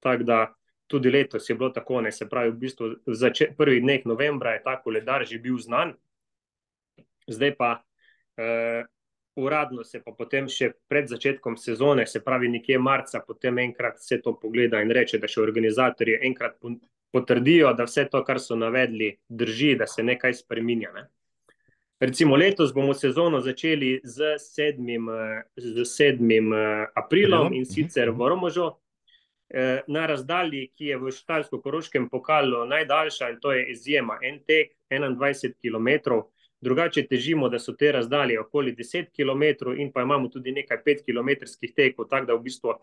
Tako 0.00 0.22
da 0.22 0.54
tudi 0.86 1.10
letos 1.10 1.50
je 1.50 1.54
bilo 1.54 1.70
tako, 1.70 2.00
ne 2.00 2.12
se 2.12 2.28
pravi, 2.28 2.50
v 2.50 2.58
bistvu 2.58 2.86
v 3.06 3.54
prvih 3.56 3.82
dneh 3.82 4.06
novembra 4.06 4.52
je 4.54 4.62
ta 4.62 4.82
koledar 4.82 5.26
že 5.26 5.38
bil 5.38 5.58
znan, 5.58 5.94
zdaj 7.26 7.56
pa. 7.56 7.82
eh, 8.36 8.84
Uradno 9.38 9.84
se 9.84 10.00
pa 10.02 10.10
potem 10.18 10.48
še 10.50 10.72
pred 10.90 11.06
začetkom 11.06 11.54
sezone, 11.56 12.06
se 12.10 12.18
pravi 12.24 12.48
nekje 12.50 12.78
marca, 12.82 13.20
potem 13.22 13.58
enkrat 13.62 14.00
vse 14.00 14.18
to 14.18 14.32
pogleda 14.34 14.80
in 14.82 14.90
reče, 14.90 15.20
da 15.22 15.30
še 15.30 15.38
organizatorji 15.44 16.16
enkrat 16.26 16.56
potrdijo, 17.18 17.74
da 17.74 17.84
vse 17.84 18.06
to, 18.10 18.22
kar 18.24 18.38
so 18.40 18.56
navedli, 18.56 19.16
drži, 19.28 19.74
da 19.76 19.86
se 19.86 20.02
nekaj 20.02 20.34
spreminja. 20.34 20.92
Ne? 20.94 21.08
Recimo 22.00 22.36
letos 22.36 22.70
bomo 22.74 22.94
sezono 22.94 23.40
začeli 23.42 24.00
z 24.04 24.36
7. 24.38 25.08
eh, 25.10 25.42
z 25.56 25.82
7. 25.84 26.52
eh, 26.54 26.86
aprilom 26.94 27.52
in 27.52 27.64
mhm, 27.66 27.70
sicer 27.74 28.10
v 28.10 28.28
Romožu. 28.28 28.68
eh, 29.50 29.82
Na 29.88 30.06
razdalji, 30.06 30.68
ki 30.76 30.92
je 30.92 30.96
v 30.98 31.10
Štalsko-Koroškem 31.10 32.06
pokalu 32.10 32.66
najdaljša, 32.68 33.30
in 33.30 33.40
to 33.40 33.52
je 33.52 33.66
izjema, 33.72 34.18
en 34.22 34.38
tek 34.46 34.76
21 34.90 35.56
km, 35.58 36.22
drugače 36.60 37.06
težimo, 37.06 37.48
da 37.48 37.58
so 37.58 37.72
te 37.72 37.92
razdalje 37.92 38.40
okoli 38.40 38.74
10 38.76 39.10
km, 39.14 39.72
in 39.76 39.92
pa 39.92 40.02
imamo 40.02 40.28
tudi 40.28 40.52
nekaj 40.52 40.82
5 40.86 41.04
km 41.06 41.28
tekov, 41.76 42.08
tako 42.08 42.26
da 42.26 42.34
v 42.34 42.42
bistvu 42.42 42.74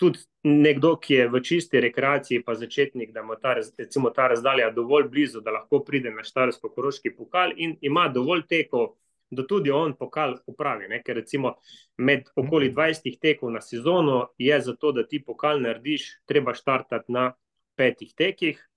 tudi 0.00 0.18
nekdo, 0.42 0.94
ki 0.96 1.14
je 1.14 1.28
v 1.28 1.40
čisti 1.44 1.80
rekreaciji, 1.80 2.44
pa 2.44 2.54
začetnik, 2.54 3.12
da 3.12 3.20
ima 3.20 3.36
ta, 3.36 3.54
recimo, 3.78 4.10
ta 4.10 4.28
razdalja 4.32 4.70
dovolj 4.72 5.10
blizu, 5.12 5.42
da 5.44 5.52
lahko 5.52 5.82
pride 5.84 6.10
na 6.10 6.24
Štajersko-Koroški 6.24 7.12
pokal 7.16 7.52
in 7.56 7.76
ima 7.84 8.08
dovolj 8.08 8.46
tekov, 8.48 8.94
da 9.30 9.44
tudi 9.46 9.70
on 9.70 9.92
pokal 9.96 10.38
upravi. 10.46 10.88
Ne? 10.88 11.02
Ker 11.04 11.20
recimo 11.20 11.54
med 11.98 12.32
okoli 12.36 12.72
20 12.72 13.20
tekov 13.20 13.52
na 13.52 13.60
sezono 13.60 14.30
je 14.38 14.60
za 14.60 14.74
to, 14.76 14.92
da 14.92 15.04
ti 15.06 15.20
pokal 15.24 15.60
narediš, 15.60 16.08
treba 16.26 16.54
štartati 16.56 17.12
na 17.12 17.32
petih 17.76 18.14
tekih. 18.16 18.69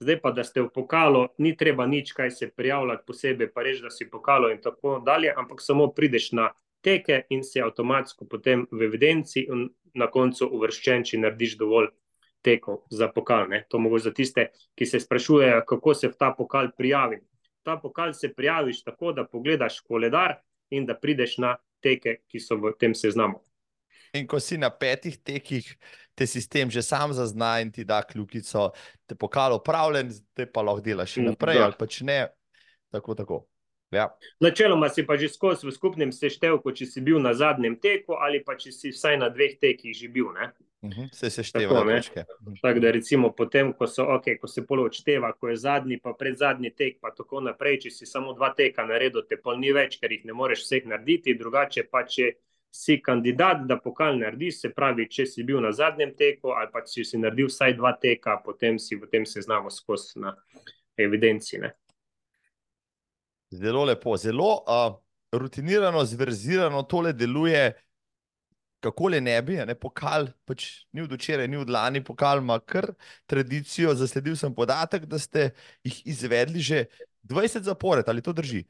Zdaj 0.00 0.20
pa, 0.20 0.30
da 0.30 0.44
ste 0.44 0.60
v 0.60 0.68
pokalu, 0.68 1.22
ni 1.38 1.54
treba 1.56 1.86
nič, 1.86 2.12
kaj 2.12 2.30
se 2.30 2.50
prijavljati 2.52 3.06
posebej, 3.06 3.48
pa 3.52 3.62
reči, 3.64 3.82
da 3.82 3.90
si 3.90 4.10
pokalo 4.10 4.50
in 4.52 4.60
tako 4.60 4.98
dalje, 5.04 5.32
ampak 5.36 5.62
samo 5.64 5.88
prideš 5.88 6.32
na 6.32 6.50
teke 6.84 7.22
in 7.30 7.44
si 7.44 7.60
avtomatsko 7.60 8.26
potem 8.28 8.66
v 8.70 8.90
evidenci 8.90 9.46
in 9.48 9.68
na 9.94 10.10
koncu 10.12 10.50
uvrščen, 10.52 11.06
če 11.08 11.22
narediš 11.22 11.56
dovolj 11.56 11.88
tekov 12.44 12.84
za 12.90 13.08
pokal. 13.08 13.48
Ne? 13.48 13.64
To 13.70 13.80
mogoče 13.80 14.10
za 14.10 14.12
tiste, 14.14 14.50
ki 14.76 14.86
se 14.86 15.00
sprašujejo, 15.00 15.64
kako 15.66 15.94
se 15.94 16.12
v 16.12 16.18
ta 16.20 16.30
pokal 16.36 16.70
prijavim. 16.76 17.24
Ta 17.64 17.78
pokal 17.82 18.12
se 18.12 18.34
prijaviš 18.34 18.84
tako, 18.84 19.12
da 19.12 19.24
pogledaš 19.24 19.80
koledar 19.80 20.36
in 20.70 20.86
da 20.86 20.94
prideš 20.94 21.38
na 21.38 21.56
teke, 21.82 22.20
ki 22.28 22.40
so 22.40 22.60
v 22.60 22.76
tem 22.78 22.94
seznamu. 22.94 23.40
In 24.16 24.26
ko 24.26 24.40
si 24.40 24.56
na 24.56 24.70
petih 24.70 25.18
tekih, 25.18 25.68
te 26.14 26.26
sistem 26.26 26.70
že 26.70 26.82
sam 26.82 27.12
zazna 27.12 27.60
in 27.60 27.70
ti 27.70 27.84
da 27.84 28.02
kljukico, 28.02 28.70
te 29.06 29.14
pokal 29.14 29.52
upravljen, 29.54 30.08
te 30.34 30.46
pa 30.46 30.62
lahko 30.62 30.80
delaš 30.80 31.12
še 31.12 31.20
Mm, 31.20 31.26
naprej, 31.26 31.58
da. 31.58 31.64
ali 31.64 31.76
pač 31.78 32.00
ne. 32.00 32.26
Tako, 32.90 33.14
tako. 33.14 33.46
Ja. 33.90 34.08
Načeloma 34.40 34.88
si 34.88 35.04
pa 35.06 35.14
že 35.16 35.28
skozi 35.28 35.66
v 35.66 35.70
skupnem 35.70 36.10
seštevku, 36.10 36.72
če 36.72 36.86
si 36.86 37.00
bil 37.00 37.20
na 37.20 37.30
zadnjem 37.32 37.76
teku 37.76 38.16
ali 38.18 38.40
pa 38.42 38.56
če 38.56 38.72
si 38.72 38.90
vsaj 38.90 39.14
na 39.16 39.28
dveh 39.28 39.58
tekih 39.58 39.94
že 39.94 40.08
bil. 40.08 40.32
Ne? 40.32 40.48
Mhm, 40.82 41.06
Se 41.12 41.26
Tako, 41.26 41.34
seštevajo 41.34 41.84
ne. 41.84 41.96
točke. 41.96 42.24
Mhm. 42.42 42.56
Tako 42.62 42.80
da 42.80 42.90
recimo 42.90 43.30
potem, 43.32 43.72
ko, 43.72 43.86
so, 43.86 44.02
okay, 44.06 44.38
ko 44.38 44.46
se 44.48 44.66
polo 44.66 44.84
odšteva, 44.84 45.32
ko 45.32 45.48
je 45.48 45.56
zadnji, 45.56 46.00
pa 46.00 46.12
predzadnji 46.12 46.70
tek, 46.70 46.98
pa 47.00 47.10
tako 47.10 47.40
naprej, 47.40 47.78
če 47.80 47.90
si 47.90 48.06
samo 48.06 48.32
dva 48.32 48.50
teka 48.52 48.84
naredil, 48.84 49.22
te 49.22 49.36
pol 49.36 49.56
ni 49.56 49.72
več, 49.72 49.98
ker 49.98 50.12
jih 50.12 50.24
ne 50.24 50.32
moreš 50.32 50.64
vseh 50.64 50.84
narediti, 50.86 51.34
drugače 51.34 51.86
pa 51.86 52.02
če 52.04 52.32
si 52.70 52.98
kandidat, 53.02 53.64
da 53.68 53.78
pokal 53.80 54.18
narediš, 54.18 54.60
se 54.60 54.70
pravi, 54.74 55.08
če 55.08 55.26
si 55.26 55.44
bil 55.46 55.60
na 55.64 55.72
zadnjem 55.72 56.12
teku 56.16 56.52
ali 56.52 56.68
pa 56.72 56.82
če 56.84 57.04
si 57.04 57.18
naredil 57.18 57.48
vsaj 57.48 57.76
dva 57.78 57.94
teka, 58.00 58.36
potem 58.44 58.78
si 58.78 58.98
v 59.00 59.08
tem 59.10 59.24
seznamu 59.26 59.72
skozi 59.72 60.20
na 60.20 60.34
evidenci. 60.98 61.58
Ne? 61.62 61.72
Zelo 63.50 63.84
lepo, 63.84 64.16
zelo 64.20 64.50
uh, 64.66 64.94
rutinirano, 65.32 66.04
zverzirano 66.04 66.82
tole 66.82 67.12
deluje. 67.12 67.74
kako 68.80 69.08
le 69.08 69.20
ne 69.20 69.42
bi, 69.42 69.56
ne 69.66 69.74
pokal, 69.74 70.28
pač 70.46 70.86
ni 70.92 71.02
od 71.02 71.10
včeraj, 71.10 71.48
ni 71.48 71.56
od 71.56 71.70
lani, 71.70 72.04
pokal 72.04 72.38
ima 72.38 72.58
kar 72.60 72.92
tradicijo. 73.26 73.94
Zasledil 73.94 74.36
sem 74.36 74.54
podatek, 74.54 75.06
da 75.10 75.18
ste 75.18 75.50
jih 75.82 76.02
izvedli 76.06 76.60
že 76.60 76.84
20 77.24 77.64
zapored, 77.66 78.08
ali 78.08 78.22
to 78.22 78.32
drži? 78.32 78.62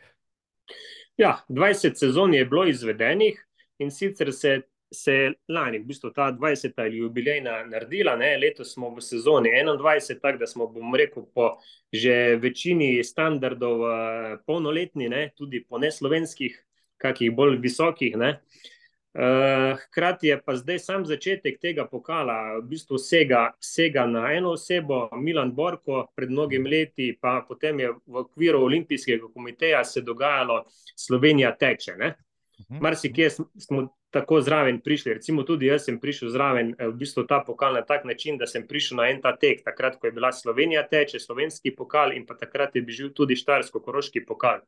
Ja, 1.16 1.44
20 1.48 1.98
sezon 1.98 2.34
je 2.34 2.44
bilo 2.44 2.64
izvedenih 2.64 3.45
in 3.78 3.90
sicer 3.90 4.32
se 4.32 4.62
se 4.90 5.12
je 5.12 5.32
lani, 5.48 5.78
v 5.78 5.84
bistvu 5.84 6.10
ta 6.10 6.32
20. 6.32 6.82
jubilejna 6.92 7.64
naredila, 7.64 8.16
ne? 8.16 8.36
letos 8.38 8.72
smo 8.74 8.90
v 8.94 9.02
sezoni 9.02 9.50
21, 9.50 10.20
tako 10.20 10.38
da 10.38 10.46
smo, 10.46 10.66
bom 10.66 10.94
rekel, 10.94 11.26
po 11.34 11.56
že 11.92 12.36
večini 12.36 13.04
standardov 13.04 13.80
uh, 13.80 14.38
polnoletni, 14.46 15.08
ne? 15.08 15.30
tudi 15.36 15.64
po 15.64 15.78
neslovenskih, 15.78 16.58
kakih 16.96 17.32
bolj 17.32 17.58
visokih. 17.62 18.16
Uh, 18.16 19.78
hkrati 19.80 20.28
je 20.28 20.36
pa 20.44 20.56
zdaj 20.56 20.78
sam 20.78 21.06
začetek 21.06 21.58
tega 21.60 21.86
pokala, 21.88 22.58
v 22.60 22.68
bistvu 22.68 22.98
sega, 22.98 23.50
sega 23.60 24.06
na 24.06 24.28
eno 24.36 24.52
osebo, 24.54 25.08
Milan 25.16 25.54
Borko, 25.54 26.06
pred 26.14 26.30
mnogimi 26.30 26.70
leti, 26.70 27.16
pa 27.20 27.40
potem 27.48 27.80
je 27.80 27.94
v 28.06 28.22
okviru 28.22 28.62
Olimpijskega 28.64 29.32
komiteja 29.32 29.84
se 29.84 30.00
dogajalo 30.00 30.64
Slovenija 30.96 31.56
teče. 31.56 31.96
Mhm. 31.96 32.25
Marsikje 32.68 33.30
smo 33.58 33.88
tako 34.10 34.40
zraven 34.40 34.80
prišli. 34.80 35.14
Recimo, 35.14 35.42
tudi 35.42 35.66
jaz 35.66 35.84
sem 35.84 36.00
prišel 36.00 36.28
zraven, 36.28 36.74
eh, 36.78 36.88
v 36.88 36.94
bistvu 36.96 37.26
ta 37.26 37.42
pokal 37.46 37.74
na 37.74 37.82
tak 37.82 38.04
način, 38.04 38.38
da 38.38 38.46
sem 38.46 38.66
prišel 38.66 38.96
na 38.96 39.08
en 39.10 39.20
ta 39.22 39.36
tek, 39.36 39.64
takrat, 39.64 39.98
ko 40.00 40.06
je 40.06 40.12
bila 40.12 40.32
Slovenija 40.32 40.86
teče, 40.88 41.20
slovenski 41.20 41.74
pokal 41.76 42.12
in 42.12 42.26
pa 42.26 42.34
takrat 42.34 42.76
je 42.76 42.82
bil 42.82 43.12
tudi 43.14 43.36
štarsko-koroški 43.36 44.24
pokal. 44.26 44.60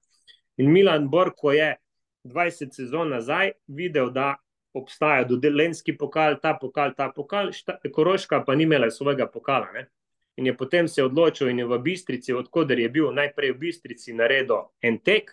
In 0.56 0.72
Milan 0.72 1.08
Borko 1.08 1.52
je 1.52 1.76
20 2.24 2.74
sezon 2.74 3.08
nazaj 3.08 3.52
videl, 3.66 4.10
da 4.10 4.36
obstaja 4.74 5.24
dodelenski 5.24 5.96
pokal, 5.96 6.36
ta 6.42 6.54
pokal, 6.60 6.92
ta 6.96 7.10
pokal, 7.14 7.52
šta, 7.52 7.78
koroška 7.92 8.44
pa 8.44 8.54
ni 8.54 8.62
imela 8.62 8.90
svojega 8.90 9.26
pokala. 9.26 9.72
Ne? 9.72 9.88
In 10.36 10.46
je 10.46 10.56
potem 10.56 10.88
se 10.88 11.02
odločil 11.04 11.48
in 11.48 11.58
je 11.58 11.66
v 11.66 11.78
Bistrici, 11.78 12.32
odkuder 12.32 12.78
je 12.78 12.88
bil 12.88 13.12
najprej 13.12 13.52
v 13.52 13.58
Bistrici, 13.58 14.12
naredil 14.12 14.68
en 14.82 14.98
tek, 14.98 15.32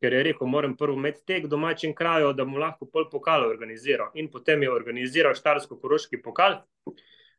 ker 0.00 0.12
je 0.12 0.22
rekel, 0.22 0.46
moram 0.46 0.76
prvo 0.76 0.96
imeti 0.96 1.24
tek 1.26 1.44
v 1.44 1.48
domačem 1.48 1.94
kraju, 1.94 2.32
da 2.32 2.44
mu 2.44 2.58
lahko 2.58 2.86
pol 2.86 3.08
pokal 3.10 3.46
organiziral. 3.48 4.10
In 4.14 4.28
potem 4.30 4.62
je 4.62 4.72
organiziral 4.72 5.34
Štarsko-Koroški 5.34 6.22
pokal. 6.22 6.60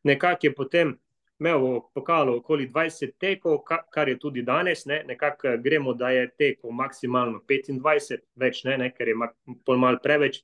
Nekako 0.04 0.48
je 0.48 0.54
potem 0.54 0.96
imel 1.40 1.60
v 1.62 1.82
pokalu 1.94 2.38
okoli 2.42 2.70
20 2.70 3.14
tekov, 3.20 3.62
kar 3.94 4.10
je 4.10 4.18
tudi 4.20 4.42
danes. 4.42 4.86
Ne? 4.86 5.04
Nekako 5.08 5.58
gremo, 5.64 5.94
da 5.94 6.10
je 6.10 6.30
tekov 6.38 6.72
maksimalno 6.72 7.44
25, 7.50 8.24
več 8.36 8.64
ne, 8.66 8.78
ne? 8.78 8.92
ker 8.92 9.08
je 9.08 9.16
pol 9.66 9.78
mal 9.78 10.02
preveč. 10.04 10.42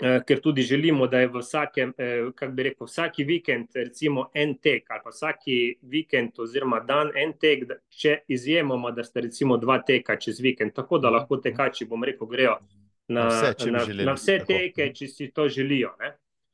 Eh, 0.00 0.20
ker 0.26 0.40
tudi 0.40 0.62
želimo, 0.62 1.06
da 1.06 1.20
je 1.20 1.26
v 1.26 1.38
vsakem, 1.38 1.92
eh, 1.98 2.30
kako 2.34 2.52
bi 2.52 2.62
rekel, 2.62 2.86
vsaki 2.86 3.24
vikend, 3.24 3.66
recimo 3.74 4.28
en 4.34 4.54
tek, 4.54 4.90
ali 4.90 5.00
pa 5.04 5.10
vsaki 5.10 5.78
vikend, 5.82 6.38
oziroma 6.38 6.78
dan 6.80 7.10
en 7.16 7.32
tek, 7.32 7.64
če 7.90 8.20
izjemoma, 8.28 8.92
da 8.94 9.02
sta 9.04 9.20
recimo 9.20 9.56
dva 9.56 9.80
teka 9.82 10.16
čez 10.16 10.38
vikend, 10.40 10.72
tako 10.74 10.98
da 10.98 11.10
lahko 11.10 11.40
tekači, 11.42 11.88
bom 11.90 12.04
rekel, 12.04 12.30
grejo 12.30 12.54
na, 13.08 13.24
na 13.24 13.26
vse, 13.28 13.70
na, 13.70 13.82
na 14.04 14.14
vse 14.14 14.38
teke, 14.46 14.92
če 14.94 15.08
si 15.08 15.28
to 15.34 15.48
želijo. 15.48 15.90
Ne? 15.98 16.12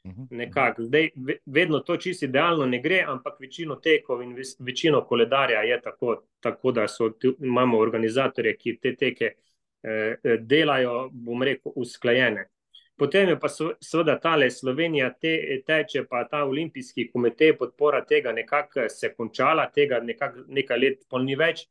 Mhm. 0.08 0.24
Nekako, 0.30 0.88
zdaj, 0.88 1.10
vedno 1.46 1.80
to 1.80 1.96
čisto 1.96 2.24
idealno 2.24 2.66
ne 2.66 2.80
gre, 2.80 3.02
ampak 3.08 3.36
večino 3.40 3.76
tekov 3.76 4.22
in 4.22 4.34
večino 4.58 5.04
koledarja 5.04 5.60
je 5.60 5.80
tako, 5.82 6.16
tako 6.40 6.72
da 6.72 6.88
so, 6.88 7.10
imamo 7.40 7.78
organizatorje, 7.78 8.56
ki 8.56 8.76
te 8.80 8.96
teke 8.96 9.34
eh, 9.82 10.16
eh 10.24 10.36
delajo, 10.40 11.10
bom 11.12 11.42
rekel, 11.42 11.72
usklajene. 11.76 12.48
Potem 12.96 13.28
je 13.28 13.38
pa 13.40 13.48
seveda 13.48 14.18
ta 14.22 14.36
Slovenija 14.50 15.10
te, 15.20 15.62
teče, 15.66 16.04
pa 16.10 16.24
ta 16.30 16.44
olimpijski 16.44 17.10
komitej 17.12 17.56
podpora 17.58 18.04
tega 18.04 18.32
nekako 18.32 18.88
se 18.88 19.14
končala, 19.14 19.70
tega 19.70 20.00
nekak, 20.00 20.36
nekaj 20.48 20.78
let 20.78 21.00
pol 21.08 21.24
ni 21.24 21.34
več. 21.34 21.66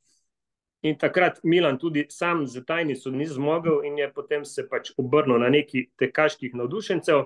In 0.84 0.98
takrat 1.00 1.40
Milan 1.44 1.78
tudi 1.80 2.06
sam 2.10 2.48
za 2.48 2.62
tajnico 2.62 3.12
ni 3.12 3.26
zmogel 3.26 3.86
in 3.86 3.98
je 3.98 4.10
potem 4.12 4.44
se 4.46 4.68
pač 4.68 4.92
obrnil 4.98 5.40
na 5.40 5.50
neki 5.50 5.86
tekaških 5.98 6.56
navdušencev, 6.60 7.24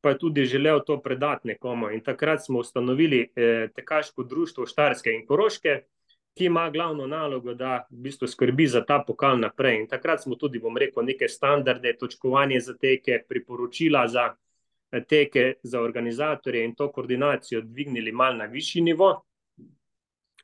pa 0.00 0.12
je 0.12 0.18
tudi 0.18 0.44
želel 0.44 0.84
to 0.86 1.00
predati 1.02 1.48
nekomu. 1.48 1.90
In 1.90 2.04
takrat 2.06 2.44
smo 2.44 2.58
ustanovili 2.62 3.20
eh, 3.34 3.68
tekaško 3.74 4.22
društvo 4.22 4.66
Štarske 4.66 5.10
in 5.10 5.26
Koroške, 5.26 5.80
ki 6.34 6.44
ima 6.44 6.70
glavno 6.70 7.06
nalogo, 7.06 7.54
da 7.54 7.86
v 7.90 8.00
bistvu 8.06 8.26
skrbi 8.28 8.66
za 8.66 8.84
ta 8.84 8.98
pokal 9.06 9.38
naprej. 9.38 9.80
In 9.80 9.86
takrat 9.88 10.22
smo 10.22 10.34
tudi, 10.34 10.58
bom 10.58 10.76
rekel, 10.76 11.04
neke 11.06 11.28
standarde, 11.28 11.94
točkovanje 11.98 12.60
za 12.60 12.74
teke, 12.74 13.20
priporočila 13.28 14.08
za 14.08 14.32
eh, 14.92 15.04
teke, 15.04 15.54
za 15.62 15.80
organizatorje 15.80 16.64
in 16.64 16.74
to 16.74 16.90
koordinacijo 16.92 17.60
dvignili 17.60 18.12
mal 18.12 18.36
na 18.36 18.44
višji 18.44 18.82
nivo. 18.82 19.14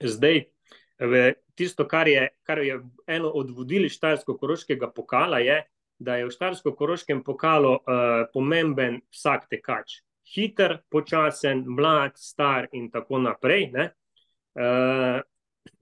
Zdaj, 0.00 0.44
tisto, 1.54 1.88
kar 1.88 2.08
je, 2.08 2.28
kar 2.42 2.58
je 2.58 2.80
eno 3.06 3.28
od 3.28 3.50
vodili 3.50 3.88
Štajersko-Koroškega 3.88 4.92
pokala, 4.94 5.38
je, 5.38 5.62
da 5.98 6.16
je 6.16 6.26
v 6.26 6.30
Štajersko-Koroškem 6.30 7.22
pokalu 7.24 7.72
uh, 7.72 7.80
pomemben 8.32 9.00
vsak 9.12 9.48
tekač. 9.50 10.00
Hiter, 10.34 10.78
počasen, 10.88 11.64
mlad, 11.66 12.16
star 12.16 12.68
in 12.72 12.90
tako 12.90 13.18
naprej. 13.18 13.70
Uh, 13.74 15.20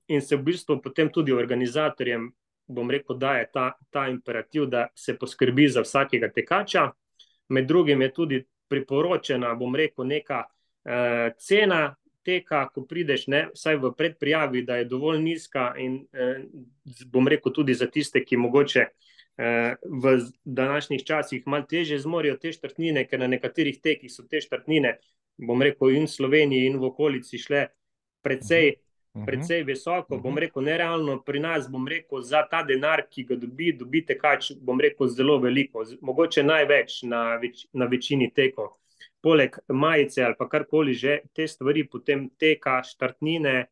in 0.08 0.22
se 0.22 0.36
v 0.36 0.42
bistvu 0.42 0.78
potem 0.82 1.10
tudi 1.12 1.32
organizatorjem, 1.32 2.30
bom 2.68 2.90
rekel, 2.90 3.16
da 3.16 3.38
je 3.38 3.48
ta, 3.52 3.66
ta 3.90 4.08
imperativ, 4.08 4.66
da 4.66 4.88
se 4.94 5.16
poskrbi 5.16 5.68
za 5.68 5.84
vsakega 5.84 6.28
tekača. 6.32 6.90
Med 7.48 7.66
drugim 7.66 8.02
je 8.02 8.12
tudi 8.12 8.42
priporočena, 8.68 9.54
bom 9.56 9.76
rekel, 9.76 10.04
neka 10.04 10.42
uh, 10.44 11.32
cena 11.40 11.94
teka, 12.24 12.66
ko 12.74 12.84
prideš, 12.84 13.26
ne, 13.32 13.46
vsaj 13.54 13.78
v 13.80 13.92
predprijavi, 13.96 14.62
da 14.68 14.76
je 14.76 14.88
dovolj 14.88 15.22
nizka, 15.22 15.70
in 15.80 16.02
uh, 16.12 16.42
bom 17.08 17.28
rekel 17.28 17.52
tudi 17.52 17.74
za 17.74 17.88
tiste, 17.88 18.24
ki 18.24 18.36
mogoče. 18.36 18.88
Eh, 19.38 19.74
v 19.82 20.18
današnjih 20.44 21.04
časih 21.04 21.46
malo 21.46 21.62
teže 21.62 21.98
zmorijo 21.98 22.36
te 22.36 22.50
štrtnine, 22.52 23.04
ker 23.06 23.20
na 23.20 23.26
nekaterih 23.26 23.76
tekih 23.80 24.10
so 24.10 24.24
te 24.26 24.40
štrtnine, 24.42 24.96
bom 25.38 25.62
rekel, 25.62 25.92
in 25.94 26.08
v 26.08 26.10
Sloveniji, 26.10 26.66
in 26.66 26.78
v 26.82 26.88
okolici 26.90 27.38
šle 27.38 27.68
precej. 28.26 28.80
Precej 29.26 29.62
visoko, 29.64 30.18
bom 30.18 30.32
mhm. 30.32 30.38
rekel, 30.44 30.62
nerealno 30.62 31.18
pri 31.22 31.40
nas, 31.40 31.68
bom 31.70 31.86
rekel, 31.88 32.22
za 32.22 32.42
ta 32.50 32.62
denar, 32.62 33.04
ki 33.10 33.24
ga 33.28 33.36
dobi, 33.36 33.72
dobite 33.76 34.18
kač, 34.18 34.52
bom 34.60 34.80
rekel, 34.80 35.08
zelo 35.08 35.38
veliko, 35.42 35.84
mogoče 36.00 36.44
največ 36.46 37.02
na, 37.10 37.22
več, 37.42 37.66
na 37.72 37.88
večini 37.90 38.30
tekov. 38.34 38.76
Poleg 39.22 39.56
majice 39.68 40.22
ali 40.22 40.36
pa 40.38 40.46
karkoli 40.48 40.94
že, 40.94 41.20
te 41.34 41.48
stvari 41.48 41.82
potem 41.90 42.28
teka, 42.38 42.82
štartnine, 42.86 43.66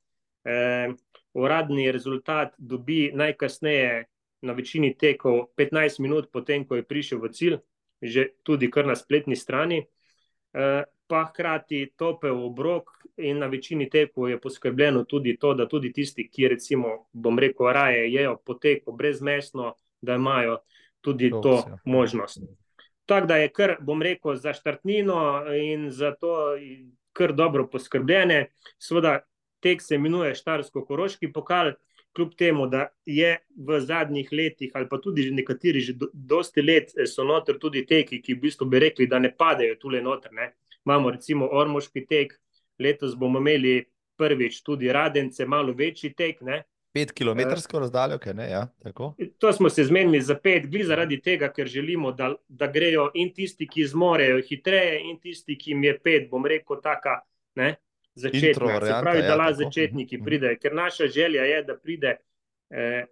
eh, 0.46 0.94
uradni 1.36 1.90
rezultat 1.92 2.54
dobi 2.58 3.12
najkasneje 3.14 4.06
na 4.42 4.52
večini 4.52 4.94
tekov 4.96 5.52
15 5.56 6.00
minut 6.00 6.30
potem, 6.32 6.64
ko 6.64 6.76
je 6.76 6.82
prišel 6.82 7.20
v 7.22 7.30
cilj, 7.30 7.58
že 8.02 8.28
tudi 8.42 8.70
kar 8.70 8.86
na 8.86 8.96
spletni 8.96 9.36
strani. 9.36 9.84
Eh, 10.56 10.82
pa 11.06 11.24
hkrati 11.30 11.86
topel 11.96 12.44
obrok, 12.44 12.96
in 13.16 13.38
na 13.38 13.46
večini 13.46 13.90
tekov 13.90 14.30
je 14.30 14.40
poskrbljeno 14.40 15.04
tudi 15.04 15.36
to, 15.36 15.54
da 15.54 15.68
tudi 15.68 15.92
tisti, 15.92 16.28
ki 16.28 16.48
recimo, 16.48 17.08
bom 17.12 17.38
rekel, 17.38 17.72
raje 17.72 18.12
jejo 18.12 18.36
poteko 18.44 18.92
brezmesno, 18.92 19.74
da 20.00 20.14
imajo 20.14 20.58
tudi 21.00 21.30
to, 21.30 21.40
to 21.40 21.54
ja. 21.54 21.78
možnost. 21.84 22.38
Tako 23.06 23.26
da 23.26 23.36
je 23.36 23.48
kar, 23.48 23.76
bom 23.80 24.02
rekel, 24.02 24.34
za 24.34 24.52
štartnino 24.52 25.44
in 25.54 25.90
za 25.90 26.14
to 26.20 26.36
kar 27.12 27.32
dobro 27.32 27.66
poskrbljene. 27.66 28.50
Sveda, 28.78 29.20
tek 29.60 29.82
se 29.82 29.94
imenuje 29.94 30.34
Štarsko-Koroški 30.34 31.32
pokal. 31.32 31.72
Kljub 32.16 32.30
temu, 32.32 32.64
da 32.66 32.86
je 33.04 33.34
v 33.56 33.80
zadnjih 33.80 34.28
letih, 34.32 34.70
ali 34.74 34.86
pa 34.88 34.96
tudi 35.04 35.26
nekateri 35.30 35.80
že 35.80 35.92
do, 35.92 36.06
dosti 36.12 36.62
let, 36.62 36.94
so 37.04 37.24
noter 37.28 37.58
tudi 37.60 37.82
teki, 37.86 38.22
ki 38.24 38.34
v 38.34 38.40
bistvu 38.40 38.68
bi 38.72 38.80
rekli, 38.80 39.06
da 39.06 39.18
ne 39.18 39.28
padejo 39.36 39.74
tukaj 39.76 40.00
noter. 40.00 40.32
Ne 40.32 40.46
imamo 40.86 41.10
recimo 41.10 41.48
Ormoški 41.52 42.06
tek, 42.06 42.32
letos 42.78 43.16
bomo 43.16 43.38
imeli 43.38 43.84
prvič 44.16 44.62
tudi 44.62 44.92
radence, 44.92 45.46
malo 45.46 45.72
večji 45.72 46.14
tek. 46.14 46.40
Ne? 46.40 46.62
Pet 46.96 47.12
km 47.12 47.40
razdaljo, 47.72 48.18
kaj 48.18 48.34
ne? 48.34 48.46
Ja, 48.50 48.68
to 49.38 49.52
smo 49.52 49.68
se 49.70 49.84
zmenili 49.84 50.20
za 50.20 50.38
pet, 50.40 50.66
gli 50.70 50.84
zaradi 50.84 51.20
tega, 51.20 51.50
ker 51.52 51.68
želimo, 51.68 52.12
da, 52.12 52.30
da 52.48 52.70
grejo 52.72 53.10
in 53.14 53.34
tisti, 53.34 53.68
ki 53.68 53.84
zmorejo 53.86 54.38
hitreje, 54.48 55.02
in 55.10 55.18
tisti, 55.20 55.58
ki 55.58 55.74
jim 55.74 55.84
je 55.84 55.98
pet, 55.98 56.30
bom 56.30 56.46
rekel, 56.46 56.80
taka. 56.82 57.18
Ne? 57.54 57.74
Začetnik, 58.16 58.54
se 58.54 58.60
pravi, 59.02 59.20
da 59.20 59.34
ja, 59.34 59.36
lahko 59.36 59.58
začetniki 59.58 60.16
mhm. 60.16 60.24
pridejo, 60.24 60.56
ker 60.62 60.74
naša 60.74 61.10
želja 61.12 61.44
je, 61.44 61.62
da 61.68 61.76
pride 61.76 62.14
eh, 62.70 63.04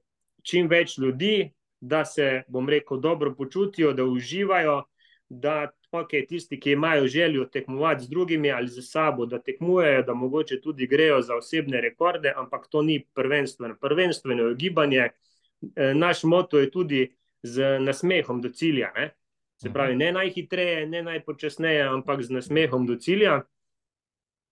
čim 0.42 0.68
več 0.68 0.96
ljudi, 0.98 1.51
da 1.80 2.05
se, 2.09 2.42
bom 2.48 2.68
rekel, 2.68 3.01
dobro 3.05 3.34
počutijo, 3.36 3.92
da 3.92 4.05
uživajo, 4.09 4.78
da 5.28 5.68
okay, 6.02 6.26
tisti, 6.28 6.60
ki 6.60 6.72
imajo 6.72 7.06
željo 7.06 7.44
tekmovati 7.44 8.04
z 8.04 8.08
drugimi 8.08 8.52
ali 8.52 8.68
za 8.68 8.82
sabo, 8.82 9.26
da 9.26 9.38
tekmujejo, 9.38 10.02
da 10.02 10.14
mogoče 10.14 10.60
tudi 10.60 10.86
grejo 10.86 11.22
za 11.22 11.36
osebne 11.36 11.80
rekorde, 11.80 12.32
ampak 12.36 12.66
to 12.70 12.82
ni 12.82 13.04
prvenstveno. 13.14 13.76
Prvenstveno 13.80 14.48
je 14.48 14.54
gibanje. 14.54 15.08
E, 15.76 15.94
naš 15.94 16.22
moto 16.22 16.58
je 16.58 16.70
tudi 16.70 17.16
z 17.42 17.78
nasmehom 17.80 18.40
do 18.40 18.48
cilja. 18.48 18.92
Ne? 18.96 19.10
Se 19.56 19.72
pravi, 19.72 19.96
ne 19.96 20.12
najhitreje, 20.12 20.86
ne 20.86 21.02
najpočasneje, 21.02 21.82
ampak 21.82 22.22
z 22.22 22.30
nasmehom 22.30 22.86
do 22.86 22.96
cilja. 22.96 23.42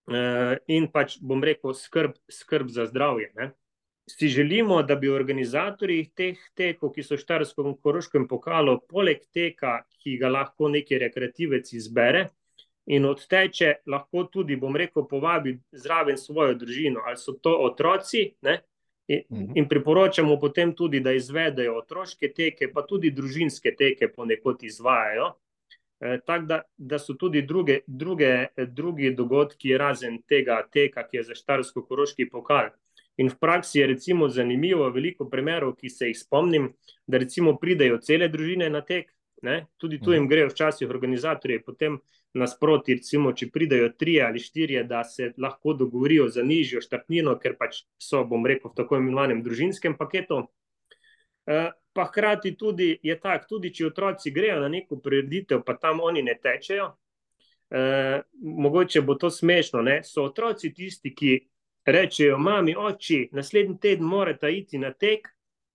Uh, 0.03 0.57
in 0.67 0.89
pač 0.91 1.15
bom 1.23 1.45
rekel, 1.47 1.77
skrb, 1.79 2.17
skrb 2.27 2.73
za 2.75 2.89
zdravje. 2.91 3.29
Ne. 3.39 3.53
Si 4.11 4.29
želimo, 4.29 4.83
da 4.83 4.97
bi 4.97 5.09
organizatorji 5.09 6.11
teh 6.15 6.39
tekov, 6.59 6.91
ki 6.95 7.05
so 7.07 7.15
v 7.15 7.23
Štarskem 7.23 7.77
koroškem 7.83 8.27
pokalu, 8.29 8.81
poleg 8.91 9.23
teka, 9.35 9.83
ki 10.03 10.17
ga 10.19 10.31
lahko 10.33 10.69
neki 10.69 10.99
rekreativec 10.99 11.71
izbere 11.73 12.27
in 12.91 13.07
odteče, 13.07 13.77
lahko 13.87 14.25
tudi, 14.27 14.57
bom 14.59 14.75
rekel, 14.77 15.07
povabi 15.07 15.55
zraven 15.71 16.19
svojo 16.19 16.57
družino, 16.59 17.05
ali 17.07 17.17
so 17.17 17.37
to 17.39 17.55
otroci, 17.69 18.27
ne, 18.43 18.59
In, 19.07 19.25
mhm. 19.29 19.53
in 19.55 19.69
priporočamo 19.69 20.39
potem 20.39 20.75
tudi, 20.75 21.01
da 21.01 21.13
izvedejo 21.13 21.75
otroške 21.79 22.33
teke, 22.33 22.69
pa 22.73 22.85
tudi 22.87 23.11
družinske 23.11 23.75
teke 23.79 24.09
ponekod 24.09 24.63
izvajajo. 24.63 25.33
E, 26.01 26.19
Tako 26.27 26.47
da, 26.47 26.61
da 26.77 26.99
so 26.99 27.15
tudi 27.19 27.43
druge, 27.43 27.81
druge, 27.87 28.47
drugi 28.69 29.11
dogodki, 29.15 29.77
razen 29.79 30.21
tega 30.29 30.63
teka, 30.73 31.07
ki 31.09 31.17
je 31.21 31.25
za 31.31 31.39
Štarsko-Koroški 31.39 32.29
pokal. 32.31 32.71
In 33.21 33.29
v 33.29 33.37
praksi 33.39 33.79
je 33.79 33.87
recimo 33.87 34.29
zanimivo, 34.29 34.89
veliko 34.91 35.29
primerov, 35.31 35.75
ki 35.77 35.91
se 35.91 36.09
jih 36.09 36.19
spomnim, 36.19 36.71
da 37.07 37.21
recimo 37.21 37.59
pridejo 37.61 37.99
cele 38.01 38.29
družine 38.33 38.71
na 38.73 38.81
tek, 38.81 39.11
ne? 39.43 39.67
tudi 39.77 40.01
tu 40.01 40.13
jim 40.13 40.25
mhm. 40.25 40.31
grejo 40.31 40.49
včasih 40.49 40.89
organizatorji, 40.89 41.63
potem 41.67 41.99
nasproti, 42.35 42.97
recimo, 42.97 43.35
če 43.37 43.51
pridajo 43.53 43.91
tri 43.99 44.17
ali 44.25 44.41
štiri, 44.41 44.81
da 44.89 45.03
se 45.05 45.33
lahko 45.37 45.75
dogovorijo 45.77 46.31
za 46.33 46.43
nižjo 46.43 46.81
štartnino, 46.81 47.37
ker 47.43 47.59
pač 47.61 47.83
so, 48.01 48.25
bom 48.25 48.47
rekel, 48.49 48.73
v 48.73 48.81
tako 48.81 49.01
imenovanem 49.03 49.43
družinskem 49.45 49.99
paketu. 49.99 50.47
Uh, 51.43 51.69
pa 51.93 52.07
hkrati 52.09 52.55
tudi 52.57 52.95
je 53.03 53.19
tako, 53.21 53.57
tudi 53.57 53.73
če 53.75 53.91
otroci 53.91 54.33
grejo 54.33 54.61
na 54.63 54.71
neko 54.73 55.01
prireditev, 55.05 55.61
pa 55.67 55.77
tam 55.77 56.01
oni 56.01 56.23
ne 56.25 56.39
tečejo. 56.41 56.93
Uh, 57.73 58.23
mogoče 58.41 59.03
bo 59.05 59.19
to 59.21 59.29
smešno. 59.33 59.83
Ne? 59.85 60.01
So 60.05 60.25
otroci 60.31 60.73
tisti, 60.73 61.13
ki 61.13 61.35
rečejo: 61.87 62.39
Mami, 62.39 62.75
oči, 62.77 63.29
naslednji 63.33 63.79
teden 63.81 64.07
morate 64.07 64.51
iti 64.57 64.79
na 64.79 64.93
tek, 64.93 65.29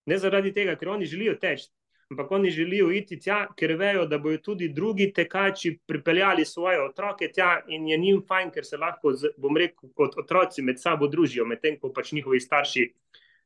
ne 0.06 0.18
zaradi 0.18 0.54
tega, 0.54 0.76
ker 0.76 0.90
oni 0.90 1.06
želijo 1.06 1.36
teči, 1.42 1.70
ampak 2.12 2.32
oni 2.32 2.50
želijo 2.52 2.92
iti 2.92 3.20
tja, 3.20 3.48
ker 3.58 3.76
vejo, 3.76 4.06
da 4.06 4.18
bodo 4.18 4.38
tudi 4.38 4.70
drugi 4.70 5.12
tekači 5.14 5.78
pripeljali 5.86 6.46
svoje 6.46 6.82
otroke 6.84 7.32
tja 7.32 7.62
in 7.68 7.88
je 7.88 7.98
njim 7.98 8.22
fajn, 8.28 8.52
ker 8.52 8.66
se 8.66 8.78
lahko, 8.78 9.12
bom 9.38 9.58
rekel, 9.58 9.90
kot 9.96 10.18
otroci 10.18 10.62
med 10.62 10.80
sabo 10.80 11.08
družijo, 11.08 11.46
medtem 11.46 11.80
ko 11.80 11.92
pač 11.94 12.12
njihovi 12.12 12.40
starši 12.40 12.88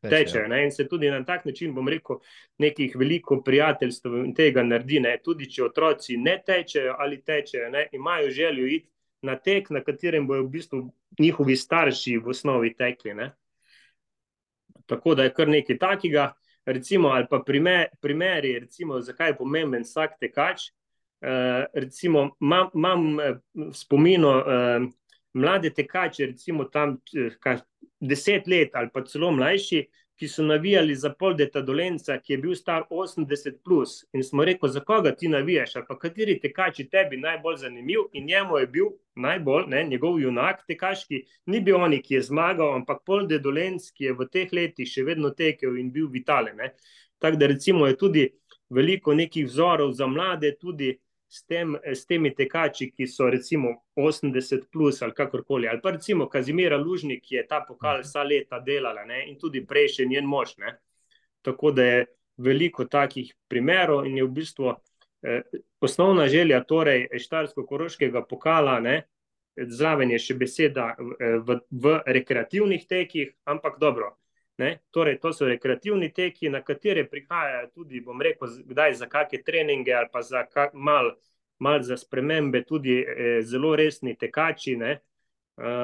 tečejo. 0.09 0.47
Ne? 0.47 0.63
In 0.63 0.71
se 0.71 0.87
tudi 0.87 1.09
na 1.09 1.23
tak 1.25 1.45
način, 1.45 1.73
bom 1.73 1.89
rekel, 1.89 2.21
nekih 2.57 2.95
veliko 2.95 3.41
prijateljstv 3.43 4.15
in 4.25 4.33
tega 4.35 4.63
naredi. 4.63 4.99
Ne? 4.99 5.17
Tudi 5.23 5.49
če 5.49 5.63
otroci 5.63 6.17
ne 6.17 6.37
tečejo 6.45 6.95
ali 6.99 7.21
tečejo, 7.21 7.69
ne? 7.69 7.87
imajo 7.91 8.29
željo 8.29 8.67
iti 8.67 8.90
na 9.21 9.35
tek, 9.37 9.69
na 9.69 9.83
katerem 9.83 10.27
bojo 10.27 10.43
v 10.43 10.49
bistvu 10.49 10.81
njihovi 11.19 11.55
starši 11.55 12.17
v 12.17 12.29
osnovi 12.33 12.73
tekli. 12.75 13.13
Ne? 13.13 13.31
Tako 14.85 15.15
da 15.15 15.23
je 15.23 15.33
kar 15.33 15.49
nekaj 15.49 15.77
takega 15.77 16.31
recimo, 16.65 17.09
ali 17.09 17.25
pa 17.29 17.39
primer, 17.45 17.87
primeri, 18.01 18.59
recimo, 18.59 19.01
zakaj 19.01 19.29
je 19.29 19.37
pomemben 19.37 19.83
vsak 19.83 20.19
tekač. 20.19 20.69
Uh, 21.21 21.65
recimo, 21.73 22.31
imam 22.73 23.19
eh, 23.19 23.35
spomino 23.73 24.29
uh, 24.39 24.87
mlade 25.33 25.69
tekače, 25.69 26.25
recimo 26.25 26.63
tam 26.63 26.95
kaj, 27.39 27.59
deset 27.99 28.47
let 28.47 28.73
ali 28.73 28.89
pa 28.93 29.03
celo 29.05 29.29
mlajši, 29.31 29.83
ki 30.21 30.27
so 30.27 30.43
navijali 30.43 30.95
za 30.95 31.09
pol 31.09 31.33
deta 31.33 31.61
dolenca, 31.65 32.19
ki 32.21 32.33
je 32.33 32.37
bil 32.37 32.51
star 32.55 32.83
80 32.89 33.55
plus. 33.65 33.93
In 34.13 34.23
smo 34.23 34.43
rekli, 34.45 34.69
za 34.69 34.79
koga 34.79 35.15
ti 35.17 35.27
navijaš, 35.27 35.75
ali 35.75 35.85
pa 35.87 35.95
kateri 35.99 36.35
tekači 36.39 36.85
tebi 36.89 37.17
najbolj 37.17 37.55
zanimiv. 37.57 38.03
In 38.13 38.27
njemu 38.29 38.57
je 38.57 38.67
bil 38.67 38.91
najbolj, 39.15 39.63
ne, 39.67 39.81
njegov 39.83 40.19
junak 40.21 40.61
tekaški, 40.67 41.23
ni 41.45 41.61
bil 41.65 41.81
oni, 41.81 42.03
ki 42.05 42.13
je 42.13 42.21
zmagal, 42.29 42.75
ampak 42.75 43.01
pol 43.05 43.25
de 43.27 43.39
dolenc, 43.39 43.87
ki 43.97 44.11
je 44.11 44.13
v 44.19 44.27
teh 44.29 44.53
letih 44.53 44.91
še 44.93 45.07
vedno 45.09 45.33
tekel 45.33 45.81
in 45.81 45.89
bil 45.91 46.05
vitalen. 46.13 46.61
Tako 47.17 47.41
da 47.41 47.49
recimo 47.49 47.89
je 47.89 47.97
tudi 47.97 48.27
veliko 48.69 49.17
nekih 49.17 49.49
vzorov 49.49 49.97
za 49.97 50.05
mlade, 50.07 50.53
tudi 50.61 50.99
s, 51.31 51.45
tem, 51.47 51.77
s 51.85 52.05
temi 52.05 52.33
tekači, 52.35 52.89
ki 52.91 53.07
so 53.07 53.29
recimo 53.31 53.71
80 53.95 54.67
plus 54.71 55.01
ali 55.01 55.15
kakorkoli. 55.15 55.67
Ali 55.67 55.79
pa 55.81 55.91
recimo 55.95 56.27
Kazimira 56.29 56.77
Lužnik, 56.77 57.23
ki 57.23 57.35
je 57.35 57.45
ta 57.47 57.61
pokal 57.67 58.01
mhm. 58.01 58.07
vsa 58.07 58.23
leta 58.23 58.59
delala 58.59 59.05
ne? 59.05 59.23
in 59.29 59.37
tudi 59.39 59.63
prej 59.65 59.87
še 59.95 60.07
njen 60.09 60.27
mož. 60.27 60.57
Ne? 60.59 60.75
Tako 61.41 61.71
da 61.71 61.85
je 61.87 62.05
veliko 62.41 62.85
takih 62.85 63.31
primerov 63.47 64.05
in 64.09 64.17
je 64.17 64.25
v 64.27 64.33
bistvu 64.35 64.73
eh, 65.23 65.41
osnovna 65.79 66.27
želja 66.27 66.63
torej 66.67 67.07
Štarsko-Koroškega 67.15 68.25
pokala. 68.27 68.79
Ne? 68.83 68.97
Zraven 69.55 70.11
je 70.11 70.19
še 70.19 70.35
beseda 70.35 70.91
v, 70.99 71.37
v, 71.47 71.59
v 71.71 71.95
rekreativnih 72.19 72.87
tekih, 72.87 73.35
ampak 73.45 73.79
dobro. 73.79 74.17
Ne? 74.61 74.75
Torej, 74.93 75.17
to 75.19 75.33
so 75.33 75.47
rekreativni 75.49 76.11
teki, 76.13 76.51
na 76.53 76.61
katere 76.61 77.07
prihajajo 77.09 77.71
tudi, 77.73 78.01
bom 78.05 78.21
rekel, 78.21 78.51
kdaj 78.69 78.93
za 79.01 79.09
kakšne 79.09 79.41
treninge 79.45 79.93
ali 79.97 80.09
pa 80.13 80.21
za 80.21 80.45
malo 80.73 81.15
mal 81.61 81.81
za 81.81 81.97
spremembe, 81.97 82.63
tudi 82.63 82.99
eh, 82.99 83.41
zelo 83.41 83.75
resni 83.75 84.15
tekači. 84.17 84.77
Eh, 84.81 84.97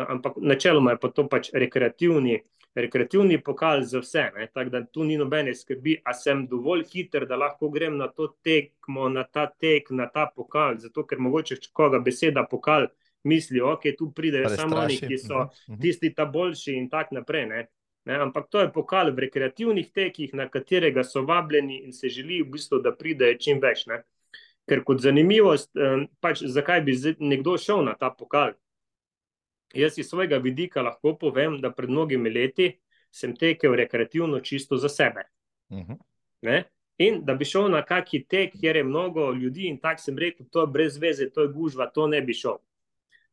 ampak 0.09 0.33
načeloma 0.41 0.91
je 0.91 0.99
pa 1.01 1.09
to 1.09 1.27
pač 1.29 1.49
rekreativni, 1.53 2.39
rekreativni 2.75 3.37
pokal 3.43 3.83
za 3.83 4.01
vse. 4.01 4.23
Tako 4.53 4.69
da 4.69 4.85
tu 4.85 5.03
ni 5.03 5.17
nobene 5.17 5.53
skrbi, 5.55 5.99
a 6.03 6.13
sem 6.13 6.47
dovolj 6.47 6.87
hiter, 6.93 7.27
da 7.29 7.37
lahko 7.37 7.69
grem 7.69 7.97
na 7.97 8.07
to 8.07 8.27
tekmo, 8.43 9.09
na 9.09 9.23
ta 9.23 9.45
tek, 9.59 9.91
na 9.91 10.09
ta 10.09 10.25
pokal. 10.35 10.79
Zato, 10.81 11.05
ker 11.05 11.19
mogoče 11.19 11.59
koga 11.73 11.99
beseda 11.99 12.47
pokal. 12.49 12.89
Mislijo, 13.27 13.65
da 13.65 13.73
okay, 13.75 13.95
tu 13.97 14.11
pridejo 14.15 14.49
samo 14.49 14.77
oni, 14.77 14.97
ki 14.97 15.17
so 15.17 15.39
uh 15.41 15.47
-huh. 15.67 15.81
tisti, 15.81 16.13
ta 16.13 16.25
boljši, 16.25 16.73
in 16.73 16.89
tako 16.89 17.15
naprej. 17.15 17.45
Ne? 17.45 17.65
Ne, 18.07 18.15
ampak 18.23 18.45
to 18.47 18.61
je 18.63 18.71
pokal 18.71 19.11
v 19.11 19.25
rekreativnih 19.25 19.89
tekih, 19.91 20.33
na 20.33 20.45
katerega 20.47 21.03
so 21.03 21.25
vabljeni 21.27 21.81
in 21.83 21.93
se 21.93 22.07
želijo, 22.09 22.45
v 22.45 22.53
bistvu, 22.53 22.79
da 22.79 22.93
pridejo 22.95 23.35
čim 23.43 23.59
več. 23.59 23.83
Ne. 23.91 23.97
Ker 24.67 24.83
kot 24.87 25.03
zanimivost, 25.03 25.73
pač, 26.23 26.45
zakaj 26.55 26.85
bi 26.87 26.95
nekdo 27.19 27.57
šel 27.59 27.83
na 27.83 27.97
ta 27.99 28.09
pokal? 28.15 28.53
Jaz 29.75 29.99
iz 29.99 30.07
svojega 30.07 30.39
vidika 30.39 30.81
lahko 30.81 31.17
povem, 31.19 31.59
da 31.61 31.73
pred 31.75 31.91
mnogimi 31.91 32.31
leti 32.31 32.69
sem 33.11 33.35
tekel 33.35 33.75
rekreativno 33.75 34.39
čisto 34.39 34.79
za 34.79 34.89
sebe. 34.89 35.27
Uh 35.69 35.77
mhm. 35.77 35.93
-huh. 36.41 36.63
In 36.97 37.25
da 37.25 37.33
bi 37.33 37.45
šel 37.45 37.67
na 37.69 37.83
kaki 37.85 38.23
tek, 38.23 38.53
kjer 38.59 38.75
je 38.75 38.83
mnogo 38.83 39.31
ljudi, 39.31 39.67
in 39.67 39.77
tako 39.77 40.01
sem 40.01 40.17
rekel, 40.17 40.45
to 40.51 40.61
je 40.61 40.67
brez 40.67 40.97
veze, 40.97 41.29
to 41.29 41.41
je 41.41 41.47
gužva, 41.47 41.91
to 41.91 42.07
ne 42.07 42.21
bi 42.21 42.33
šel. 42.33 42.57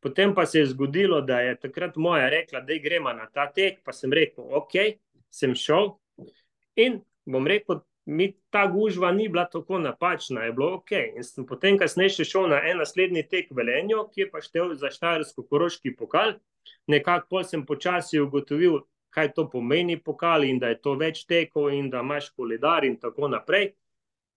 Potem 0.04 0.34
pa 0.36 0.44
se 0.46 0.58
je 0.58 0.66
zgodilo, 0.66 1.22
da 1.24 1.40
je 1.40 1.56
takrat 1.56 1.96
moja 1.96 2.28
rekla, 2.28 2.60
da 2.60 2.76
gremo 2.82 3.12
na 3.16 3.24
ta 3.32 3.46
tek, 3.52 3.78
pa 3.84 3.92
sem 3.92 4.12
rekel, 4.12 4.44
ok, 4.52 4.74
sem 5.32 5.54
šel. 5.56 5.94
In 6.76 6.98
bom 7.24 7.48
rekel, 7.48 7.80
mi 8.04 8.26
ta 8.52 8.66
gužva 8.66 9.12
ni 9.12 9.30
bila 9.32 9.46
tako 9.48 9.78
napačna, 9.78 10.42
je 10.44 10.52
bilo 10.52 10.74
ok. 10.74 10.92
In 11.16 11.24
sem 11.24 11.46
potem 11.48 11.78
kasneje 11.80 12.18
še 12.18 12.28
šel 12.34 12.50
na 12.52 12.60
en 12.68 12.82
naslednji 12.84 13.24
tek 13.30 13.48
Velenjo, 13.56 14.04
ki 14.12 14.26
je 14.26 14.28
pa 14.30 14.44
štel 14.44 14.74
za 14.76 14.92
Štajersko-Koroški 14.92 15.94
pokal. 15.96 16.36
Nekako 16.84 17.30
pol 17.30 17.48
sem 17.48 17.64
počasi 17.64 18.20
ugotovil, 18.20 18.82
kaj 19.08 19.32
to 19.32 19.48
pomeni 19.48 19.96
pokal 19.96 20.44
in 20.44 20.60
da 20.60 20.74
je 20.74 20.82
to 20.84 20.98
več 21.00 21.24
tekov 21.24 21.72
in 21.72 21.88
da 21.88 22.04
imaš 22.04 22.28
koledar 22.36 22.84
in 22.84 23.00
tako 23.00 23.32
naprej. 23.32 23.70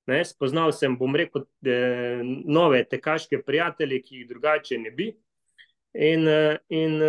Ne, 0.08 0.24
spoznal 0.24 0.72
sem, 0.72 0.96
bom 0.96 1.12
rekel, 1.12 1.44
eh, 1.68 2.24
nove 2.24 2.86
tekaške 2.88 3.42
prijatelje, 3.44 4.02
ki 4.02 4.22
jih 4.22 4.28
drugače 4.30 4.78
ne 4.80 4.96
bi. 4.96 5.12
In, 5.94 6.28
in 6.70 7.00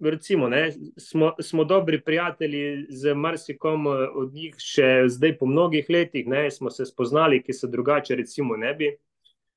recimo, 0.00 0.48
ne, 0.48 0.72
smo, 0.96 1.32
smo 1.42 1.64
dobri 1.64 2.00
prijatelji 2.00 2.86
z 2.88 3.14
marsikom 3.14 3.86
od 4.14 4.34
njih, 4.34 4.54
še 4.58 5.08
zdaj 5.08 5.34
po 5.38 5.48
mnogih 5.50 5.88
letih, 5.88 6.28
ne, 6.28 6.44
smo 6.50 6.70
se 6.70 6.86
spoznali, 6.86 7.40
ki 7.42 7.52
se 7.52 7.68
drugače, 7.68 8.14
recimo, 8.20 8.56
ne 8.56 8.74
bi. 8.74 8.92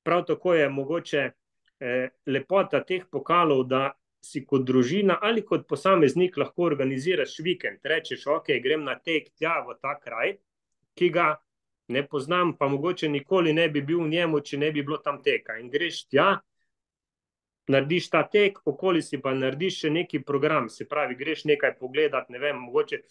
Prav 0.03 0.23
tako 0.26 0.56
je 0.56 0.69
mogoče 0.69 1.22
eh, 1.27 2.10
lepota 2.26 2.81
teh 2.84 3.06
pokalov, 3.11 3.68
da 3.68 3.91
si 4.23 4.45
kot 4.48 4.64
družina 4.64 5.18
ali 5.22 5.44
kot 5.45 5.68
posameznik 5.68 6.38
lahko 6.38 6.64
organiziraš 6.69 7.38
vikend. 7.44 7.80
Rečeš, 7.84 8.27
ok, 8.38 8.56
grem 8.64 8.85
na 8.88 8.95
tek 8.95 9.30
tja 9.35 9.60
v 9.68 9.76
ta 9.81 9.98
kraj, 9.99 10.38
ki 10.95 11.10
ga 11.11 11.34
ne 11.94 12.06
poznam, 12.07 12.56
pa 12.57 12.69
mogoče 12.72 13.10
nikoli 13.10 13.53
ne 13.53 13.68
bi 13.69 13.81
bil 13.81 14.06
v 14.06 14.14
njemu, 14.15 14.40
če 14.40 14.57
ne 14.57 14.72
bi 14.72 14.84
bilo 14.84 14.98
tam 15.03 15.19
teka. 15.23 15.60
In 15.60 15.69
greš 15.69 16.06
tja 16.07 16.38
narediš 17.68 18.10
ta 18.10 18.23
tek, 18.27 18.60
okoli 18.65 19.02
si 19.02 19.19
pa 19.22 19.34
narediš 19.34 19.80
še 19.85 19.91
neki 19.94 20.19
program, 20.27 20.69
se 20.69 20.88
pravi, 20.90 21.15
greš 21.15 21.45
nekaj 21.49 21.77
pogledati, 21.80 22.34
ne 22.34 22.40
vem, 22.40 22.57
mogoče. 22.68 23.02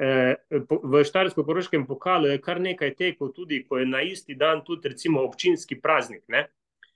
Eh, 0.00 0.34
v 0.50 1.02
Štajersko-Koroškem 1.04 1.86
pokalu 1.86 2.30
je 2.32 2.40
kar 2.40 2.60
nekaj 2.60 2.94
tekov, 2.96 3.34
tudi 3.36 3.62
ko 3.68 3.78
je 3.78 3.86
na 3.86 4.00
isti 4.02 4.34
dan 4.34 4.64
tudi 4.64 4.88
recimo 4.88 5.22
občinski 5.26 5.80
praznik. 5.80 6.24
Ne? 6.28 6.46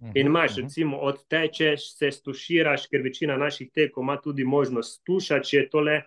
Mhm, 0.01 0.13
In 0.15 0.27
imaš, 0.27 0.57
mhm. 0.57 0.63
recimo, 0.63 0.99
odtečeš, 0.99 1.91
se 1.99 2.11
stuširaš, 2.11 2.89
ker 2.89 3.03
večina 3.03 3.37
naših 3.37 3.71
tekov 3.71 4.03
ima 4.03 4.17
tudi 4.17 4.45
možnost 4.45 5.01
stušati, 5.01 5.49
če 5.49 5.57
je 5.57 5.69
tole, 5.71 6.03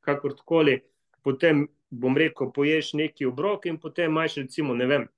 kakorkoli. 0.00 0.80
Potem, 1.22 1.66
bom 1.90 2.16
rekel, 2.16 2.52
poješ 2.52 2.94
neki 2.94 3.26
obrok 3.26 3.66
in 3.66 3.78
potem 3.78 4.10
imaš, 4.10 4.36
recimo, 4.40 4.74
ne 4.74 4.86
vem, 4.86 5.08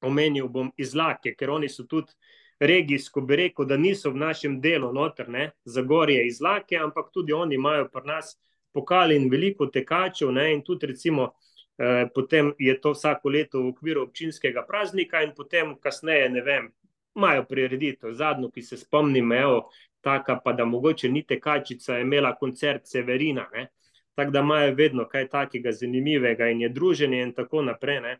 omenil 0.00 0.48
bom 0.48 0.70
izlake, 0.76 1.34
ker 1.34 1.50
oni 1.50 1.68
so 1.68 1.84
tudi 1.84 2.12
regijsko, 2.60 3.20
bi 3.20 3.36
rekel, 3.36 3.66
da 3.66 3.76
niso 3.76 4.10
v 4.10 4.16
našem 4.16 4.60
delu 4.60 4.92
noter, 4.92 5.28
ne, 5.28 5.50
Zagorje 5.64 6.26
izlake, 6.26 6.76
ampak 6.76 7.10
tudi 7.12 7.32
oni 7.32 7.54
imajo 7.54 7.88
pri 7.92 8.06
nas 8.06 8.36
pokal 8.72 9.12
in 9.12 9.28
veliko 9.30 9.66
tekačev, 9.66 10.32
ne, 10.32 10.52
in 10.54 10.62
tudi 10.64 10.86
recimo 10.86 11.32
eh, 11.78 12.08
potem 12.14 12.52
je 12.58 12.80
to 12.80 12.92
vsako 12.92 13.28
leto 13.28 13.62
v 13.62 13.72
okviru 13.74 14.02
občinskega 14.02 14.64
praznika 14.68 15.22
in 15.22 15.34
potem 15.36 15.76
kasneje, 15.80 16.28
ne 16.30 16.42
vem, 16.42 16.70
imajo 17.16 17.44
prireditev. 17.48 18.12
Zadnjo, 18.12 18.50
ki 18.50 18.62
se 18.62 18.76
spomnim, 18.76 19.32
evo, 19.32 19.70
taka 20.00 20.38
pa 20.44 20.52
da 20.52 20.64
mogoče 20.64 21.08
ni 21.08 21.24
tekačica, 21.26 21.96
je 21.96 22.02
imela 22.02 22.34
koncert 22.36 22.86
Severina, 22.86 23.48
ne, 23.52 23.68
tako 24.14 24.30
da 24.30 24.40
imajo 24.40 24.74
vedno 24.74 25.08
kaj 25.08 25.28
takega 25.28 25.72
zanimivega 25.72 26.48
in 26.48 26.60
je 26.60 26.68
druženje 26.68 27.22
in 27.22 27.32
tako 27.34 27.62
naprej, 27.62 28.16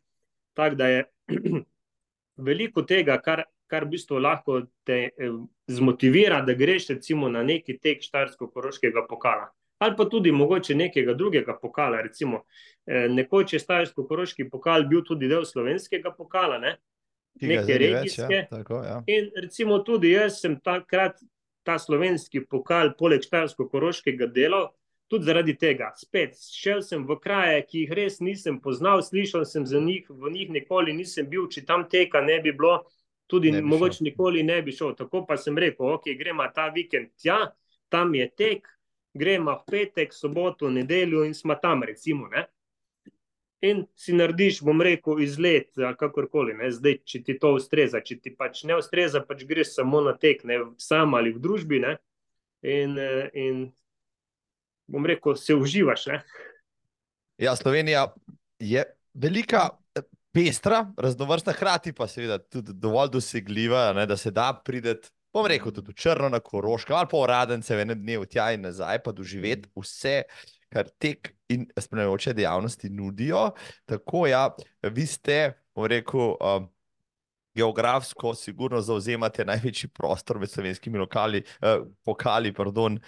tako 0.55 0.75
da 0.77 0.89
je 0.89 1.05
veliko 2.49 2.83
tega, 2.83 3.21
kar, 3.21 3.45
kar 3.67 3.85
v 3.85 3.97
bistvu 3.97 4.21
lahko 4.23 4.61
te 4.87 4.99
eh, 5.11 5.37
zmotivira, 5.67 6.41
da 6.47 6.55
greš 6.55 6.89
recimo 6.95 7.29
na 7.29 7.43
neki 7.43 7.79
tek 7.83 8.03
štarsko-koroškega 8.05 9.07
pokala. 9.09 9.51
Ali 9.79 9.97
pa 9.97 10.07
tudi 10.09 10.33
mogoče 10.33 10.75
nekega 10.75 11.15
drugega 11.15 11.59
pokala, 11.63 12.01
recimo 12.01 12.45
eh, 12.87 13.09
nekoč 13.09 13.53
je 13.53 13.63
štarsko-koroški 13.65 14.49
pokal 14.51 14.89
bil 14.89 15.05
tudi 15.05 15.29
del 15.29 15.45
slovenskega 15.45 16.15
pokala, 16.17 16.59
ne? 16.59 16.77
neke 17.41 17.79
regijske. 17.79 18.27
Več, 18.29 18.33
ja. 18.33 18.47
Tako, 18.51 18.81
ja. 18.85 19.01
In 19.13 19.31
recimo 19.43 19.79
tudi 19.85 20.15
jaz 20.15 20.41
sem 20.41 20.57
takrat 20.65 21.21
ta 21.67 21.77
slovenski 21.83 22.45
pokal, 22.47 22.95
poleg 22.99 23.25
štarsko-koroškega 23.27 24.31
delal, 24.33 24.71
tudi 25.11 25.27
zaradi 25.29 25.55
tega. 25.59 25.91
Spet 25.99 26.39
šel 26.39 26.83
sem 26.87 27.05
v 27.07 27.19
kraje, 27.23 27.63
ki 27.69 27.85
jih 27.85 27.95
res 27.99 28.21
nisem 28.23 28.61
poznal, 28.63 29.03
slišal 29.03 29.47
sem 29.47 29.67
za 29.67 29.81
njih, 29.83 30.07
v 30.11 30.33
njih 30.35 30.53
nikoli 30.55 30.95
nisem 30.97 31.29
bil, 31.31 31.49
če 31.51 31.67
tam 31.67 31.87
teka 31.91 32.23
ne 32.25 32.39
bi 32.43 32.55
bilo, 32.55 32.81
tudi 33.27 33.53
Ne 33.53 33.61
mogoče 33.63 33.99
šel. 33.99 34.05
nikoli 34.05 34.43
ne 34.43 34.63
bi 34.63 34.73
šel. 34.73 34.95
Tako 34.97 35.25
pa 35.27 35.37
sem 35.37 35.59
rekel, 35.59 35.87
ok, 35.95 36.11
gremo 36.19 36.47
ta 36.55 36.69
vikend 36.75 37.11
tja, 37.21 37.39
tam 37.89 38.15
je 38.15 38.29
tek, 38.31 38.69
gremo 39.15 39.53
v 39.53 39.71
petek, 39.71 40.13
soboto, 40.15 40.71
nedeljo 40.71 41.25
in 41.25 41.35
smo 41.35 41.55
tam, 41.55 41.83
recimo. 41.83 42.29
Ne? 42.29 42.47
In 43.65 43.87
si 43.97 44.13
narediš, 44.13 44.61
bom 44.63 44.83
rekel, 44.83 45.21
izlet, 45.25 45.73
kakorkoli, 45.99 46.55
ne? 46.55 46.71
zdaj, 46.71 47.01
če 47.09 47.23
ti 47.25 47.39
to 47.41 47.55
ustreza. 47.57 48.03
Če 48.05 48.19
ti 48.21 48.35
pač 48.37 48.65
ne 48.69 48.77
ustreza, 48.77 49.25
pač 49.25 49.47
greš 49.49 49.73
samo 49.79 50.03
na 50.05 50.13
tek, 50.13 50.45
ne 50.45 50.61
sam 50.79 51.17
ali 51.17 51.33
v 51.35 51.41
družbi. 51.43 51.81
Ne? 51.83 51.97
In, 52.67 52.99
eh, 53.01 53.31
in 53.35 53.65
bom 54.93 55.07
rekel, 55.09 55.35
se 55.41 55.57
uživaš. 55.57 56.07
Ne? 56.13 56.21
Ja, 57.43 57.57
Slovenija 57.57 58.07
je 58.61 58.85
velika, 59.15 59.71
pestra, 60.37 60.93
raznovrstna, 61.01 61.53
hkrati 61.57 61.93
pa 61.97 62.07
seveda 62.09 62.37
tudi 62.39 62.75
dovolj 62.77 63.15
dosegljiva, 63.15 63.93
ne, 63.97 64.05
da 64.07 64.17
se 64.21 64.31
da 64.31 64.51
prideti, 64.65 65.09
bom 65.33 65.47
rekel, 65.49 65.73
tudi 65.73 65.95
v 65.95 65.97
Črno 65.97 66.29
na 66.29 66.41
Koroško 66.45 66.95
ali 66.95 67.09
pa 67.11 67.23
v 67.23 67.31
Radence 67.31 67.77
v 67.77 67.87
enem 67.87 68.03
dnevu 68.03 68.29
tja 68.29 68.51
in 68.53 68.67
nazaj, 68.69 69.01
pa 69.05 69.15
doživeti 69.17 69.71
vse, 69.81 70.23
kar 70.73 70.91
tek 71.01 71.33
in 71.49 71.65
spremljajoče 71.79 72.35
dejavnosti 72.37 72.91
nudijo. 72.93 73.51
Tako 73.89 74.27
ja, 74.29 74.49
vi 74.83 75.07
ste, 75.09 75.39
bom 75.75 75.89
rekel, 75.89 76.35
um, 76.37 76.69
geografsko 77.57 78.35
sigurno 78.37 78.83
zauzemate 78.85 79.45
največji 79.49 79.89
prostor 79.97 80.41
med 80.43 80.53
slovenskimi 80.53 81.01
lokali, 81.01 81.41
eh, 81.63 81.79
pokali, 82.05 82.53
pardon, 82.53 82.99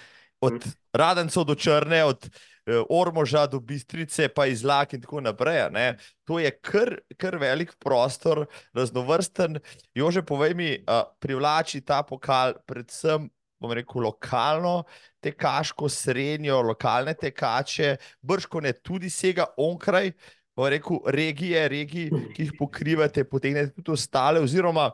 od 0.41 0.53
Mhm. 0.53 0.71
Radencev 0.93 1.45
do 1.45 1.55
Črne, 1.55 2.05
od 2.05 2.31
eh, 2.67 2.83
Ormoža 2.91 3.47
do 3.47 3.61
Bistrice, 3.61 4.29
pa 4.29 4.47
iz 4.47 4.65
Lak 4.65 4.93
in 4.93 5.03
tako 5.03 5.21
naprej. 5.21 5.71
Ne? 5.71 5.97
To 6.25 6.39
je 6.39 6.51
kar, 6.61 6.99
kar 7.17 7.37
velik 7.37 7.75
prostor, 7.79 8.47
raznovrsten. 8.73 9.59
Jože, 9.95 10.23
povej 10.23 10.55
mi, 10.55 10.85
privlači 11.19 11.81
ta 11.81 12.03
pokal 12.03 12.55
predvsem, 12.67 13.29
bom 13.61 13.73
rekel, 13.73 14.03
lokalno 14.03 14.85
tekaško 15.21 15.89
srednjo, 15.89 16.63
lokalne 16.63 17.15
tekače, 17.15 17.97
brško 18.23 18.61
ne 18.61 18.73
tudi 18.73 19.11
sega 19.11 19.47
onkraj. 19.57 20.13
bom 20.57 20.69
Rekel, 20.69 20.99
regije, 21.07 21.69
regij, 21.69 22.09
ki 22.35 22.43
jih 22.43 22.53
pokrivate, 22.59 23.23
potegnete 23.25 23.71
tudi 23.77 23.93
ostale, 23.95 24.41
oziroma 24.43 24.91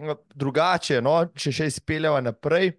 m, 0.00 0.14
drugače, 0.34 1.02
no, 1.04 1.18
če 1.36 1.52
še 1.52 1.66
izpeljava 1.68 2.22
naprej, 2.24 2.72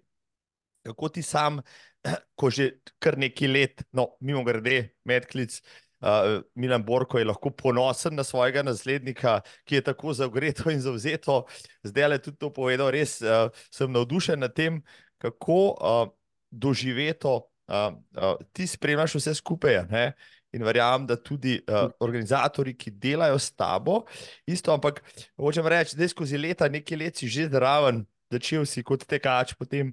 kako 0.82 1.08
ti 1.14 1.22
sam, 1.22 1.60
ko 2.38 2.50
že 2.52 2.80
kar 3.02 3.18
nekaj 3.20 3.48
let, 3.48 3.84
no, 3.92 4.14
mimo 4.20 4.44
grede, 4.44 4.94
medklic, 5.08 5.60
uh, 6.04 6.42
Milan 6.54 6.84
Borko 6.84 7.18
je 7.18 7.24
lahko 7.24 7.50
ponosen 7.50 8.14
na 8.14 8.24
svojega 8.24 8.62
naslednika, 8.62 9.40
ki 9.64 9.80
je 9.80 9.86
tako 9.88 10.12
zagreto 10.12 10.70
in 10.70 10.80
zavzeto. 10.80 11.44
Zdaj 11.82 12.08
le 12.08 12.20
tudi 12.22 12.38
to 12.38 12.52
povedal, 12.52 12.92
res 12.92 13.20
uh, 13.22 13.48
sem 13.72 13.90
navdušen 13.92 14.40
nad 14.40 14.54
tem, 14.54 14.82
kako 15.18 15.58
uh, 15.72 16.06
doživeto 16.50 17.36
uh, 17.68 17.92
uh, 18.16 18.36
ti 18.52 18.66
spremljaš 18.66 19.18
vse 19.18 19.34
skupaj. 19.40 19.84
Ne? 19.90 20.12
In 20.54 20.62
verjamem, 20.62 21.06
da 21.06 21.16
tudi 21.18 21.56
uh, 21.66 21.88
organizatori, 22.00 22.76
ki 22.78 22.92
delajo 23.02 23.38
s 23.38 23.50
tabo, 23.56 24.04
isto, 24.46 24.70
ampak 24.70 25.00
hočem 25.40 25.66
reči, 25.66 25.96
da 25.98 26.06
skozi 26.08 26.38
leta, 26.38 26.68
nekaj 26.70 26.98
let 27.00 27.18
si 27.18 27.28
že 27.28 27.48
zraven, 27.50 28.04
začel 28.30 28.66
si 28.66 28.84
kot 28.86 29.02
tekač, 29.08 29.56
potem 29.58 29.90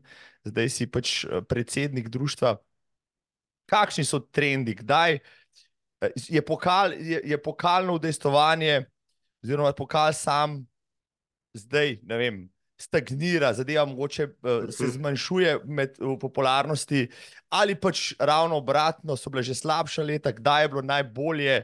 zdaj 0.47 0.69
si 0.69 0.87
pač 0.87 1.23
eh, 1.25 1.41
predsednik 1.41 2.09
društva. 2.09 2.57
Kakšni 3.71 4.03
so 4.03 4.19
trendi, 4.19 4.75
kdaj 4.75 5.19
eh, 5.19 6.11
je, 6.15 6.41
pokal, 6.41 6.93
je, 6.93 7.21
je 7.23 7.37
pokalno 7.41 7.95
udejstovanje, 7.99 8.85
oziroma 9.43 9.73
pokal 9.73 10.13
sam 10.13 10.61
zdaj, 11.53 11.99
ne 12.07 12.17
vem, 12.17 12.41
stagnira, 12.81 13.53
zadeva 13.53 13.85
mogoče 13.85 14.25
uh, 14.25 14.69
se 14.73 14.87
zmanjšuje 14.95 15.57
med, 15.65 15.97
v 15.99 16.15
popularnosti, 16.19 17.03
ali 17.49 17.75
pač 17.75 18.13
ravno 18.19 18.57
obratno, 18.57 19.17
so 19.17 19.29
bile 19.29 19.43
že 19.45 19.55
slabša 19.55 20.03
leta, 20.03 20.31
kdaj 20.33 20.63
je 20.63 20.69
bilo 20.69 20.81
najbolje 20.81 21.59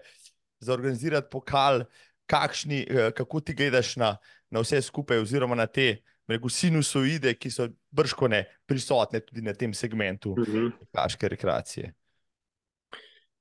zorganizirati 0.62 1.32
pokal, 1.32 1.88
kakšni, 2.30 2.84
uh, 2.86 3.10
kako 3.18 3.42
ti 3.42 3.56
gledaš 3.58 3.96
na, 3.98 4.18
na 4.52 4.62
vse 4.62 4.82
skupaj, 4.82 5.24
oziroma 5.24 5.56
na 5.56 5.66
te 5.66 6.04
rekel, 6.28 6.50
sinusoide, 6.50 7.34
ki 7.34 7.50
so 7.50 7.68
brškone 7.92 8.44
prisotne 8.66 9.20
tudi 9.20 9.42
na 9.42 9.54
tem 9.54 9.74
segmentu 9.74 10.36
Mhm. 10.38 10.68
tekaške 10.82 11.28
rekreacije. 11.28 11.94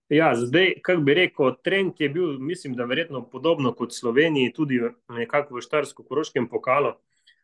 Ja, 0.09 0.35
zdaj, 0.37 0.75
kako 0.83 1.01
bi 1.01 1.15
rekel, 1.15 1.55
trend 1.65 1.93
je 1.99 2.09
bil, 2.09 2.39
mislim, 2.39 2.75
da 2.75 2.85
verjetno 2.85 3.25
podobno 3.25 3.73
kot 3.75 3.91
Sloveniji, 3.93 4.53
tudi 4.53 4.79
nekako 5.09 5.55
v 5.55 5.61
Štarsko-Koroškem 5.61 6.47
pokalu, 6.49 6.93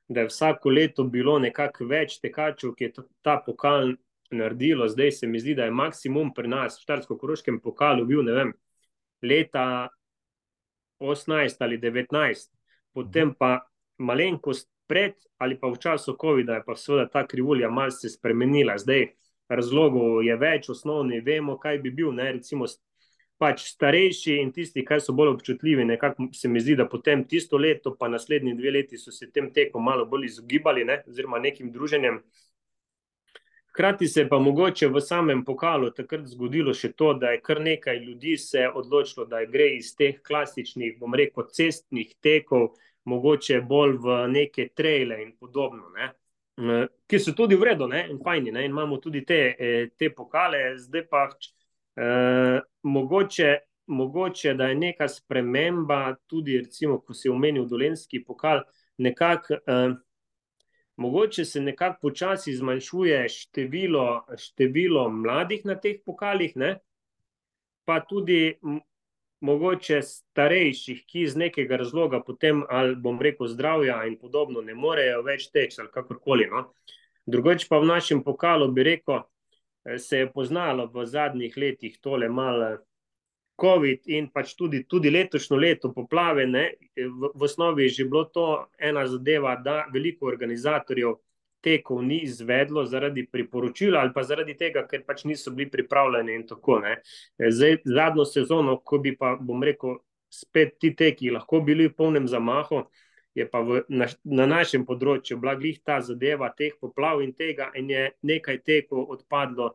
da 0.09 0.20
je 0.20 0.27
vsako 0.27 0.70
leto 0.70 1.05
bilo 1.05 1.39
nekako 1.39 1.85
več 1.85 2.20
tekačev, 2.20 2.74
ki 2.74 2.85
je 2.85 2.93
ta 3.23 3.36
pokal 3.39 3.94
naredilo. 4.31 4.89
Zdaj 4.89 5.12
se 5.12 5.27
mi 5.27 5.40
zdi, 5.40 5.55
da 5.55 5.64
je 5.64 5.70
maksimum 5.73 6.35
pri 6.35 6.48
nas 6.48 6.78
v 6.78 6.85
Štarsko-Koroškem 6.85 7.59
pokalu 7.60 8.06
bil, 8.06 8.23
ne 8.23 8.32
vem, 8.32 8.52
leta 9.23 9.89
18 11.01 11.56
ali 11.60 11.78
19, 11.78 12.51
potem 12.93 13.35
pa 13.35 13.66
malenkost 13.98 14.69
pred 14.93 15.16
ali 15.40 15.56
pa 15.56 15.73
v 15.73 15.81
času 15.81 16.12
COVID-a 16.20 16.60
je 16.60 16.64
pa 16.66 16.77
seveda 16.77 17.09
ta 17.09 17.24
krivulja 17.27 17.70
malce 17.73 18.12
spremenila. 18.12 18.77
Zdaj, 18.77 19.06
razlogov 19.48 20.20
je 20.20 20.36
več, 20.36 20.69
osnovni 20.69 21.23
vemo, 21.24 21.56
kaj 21.59 21.81
bi 21.81 21.90
bil, 21.90 22.12
ne, 22.12 22.28
recimo 22.36 22.69
pač 23.40 23.64
starejši 23.73 24.36
in 24.39 24.52
tisti, 24.55 24.85
ki 24.86 25.01
so 25.01 25.16
bolj 25.16 25.32
občutljivi, 25.32 25.89
nekako 25.89 26.28
se 26.36 26.48
mi 26.48 26.60
zdi, 26.60 26.77
da 26.78 26.86
potem 26.86 27.24
tisto 27.27 27.59
leto, 27.59 27.97
pa 27.98 28.12
naslednji 28.12 28.52
dve 28.55 28.77
leti 28.77 29.01
so 29.01 29.10
se 29.10 29.32
tem 29.32 29.48
tekom 29.51 29.82
malo 29.82 30.05
bolj 30.06 30.28
izogibali, 30.28 30.85
ne, 30.85 31.01
oziroma 31.09 31.40
nekim 31.43 31.73
druženjem. 31.73 32.20
Hkrati 33.73 34.06
se 34.06 34.20
je 34.20 34.28
pa 34.28 34.39
mogoče 34.39 34.93
v 34.93 35.01
samem 35.01 35.43
pokalu 35.48 35.90
takrat 35.97 36.28
zgodilo 36.28 36.74
še 36.77 36.93
to, 36.93 37.14
da 37.16 37.32
je 37.32 37.40
kar 37.40 37.60
nekaj 37.64 37.98
ljudi 38.05 38.36
se 38.39 38.69
odločilo, 38.69 39.24
da 39.27 39.40
gre 39.48 39.73
iz 39.78 39.94
teh 39.97 40.20
klasičnih, 40.23 40.98
bom 41.01 41.16
rekel, 41.16 41.48
cestnih 41.48 42.12
tekov, 42.20 42.74
mogoče 43.04 43.60
bolj 43.60 43.96
v 44.02 44.18
neke 44.28 44.68
traile 44.74 45.22
in 45.22 45.36
podobno. 45.38 45.88
Ne 45.96 46.12
ki 47.06 47.18
so 47.18 47.32
tudi 47.32 47.56
v 47.56 47.64
redu 47.64 47.86
ne, 47.88 48.06
in 48.10 48.18
fajni, 48.22 48.52
ne, 48.52 48.64
in 48.64 48.70
imamo 48.70 48.98
tudi 49.00 49.24
te, 49.24 49.56
eh, 49.58 49.90
te 49.96 50.10
pokale, 50.10 50.78
zdaj 50.78 51.06
pa 51.08 51.28
eh, 51.96 52.60
mogoče, 52.82 53.58
mogoče, 53.86 54.54
da 54.54 54.68
je 54.68 54.74
neka 54.74 55.08
sprememba, 55.08 56.16
tudi 56.26 56.58
recimo, 56.58 57.00
ko 57.00 57.14
si 57.14 57.28
omenil 57.28 57.66
dolenski 57.66 58.24
pokal, 58.24 58.64
nekako. 58.98 59.60
Eh, 59.66 59.92
Mogoče 60.96 61.44
se 61.48 61.60
nekako 61.60 61.96
počasi 62.02 62.52
zmanjšuje 62.54 63.28
število, 63.28 64.26
število 64.38 65.06
mladih 65.10 65.64
na 65.64 65.74
teh 65.80 65.96
pokalih, 66.04 66.52
ne? 66.56 66.74
pa 67.88 67.96
tudi 68.04 68.52
mogoče 69.43 70.01
starejših, 70.06 71.02
ki 71.06 71.27
iz 71.27 71.36
nekega 71.36 71.77
razloga, 71.81 72.23
potem, 72.23 72.62
ali 72.70 72.94
bom 72.97 73.19
rekel, 73.20 73.48
zdravja 73.51 73.98
in 74.06 74.16
podobno, 74.19 74.62
ne 74.62 74.74
morejo 74.74 75.23
več 75.27 75.48
teči 75.51 75.81
ali 75.82 75.90
kakorkoli. 75.93 76.47
No? 76.51 76.69
Drugič 77.27 77.66
pa 77.70 77.81
v 77.82 77.90
našem 77.90 78.23
pokalu, 78.23 78.70
bi 78.73 78.86
rekel, 78.86 79.23
eh, 79.85 79.98
se 79.98 80.23
je 80.23 80.31
poznalo 80.32 80.86
v 80.94 81.06
zadnjih 81.06 81.56
letih 81.56 81.98
tole 82.01 82.28
malo 82.28 82.78
COVID 83.60 84.09
in 84.10 84.31
pač 84.32 84.55
tudi, 84.59 84.85
tudi 84.89 85.10
letošnjo 85.10 85.56
leto 85.56 85.93
poplave, 85.93 86.47
ne, 86.47 86.64
v, 86.97 87.31
v 87.35 87.44
osnovi 87.44 87.86
je 87.86 87.98
že 87.98 88.05
bilo 88.09 88.24
to 88.24 88.47
ena 88.78 89.06
zadeva, 89.06 89.56
da 89.56 89.85
veliko 89.93 90.27
organizatorjev 90.27 91.19
tekov 91.62 92.02
ni 92.05 92.22
izvedlo 92.26 92.84
zaradi 92.86 93.26
priporočila 93.26 94.01
ali 94.01 94.12
pa 94.14 94.22
zaradi 94.22 94.56
tega, 94.59 94.86
ker 94.90 95.05
pač 95.06 95.24
niso 95.24 95.51
bili 95.51 95.70
pripravljeni 95.70 96.34
in 96.34 96.47
tako 96.47 96.80
naprej. 96.82 97.02
Zdaj, 97.39 97.78
zadnjo 97.84 98.24
sezono, 98.24 98.76
ko 98.84 98.98
bi 98.98 99.16
pa, 99.16 99.36
bom 99.40 99.62
rekel, 99.62 99.98
spet 100.32 100.78
ti 100.80 100.94
teki 100.97 101.30
lahko 101.30 101.60
bili 101.60 101.89
v 101.89 101.97
polnem 101.97 102.28
zamahu, 102.28 102.82
je 103.34 103.47
pa 103.48 103.60
v, 103.64 103.82
na, 103.89 104.06
na 104.24 104.47
našem 104.47 104.84
področju 104.86 105.39
bila 105.40 105.55
glih 105.56 105.80
ta 105.84 106.01
zadeva 106.05 106.51
teh 106.56 106.74
poplav 106.80 107.22
in 107.24 107.32
tega, 107.32 107.70
in 107.76 107.90
je 107.90 108.10
nekaj 108.28 108.60
tekov 108.64 109.09
odpadlo 109.16 109.72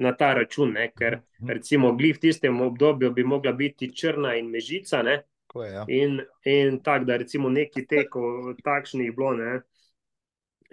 na 0.00 0.12
ta 0.16 0.34
račun, 0.34 0.72
ne? 0.72 0.90
ker 0.96 1.20
Mhm. 1.40 1.50
recimo 1.50 1.92
glih 1.96 2.16
v 2.16 2.20
tistem 2.20 2.60
obdobju 2.60 3.12
bi 3.12 3.24
mogla 3.24 3.52
biti 3.52 3.90
črna 3.92 4.36
in 4.36 4.50
mežica, 4.50 5.02
ne? 5.02 5.22
Je, 5.54 5.72
ja. 5.72 5.84
In, 5.88 6.20
in 6.44 6.78
tako, 6.82 7.04
da 7.04 7.16
recimo 7.16 7.48
neki 7.50 7.86
tekov 7.86 8.54
takšnih 8.64 9.12
bilo, 9.16 9.32
ne. 9.34 9.60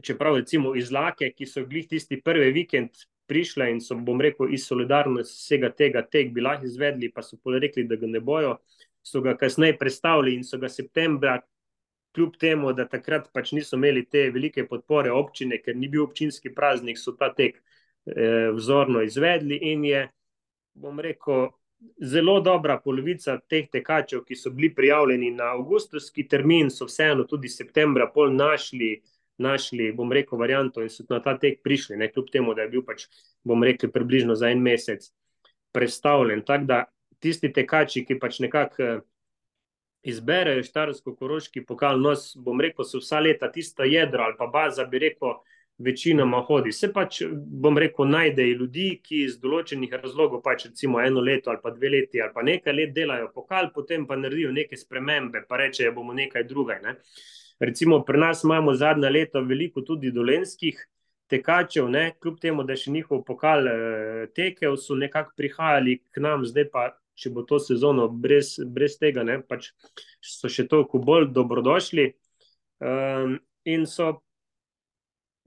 Čeprav 0.04 0.36
recimo 0.36 0.76
iz 0.76 0.92
Lake, 0.92 1.32
ki 1.34 1.46
so 1.46 1.66
glih 1.66 1.88
tisti 1.90 2.22
prvi 2.22 2.52
vikend 2.54 3.06
prišle 3.28 3.72
in 3.72 3.80
so, 3.82 3.96
bom 3.96 4.22
rekel, 4.22 4.54
iz 4.54 4.68
solidarnosti 4.68 5.36
vsega 5.36 5.72
tega 5.76 6.04
tek 6.06 6.32
bi 6.34 6.42
lahko 6.42 6.66
izvedli, 6.66 7.12
pa 7.12 7.22
so 7.22 7.38
rekli, 7.60 7.84
da 7.84 7.96
ga 7.96 8.08
ne 8.08 8.20
bojo, 8.20 8.58
so 9.04 9.22
ga 9.22 9.36
kasneje 9.38 9.78
predstavili 9.78 10.36
in 10.36 10.44
so 10.44 10.58
ga 10.58 10.70
septembra, 10.70 11.40
kljub 12.16 12.38
temu, 12.40 12.74
da 12.74 12.88
takrat 12.90 13.30
pač 13.34 13.52
niso 13.54 13.78
imeli 13.78 14.06
te 14.06 14.30
velike 14.34 14.66
podpore 14.68 15.12
občine, 15.12 15.60
ker 15.62 15.76
ni 15.76 15.90
bil 15.92 16.08
občinski 16.08 16.54
praznik, 16.56 16.98
so 16.98 17.14
ta 17.14 17.30
tek 17.34 17.60
eh, 17.60 18.50
vzorno 18.56 19.04
izvedli 19.06 19.60
in 19.72 19.86
je, 19.86 20.08
bom 20.74 21.00
rekel, 21.00 21.52
zelo 22.02 22.40
dobra 22.42 22.80
polovica 22.82 23.38
teh 23.50 23.68
tekačev, 23.70 24.24
ki 24.26 24.36
so 24.36 24.50
bili 24.50 24.72
prijavljeni 24.74 25.30
na 25.36 25.52
avgustovski 25.54 26.26
termin, 26.28 26.72
so 26.74 26.88
vseeno 26.90 27.28
tudi 27.30 27.52
septembra 27.54 28.10
pol 28.14 28.34
našli, 28.34 28.96
našli, 29.38 29.92
bom 29.96 30.12
rekel, 30.12 30.40
varianto 30.40 30.82
in 30.82 30.90
so 30.90 31.06
na 31.10 31.20
ta 31.24 31.38
tek 31.38 31.62
prišli, 31.64 31.98
ne 31.98 32.12
kljub 32.12 32.32
temu, 32.34 32.56
da 32.58 32.66
je 32.66 32.74
bil 32.76 32.86
pač, 32.86 33.08
bom 33.44 33.64
rekel, 33.64 33.92
približno 33.94 34.36
za 34.36 34.50
en 34.50 34.62
mesec 34.62 35.10
predstavljen. 35.76 36.42
Tako 36.46 36.66
da 36.66 36.84
tisti 37.20 37.52
tekači, 37.54 38.06
ki 38.06 38.20
pač 38.20 38.40
nekako 38.44 38.84
eh, 38.84 39.04
izberejo 40.08 40.64
Štajersko-Koroški 40.64 41.66
pokal, 41.68 42.02
no, 42.02 42.16
bom 42.44 42.62
rekel, 42.62 42.86
so 42.86 43.02
vsa 43.04 43.22
leta 43.22 43.52
tisto 43.52 43.86
jedro 43.86 44.24
ali 44.24 44.38
pa 44.40 44.48
baza, 44.48 44.86
bi 44.86 45.02
rekel, 45.08 45.38
večinoma 45.78 46.42
hodi. 46.42 46.72
Se 46.74 46.90
pač, 46.94 47.22
bom 47.62 47.78
rekel, 47.78 48.08
najdejo 48.10 48.58
ljudi, 48.62 48.88
ki 49.04 49.24
iz 49.28 49.38
določenih 49.42 49.94
razlogov, 49.94 50.42
pač 50.46 50.66
recimo 50.72 51.02
eno 51.04 51.22
leto 51.22 51.52
ali 51.54 51.62
pa 51.62 51.72
dve 51.76 51.92
leti 51.94 52.22
ali 52.22 52.34
pa 52.34 52.42
nekaj 52.46 52.74
let 52.74 52.96
delajo 52.96 53.30
pokal, 53.36 53.70
potem 53.76 54.08
pa 54.10 54.18
naredijo 54.18 54.52
neke 54.56 54.78
spremembe, 54.78 55.44
pa 55.50 55.62
rečejo, 55.62 55.94
bomo 55.94 56.18
nekaj 56.18 56.48
drugega. 56.50 56.82
Ne? 56.82 56.96
Recimo 57.60 58.04
pri 58.06 58.20
nas 58.20 58.44
imamo 58.44 58.74
zadnja 58.74 59.10
leta 59.10 59.40
veliko 59.40 59.82
tudi 59.82 60.12
dolenskih 60.12 60.84
tekačev, 61.28 61.90
ne? 61.90 62.12
kljub 62.22 62.40
temu, 62.40 62.64
da 62.64 62.76
še 62.78 62.92
njihov 62.92 63.24
pokal 63.28 63.68
eh, 63.68 64.28
tekel, 64.36 64.78
so 64.80 64.96
nekako 64.96 65.34
prihajali 65.38 65.98
k 66.12 66.24
nam, 66.24 66.46
zdaj 66.48 66.70
pa, 66.72 66.86
če 67.18 67.34
bo 67.34 67.44
to 67.50 67.60
sezono 67.60 68.08
brez, 68.08 68.56
brez 68.62 69.00
tega, 69.02 69.26
ne? 69.28 69.40
pač 69.42 69.72
so 70.22 70.50
še 70.52 70.68
toliko 70.70 71.02
bolj 71.04 71.32
dobrodošli. 71.36 72.12
Um, 72.78 73.40
in 73.66 73.88
so 73.90 74.20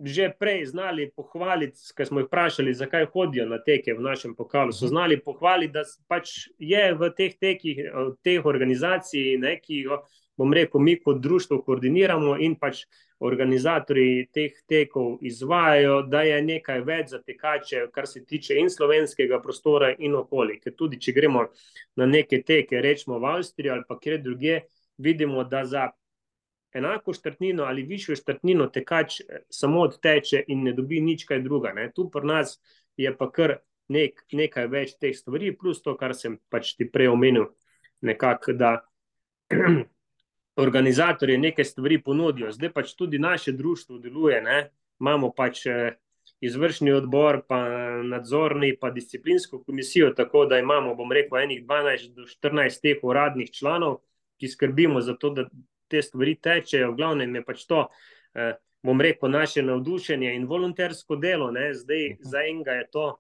že 0.00 0.30
prej 0.32 0.64
znali 0.72 1.10
pohvaliti, 1.12 1.76
ker 1.96 2.08
smo 2.08 2.22
jih 2.22 2.26
vprašali, 2.26 2.72
zakaj 2.74 3.04
hodijo 3.12 3.44
na 3.48 3.58
teke 3.60 3.92
v 3.92 4.00
našem 4.00 4.32
pokalu. 4.36 4.72
So 4.72 4.88
znali 4.88 5.20
pohvaliti, 5.20 5.74
da 5.76 5.84
pač 6.08 6.48
je 6.58 6.84
v 6.96 7.10
teh 7.16 7.36
tekih, 7.36 7.82
teh 8.24 8.46
organizacij, 8.46 9.36
ne, 9.40 9.58
ki 9.60 9.82
jo, 9.84 10.00
bom 10.40 10.52
rekel, 10.56 10.80
mi 10.80 10.96
kot 10.96 11.20
društvo 11.20 11.60
koordiniramo 11.66 12.38
in 12.40 12.54
pač 12.56 12.86
organizatori 13.20 14.24
teh 14.32 14.56
tekov 14.68 15.18
izvajajo, 15.20 15.98
da 16.08 16.22
je 16.24 16.38
nekaj 16.42 16.80
več 16.86 17.12
za 17.12 17.20
tekače, 17.20 17.82
kar 17.92 18.08
se 18.08 18.24
tiče 18.24 18.56
in 18.56 18.72
slovenskega 18.72 19.42
prostora 19.44 19.92
in 19.98 20.16
okolja. 20.16 20.56
Ker 20.64 20.76
tudi, 20.78 20.96
če 20.96 21.12
gremo 21.12 21.44
na 22.00 22.08
neke 22.08 22.40
teke, 22.46 22.80
rečemo 22.80 23.20
v 23.20 23.34
Avstrijo 23.34 23.76
ali 23.76 23.84
pa 23.88 23.98
kjer 24.00 24.22
druge, 24.24 24.62
vidimo, 24.96 25.44
da 25.44 25.66
za 25.68 25.90
enako 26.72 27.12
štrtnino 27.12 27.68
ali 27.68 27.84
višjo 27.84 28.16
štrtnino 28.16 28.70
tekač 28.72 29.20
samo 29.50 29.84
odteče 29.84 30.44
in 30.48 30.64
ne 30.64 30.72
dobi 30.72 31.04
nič 31.04 31.28
kaj 31.28 31.44
druga. 31.44 31.74
Ne. 31.76 31.90
Tu 31.92 32.08
pri 32.08 32.32
nas 32.32 32.56
je 32.96 33.12
pa 33.16 33.28
kar 33.28 33.58
nek, 33.92 34.24
nekaj 34.32 34.72
več 34.72 34.96
teh 34.96 35.12
stvari, 35.16 35.52
plus 35.52 35.82
to, 35.84 35.98
kar 36.00 36.14
sem 36.16 36.40
pač 36.48 36.76
ti 36.78 36.88
prej 36.88 37.12
omenil, 37.12 37.50
nekako, 38.00 38.56
da 38.56 38.78
organizatorje 40.60 41.38
neke 41.38 41.64
stvari 41.64 42.00
ponudijo. 42.02 42.52
Zdaj 42.52 42.72
pač 42.72 42.94
tudi 42.94 43.18
naše 43.18 43.52
društvo 43.52 43.98
deluje, 43.98 44.42
ne. 44.42 44.70
imamo 45.00 45.30
pač 45.32 45.64
izvršni 46.40 46.92
odbor, 46.92 47.42
pa 47.48 47.58
nadzorni, 48.02 48.76
pa 48.80 48.90
disciplinsko 48.90 49.62
komisijo, 49.64 50.10
tako 50.16 50.46
da 50.46 50.58
imamo, 50.58 50.94
bom 50.94 51.12
rekel, 51.12 51.38
enih 51.38 51.64
12 51.66 52.14
do 52.14 52.24
14 52.28 52.80
teh 52.82 53.02
uradnih 53.02 53.50
članov, 53.52 54.00
ki 54.40 54.48
skrbimo 54.48 55.00
za 55.00 55.16
to, 55.16 55.30
da 55.30 55.44
te 55.88 56.02
stvari 56.02 56.34
tečejo, 56.34 56.92
v 56.92 56.96
glavnem 56.96 57.34
je 57.34 57.44
pač 57.44 57.64
to, 57.66 57.86
eh, 58.34 58.54
bom 58.82 59.00
rekel, 59.00 59.30
naše 59.30 59.62
navdušenje 59.62 60.34
in 60.34 60.46
volontersko 60.46 61.16
delo. 61.16 61.50
Ne? 61.50 61.74
Zdaj, 61.74 62.16
za 62.20 62.44
enega 62.48 62.78
je 62.80 62.90
to 62.90 63.18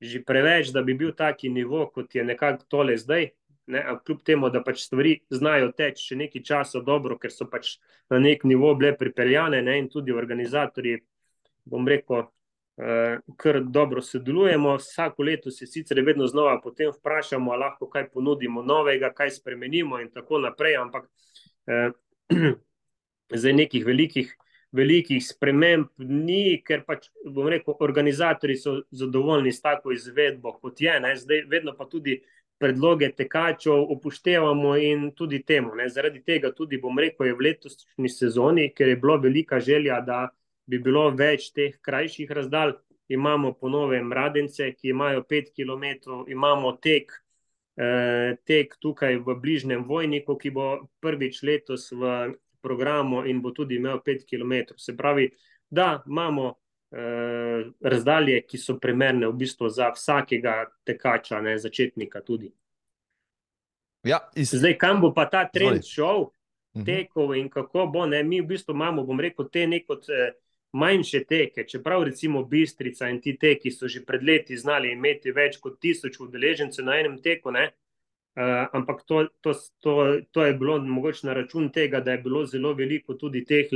že 0.00 0.22
preveč, 0.22 0.68
da 0.70 0.82
bi 0.82 0.94
bil 0.94 1.10
taki 1.12 1.48
nivo, 1.50 1.88
kot 1.90 2.14
je 2.14 2.24
nekako 2.24 2.64
tole 2.68 2.96
zdaj. 2.96 3.32
Ne? 3.68 3.84
Kljub 4.04 4.22
temu, 4.24 4.48
da 4.50 4.62
pač 4.64 4.80
stvari 4.86 5.18
znajo 5.30 5.68
teči 5.76 6.10
še 6.10 6.16
nekaj 6.16 6.42
časa 6.44 6.80
dobro, 6.84 7.18
ker 7.20 7.32
so 7.32 7.44
pač 7.52 7.74
na 8.08 8.20
nek 8.22 8.46
nivo 8.48 8.72
bile 8.80 8.94
pripeljane 8.96 9.60
ne? 9.62 9.76
in 9.82 9.90
tudi 9.92 10.14
organizatorji, 10.16 11.02
bom 11.68 11.88
rekel, 11.88 12.24
eh, 12.80 13.18
kar 13.36 13.60
dobro 13.64 14.00
sodelujemo. 14.02 14.78
Vsako 14.80 15.26
leto 15.28 15.52
se 15.52 15.68
sicer 15.68 16.00
vedno 16.06 16.26
znova 16.26 16.60
potem 16.64 16.94
vprašamo, 16.94 17.52
ali 17.52 17.66
lahko 17.66 17.90
kaj 17.92 18.08
ponudimo 18.14 18.64
novega, 18.64 19.12
kaj 19.12 19.36
spremenimo 19.36 20.00
in 20.00 20.08
tako 20.14 20.40
naprej, 20.46 20.78
ampak 20.80 21.10
eh, 21.68 21.92
zdaj 23.40 23.52
nekih 23.52 23.84
velikih, 23.84 24.32
velikih 24.72 25.20
sprememb 25.24 25.92
ni, 26.08 26.62
ker 26.64 26.86
pač, 26.88 27.10
bom 27.24 27.52
rekel, 27.52 27.76
organizatori 27.84 28.56
so 28.56 28.78
zadovoljni 28.96 29.52
s 29.52 29.60
tako 29.60 29.92
izvedbo, 29.92 30.56
kot 30.56 30.80
je. 30.80 30.96
Zdaj, 31.20 31.44
vedno 31.52 31.76
pa 31.76 31.84
tudi 31.84 32.22
predloge 32.58 33.12
tekačev 33.16 33.86
upoštevamo 33.94 34.76
in 34.76 35.10
tudi 35.16 35.42
temu. 35.42 35.74
Ne? 35.74 35.88
Zaradi 35.88 36.22
tega 36.24 36.50
tudi, 36.54 36.80
bom 36.82 36.98
rekel, 36.98 37.26
je 37.26 37.36
v 37.38 37.46
letošnji 37.46 38.10
sezoni, 38.10 38.68
ker 38.74 38.88
je 38.88 38.96
bila 38.96 39.16
velika 39.22 39.60
želja, 39.60 40.00
da 40.00 40.28
bi 40.66 40.78
bilo 40.78 41.08
več 41.10 41.52
teh 41.54 41.78
krajših 41.80 42.30
razdalj. 42.30 42.74
Imamo 43.08 43.54
ponove 43.56 44.02
mradence, 44.04 44.72
ki 44.76 44.90
imajo 44.92 45.22
5 45.24 45.54
km, 45.56 46.18
imamo 46.28 46.74
tek, 46.76 47.12
eh, 47.76 48.36
tek 48.44 48.76
tukaj 48.80 49.16
v 49.24 49.38
bližnjem 49.40 49.84
Vojniku, 49.88 50.36
ki 50.36 50.50
bo 50.50 50.88
prvič 51.00 51.42
letos 51.42 51.88
v 51.92 52.34
programu 52.60 53.24
in 53.24 53.40
bo 53.40 53.50
tudi 53.50 53.76
imel 53.76 54.02
5 54.04 54.26
km. 54.28 54.74
Se 54.76 54.96
pravi, 54.96 55.30
da 55.70 56.02
imamo 56.06 56.58
razdalje, 57.80 58.40
ki 58.48 58.58
so 58.58 58.78
primerne 58.80 59.28
v 59.28 59.36
bistvu 59.36 59.68
za 59.68 59.90
vsakega 59.92 60.64
tekača, 60.88 61.40
ne 61.40 61.58
začetnika 61.58 62.20
tudi. 62.24 62.48
Ja, 64.06 64.22
iz... 64.36 64.54
Zdaj, 64.54 64.78
kam 64.78 65.00
bo 65.00 65.12
pa 65.12 65.26
ta 65.28 65.44
trend 65.52 65.84
šel, 65.84 66.30
Mhm. 66.76 66.84
tekov 66.84 67.34
in 67.34 67.48
kako 67.48 67.86
bo, 67.86 68.06
ne, 68.06 68.22
mi 68.22 68.40
v 68.40 68.46
bistvu 68.46 68.74
imamo, 68.74 69.02
bom 69.04 69.20
rekel, 69.20 69.48
te 69.48 69.66
neko 69.66 69.98
eh, 70.08 70.32
manjše 70.72 71.24
teke, 71.24 71.64
čeprav 71.64 72.04
recimo 72.04 72.44
Bistrica 72.44 73.08
in 73.08 73.20
ti 73.20 73.38
teki 73.38 73.70
so 73.70 73.88
že 73.88 74.04
pred 74.04 74.22
leti 74.22 74.56
znali 74.56 74.92
imeti 74.92 75.32
več 75.32 75.56
kot 75.58 75.80
tisoč 75.80 76.20
udeležencev 76.20 76.84
na 76.84 77.00
enem 77.00 77.18
teku, 77.22 77.50
ne, 77.50 77.70
Uh, 78.38 78.68
ampak 78.72 79.02
to, 79.02 79.26
to, 79.42 79.50
to, 79.82 80.20
to 80.30 80.44
je 80.46 80.52
bilo 80.54 80.78
mogoče 80.78 81.26
na 81.26 81.32
račun 81.34 81.72
tega, 81.74 81.98
da 82.00 82.12
je 82.12 82.18
bilo 82.22 82.44
zelo 82.46 82.70
veliko 82.72 83.16
tudi 83.18 83.40
teh 83.44 83.66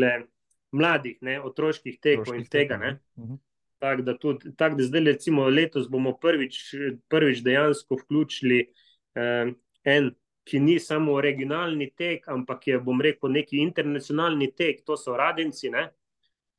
mladih, 0.73 1.19
ne, 1.21 1.39
otroških 1.41 1.99
tekov 2.01 2.35
in 2.37 2.47
tega. 2.47 2.99
Uh 3.17 3.25
-huh. 3.25 3.39
Tako 3.79 4.03
da, 4.03 4.15
tak, 4.57 4.77
da 4.77 4.85
zdaj, 4.85 5.05
recimo, 5.05 5.49
letos 5.49 5.89
bomo 5.91 6.17
prvič, 6.17 6.75
prvič 7.09 7.43
dejansko 7.43 7.97
vključili 7.97 8.67
uh, 9.15 9.55
en, 9.85 10.11
ki 10.45 10.61
ni 10.61 10.79
samo 10.81 11.13
originalni 11.13 11.91
tek, 11.91 12.29
ampak 12.29 12.67
je, 12.67 12.79
bom 12.81 13.01
rekel, 13.01 13.31
neki 13.31 13.59
internacionalni 13.59 14.53
tek, 14.55 14.85
to 14.87 14.97
so 14.97 15.17
radenci. 15.17 15.71
Ne, 15.71 15.91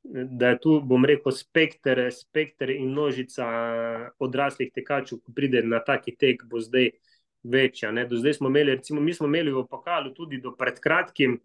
da 0.03 0.49
je 0.49 0.59
tu, 0.59 0.81
bom 0.81 1.05
rekel, 1.05 1.31
spekter, 1.31 2.11
spekter 2.11 2.69
in 2.69 2.91
množica 2.91 3.45
odraslih 4.19 4.71
tekačev, 4.75 5.21
ko 5.23 5.31
pride 5.35 5.63
na 5.63 5.79
taki 5.79 6.15
tek, 6.15 6.43
bo 6.49 6.59
zdaj 6.59 6.89
večja. 7.43 7.91
Ne. 7.91 8.05
Do 8.07 8.19
zdaj 8.19 8.33
smo 8.33 8.51
imeli, 8.51 8.75
recimo, 8.75 9.01
mi 9.01 9.13
smo 9.13 9.27
imeli 9.27 9.51
v 9.51 9.63
pokalu 9.69 10.13
tudi 10.13 10.41
do 10.41 10.51
pred 10.55 10.79
kratkim, 10.79 11.39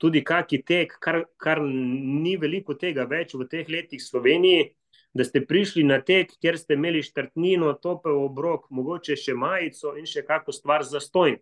tudi 0.00 0.22
kaki 0.24 0.62
tek, 0.64 0.94
kar, 1.02 1.24
kar 1.36 1.60
ni 1.62 2.36
veliko 2.40 2.74
tega 2.74 3.04
več 3.08 3.34
v 3.36 3.46
teh 3.50 3.68
letih 3.68 4.00
Sloveniji, 4.00 4.70
da 5.12 5.26
ste 5.26 5.42
prišli 5.46 5.84
na 5.84 5.98
tek, 6.06 6.32
kjer 6.40 6.56
ste 6.58 6.78
imeli 6.78 7.02
štrtnino, 7.04 7.72
topel 7.82 8.16
obrok, 8.22 8.68
mogoče 8.70 9.18
še 9.18 9.34
majico 9.34 9.96
in 9.98 10.08
še 10.08 10.22
kakšno 10.26 10.54
stvar 10.54 10.86
za 10.86 11.02
stojn. 11.02 11.40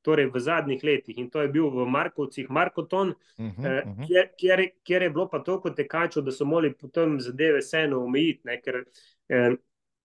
Torej, 0.00 0.30
v 0.32 0.40
zadnjih 0.40 0.84
letih 0.84 1.18
in 1.20 1.26
to 1.28 1.42
je 1.44 1.50
bil 1.52 1.66
v 1.74 1.84
Markovcih 1.84 2.48
Markoton, 2.48 3.10
uh 3.10 3.16
-huh, 3.36 3.58
uh 3.58 3.64
-huh. 3.64 4.06
Kjer, 4.06 4.30
kjer, 4.38 4.60
kjer 4.84 5.02
je 5.02 5.10
bilo 5.10 5.28
pa 5.28 5.38
toliko 5.44 5.70
tekačev, 5.70 6.22
da 6.24 6.32
so 6.32 6.44
morali 6.44 6.72
potem 6.72 7.20
zadeve 7.20 7.58
vseeno 7.58 8.04
omejiti, 8.04 8.40
ne? 8.44 8.60
ker 8.60 8.84
eh, 9.28 9.56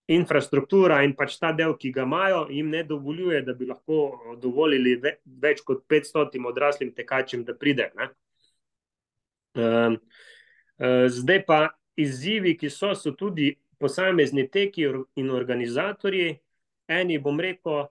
infrastruktura 0.06 1.02
in 1.02 1.14
pač 1.18 1.38
ta 1.40 1.52
del, 1.52 1.74
ki 1.78 1.90
ga 1.94 2.02
imajo, 2.06 2.46
jim 2.50 2.70
ne 2.70 2.82
dovoljuje, 2.86 3.42
da 3.42 3.54
bi 3.54 3.66
lahko 3.66 4.36
dovolili 4.42 4.96
ve, 5.02 5.16
več 5.42 5.60
kot 5.66 5.82
500 5.90 6.46
odraslim 6.46 6.92
tekačem, 6.94 7.44
da 7.44 7.54
pride. 7.54 7.90
Eh, 7.96 8.08
eh, 10.78 11.08
zdaj 11.08 11.44
pa 11.46 11.68
izzivi, 11.96 12.56
ki 12.58 12.70
so, 12.70 12.94
so 12.94 13.10
tudi 13.18 13.56
posamezni 13.78 14.50
teki 14.50 14.86
in 15.16 15.30
organizatorji. 15.30 16.38
Eni, 16.86 17.18
bom 17.18 17.40
rekel, 17.40 17.88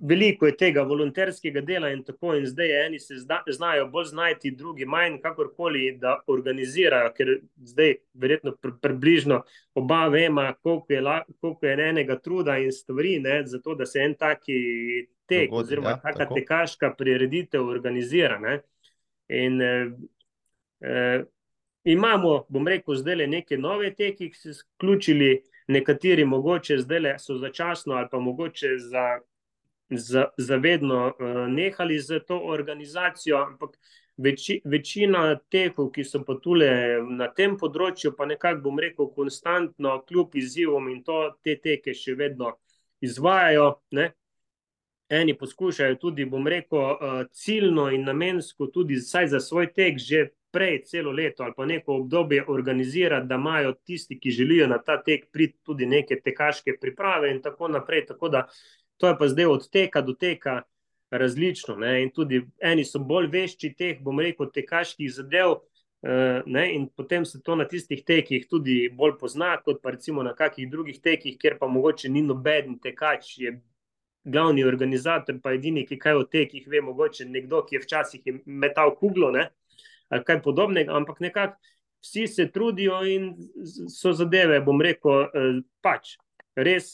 veliko 0.00 0.46
je 0.46 0.56
tega 0.56 0.82
volonterskega 0.82 1.60
dela 1.60 1.90
in 1.92 2.02
tako, 2.04 2.34
in 2.34 2.46
zdaj 2.46 2.86
eni 2.86 2.98
se 2.98 3.18
zda, 3.20 3.42
znajo 3.48 3.86
bolj 3.92 4.04
znajti, 4.04 4.50
drugi 4.56 4.86
manj, 4.86 5.18
kakorkoli, 5.22 5.98
da 6.00 6.16
organizirajo, 6.26 7.12
ker 7.16 7.34
zdaj 7.56 7.94
verjetno 8.14 8.54
pr 8.56 8.72
približno 8.82 9.42
oba 9.74 10.06
vema, 10.08 10.52
koliko 10.62 10.92
je, 10.92 11.02
koliko 11.40 11.66
je 11.66 11.88
enega 11.88 12.18
truda 12.18 12.58
in 12.58 12.72
stvari, 12.72 13.18
ne, 13.20 13.42
zato 13.46 13.74
da 13.74 13.86
se 13.86 14.00
en 14.00 14.14
taki 14.14 14.56
tek, 15.26 15.50
Dogodi, 15.50 15.64
oziroma 15.64 15.90
ja, 15.90 16.00
taka 16.00 16.24
tako. 16.24 16.34
tekaška 16.34 16.94
prireditev 16.98 17.68
organizira. 17.68 18.38
Ne. 18.38 18.60
In 19.28 19.62
eh, 19.62 19.86
eh, 20.80 21.24
imamo, 21.84 22.44
bom 22.48 22.68
rekel, 22.68 22.96
zdaj 22.96 23.14
le 23.14 23.26
neke 23.26 23.58
nove 23.58 23.92
teke, 23.94 24.30
ki 24.30 24.36
so 24.36 24.52
se 24.52 24.64
vključili. 24.76 25.42
Nekateri 25.70 26.24
mogoče 26.26 26.80
zdaj 26.82 27.18
so 27.22 27.36
začasno, 27.38 27.94
ali 27.94 28.08
pa 28.10 28.18
mogoče 28.18 28.72
za 28.78 29.20
zavedno 30.36 31.06
uh, 31.06 31.48
nehali 31.48 31.98
z 31.98 32.20
to 32.26 32.38
organizacijo, 32.38 33.36
ampak 33.36 33.76
veči, 34.16 34.60
večina 34.64 35.34
tekov, 35.50 35.90
ki 35.94 36.04
so 36.04 36.22
pa 36.24 36.36
tule 36.42 36.70
na 37.18 37.30
tem 37.34 37.56
področju, 37.58 38.14
pa 38.16 38.28
nekako 38.30 38.62
bom 38.68 38.78
rekel, 38.78 39.10
konstantno, 39.16 39.98
kljub 40.08 40.36
izzivom 40.36 40.88
in 40.92 41.02
to 41.04 41.22
te 41.44 41.56
teke 41.56 41.94
še 41.94 42.14
vedno 42.14 42.56
izvajajo. 43.00 43.70
Ne? 43.96 44.10
Eni 45.10 45.34
poskušajo 45.34 45.96
tudi, 45.98 46.28
bom 46.30 46.46
rekel, 46.46 46.78
uh, 46.78 47.22
ciljno 47.32 47.88
in 47.94 48.04
namensko, 48.06 48.70
tudi 48.70 49.00
za 49.00 49.40
svoj 49.40 49.72
tek, 49.74 49.98
že 49.98 50.28
prej 50.50 50.82
celo 50.84 51.12
leto 51.12 51.42
ali 51.42 51.52
pa 51.56 51.66
neko 51.66 51.94
obdobje 51.94 52.44
organizirati, 52.48 53.26
da 53.26 53.34
imajo 53.34 53.72
tisti, 53.72 54.18
ki 54.20 54.30
želijo 54.30 54.66
na 54.66 54.78
ta 54.82 55.02
tek 55.02 55.30
priti, 55.32 55.58
tudi 55.62 55.86
neke 55.86 56.20
tekaške 56.20 56.76
priprave 56.80 57.30
in 57.30 57.42
tako 57.42 57.68
naprej. 57.68 58.06
Tako 58.06 58.28
da 58.28 58.46
To 59.00 59.08
je 59.08 59.16
pa 59.18 59.28
zdaj 59.28 59.46
od 59.48 59.70
teka 59.72 60.02
do 60.04 60.12
teka 60.12 60.62
različno. 61.10 61.76
Ne? 61.76 62.02
In 62.02 62.10
tudi 62.14 62.42
eni 62.60 62.84
so 62.84 63.00
bolj 63.00 63.30
vešči 63.32 63.72
teh, 63.78 64.02
bom 64.04 64.20
rekel, 64.20 64.50
tekaških 64.54 65.10
zadev, 65.12 65.56
uh, 65.56 66.60
in 66.68 66.86
potem 66.96 67.24
se 67.24 67.40
to 67.42 67.56
na 67.56 67.64
tistih 67.68 68.04
tekih 68.04 68.46
tudi 68.50 68.88
bolj 68.92 69.16
pozna, 69.18 69.56
kot 69.64 69.82
pa 69.82 69.90
recimo 69.96 70.22
na 70.22 70.34
kakih 70.34 70.70
drugih 70.70 71.00
tekih, 71.00 71.38
kjer 71.38 71.58
pa 71.58 71.66
mogoče 71.66 72.08
ni 72.08 72.22
noben 72.22 72.78
tekač, 72.78 73.38
je 73.38 73.56
glavni 74.24 74.64
organizator, 74.64 75.40
pa 75.42 75.54
edini, 75.56 75.86
ki 75.88 75.98
kaj 75.98 76.20
o 76.20 76.24
tekih 76.28 76.68
ve, 76.68 76.80
mogoče 76.84 77.24
nekdo, 77.24 77.64
ki 77.66 77.76
je 77.78 77.82
včasih 77.82 78.26
je 78.26 78.38
metal 78.44 78.94
kuglo 78.96 79.30
ne? 79.30 79.50
ali 80.10 80.24
kaj 80.26 80.40
podobnega, 80.42 80.90
ampak 80.98 81.20
nekako 81.20 81.54
vsi 82.02 82.26
se 82.26 82.48
trudijo 82.50 83.04
in 83.06 83.28
so 83.88 84.12
zadeve, 84.12 84.58
bom 84.60 84.80
rekel, 84.82 85.26
uh, 85.30 85.62
pač 85.82 86.18
res. 86.56 86.92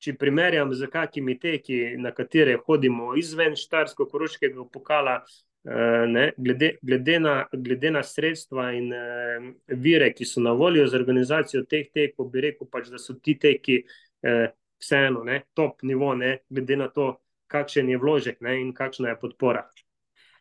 Če 0.00 0.14
primerjam 0.16 0.70
z 0.72 0.88
kakimi 0.88 1.34
teki, 1.36 1.76
na 2.00 2.14
katere 2.16 2.54
hodimo 2.64 3.10
izven 3.20 3.52
Štarsko-Koroškega 3.58 4.64
pokala, 4.72 5.18
eh, 5.20 6.06
ne, 6.08 6.30
glede, 6.40 6.70
glede, 6.80 7.18
na, 7.20 7.34
glede 7.52 7.90
na 7.92 8.00
sredstva 8.06 8.70
in 8.78 8.88
eh, 8.96 9.50
vire, 9.76 10.08
ki 10.16 10.24
so 10.24 10.40
na 10.40 10.56
voljo 10.56 10.86
za 10.88 10.96
organizacijo 10.96 11.66
teh 11.68 11.92
tekov, 11.92 12.30
bi 12.32 12.46
rekel, 12.48 12.70
pač, 12.72 12.88
da 12.88 13.02
so 13.02 13.18
ti 13.20 13.36
teki 13.36 13.76
eh, 14.24 14.48
vseeno 14.80 15.20
ne, 15.28 15.42
top 15.52 15.84
nivo, 15.84 16.14
ne, 16.16 16.38
glede 16.48 16.80
na 16.80 16.88
to, 16.88 17.12
kakšen 17.50 17.92
je 17.92 18.00
vložek 18.00 18.40
ne, 18.40 18.56
in 18.62 18.72
kakšna 18.72 19.12
je 19.12 19.20
podpora. 19.20 19.66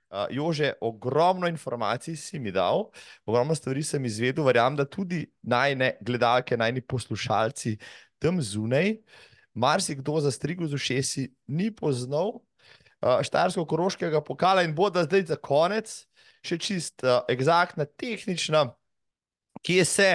Uh, 0.10 0.26
Jože, 0.34 0.72
ogromno 0.81 1.49
informacij 1.52 2.15
si 2.18 2.40
mi 2.41 2.49
dal, 2.53 2.88
ogromno 3.30 3.53
stvari 3.53 3.84
sem 3.86 4.06
izvedel, 4.07 4.45
verjamem, 4.48 4.80
da 4.80 4.86
tudi 4.90 5.26
najne 5.45 5.98
gledalke, 6.02 6.57
najni 6.57 6.81
poslušalci 6.81 7.76
tam 8.18 8.40
zunaj 8.41 8.95
uh, 8.95 9.27
marsikdo 9.60 10.19
za 10.23 10.31
strigo 10.31 10.68
z 10.68 10.80
ušesi 10.80 11.27
ni 11.48 11.69
poznal 11.76 12.40
uh, 12.40 13.19
Štajersko-Koroškega 13.27 14.23
pokala 14.26 14.64
in 14.64 14.76
bo 14.76 14.90
da 14.90 15.03
zdaj 15.03 15.27
za 15.34 15.36
konec, 15.36 15.91
še 16.45 16.57
čist 16.57 17.03
uh, 17.03 17.22
eksaktna, 17.27 17.86
tehnična, 17.99 18.69
kje 19.65 19.86
se 19.86 20.11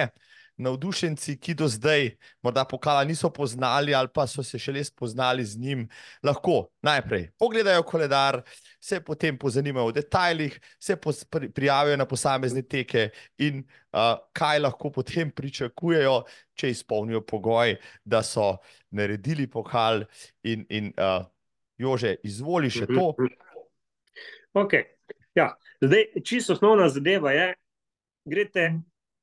navdušenci, 0.57 1.37
ki 1.39 1.53
do 1.53 1.67
zdaj 1.67 2.09
morda 2.43 2.65
pokala 2.65 3.03
niso 3.03 3.29
poznali 3.29 3.95
ali 3.95 4.09
pa 4.13 4.27
so 4.27 4.43
se 4.43 4.59
šele 4.59 4.83
spoznali 4.83 5.45
z 5.45 5.59
njim, 5.59 5.87
lahko 6.23 6.69
najprej 6.81 7.29
pogledajo 7.39 7.83
koledar, 7.83 8.41
se 8.79 8.99
potem 8.99 9.37
pozanimajo 9.37 9.85
o 9.85 9.91
detajlih, 9.91 10.59
se 10.79 10.97
prijavijo 11.53 11.97
na 11.97 12.05
posamezne 12.05 12.61
teke 12.61 13.09
in 13.37 13.63
uh, 13.91 14.17
kaj 14.33 14.59
lahko 14.59 14.91
potem 14.91 15.31
pričakujejo, 15.31 16.23
če 16.53 16.69
izpolnijo 16.69 17.21
pogoj, 17.21 17.75
da 18.03 18.23
so 18.23 18.57
naredili 18.91 19.47
pokal. 19.47 20.05
In, 20.43 20.65
in 20.69 20.93
uh, 20.97 21.25
Jože, 21.77 22.15
izvoli 22.23 22.69
še 22.71 22.87
to. 22.87 23.11
Okay. 24.55 24.85
Ja. 25.35 25.51
Zdaj, 25.83 26.21
čisto 26.23 26.53
osnovna 26.55 26.87
zadeva 26.89 27.33
je, 27.35 27.49
greste 28.25 28.69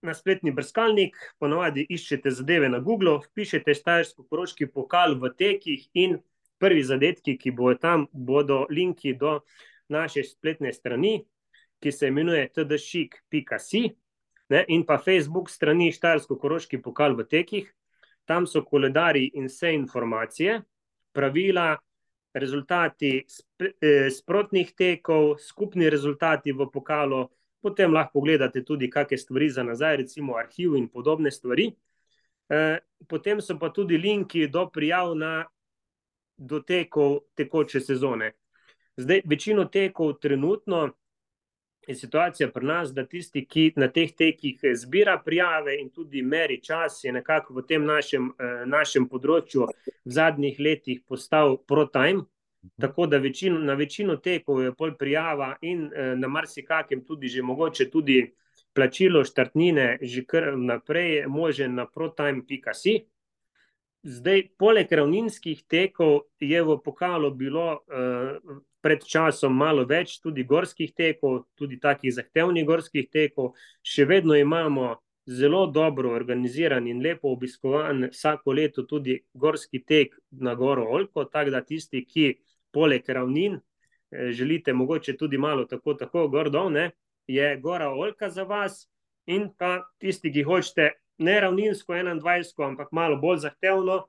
na 0.02 0.14
spletni 0.14 0.52
brskalnik, 0.52 1.16
ponovadi 1.38 1.86
iščete 1.88 2.30
zadeve 2.30 2.68
na 2.68 2.80
Google, 2.82 3.20
pišete 3.34 3.74
Štajersko-Koroški 3.78 4.68
pokal 4.72 5.16
v 5.20 5.32
tekih 5.38 5.88
in 5.94 6.18
prvi 6.62 6.82
zadetki, 6.86 7.36
ki 7.38 7.50
bodo 7.50 7.78
tam, 7.78 8.06
bodo 8.12 8.66
linki 8.70 9.14
do 9.18 9.40
naše 9.88 10.24
spletne 10.24 10.72
strani, 10.72 11.20
ki 11.82 11.92
se 11.92 12.08
imenuje 12.08 12.48
tdšik.si 12.54 13.84
in 14.68 14.82
pa 14.84 14.98
Facebook 14.98 15.50
strani 15.50 15.92
Štajersko-Koroški 15.92 16.82
pokal 16.82 17.16
v 17.16 17.26
tekih 17.26 17.70
tam 18.24 18.46
so 18.46 18.62
koledari 18.64 19.30
in 19.34 19.46
vse 19.46 19.74
informacije, 19.74 20.60
pravila, 21.12 21.76
rezultati 22.34 23.10
eh, 23.20 24.10
sprotnih 24.10 24.72
tekov, 24.76 25.36
skupni 25.38 25.90
rezultati 25.90 26.52
v 26.52 26.68
pokalu. 26.72 27.26
Potem 27.62 27.92
lahko 27.94 28.18
pogledate 28.18 28.64
tudi, 28.64 28.90
kakšne 28.90 29.18
stvari 29.18 29.50
za 29.50 29.62
nazaj, 29.62 29.96
recimo 29.96 30.36
arhiv 30.36 30.74
in 30.76 30.88
podobne 30.88 31.30
stvari. 31.30 31.70
Eh, 32.50 32.78
potem 33.08 33.40
so 33.40 33.58
pa 33.58 33.70
tudi 33.70 33.98
linki 33.98 34.48
do 34.48 34.66
prijav 34.70 35.14
na 35.14 35.44
dotekov 36.36 37.20
tekoče 37.34 37.80
sezone. 37.80 38.32
Zdaj, 38.96 39.22
večino 39.24 39.64
tekov 39.64 40.18
trenutno 40.20 40.90
je 41.86 41.94
situacija 41.94 42.50
pri 42.50 42.66
nas, 42.66 42.92
da 42.94 43.06
tisti, 43.06 43.44
ki 43.46 43.72
na 43.76 43.88
teh 43.88 44.12
tekih 44.16 44.60
zbira 44.74 45.16
prijave 45.24 45.78
in 45.80 45.90
tudi 45.90 46.22
meri 46.22 46.60
čas, 46.62 47.00
je 47.04 47.12
nekako 47.12 47.54
v 47.54 47.66
tem 47.66 47.84
našem, 47.84 48.32
eh, 48.38 48.66
našem 48.66 49.08
področju 49.08 49.66
v 50.04 50.10
zadnjih 50.10 50.60
letih 50.60 51.00
postal 51.08 51.56
pro-time. 51.56 52.26
Tako 52.80 53.06
da 53.06 53.18
večino, 53.18 53.58
na 53.58 53.74
večino 53.74 54.16
tekov 54.16 54.62
je 54.62 54.74
pol 54.74 54.94
prijava 54.98 55.56
in 55.60 55.90
eh, 55.90 56.14
na 56.16 56.28
marsikakem 56.28 57.04
tudi 57.04 57.28
že 57.28 57.42
mogoče 57.42 57.90
tudi 57.90 58.32
plačilo 58.72 59.24
štartnine, 59.24 59.98
že 60.02 60.24
kar 60.24 60.52
naprej, 60.56 61.26
može 61.26 61.68
na 61.68 61.86
protime.si. 61.86 63.00
Zdaj, 64.02 64.42
poleg 64.58 64.92
ravninskih 64.92 65.62
tekov 65.70 66.22
je 66.40 66.62
v 66.62 66.78
pokalu 66.84 67.30
bilo 67.30 67.66
uh, 67.86 68.56
pred 68.82 69.04
časom 69.06 69.54
malo 69.54 69.84
več 69.86 70.16
tudi 70.18 70.42
gorskih 70.42 70.90
tekov, 70.90 71.44
tudi 71.54 71.78
takih 71.78 72.10
zahtevnih 72.10 72.66
gorskih 72.66 73.06
tekov. 73.12 73.52
Še 73.82 74.08
vedno 74.10 74.34
imamo 74.34 74.96
zelo 75.26 75.66
dobro 75.70 76.10
organiziran 76.16 76.88
in 76.90 77.02
lepo 77.02 77.30
obiskovan 77.30 78.08
vsako 78.10 78.56
leto 78.58 78.82
tudi 78.82 79.20
gorski 79.34 79.84
tek 79.86 80.18
na 80.30 80.56
Goro 80.58 80.88
Olko. 80.90 81.28
Tako 81.30 81.54
da 81.54 81.62
tisti, 81.62 82.02
ki 82.02 82.26
poleg 82.72 83.08
ravnin 83.08 83.58
eh, 83.58 84.32
želite, 84.32 84.72
mogoče 84.72 85.16
tudi 85.16 85.38
malo 85.38 85.64
tako, 85.64 85.94
tako 85.94 86.28
gordov, 86.28 86.70
ne, 86.72 86.90
je 87.26 87.56
Gora 87.56 87.90
Olka 87.90 88.30
za 88.30 88.42
vas. 88.42 88.88
In 89.26 89.52
pa 89.58 89.78
tisti, 89.98 90.32
ki 90.32 90.42
hočete 90.42 90.90
ne 91.18 91.40
ravninsko 91.40 91.92
21, 91.94 92.66
ampak 92.66 92.92
malo 92.92 93.16
bolj 93.16 93.44
zahtevno. 93.46 94.06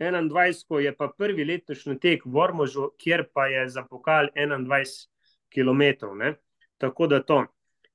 21 0.00 0.78
je 0.78 0.96
pa 0.96 1.08
prvi 1.18 1.44
letošnji 1.44 1.98
tek 2.00 2.22
v 2.24 2.36
Ormožu, 2.36 2.90
kjer 2.98 3.26
pa 3.34 3.46
je 3.46 3.68
za 3.68 3.84
pokal 3.84 4.28
21 4.36 5.08
km. 5.52 6.06
Ne? 6.16 6.34
Tako 6.78 7.06
da 7.06 7.22
to. 7.22 7.44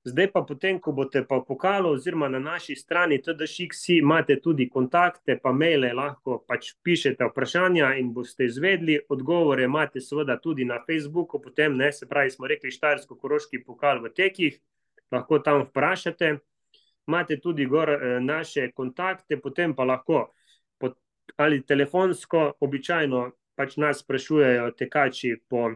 Zdaj 0.05 0.27
pa 0.31 0.41
potem, 0.45 0.77
ko 0.77 0.91
boste 0.93 1.23
pa 1.25 1.39
v 1.39 1.47
pokalu 1.47 1.95
oziroma 1.95 2.27
na 2.29 2.37
naši 2.39 2.75
strani 2.77 3.17
TDŠX, 3.25 3.87
imate 3.97 4.35
tudi 4.37 4.67
kontakte, 4.69 5.39
pa 5.41 5.49
maile, 5.49 5.89
lahko 5.97 6.43
pač 6.45 6.75
pišete 6.85 7.25
vprašanja 7.31 7.95
in 7.97 8.11
boste 8.13 8.45
izvedli. 8.45 8.99
Odgovore 9.09 9.65
imate 9.65 10.01
seveda 10.01 10.35
tudi 10.37 10.65
na 10.65 10.77
Facebooku, 10.85 11.41
potem 11.41 11.73
ne, 11.77 11.89
se 11.91 12.05
pravi, 12.05 12.29
smo 12.29 12.45
rekli 12.45 12.69
Štajersko-Koroški 12.75 13.63
pokal 13.65 14.03
v 14.03 14.13
tekih, 14.13 14.59
lahko 15.11 15.39
tam 15.41 15.63
vprašate. 15.65 16.35
Imate 17.09 17.39
tudi 17.41 17.65
gor 17.65 17.89
eh, 17.89 18.19
naše 18.21 18.69
kontakte, 18.77 19.41
potem 19.41 19.73
pa 19.73 19.89
lahko 19.89 20.27
pot, 20.77 20.99
ali 21.41 21.63
telefonsko, 21.65 22.51
običajno 22.61 23.31
pač 23.57 23.77
nas 23.81 24.05
sprašujejo 24.05 24.69
tekači 24.77 25.33
po, 25.49 25.71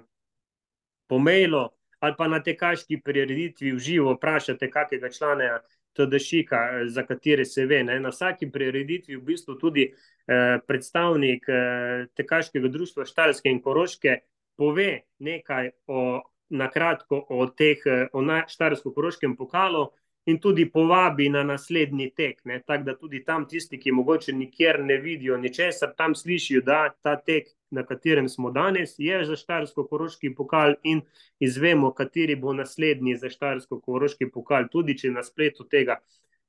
po 1.09 1.17
mailu, 1.17 1.65
ali 1.99 2.15
pa 2.17 2.27
na 2.27 2.39
tekaški 2.43 3.01
prireditvi 3.03 3.73
v 3.75 3.79
živo 3.79 4.13
vprašate 4.15 4.69
kakega 4.71 5.09
člana 5.09 5.59
TDŠika, 5.93 6.57
za 6.87 7.03
katere 7.03 7.45
se 7.45 7.65
ve. 7.65 7.83
Ne? 7.83 7.99
Na 7.99 8.09
vsaki 8.09 8.51
prireditvi 8.51 9.17
v 9.17 9.23
bistvu 9.25 9.57
tudi 9.59 9.89
eh, 9.89 10.59
predstavnik 10.67 11.49
eh, 11.49 12.05
tekaškega 12.15 12.67
društva 12.67 13.05
Štalske 13.05 13.49
in 13.49 13.61
Koroške 13.61 14.19
pove 14.55 15.01
nekaj 15.19 15.71
o, 15.87 16.21
na 16.49 16.69
kratko 16.71 17.25
o 17.29 17.47
teh, 17.47 17.81
eh, 17.85 18.07
o 18.13 18.21
Štarsko-Koroškem 18.23 19.35
pokalu, 19.37 19.89
in 20.29 20.37
tudi 20.39 20.65
povabi 20.69 21.29
na 21.29 21.43
naslednji 21.43 22.09
tek. 22.15 22.41
Tako 22.65 22.83
da 22.83 22.95
tudi 22.97 23.23
tam 23.25 23.47
tisti, 23.47 23.79
ki 23.79 23.91
mogoče 23.91 24.33
nikjer 24.33 24.79
ne 24.85 24.97
vidijo 24.97 25.37
ničesar, 25.37 25.93
tam 25.97 26.15
slišijo, 26.15 26.61
da 26.65 26.89
ta 27.01 27.15
tek, 27.15 27.47
na 27.71 27.83
katerem 27.85 28.29
smo 28.29 28.51
danes, 28.51 28.95
je 28.97 29.23
za 29.25 29.35
Štarsko-Koroški 29.37 30.33
pokal 30.35 30.75
in 30.83 31.01
izvemo, 31.39 31.91
kateri 31.93 32.35
bo 32.35 32.53
naslednji 32.53 33.15
za 33.17 33.29
Štarsko-Koroški 33.29 34.29
pokal. 34.33 34.69
Tudi 34.71 34.97
če 34.97 35.11
na 35.13 35.23
spletu 35.23 35.65
tega 35.69 35.99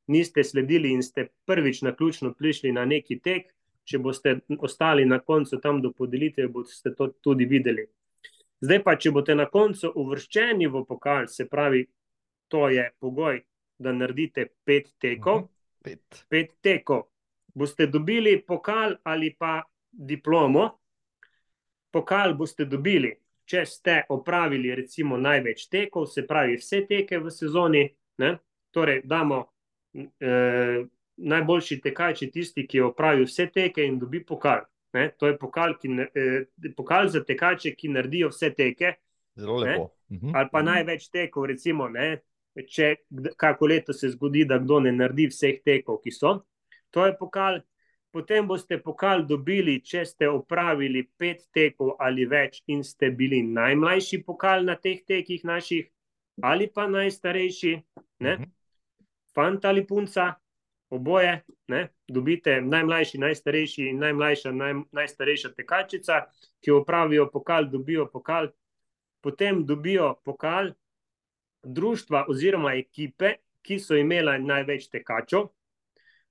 niste 0.07 0.45
sledili 0.45 0.93
in 0.93 1.03
ste 1.03 1.29
prvič 1.47 1.83
na 1.83 1.95
ključno 1.97 2.35
prišli 2.35 2.73
na 2.73 2.85
neki 2.85 3.21
tek, 3.21 3.53
če 3.85 3.99
boste 3.99 4.39
ostali 4.59 5.05
na 5.05 5.19
koncu 5.19 5.61
tam 5.61 5.81
do 5.83 5.93
podelitve, 5.93 6.49
boste 6.49 6.93
to 6.97 7.09
tudi 7.25 7.45
videli. 7.45 7.87
Zdaj 8.61 8.83
pa, 8.85 8.97
če 8.97 9.13
boste 9.17 9.35
na 9.35 9.47
koncu 9.49 9.93
uvrščeni 9.97 10.69
v 10.69 10.85
pokal, 10.89 11.29
se 11.29 11.47
pravi, 11.49 11.87
to 12.51 12.69
je 12.69 12.91
pogoj, 13.01 13.41
da 13.81 13.93
naredite 13.93 14.47
pet 14.65 14.93
tekov. 14.99 15.37
Uh 15.37 15.43
-huh. 15.43 15.49
pet. 15.83 16.27
pet 16.29 16.51
tekov. 16.61 17.03
Boste 17.55 17.87
dobili 17.87 18.43
pokal 18.47 18.97
ali 19.03 19.35
pa 19.39 19.63
diplomo. 19.91 20.79
Pokal 21.91 22.35
boste 22.35 22.65
dobili, 22.65 23.17
če 23.45 23.65
ste 23.67 24.03
opravili, 24.09 24.75
recimo, 24.75 25.17
največ 25.17 25.67
tekov, 25.69 26.07
se 26.07 26.27
pravi, 26.27 26.57
vse 26.57 26.85
teke 26.87 27.19
v 27.19 27.31
sezoni. 27.31 27.89
Ne? 28.19 28.39
Torej, 28.71 29.01
damo 29.05 29.45
eh, 29.95 30.85
najboljši 31.17 31.81
tekači, 31.81 32.31
tisti, 32.31 32.67
ki 32.67 32.81
opravi 32.81 33.25
vse 33.25 33.47
teke 33.47 33.85
in 33.85 33.99
dobi 33.99 34.23
pokal. 34.25 34.63
Ne? 34.93 35.11
To 35.19 35.27
je 35.27 35.39
pokal, 35.39 35.75
ki, 35.79 35.89
eh, 36.15 36.73
pokal 36.77 37.09
za 37.09 37.25
tekače, 37.25 37.75
ki 37.75 37.89
naredijo 37.89 38.29
vse 38.29 38.55
teke. 38.55 38.95
Zelo 39.35 39.57
lepo. 39.57 39.83
Uh 39.83 40.17
-huh. 40.17 40.33
Ali 40.35 40.49
pa 40.53 40.63
največ 40.63 41.09
tekov, 41.09 41.45
recimo, 41.47 41.89
ne, 41.89 42.21
če 42.55 42.95
kako 43.37 43.67
leto 43.67 43.93
se 43.93 44.11
zgodi, 44.11 44.45
da 44.45 44.59
kdo 44.59 44.81
ne 44.81 44.93
naredi 44.93 45.29
vseh 45.31 45.61
tekov, 45.65 46.01
ki 46.05 46.13
so. 46.15 46.41
To 46.91 47.07
je 47.07 47.15
pokal. 47.19 47.61
Potem 48.11 48.47
boste 48.47 48.81
pokal 48.83 49.23
dobili, 49.23 49.77
če 49.87 50.03
ste 50.05 50.29
opravili 50.29 51.05
pet 51.19 51.45
tekov 51.55 51.95
ali 52.03 52.27
več 52.27 52.59
in 52.67 52.83
ste 52.83 53.13
bili 53.15 53.39
najmlajši 53.47 54.25
pokal 54.27 54.67
na 54.67 54.75
teh 54.75 55.05
tekih 55.07 55.45
naših, 55.47 55.87
ali 56.43 56.67
pa 56.67 56.89
najstarejši, 56.91 57.75
ne? 58.27 58.35
Mhm. 58.35 58.51
fant 59.31 59.65
ali 59.65 59.87
punca, 59.87 60.35
oboje, 60.91 61.45
ne? 61.69 61.89
dobite 62.09 62.61
najmlajši, 62.61 63.19
najstarejši 63.19 63.85
in 63.93 64.01
najmlajša, 64.03 64.53
naj, 64.53 64.75
najstarejša 64.93 65.53
tekačica, 65.55 66.25
ki 66.61 66.75
opravijo 66.75 67.29
pokal, 67.31 67.71
dobijo 67.71 68.09
pokal, 68.11 68.51
potem 69.23 69.63
dobijo 69.67 70.17
pokal, 70.25 70.73
društva 71.63 72.25
oziroma 72.29 72.75
ekipe, 72.75 73.35
ki 73.63 73.79
so 73.79 73.97
imela 73.97 74.39
največ 74.39 74.89
tekačev. 74.89 75.49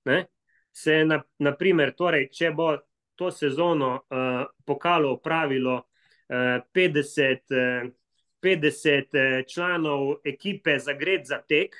Ne, 0.05 0.25
se 0.73 1.03
na, 1.05 1.19
naprimer, 1.39 1.93
torej, 1.97 2.29
če 2.33 2.51
bo 2.55 2.71
to 3.19 3.31
sezono 3.31 3.91
uh, 3.99 4.45
pokalo 4.65 5.13
opravilo 5.17 5.75
uh, 5.75 6.61
50, 6.73 7.51
uh, 7.53 7.89
50 8.41 9.49
članov 9.53 10.15
ekipe 10.25 10.79
za 10.79 10.93
gred 10.93 11.27
za 11.27 11.41
tek, 11.47 11.75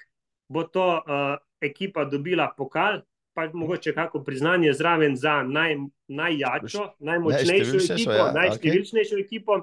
bo 0.47 0.63
to 0.63 0.87
uh, 0.97 1.37
ekipa 1.61 2.05
dobila 2.05 2.51
pokal, 2.57 3.01
pa 3.33 3.47
mogoče 3.53 3.93
kako 3.93 4.23
priznanje 4.23 4.73
zraven 4.73 5.15
za 5.15 5.43
naj, 5.43 5.75
najjačo, 6.07 6.93
najmočnejšo 6.99 7.93
ekipo, 7.93 8.11
ja, 8.11 8.31
najštevilčnejšo 8.33 9.15
okay. 9.15 9.25
ekipo. 9.25 9.61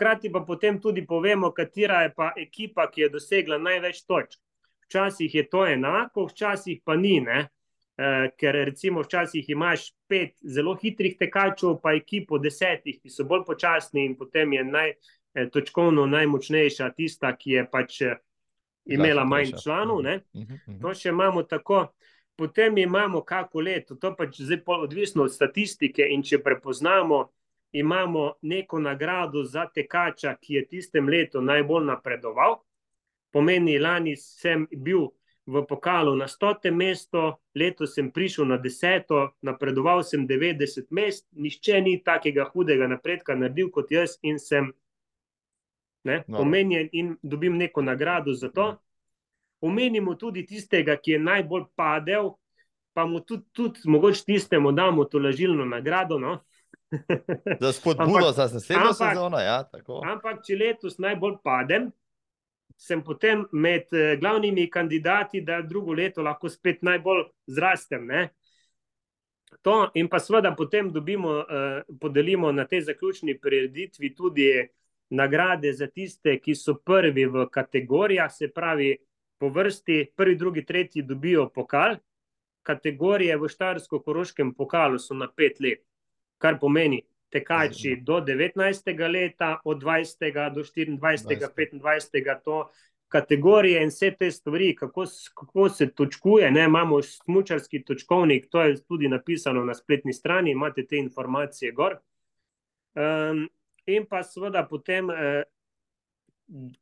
Hkrati 0.00 0.30
pa 0.32 0.40
potem 0.40 0.78
tudi 0.80 1.02
povemo, 1.06 1.50
katera 1.52 2.02
je 2.02 2.14
pa 2.16 2.30
ekipa, 2.36 2.86
ki 2.88 3.02
je 3.02 3.08
dosegla 3.12 3.58
največ 3.60 4.06
točk. 4.08 4.38
Včasih 4.86 5.34
je 5.34 5.42
to 5.48 5.66
enako, 5.68 6.24
včasih 6.30 6.78
pa 6.84 6.96
ni. 6.96 7.18
Ne? 7.20 7.42
E, 8.00 8.30
ker 8.40 8.56
recimo 8.64 9.02
včasih 9.04 9.50
imaš 9.52 9.90
pet 10.08 10.38
zelo 10.40 10.72
hitrih 10.80 11.18
tekačev, 11.20 11.76
pa 11.82 11.92
ekipo 11.92 12.38
desetih, 12.40 12.96
ki 12.96 13.12
so 13.12 13.26
bolj 13.28 13.44
počasni, 13.44 14.06
in 14.08 14.14
potem 14.16 14.54
je 14.56 14.64
naj, 14.64 14.94
e, 15.34 15.44
točkovno 15.52 16.06
najmočnejša 16.08 16.88
tista, 16.96 17.34
ki 17.36 17.58
je 17.58 17.64
pač 17.68 18.00
eh, 18.08 18.16
imela 18.88 19.24
manj 19.28 19.52
članov. 19.60 20.00
Ne? 20.02 20.22
Mhm, 20.32 20.62
mhm. 20.64 20.78
To 20.80 20.94
še 20.94 21.12
imamo 21.12 21.42
tako. 21.42 21.90
Potem 22.40 22.78
imamo 22.78 23.20
kako 23.20 23.60
leto, 23.60 23.98
to 24.00 24.14
pač 24.16 24.40
zdaj 24.40 24.64
odvisno 24.80 25.28
od 25.28 25.34
statistike, 25.34 26.08
in 26.08 26.24
če 26.24 26.40
prepoznamo 26.40 27.26
imamo 27.72 28.32
neko 28.42 28.78
nagrado 28.78 29.44
za 29.44 29.66
tekača, 29.74 30.34
ki 30.40 30.54
je 30.54 30.66
tistem 30.68 31.08
letu 31.08 31.40
najbolj 31.40 31.86
napredoval. 31.86 32.60
Pomeni, 33.30 33.78
lani 33.78 34.16
sem 34.16 34.66
bil 34.76 35.08
v 35.46 35.62
pokalu 35.66 36.16
na 36.16 36.28
stotem 36.28 36.76
mestu, 36.76 37.32
letos 37.54 37.94
sem 37.94 38.10
prišel 38.10 38.46
na 38.46 38.56
deseto, 38.56 39.30
napredoval 39.42 40.02
sem 40.04 40.26
90 40.28 40.90
mest, 40.90 41.26
nišče 41.32 41.80
ni 41.80 41.96
takega 42.04 42.46
hudega 42.52 42.86
napredka 42.86 43.34
naredil 43.34 43.70
kot 43.70 43.90
jaz 43.90 44.18
in 44.22 44.38
sem 44.38 44.70
ne, 46.04 46.22
no. 46.28 46.40
omenjen 46.40 46.88
in 46.92 47.16
dobim 47.22 47.56
neko 47.56 47.82
nagrado 47.82 48.34
za 48.34 48.48
to. 48.48 48.76
Omenimo 49.60 50.14
tudi 50.14 50.46
tistega, 50.46 50.96
ki 50.96 51.16
je 51.16 51.18
najbolj 51.18 51.66
padel, 51.76 52.30
pa 52.94 53.04
mu 53.06 53.20
tudi, 53.20 53.44
tudi 53.52 53.80
mogoče 53.84 54.24
tistemu 54.24 54.72
damo 54.72 55.04
to 55.04 55.18
lažilno 55.18 55.64
nagrado. 55.64 56.18
No? 56.18 56.38
Za 57.60 57.72
spodbudo 57.76 58.32
za 58.32 58.42
naslednjo 58.42 58.92
sezono. 58.92 59.38
Ja, 59.38 59.64
ampak, 60.04 60.42
če 60.46 60.56
letos 60.56 60.98
najbolj 60.98 61.36
padem, 61.44 61.90
sem 62.80 63.02
potem 63.04 63.44
med 63.52 63.92
eh, 63.92 64.16
glavnimi 64.20 64.70
kandidati, 64.70 65.44
da 65.44 65.60
drugo 65.62 65.94
leto 65.94 66.22
lahko 66.22 66.48
spet 66.48 66.82
najbolj 66.82 67.26
zrastem. 67.46 68.06
Ne? 68.06 68.28
To 69.62 69.90
in 69.94 70.08
pa 70.08 70.20
seveda 70.22 70.54
potem 70.56 70.90
dobimo, 70.92 71.40
eh, 71.40 71.82
podelimo 72.00 72.52
na 72.52 72.64
tej 72.64 72.86
zaključni 72.88 73.38
prireditvi 73.38 74.14
tudi 74.14 74.50
nagrade 75.10 75.72
za 75.72 75.86
tiste, 75.86 76.38
ki 76.38 76.54
so 76.54 76.74
prvi 76.74 77.26
v 77.26 77.46
kategorijah, 77.50 78.30
se 78.32 78.48
pravi, 78.48 78.96
po 79.40 79.48
vrsti, 79.48 80.12
prvi, 80.16 80.36
drugi, 80.36 80.64
tretji 80.64 81.02
dobijo 81.02 81.48
pokal. 81.48 81.96
Kategorije 82.62 83.36
v 83.40 83.48
Štajersko-Koroškem 83.48 84.52
pokalu 84.56 84.98
so 85.00 85.14
na 85.16 85.30
pet 85.32 85.60
let 85.60 85.89
kar 86.40 86.56
pomeni 86.60 87.02
tekači 87.30 87.96
do 88.02 88.20
19. 88.24 89.10
leta, 89.12 89.60
od 89.64 89.82
20. 89.82 90.54
do 90.54 90.64
24. 90.64 90.98
20. 90.98 91.80
25. 91.80 92.40
to 92.44 92.70
kategorije 93.10 93.82
in 93.82 93.88
vse 93.90 94.10
te 94.18 94.30
stvari, 94.30 94.74
kako, 94.76 95.04
kako 95.34 95.68
se 95.68 95.90
točkuje. 95.94 96.50
Ne? 96.50 96.64
Imamo 96.64 97.02
smučarski 97.02 97.84
točkovnik, 97.84 98.46
to 98.50 98.62
je 98.62 98.76
tudi 98.82 99.08
napisano 99.08 99.64
na 99.64 99.74
spletni 99.74 100.12
strani, 100.12 100.50
imate 100.50 100.86
te 100.86 100.96
informacije 100.96 101.72
gor. 101.72 101.96
Um, 102.94 103.48
in 103.86 104.06
pa 104.06 104.22
seveda 104.22 104.62
potem, 104.70 105.10
eh, 105.10 105.42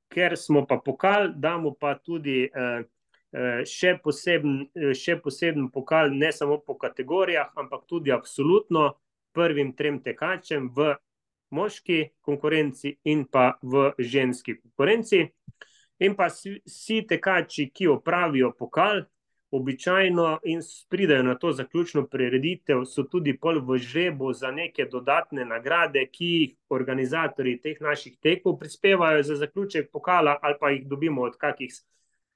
ker 0.08 0.36
smo 0.36 0.66
pa 0.66 0.80
pokal, 0.84 1.32
damo 1.36 1.74
pa 1.80 1.94
tudi 1.94 2.44
eh, 2.44 2.84
eh 3.32 3.64
še, 3.64 3.98
poseben, 4.04 4.68
eh, 4.74 4.94
še 4.94 5.16
poseben 5.24 5.70
pokal, 5.70 6.12
ne 6.12 6.32
samo 6.32 6.60
po 6.60 6.78
kategorijah, 6.78 7.52
ampak 7.56 7.86
tudi 7.86 8.12
absolutno 8.12 8.94
prvim 9.38 9.72
trem 9.76 10.00
tekačem 10.02 10.70
v 10.74 10.94
moški 11.54 11.98
konkurenci 12.20 12.96
in 13.04 13.24
pa 13.30 13.52
v 13.62 13.92
ženski 13.98 14.58
konkurenci. 14.58 15.28
In 15.98 16.14
pa 16.14 16.28
vsi 16.30 17.02
tekači, 17.08 17.70
ki 17.74 17.88
opravijo 17.90 18.52
pokal, 18.58 19.02
običajno 19.50 20.26
in 20.44 20.60
pridajo 20.88 21.22
na 21.22 21.34
to 21.38 21.52
zaključno 21.52 22.04
prireditev, 22.06 22.84
so 22.84 23.02
tudi 23.02 23.32
pol 23.38 23.62
v 23.64 23.78
žrebu 23.78 24.32
za 24.32 24.50
neke 24.50 24.84
dodatne 24.84 25.44
nagrade, 25.44 26.04
ki 26.12 26.26
jih 26.26 26.56
organizatori 26.68 27.56
teh 27.62 27.80
naših 27.80 28.18
tekov 28.22 28.58
prispevajo 28.58 29.22
za 29.22 29.36
zaključek 29.36 29.90
pokala, 29.92 30.36
ali 30.42 30.54
pa 30.60 30.70
jih 30.70 30.86
dobimo 30.86 31.22
od 31.22 31.36
kakih 31.36 31.72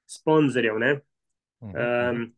sponzorjev. 0.05 0.79
ne. 0.79 0.99
Mhm. 1.63 1.77
Um, 1.77 2.33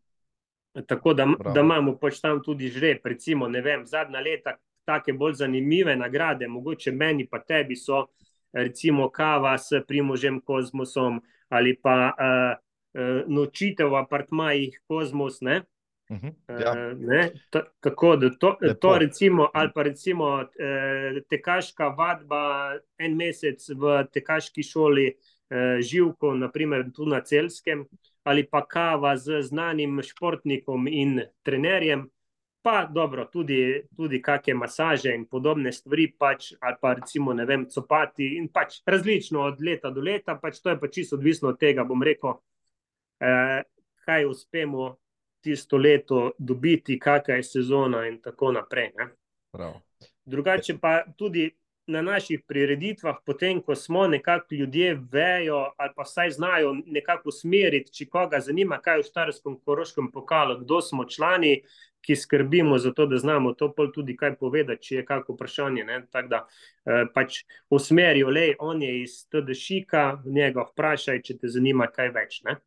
tako 0.87 1.13
da, 1.13 1.25
Bravo. 1.25 1.53
da 1.53 1.61
imamo 1.61 1.97
pač 1.97 2.19
tam 2.19 2.41
tudi 2.43 2.67
žreb, 2.69 2.99
recimo, 3.03 3.47
vem, 3.47 3.85
zadnja 3.85 4.19
leta, 4.19 4.57
take 4.85 5.13
bolj 5.13 5.33
zanimive 5.33 5.95
nagrade, 5.95 6.47
mogoče 6.47 6.91
meni 6.91 7.27
pa 7.27 7.39
tebi 7.39 7.75
so, 7.75 8.05
recimo, 8.53 9.09
kava 9.09 9.57
s 9.57 9.69
Primožem 9.87 10.41
Kozmosom 10.41 11.21
ali 11.49 11.75
pa 11.77 12.11
uh, 12.11 12.57
uh, 13.01 13.23
nočitev 13.27 13.89
v 13.91 13.95
apartmajih 13.95 14.79
Kozmos. 14.87 15.41
Ne? 15.41 15.61
Mhm. 16.11 16.27
Uh, 16.47 16.59
Ja. 16.61 16.73
ne, 16.97 17.31
ta, 17.49 17.63
tako 17.79 18.15
da 18.15 18.29
to, 18.29 18.57
Lepo. 18.61 18.79
to 18.79 18.97
recimo, 18.97 19.49
ali 19.53 19.71
pa 19.75 19.83
recimo 19.83 20.41
eh, 20.59 21.21
tekaška 21.29 21.87
vadba 21.97 22.77
en 22.97 23.15
mesec 23.17 23.69
v 23.69 24.03
tekaški 24.13 24.63
šoli 24.63 25.07
eh, 25.49 25.81
Živko, 25.81 26.35
naprimer 26.35 26.85
tu 26.95 27.05
na 27.05 27.21
Celskem, 27.21 27.85
ali 28.25 28.43
pa 28.49 28.63
kava 28.65 29.13
z 29.17 29.41
znanim 29.45 30.01
športnikom 30.01 30.87
in 30.87 31.19
trenerjem, 31.45 32.07
pa 32.65 32.87
dobro, 32.89 33.27
tudi, 33.29 33.83
tudi 33.95 34.17
kakšne 34.21 34.55
masaže 34.57 35.11
in 35.13 35.27
podobne 35.29 35.69
stvari, 35.71 36.07
pač, 36.17 36.55
ali 36.57 36.77
pa 36.81 36.95
recimo, 36.97 37.33
ne 37.37 37.45
vem, 37.45 37.67
copati 37.69 38.31
in 38.39 38.47
pač 38.49 38.79
različno 38.85 39.43
od 39.45 39.61
leta 39.61 39.91
do 39.93 40.01
leta, 40.01 40.39
pač 40.41 40.57
to 40.63 40.73
je 40.73 40.79
pa 40.81 40.89
čisto 40.89 41.19
odvisno 41.19 41.51
od 41.53 41.59
tega, 41.61 41.85
bom 41.85 42.01
rekel, 42.01 42.39
eh, 43.21 43.61
kaj 44.05 44.25
uspemo 44.25 44.95
tisto 45.45 45.77
leto 45.77 46.31
dobiti, 46.39 46.97
kakšna 46.99 47.37
je 47.37 47.43
sezona 47.43 48.07
in 48.09 48.17
tako 48.21 48.51
naprej. 48.51 48.89
Drugače 50.25 50.79
pa 50.81 51.03
tudi 51.17 51.51
na 51.87 52.01
naših 52.01 52.41
prireditvah, 52.47 53.17
potem 53.25 53.61
ko 53.61 53.75
smo 53.75 54.07
nekako 54.07 54.55
ljudje 54.55 54.99
vejo 55.11 55.71
ali 55.77 55.91
pa 55.95 56.03
vsaj 56.03 56.31
znajo 56.31 56.73
nekako 56.85 57.29
usmeriti, 57.29 57.93
če 57.93 58.07
koga 58.09 58.39
zanima, 58.39 58.79
kaj 58.81 58.97
je 58.97 59.03
v 59.03 59.09
Štarskem 59.09 59.59
koroškem 59.65 60.11
pokalu, 60.11 60.59
kdo 60.63 60.81
smo 60.81 61.05
člani, 61.05 61.61
ki 62.05 62.15
skrbimo 62.15 62.77
za 62.77 62.91
to, 62.93 63.05
da 63.05 63.17
znamo 63.17 63.53
to 63.53 63.71
pol 63.73 63.89
tudi 63.93 64.13
kaj 64.17 64.35
povedati, 64.37 64.83
če 64.83 64.95
je 64.95 65.05
kako 65.05 65.33
vprašanje. 65.33 65.83
ne. 65.83 66.01
Tako 66.11 66.27
da 66.27 66.45
eh, 66.45 67.05
pač 67.13 67.43
usmerijo, 67.69 68.29
le 68.29 68.53
on 68.59 68.81
je 68.81 69.01
iz 69.01 69.25
TDŠika, 69.29 70.21
njega 70.25 70.67
vprašaj, 70.69 71.21
če 71.21 71.37
te 71.41 71.49
zanima 71.49 71.87
kaj 71.87 72.11
več. 72.13 72.41
Ne. 72.45 72.59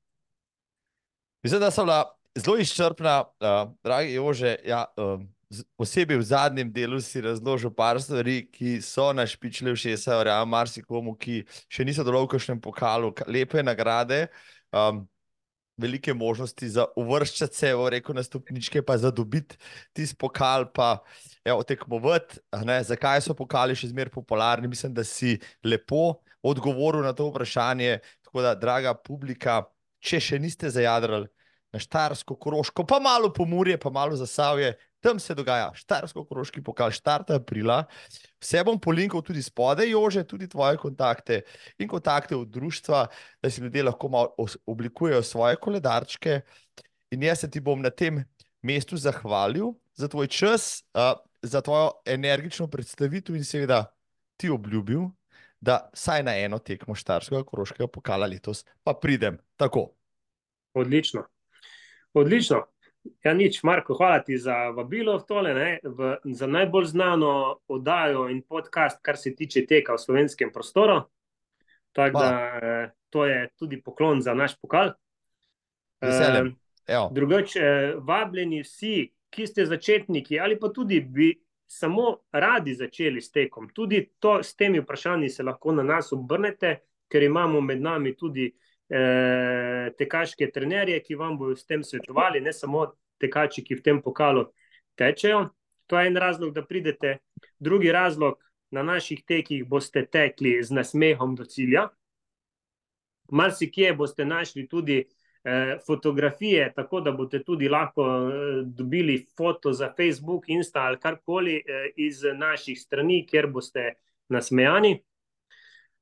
Mislim, 1.43 1.61
da 1.61 1.71
so 1.71 1.85
bila 1.87 2.03
zelo 2.35 2.57
izčrpna, 2.59 3.21
uh, 3.23 3.71
dragi 3.85 4.15
Jože. 4.15 4.57
Ja, 4.67 4.85
um, 4.97 5.29
posebej 5.77 6.19
v 6.21 6.25
zadnjem 6.25 6.69
delu 6.73 7.01
si 7.01 7.21
razložil 7.21 7.73
par 7.73 7.97
stvari, 8.01 8.45
ki 8.53 8.81
so 8.85 9.13
našpičile 9.17 9.73
v 9.73 9.81
šesa, 9.81 10.19
verjamem, 10.21 10.53
marsikomu, 10.53 11.17
ki 11.17 11.45
še 11.73 11.87
niso 11.89 12.05
dolgo 12.05 12.29
v 12.29 12.37
kakšnem 12.37 12.61
pokalu, 12.61 13.13
ka- 13.17 13.29
lepe 13.29 13.63
nagrade. 13.65 14.29
Um, 14.73 15.07
Velike 15.79 16.11
možnosti 16.11 16.67
za 16.75 16.89
uvrščati 16.99 17.55
se, 17.55 17.69
v 17.71 17.85
reko 17.95 18.11
na 18.11 18.25
stopničke, 18.27 18.83
pa 18.83 18.97
za 18.99 19.13
dobiti 19.15 19.55
tisti 19.95 20.17
pokal, 20.19 20.67
pa 20.75 20.99
evo, 21.47 21.63
tekmovati. 21.63 22.43
a 22.51 22.67
ne. 22.67 22.83
Zakaj 22.83 23.23
so 23.23 23.31
pokali 23.31 23.79
še 23.79 23.93
zmeraj 23.95 24.11
popularni? 24.11 24.67
Mislim, 24.67 24.91
da 24.91 25.07
si 25.07 25.39
lepo 25.63 26.19
odgovoril 26.43 27.07
na 27.07 27.15
to 27.15 27.31
vprašanje. 27.31 28.01
Tako 28.27 28.43
da, 28.43 28.57
draga 28.59 28.91
publika, 28.91 29.71
če 30.03 30.19
še 30.19 30.43
niste 30.43 30.67
zajadrali 30.67 31.31
na 31.71 31.79
Štarsko, 31.79 32.35
Koroško, 32.35 32.83
pa 32.83 32.99
malo 32.99 33.31
pomorje, 33.31 33.79
pa 33.79 33.91
malo 33.91 34.17
zasavje, 34.17 34.75
tam 35.01 35.19
se 35.19 35.35
dogaja 35.35 35.71
Štarsko-Koroški 35.75 36.63
pokal, 36.65 36.91
štart 36.95 37.31
aprila. 37.37 37.83
Vse 38.43 38.63
bom 38.67 38.79
polinkal 38.81 39.23
tudi 39.23 39.43
spodaj, 39.43 39.91
Jože, 39.91 40.25
tudi 40.27 40.49
tvoje 40.49 40.77
kontakte 40.77 41.43
in 41.79 41.89
kontakte 41.89 42.37
od 42.37 42.49
društva, 42.49 43.07
da 43.43 43.51
si 43.51 43.61
ljudje 43.61 43.83
lahko 43.83 44.11
oblikujejo 44.67 45.23
svoje 45.23 45.57
koledarčke. 45.57 46.41
In 47.11 47.23
jaz 47.23 47.41
se 47.41 47.51
ti 47.51 47.61
bom 47.61 47.83
na 47.83 47.91
tem 47.91 48.25
mestu 48.63 48.97
zahvalil 48.97 49.73
za 49.95 50.09
tvoj 50.09 50.27
čas, 50.27 50.83
uh, 50.95 51.17
za 51.43 51.61
tvojo 51.61 51.91
energično 52.07 52.67
predstavitev 52.67 53.37
in 53.37 53.45
seveda 53.45 53.85
ti 54.37 54.51
obljubil, 54.51 55.09
da 55.61 55.91
saj 55.95 56.23
na 56.23 56.37
eno 56.39 56.59
tekmo 56.59 56.95
Štarskega 56.95 57.43
koroškega 57.45 57.89
pokala 57.91 58.27
letos 58.27 58.65
pa 58.83 58.95
pridem. 58.95 59.39
Tako. 59.57 59.91
Odlično. 60.75 61.25
Odlično. 62.13 62.67
Ja, 63.25 63.35
nič, 63.35 63.63
Marko, 63.63 63.95
hvala 63.95 64.23
ti 64.25 64.39
za 64.39 64.71
vabilo 64.77 65.19
v 65.19 65.25
tole, 65.29 65.55
ne, 65.55 65.71
v, 65.83 66.17
za 66.35 66.47
najbolj 66.47 66.85
znano 66.85 67.59
oddajo 67.69 68.29
in 68.29 68.43
podcast, 68.43 69.03
kar 69.03 69.17
se 69.17 69.35
tiče 69.37 69.67
teka 69.67 69.95
v 69.95 70.03
slovenskem 70.03 70.53
prostoru. 70.53 71.03
Tako 71.93 72.19
da 72.19 72.61
eh, 72.63 72.91
to 73.11 73.25
je 73.27 73.49
tudi 73.59 73.83
poklon 73.83 74.23
za 74.23 74.35
naš 74.35 74.57
pokal. 74.61 74.93
Z 76.01 76.07
veseljem. 76.07 76.57
Eh. 76.87 77.09
Drugače, 77.11 77.61
eh, 77.61 77.95
vabljeni 77.99 78.63
vsi, 78.63 79.13
ki 79.31 79.47
ste 79.47 79.67
začetniki 79.67 80.41
ali 80.41 80.59
pa 80.61 80.69
tudi 80.73 81.01
bi 81.01 81.35
samo 81.67 82.17
radi 82.33 82.75
začeli 82.75 83.21
s 83.21 83.31
tekom. 83.31 83.69
Tudi 83.75 84.09
to, 84.19 84.43
s 84.43 84.57
temi 84.57 84.81
vprašanji 84.81 85.29
se 85.29 85.43
lahko 85.43 85.73
na 85.73 85.83
nas 85.83 86.13
obrnete, 86.13 86.79
ker 87.09 87.23
imamo 87.23 87.61
med 87.61 87.83
nami 87.83 88.17
tudi 88.17 88.49
tekaške 89.99 90.51
trenerje, 90.51 91.01
ki 91.05 91.15
vam 91.21 91.37
bodo 91.39 91.57
s 91.57 91.67
tem 91.69 91.83
svetovali, 91.85 92.41
ne 92.41 92.53
samo 92.53 92.87
tekači, 93.21 93.65
ki 93.65 93.77
v 93.77 93.85
tem 93.85 94.03
pokalu 94.03 94.47
tečejo. 94.97 95.49
To 95.89 96.01
je 96.01 96.09
en 96.09 96.17
razlog, 96.17 96.55
da 96.55 96.65
pridete. 96.65 97.19
Drugi 97.59 97.93
razlog, 97.93 98.39
na 98.71 98.83
naših 98.83 99.25
tekih 99.25 99.65
boste 99.69 100.05
tekli 100.07 100.59
z 100.63 100.75
nasmehom 100.75 101.35
do 101.37 101.45
cilja. 101.45 101.89
Marsikje 103.33 103.93
boste 103.97 104.25
našli 104.25 104.69
tudi 104.69 104.99
eh, 105.45 105.77
fotografije, 105.87 106.73
tako 106.77 107.01
da 107.01 107.13
boste 107.13 107.43
tudi 107.45 107.69
lahko 107.69 108.05
eh, 108.05 108.63
dobili 108.65 109.27
foto 109.37 109.73
za 109.73 109.93
Facebook, 109.97 110.49
Insta 110.49 110.81
ali 110.81 111.01
karkoli 111.01 111.57
eh, 111.57 111.91
iz 111.97 112.23
naših 112.23 112.81
strani, 112.81 113.27
kjer 113.27 113.47
boste 113.47 113.93
nasmejani. 114.29 114.99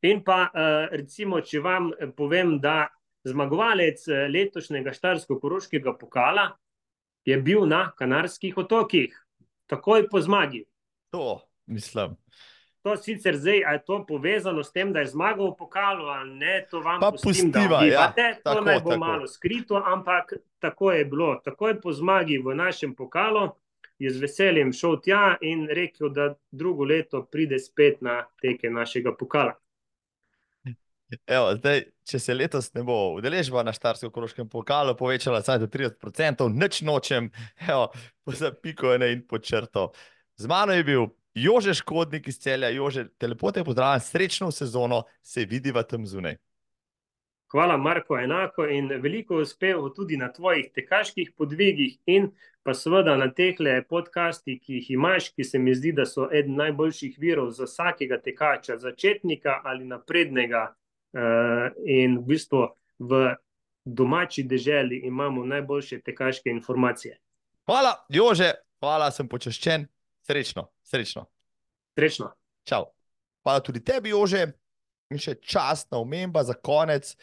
In 0.02 0.23
pa, 0.24 0.51
eh, 0.52 0.89
recimo, 0.97 1.40
če 1.40 1.60
vam 1.64 1.90
eh, 1.94 2.10
povem, 2.16 2.59
da 2.60 2.86
zmagovalec 3.27 4.05
eh, 4.09 4.27
letošnjega 4.28 4.93
Štarsko-Koroškega 4.93 5.97
pokala 5.98 6.51
je 7.27 7.39
bil 7.43 7.64
na 7.66 7.89
Kanarskih 7.97 8.59
otokih, 8.59 9.16
takoj 9.66 10.06
po 10.09 10.20
zmagi. 10.20 10.66
To 11.10 11.40
mislim. 11.66 12.16
To 12.86 12.94
sicer 12.97 13.35
zdaj, 13.35 13.64
a 13.66 13.73
je 13.73 13.82
to 13.85 14.05
povezano 14.06 14.62
s 14.62 14.70
tem, 14.70 14.93
da 14.93 15.02
je 15.02 15.10
zmagal 15.10 15.48
v 15.51 15.56
pokalu, 15.59 16.05
ali 16.06 16.36
ne, 16.39 16.60
to 16.70 16.81
vam 16.85 17.01
Pa 17.01 17.10
pustim, 17.10 17.51
da 17.51 17.64
pustiva, 17.66 17.82
ja. 17.82 18.12
to 18.44 18.60
naj 18.60 18.78
bo 18.85 18.94
tako. 18.94 19.01
malo 19.01 19.27
skrito, 19.27 19.82
ampak 19.86 20.36
tako 20.62 20.93
je 20.93 21.05
bilo. 21.05 21.40
Takoj 21.44 21.81
po 21.81 21.93
zmagi 21.93 22.39
v 22.39 22.55
našem 22.55 22.94
pokalu 22.94 23.48
je 23.98 24.10
z 24.10 24.23
veseljem 24.23 24.70
šel 24.73 25.01
tja 25.02 25.35
in 25.40 25.66
rekel, 25.66 26.12
da 26.14 26.35
drugo 26.51 26.85
leto 26.85 27.24
pride 27.27 27.59
spet 27.59 28.05
na 28.06 28.23
teke 28.39 28.70
našega 28.70 29.16
pokala. 29.18 29.56
Evo, 31.27 31.53
zdaj, 31.55 31.85
če 32.07 32.19
se 32.19 32.35
letos 32.35 32.73
ne 32.74 32.83
bo 32.87 32.97
udeležba 33.15 33.62
na 33.66 33.70
Štarsko-Koroškem 33.74 34.49
pokalu 34.51 34.97
povečala 34.99 35.39
za 35.41 35.59
30%, 35.59 36.49
nič 36.51 36.81
nočem, 36.83 37.31
evo, 37.69 37.93
za 38.27 38.51
piko 38.51 38.95
ene 38.95 39.12
in 39.15 39.23
pod 39.27 39.45
črto. 39.47 39.93
Z 40.37 40.51
mano 40.51 40.74
je 40.74 40.85
bil 40.85 41.07
Jože 41.37 41.74
Škodnik 41.74 42.27
iz 42.28 42.41
celja, 42.43 42.73
Jože, 42.74 43.07
te 43.19 43.28
lepo 43.28 43.53
te 43.53 43.62
pozdravljam, 43.65 44.01
srečno 44.01 44.51
sezono, 44.51 45.05
se 45.23 45.45
vidiva 45.47 45.83
tam 45.83 46.07
zunaj. 46.07 46.37
Hvala, 47.55 47.77
Marko, 47.77 48.16
enako 48.19 48.65
in 48.66 48.89
veliko 49.03 49.37
uspehov 49.39 49.93
tudi 49.95 50.16
na 50.19 50.33
tvojih 50.33 50.73
tekaških 50.74 51.31
podvigih 51.39 52.01
in 52.11 52.33
pa 52.66 52.74
seveda 52.74 53.15
na 53.16 53.28
teh 53.31 53.55
podcastih, 53.89 54.59
ki 54.61 54.81
jih 54.81 54.91
imaš, 54.91 55.31
ki 55.31 55.45
se 55.45 55.59
mi 55.59 55.74
zdi, 55.74 55.93
da 55.93 56.07
so 56.07 56.27
eden 56.33 56.57
najboljših 56.57 57.15
virov 57.19 57.51
za 57.51 57.65
vsakega 57.65 58.19
tekača, 58.19 58.78
začetnika 58.78 59.61
ali 59.65 59.85
naprednega. 59.85 60.74
Uh, 61.17 61.71
in 61.89 62.19
v 62.21 62.27
bistvu 62.29 62.67
v 63.01 63.37
domači 63.87 64.43
deželi 64.45 64.99
imamo 65.09 65.47
najboljše 65.47 66.01
tekaške 66.05 66.51
informacije. 66.51 67.17
Hvala, 67.65 67.95
Jože, 68.13 68.51
hvala, 68.83 69.09
sem 69.11 69.29
počaščen, 69.29 69.87
srečno, 70.27 70.67
srečno. 70.85 71.25
Srečno. 71.97 72.29
Čau. 72.69 72.91
Hvala 73.47 73.63
tudi 73.65 73.81
tebi, 73.81 74.13
Jože, 74.13 74.45
in 75.11 75.23
še 75.23 75.39
častna 75.41 76.03
omemba 76.03 76.45
za 76.45 76.55
konec. 76.55 77.15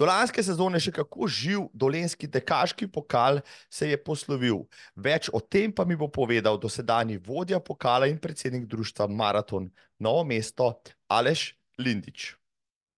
Do 0.00 0.08
lanske 0.08 0.40
sezone 0.40 0.80
še 0.80 0.94
kako 0.96 1.28
živ 1.28 1.68
dolenski 1.76 2.24
tekaški 2.32 2.88
pokal 2.88 3.42
se 3.68 3.90
je 3.90 4.00
poslovil. 4.00 4.64
Več 4.96 5.28
o 5.28 5.42
tem 5.44 5.68
pa 5.76 5.84
mi 5.84 5.98
bo 6.00 6.08
povedal 6.08 6.56
dosedanji 6.56 7.20
vodja 7.20 7.60
pokala 7.60 8.08
in 8.08 8.16
predsednik 8.18 8.64
društva 8.64 9.10
Maraton 9.12 9.68
Novo 10.00 10.24
mesto 10.24 10.72
Aleš 11.12 11.52
Lindič. 11.76 12.39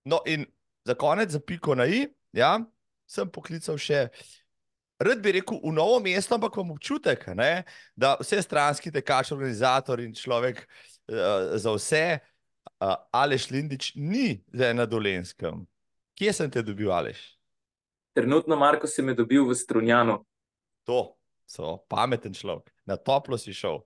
No 0.05 0.23
in 0.27 0.47
za 0.85 0.95
konec, 0.99 1.31
za 1.31 1.41
piko 1.41 1.75
na 1.75 1.87
i, 1.87 2.07
ja, 2.33 2.57
sem 3.07 3.29
poklical 3.31 3.79
še, 3.79 4.09
rad 5.03 5.23
bi 5.23 5.35
rekel, 5.39 5.61
v 5.63 5.75
novo 5.75 6.01
mesto, 6.03 6.35
ampak 6.35 6.57
imam 6.59 6.75
občutek, 6.77 7.27
ne, 7.39 7.63
da 7.95 8.15
vse 8.21 8.43
stranski 8.43 8.93
tekač, 8.95 9.33
organizator 9.35 10.03
in 10.03 10.15
človek 10.17 10.65
uh, 10.65 11.55
za 11.61 11.75
vse, 11.77 12.05
uh, 12.19 12.97
Aleš 13.15 13.51
Lindič 13.55 13.93
ni 13.99 14.41
zdaj 14.51 14.75
na 14.75 14.89
dolenskem. 14.89 15.63
Kje 16.19 16.35
sem 16.35 16.51
te 16.51 16.65
dobil, 16.67 16.91
Aleš? 16.93 17.23
Trenutno, 18.13 18.59
Marko, 18.61 18.91
si 18.91 19.03
me 19.03 19.15
dobil 19.17 19.47
v 19.49 19.57
Strunjanu. 19.57 20.19
To 20.85 21.15
so 21.49 21.79
pameten 21.89 22.35
človek, 22.35 22.73
na 22.89 22.99
toplo 22.99 23.39
si 23.39 23.55
šel. 23.55 23.81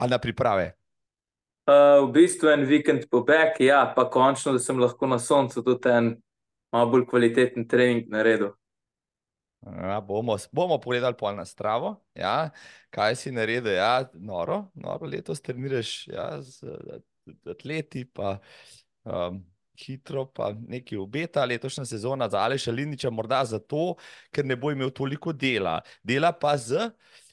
A 0.00 0.08
na 0.08 0.16
priprave. 0.16 0.79
Uh, 1.70 2.08
v 2.08 2.14
bistvu 2.16 2.48
en 2.50 2.64
vikend 2.66 3.04
pobeg, 3.12 3.60
ja, 3.62 3.84
pa 3.94 4.06
končno, 4.10 4.56
da 4.56 4.62
sem 4.62 4.78
lahko 4.80 5.06
na 5.06 5.20
soncu 5.22 5.62
tudi 5.62 5.92
en 5.92 6.14
malo 6.74 6.90
bolj 6.90 7.04
kvaliteten 7.10 7.68
trening 7.70 8.08
naredil. 8.10 8.54
Ja, 9.60 10.00
bomo, 10.00 10.38
bomo 10.56 10.78
pogledali 10.80 11.18
pol 11.20 11.36
na 11.36 11.44
stravo, 11.44 11.98
ja, 12.16 12.50
kaj 12.90 13.18
si 13.20 13.30
naredil. 13.34 13.74
Ja, 13.76 14.08
noro, 14.14 14.64
noro 14.74 15.06
letos 15.06 15.42
treniraš 15.44 15.92
ja, 16.08 16.26
z 16.40 16.64
atleti, 17.52 18.06
pa 18.08 18.38
um, 19.04 19.42
hitro, 19.78 20.24
pa 20.32 20.50
nekaj 20.56 20.98
obeta 20.98 21.44
letošnja 21.44 21.84
sezona 21.84 22.28
za 22.28 22.40
Aleša 22.40 22.72
Liniča, 22.72 23.12
morda 23.12 23.44
zato, 23.44 23.94
ker 24.32 24.48
ne 24.48 24.56
bo 24.56 24.72
imel 24.72 24.90
toliko 24.90 25.32
dela. 25.32 25.78
Dela 26.02 26.32
pa 26.32 26.56
z 26.56 26.88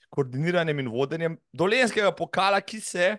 koordiniranjem 0.10 0.84
in 0.84 0.92
vodenjem 0.92 1.40
dolenskega 1.54 2.12
pokala, 2.12 2.62
ki 2.62 2.82
se. 2.84 3.16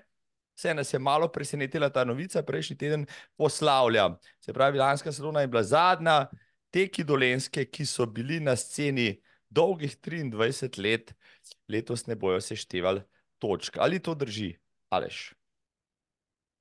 Vse 0.59 0.74
nas 0.74 0.93
je 0.94 0.98
malo 0.98 1.28
presenetila 1.28 1.86
ta 1.90 2.02
novica, 2.05 2.43
prejšnji 2.43 2.76
teden 2.76 3.06
poslavlja. 3.36 4.09
Se 4.40 4.52
pravi, 4.52 4.78
lanska 4.78 5.12
sezona 5.12 5.40
je 5.40 5.47
bila 5.47 5.62
zadnja, 5.62 6.26
teki 6.74 7.05
dolenske, 7.05 7.62
ki 7.70 7.86
so 7.86 8.06
bili 8.06 8.40
na 8.40 8.56
sceni 8.56 9.20
dolgih 9.48 9.94
23 10.02 10.82
let, 10.82 11.14
letos 11.68 12.06
ne 12.06 12.16
bojo 12.16 12.40
seštevali 12.40 13.05
točk. 13.39 13.78
Ali 13.78 14.02
to 14.02 14.14
drži, 14.14 14.56
Aleš? 14.90 15.32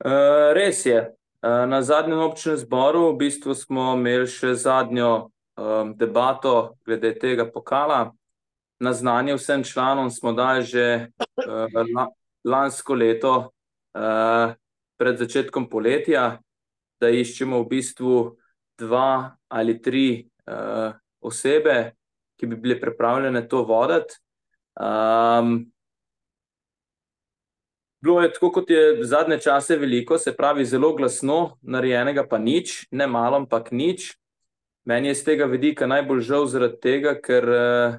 Uh, 0.06 0.53
res 0.53 0.86
je. 0.86 1.02
Uh, 1.41 1.65
na 1.65 1.82
zadnjem 1.82 2.22
občnem 2.22 2.57
zboru 2.57 3.11
v 3.11 3.18
bistvu 3.26 3.57
smo 3.57 3.95
imeli 3.98 4.30
še 4.30 4.53
zadnjo 4.53 5.11
um, 5.57 5.98
debato 5.98 6.78
glede 6.86 7.15
tega 7.18 7.49
pokala. 7.49 8.11
Na 8.80 8.94
znanje 8.94 9.41
vsem 9.41 9.64
članom 9.65 10.14
smo 10.14 10.38
dali 10.38 10.61
že 10.64 11.10
uh, 11.18 11.65
la, 11.95 12.10
lansko 12.45 12.94
leto, 12.94 13.57
pred 13.93 15.18
začetkom 15.18 15.69
poletja, 15.69 16.39
da 16.97 17.09
iščemo 17.14 17.61
v 17.61 17.69
bistvu 17.69 18.14
dva 18.77 19.38
ali 19.47 19.77
tri 19.81 20.26
uh, 20.49 20.93
osebe, 21.22 21.93
ki 22.38 22.49
bi 22.49 22.57
bile 22.61 22.77
pripravljene 22.81 23.47
to 23.49 23.64
voditi. 23.65 24.18
Um, 24.77 25.72
bilo 28.01 28.22
je 28.22 28.34
tako, 28.34 28.51
kot 28.51 28.69
je 28.69 29.03
zadnje 29.05 29.39
čase 29.41 29.77
veliko, 29.77 30.18
se 30.18 30.35
pravi, 30.35 30.65
zelo 30.65 30.93
glasno, 30.95 31.57
narejenega 31.61 32.27
pa 32.30 32.38
nič, 32.38 32.85
ne 32.91 33.07
malo, 33.07 33.41
ampak 33.41 33.72
nič. 33.72 34.14
Meni 34.88 35.09
je 35.11 35.15
z 35.19 35.23
tega 35.31 35.45
vidika 35.45 35.88
najbolj 35.88 36.22
žal 36.23 36.45
zaradi 36.47 36.77
tega, 36.81 37.18
ker 37.22 37.49
uh, 37.49 37.97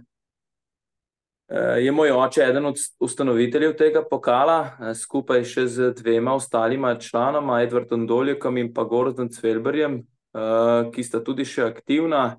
je 1.81 1.93
moj 1.93 2.11
oče 2.13 2.43
eden 2.45 2.67
od 2.69 2.77
ustanoviteljev 3.01 3.73
tega 3.77 4.03
pokala, 4.05 4.59
uh, 4.69 4.93
skupaj 4.97 5.47
še 5.49 5.67
z 5.67 5.91
dvema 5.97 6.35
ostalima 6.37 6.95
članoma, 7.01 7.63
Edwardom 7.65 8.07
Doljekom 8.07 8.59
in 8.61 8.73
pa 8.75 8.85
Gordon 8.85 9.33
Cvelberjem, 9.33 10.03
uh, 10.37 10.91
ki 10.93 11.05
sta 11.05 11.23
tudi 11.25 11.49
še 11.49 11.65
aktivna. 11.71 12.37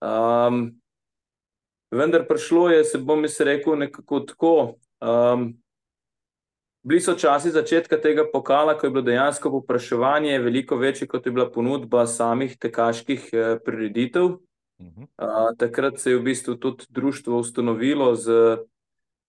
Um, 0.00 0.78
vendar 1.90 2.24
prišlo 2.28 2.68
je, 2.70 2.84
se 2.84 2.98
bom 2.98 3.24
jaz 3.26 3.40
rekel, 3.44 3.76
nekako 3.84 4.20
tako. 4.32 4.54
Um, 5.00 5.52
bili 6.88 7.00
so 7.00 7.14
časi 7.14 7.50
začetka 7.50 8.00
tega 8.00 8.24
pokala, 8.32 8.78
ko 8.78 8.86
je 8.86 8.90
bilo 8.90 9.02
dejansko 9.04 9.50
popraševanje 9.50 10.38
veliko 10.38 10.76
večje, 10.76 11.08
kot 11.08 11.26
je 11.26 11.32
bila 11.32 11.50
ponudba 11.52 12.06
samih 12.06 12.56
tekaških 12.58 13.28
eh, 13.32 13.58
prireditev. 13.64 14.38
Uh, 14.78 15.56
takrat 15.58 15.98
se 15.98 16.10
je 16.10 16.18
v 16.18 16.22
bistvu 16.22 16.54
tudi 16.54 16.84
društvo 16.88 17.38
ustanovilo 17.38 18.14
z 18.14 18.58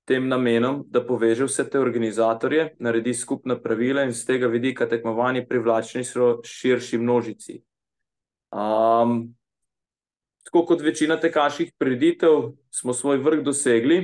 tem 0.06 0.28
namenom, 0.28 0.84
da 0.90 1.02
poveže 1.06 1.46
vse 1.46 1.66
te 1.70 1.80
organizatorje, 1.80 2.76
naredi 2.80 3.14
skupna 3.14 3.58
pravila 3.62 4.04
in 4.06 4.14
z 4.14 4.26
tega 4.26 4.48
vidika 4.50 4.88
tekmovanje 4.90 5.46
privlačni 5.50 6.04
širši 6.46 6.98
množici. 6.98 7.60
Um, 8.50 9.36
tako 10.46 10.66
kot 10.66 10.82
večina 10.82 11.20
tekaških 11.20 11.74
preditev, 11.78 12.54
smo 12.74 12.94
svoj 12.94 13.22
vrh 13.22 13.44
dosegli. 13.46 14.00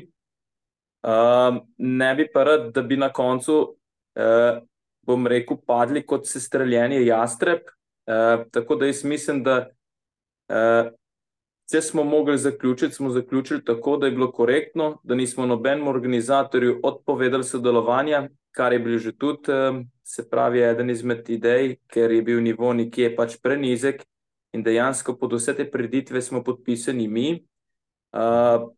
Um, 1.06 1.62
ne 1.78 2.12
bi 2.16 2.28
pa 2.34 2.44
rad, 2.44 2.70
da 2.74 2.82
bi 2.82 2.98
na 2.98 3.10
koncu, 3.14 3.58
uh, 4.18 4.62
bom 5.06 5.28
rekel, 5.28 5.58
padli 5.66 6.06
kot 6.06 6.26
sestreljeni 6.30 7.06
jastreb. 7.06 7.66
Uh, 8.06 8.46
tako 8.54 8.78
da 8.82 8.90
jaz 8.90 9.04
mislim, 9.04 9.44
da 9.44 9.58
uh, 10.50 10.94
če 11.72 11.82
smo 11.82 12.04
mogli 12.04 12.38
zaključiti, 12.38 12.96
smo 12.96 13.10
zaključili 13.10 13.64
tako, 13.66 13.98
da 13.98 14.06
je 14.06 14.12
bilo 14.12 14.32
korektno, 14.32 15.00
da 15.04 15.16
nismo 15.16 15.46
nobenemu 15.46 15.90
organizatorju 15.90 16.80
odpovedali 16.84 17.44
sodelovanja, 17.44 18.28
kar 18.52 18.74
je 18.74 18.80
bil 18.80 18.98
že 19.00 19.12
tudi, 19.12 19.52
um, 19.52 19.84
se 20.04 20.30
pravi, 20.30 20.62
eden 20.62 20.90
izmed 20.90 21.30
idej, 21.30 21.76
ker 21.88 22.12
je 22.12 22.22
bil 22.22 22.42
nivo 22.44 22.74
nekje 22.74 23.16
pač 23.16 23.38
prenizek 23.42 24.06
in 24.54 24.64
dejansko 24.64 25.18
pod 25.20 25.34
vse 25.34 25.56
te 25.56 25.66
preditve 25.72 26.22
smo 26.22 26.44
podpisani 26.44 27.08
mi. 27.08 27.30
Uh, 28.16 28.70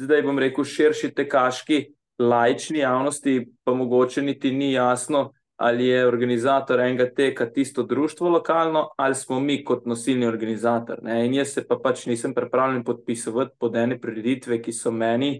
zdaj 0.00 0.22
bom 0.26 0.38
rekel, 0.38 0.64
širši 0.64 1.12
tekaški, 1.14 1.84
lajčni 2.18 2.82
javnosti, 2.82 3.44
pa 3.64 3.74
mogoče 3.74 4.22
niti 4.22 4.50
ni 4.50 4.72
jasno, 4.72 5.30
ali 5.60 5.86
je 5.86 6.06
organizator 6.06 6.80
enega 6.80 7.10
teka 7.14 7.46
tisto 7.52 7.82
društvo 7.82 8.28
lokalno, 8.28 8.88
ali 8.96 9.14
smo 9.14 9.40
mi 9.40 9.64
kot 9.64 9.84
nosilni 9.86 10.26
organizator. 10.26 11.02
Ne? 11.02 11.26
In 11.26 11.34
jaz 11.34 11.52
se 11.52 11.66
pa 11.68 11.76
pač 11.76 12.06
nisem 12.06 12.32
pripravljen 12.34 12.84
podpisovati 12.84 13.52
pod 13.58 13.76
ene 13.76 13.98
preditve, 14.00 14.56
ki 14.62 14.72
so 14.72 14.90
meni 14.90 15.34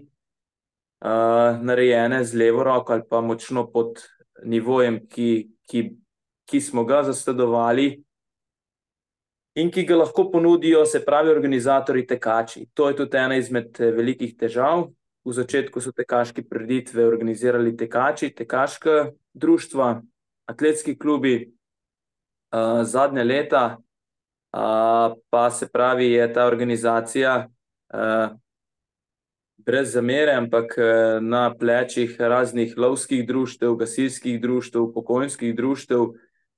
uh, 1.01 1.57
narejene 1.61 2.21
z 2.23 2.37
levo 2.37 2.63
roko 2.63 2.93
ali 2.93 3.01
pa 3.09 3.21
močno 3.21 3.65
pod 3.71 3.97
nivojem, 4.45 4.99
ki, 5.09 5.49
ki, 5.65 5.83
ki 6.45 6.61
smo 6.61 6.85
ga 6.85 7.01
zasledovali 7.09 7.89
in 9.55 9.73
ki 9.73 9.87
ga 9.89 9.97
lahko 10.03 10.27
ponudijo, 10.31 10.85
se 10.85 11.01
pravi, 11.05 11.33
organizatori 11.33 12.05
tekači. 12.07 12.67
To 12.73 12.89
je 12.89 12.99
tudi 13.01 13.17
ena 13.17 13.41
izmed 13.41 13.81
eh, 13.81 13.89
velikih 13.91 14.37
težav. 14.37 14.85
V 15.25 15.33
začetku 15.33 15.81
so 15.81 15.91
tekaške 15.91 16.45
preditve 16.45 17.05
organizirali 17.05 17.73
tekači, 17.77 18.31
tekaška 18.37 19.11
društva, 19.33 20.01
atletski 20.51 20.97
klubi, 20.99 21.53
uh, 22.51 22.83
zadnje 22.83 23.23
leta, 23.23 23.63
uh, 23.77 25.17
pa 25.29 25.49
se 25.51 25.69
pravi, 25.71 26.11
je 26.11 26.33
ta 26.33 26.45
organizacija 26.45 27.47
uh, 27.47 28.37
brez 29.57 29.93
zamere, 29.93 30.35
ampak 30.35 30.75
uh, 30.77 31.23
na 31.23 31.49
plečih 31.55 32.15
raznih 32.19 32.77
lovskih 32.77 33.27
društev, 33.27 33.75
gasilskih 33.75 34.41
društev, 34.41 34.91
pokojninskih 34.93 35.55
društev, 35.55 36.11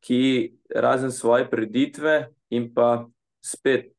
ki 0.03 0.53
razen 0.75 1.11
svoje 1.11 1.47
preditve 1.49 2.27
in 2.49 2.73
pa 2.73 3.05
spet, 3.43 3.91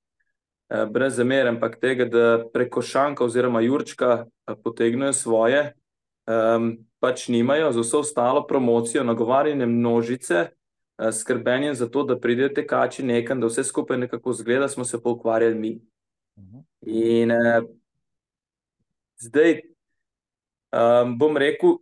eh, 0.70 0.86
brez 0.86 1.16
zamere, 1.16 1.48
ampak 1.48 1.78
tega, 1.80 2.04
da 2.04 2.44
preko 2.52 2.82
šanka 2.82 3.24
oziroma 3.24 3.60
jurčka 3.60 4.24
eh, 4.24 4.54
potegnejo 4.64 5.12
svoje, 5.12 5.72
eh, 6.26 6.58
pač 7.04 7.28
nimajo 7.28 7.72
za 7.72 7.80
vso 7.84 8.00
ostalo 8.00 8.46
promocijo, 8.46 9.04
nagovarjanje 9.04 9.66
množice, 9.66 10.46
eh, 10.48 11.12
skrbenje 11.12 11.74
za 11.74 11.88
to, 11.88 12.02
da 12.02 12.16
pridejo 12.20 12.48
tekači 12.48 13.04
nekam, 13.04 13.40
da 13.40 13.46
vse 13.46 13.64
skupaj 13.64 13.98
nekako 13.98 14.32
zgleda, 14.32 14.68
smo 14.68 14.84
se 14.84 15.02
pa 15.02 15.10
ukvarjali 15.10 15.54
mi. 15.54 15.80
In 16.80 17.30
eh, 17.30 17.60
zdaj 19.20 19.60
um, 20.72 21.18
bom 21.18 21.36
rekel, 21.36 21.76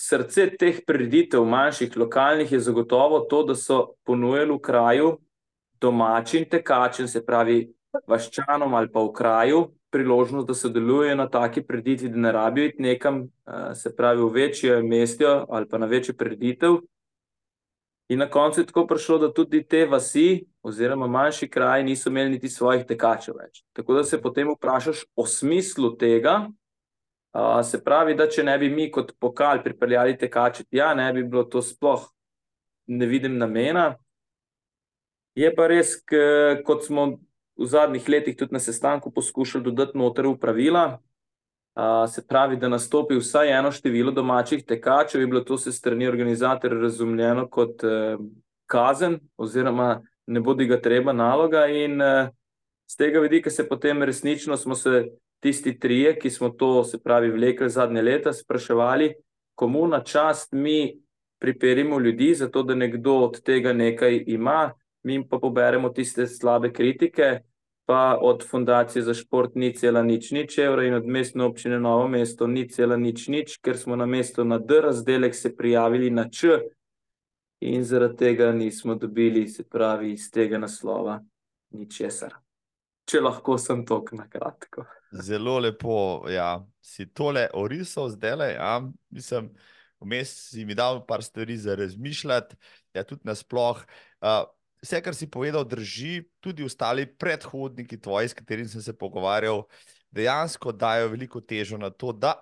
srce 0.00 0.48
teh 0.56 0.80
prireditev, 0.86 1.44
manjših, 1.44 1.96
lokalnih, 1.96 2.52
je 2.52 2.60
zagotovo 2.60 3.20
to, 3.20 3.42
da 3.42 3.54
so 3.54 3.96
ponujali 4.04 4.52
v 4.52 4.60
kraju 4.60 5.16
domačim 5.80 6.44
tekačem, 6.48 7.08
se 7.08 7.24
pravi 7.24 7.66
vaščanom 8.08 8.74
ali 8.74 8.88
pa 8.92 9.00
v 9.00 9.12
kraju, 9.12 9.60
priložnost, 9.90 10.46
da 10.48 10.54
sodelujejo 10.54 11.16
na 11.16 11.28
taki 11.30 11.62
preditvi, 11.62 12.08
da 12.08 12.16
ne 12.16 12.32
rabijo 12.32 12.66
iti 12.66 12.82
nekam, 12.82 13.22
eh, 13.22 13.74
se 13.74 13.96
pravi 13.96 14.22
v 14.22 14.28
večje 14.28 14.82
mestjo 14.82 15.46
ali 15.48 15.68
pa 15.68 15.78
na 15.78 15.86
večjo 15.86 16.14
preditev. 16.14 16.76
In 18.08 18.18
na 18.18 18.30
koncu 18.30 18.60
je 18.60 18.66
tako 18.66 18.86
prišlo, 18.86 19.18
da 19.18 19.32
tudi 19.32 19.64
te 19.66 19.86
vasi 19.86 20.46
oziroma 20.62 21.06
manjši 21.06 21.48
kraji 21.50 21.84
niso 21.84 22.10
imeli 22.10 22.30
niti 22.30 22.48
svojih 22.48 22.84
tekačev 22.86 23.34
več. 23.34 23.64
Tako 23.72 23.94
da 23.94 24.04
se 24.04 24.22
potem 24.22 24.52
vprašaš 24.52 25.04
o 25.16 25.26
smislu 25.26 25.96
tega, 25.96 26.46
se 27.64 27.82
pravi, 27.84 28.14
da 28.14 28.28
če 28.28 28.44
ne 28.44 28.58
bi 28.58 28.70
mi 28.70 28.90
kot 28.90 29.12
pokal 29.20 29.62
pripeljali 29.64 30.16
tekače, 30.18 30.64
ja, 30.70 30.94
ne 30.94 31.12
bi 31.12 31.24
bilo 31.24 31.44
to 31.44 31.62
sploh, 31.62 32.06
ne 32.86 33.06
vidim 33.06 33.38
namena. 33.38 33.96
Je 35.36 35.50
pa 35.54 35.66
res, 35.68 35.98
kot 36.64 36.86
smo 36.86 37.18
v 37.56 37.66
zadnjih 37.66 38.08
letih 38.08 38.36
tudi 38.36 38.52
na 38.52 38.60
sestanku 38.60 39.10
poskušali 39.10 39.64
dodati 39.64 39.98
noter 39.98 40.26
v 40.26 40.38
pravila, 40.38 40.98
se 42.08 42.22
pravi, 42.26 42.56
da 42.56 42.68
nastopi 42.68 43.18
vsaj 43.18 43.52
eno 43.58 43.70
število 43.72 44.12
domačih 44.12 44.64
tekačev, 44.64 45.20
je 45.20 45.26
bilo 45.26 45.40
to 45.40 45.58
se 45.58 45.72
strani 45.72 46.08
organizatorja 46.08 46.80
razumljeno 46.80 47.48
kot 47.48 47.82
kazen 48.66 49.18
oziroma 49.36 50.02
ne 50.26 50.40
bodi 50.40 50.66
ga 50.66 50.80
treba 50.80 51.12
naloga 51.12 51.66
in 51.66 52.00
Z 52.86 52.96
tega 52.96 53.20
vidika 53.20 53.50
se 53.50 53.68
potem 53.68 54.02
resnično 54.02 54.56
smo 54.56 54.74
se 54.74 55.08
tisti 55.40 55.78
trije, 55.78 56.18
ki 56.18 56.30
smo 56.30 56.48
to, 56.48 56.84
se 56.84 57.02
pravi, 57.02 57.30
vlekli 57.30 57.70
zadnje 57.70 58.02
leta, 58.02 58.32
spraševali, 58.32 59.14
komu 59.54 59.86
na 59.86 60.00
čast 60.00 60.52
mi 60.52 61.00
pripeljemo 61.38 61.98
ljudi, 62.00 62.34
zato 62.34 62.62
da 62.62 62.74
nekdo 62.74 63.14
od 63.14 63.42
tega 63.42 63.72
nekaj 63.72 64.24
ima, 64.26 64.72
mi 65.02 65.28
pa 65.28 65.38
poberemo 65.38 65.88
tiste 65.88 66.26
slabe 66.26 66.72
kritike, 66.72 67.40
pa 67.86 68.18
od 68.20 68.44
Fundacije 68.50 69.02
za 69.02 69.14
šport 69.14 69.54
ni 69.54 69.74
cela 69.74 70.02
nič 70.02 70.30
nič 70.30 70.58
evra 70.58 70.84
in 70.84 70.94
od 70.94 71.06
mestne 71.06 71.44
občine 71.44 71.78
Novo 71.80 72.08
mesto 72.08 72.46
ni 72.46 72.68
cela 72.68 72.96
nič 72.96 73.28
nič, 73.28 73.58
ker 73.62 73.78
smo 73.78 73.96
na 73.96 74.06
mesto 74.06 74.44
na 74.44 74.58
D 74.58 74.80
razdelek 74.80 75.34
se 75.34 75.56
prijavili 75.56 76.10
na 76.10 76.28
Č 76.28 76.58
in 77.60 77.84
zaradi 77.84 78.16
tega 78.16 78.50
nismo 78.52 78.94
dobili, 78.94 79.48
se 79.48 79.64
pravi, 79.64 80.12
iz 80.12 80.30
tega 80.30 80.58
naslova 80.58 81.20
ničesar. 81.70 82.34
Če 83.06 83.22
lahko 83.22 83.54
sem 83.58 83.84
tok 83.86 84.12
na 84.18 84.26
kratko. 84.28 84.84
Zelo 85.22 85.58
lepo, 85.62 86.26
ja, 86.28 86.58
si 86.82 87.06
tole 87.06 87.46
orisal 87.54 88.10
zdaj, 88.10 88.56
ja, 88.58 88.72
mislim, 89.14 89.52
vmes 90.02 90.34
si 90.50 90.66
mi 90.66 90.74
dal 90.74 91.04
par 91.06 91.22
stvari 91.22 91.56
za 91.56 91.78
razmišljati, 91.78 92.58
ja, 92.98 93.06
tudi 93.06 93.30
nasploh. 93.30 93.86
Uh, 94.20 94.42
vse, 94.82 95.00
kar 95.02 95.14
si 95.14 95.28
povedal, 95.30 95.64
drži, 95.64 96.24
tudi 96.40 96.64
ostali 96.64 97.06
predhodniki 97.06 98.00
tvoji, 98.00 98.28
s 98.28 98.36
katerimi 98.36 98.68
sem 98.68 98.82
se 98.82 98.96
pogovarjal, 98.96 99.64
dejansko 100.14 100.72
dajo 100.72 101.10
veliko 101.12 101.40
težo 101.40 101.78
na 101.78 101.90
to, 101.90 102.12
da 102.12 102.34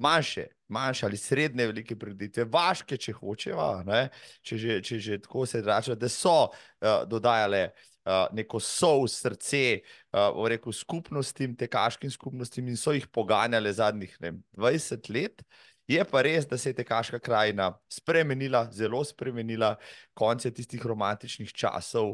manjše, 0.00 0.46
manjše 0.68 1.06
ali 1.06 1.16
srednje 1.16 1.66
velike 1.66 1.96
preditve, 1.98 2.44
vaške, 2.44 2.96
če 2.96 3.12
hočeva, 3.18 3.70
ne, 3.86 4.08
če, 4.42 4.58
že, 4.58 4.80
če 4.82 4.98
že 4.98 5.18
tako 5.24 5.46
se 5.46 5.62
reče, 5.64 5.96
da 6.00 6.08
so 6.08 6.36
uh, 6.48 7.02
dodajale 7.08 7.66
uh, 7.68 8.28
neko 8.32 8.60
sov 8.64 9.04
srce, 9.12 9.80
uh, 10.14 10.40
rekel, 10.48 10.72
skupnostim, 10.72 11.56
tekaškim 11.58 12.10
skupnostim 12.10 12.70
in 12.72 12.80
so 12.80 12.94
jih 12.96 13.08
poganjale 13.12 13.72
zadnjih 13.72 14.16
ne, 14.24 14.38
20 14.56 15.12
let. 15.12 15.44
Je 15.90 16.02
pa 16.06 16.20
res, 16.22 16.44
da 16.46 16.54
se 16.58 16.70
je 16.70 16.76
tekaška 16.78 17.18
krajina 17.18 17.72
spremenila, 17.90 18.62
zelo 18.72 19.00
spremenila, 19.04 19.72
konce 20.14 20.52
tistih 20.54 20.84
romantičnih 20.86 21.50
časov 21.50 22.12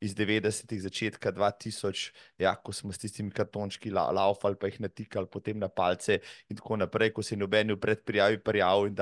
iz 0.00 0.14
90-ih, 0.16 0.80
začetka 0.80 1.32
2000, 1.36 2.08
ja, 2.40 2.54
ko 2.56 2.72
smo 2.72 2.92
s 2.92 3.02
tistimi 3.02 3.34
kartončki 3.34 3.92
la, 3.92 4.06
laufali, 4.16 4.56
pa 4.56 4.70
jih 4.70 4.80
natikali 4.86 5.28
potem 5.28 5.60
na 5.60 5.68
palce 5.68 6.22
in 6.48 6.56
tako 6.56 6.78
naprej, 6.80 7.12
ko 7.18 7.26
si 7.26 7.36
noben 7.36 7.74
v 7.74 7.80
predprijavi 7.82 8.40
prijavil 8.40 8.94
in, 8.94 8.96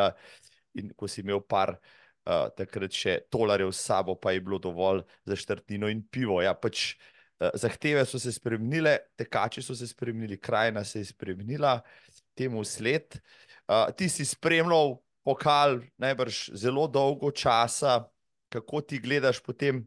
in 0.83 0.91
ko 0.99 1.07
si 1.07 1.23
imel 1.23 1.45
par 1.47 1.77
uh, 1.77 2.49
takrat 2.59 2.99
še 2.99 3.21
tolarjev 3.31 3.71
s 3.71 3.85
sabo, 3.87 4.19
pa 4.19 4.35
je 4.35 4.43
bilo 4.43 4.59
dovolj 4.59 5.05
za 5.29 5.39
štrtnino 5.39 5.93
in 5.93 6.03
pivo. 6.03 6.41
Ja, 6.43 6.57
pač, 6.59 6.97
uh, 7.39 7.53
zahteve 7.55 8.03
so 8.11 8.19
se 8.19 8.35
spremenile, 8.35 8.99
tekači 9.15 9.63
so 9.63 9.79
se 9.79 9.87
spremenili, 9.87 10.43
krajina 10.43 10.83
se 10.83 11.05
je 11.05 11.13
spremenila 11.15 11.79
temu 12.37 12.65
sled. 12.65 13.21
Uh, 13.67 13.91
ti 13.99 14.09
si 14.09 14.25
spremljal 14.25 14.97
pokal 15.27 15.81
najbrž 15.99 16.55
zelo 16.55 16.87
dolgo 16.87 17.33
časa, 17.35 18.07
kako 18.49 18.81
ti 18.81 19.01
gledaš 19.03 19.41
potem, 19.43 19.83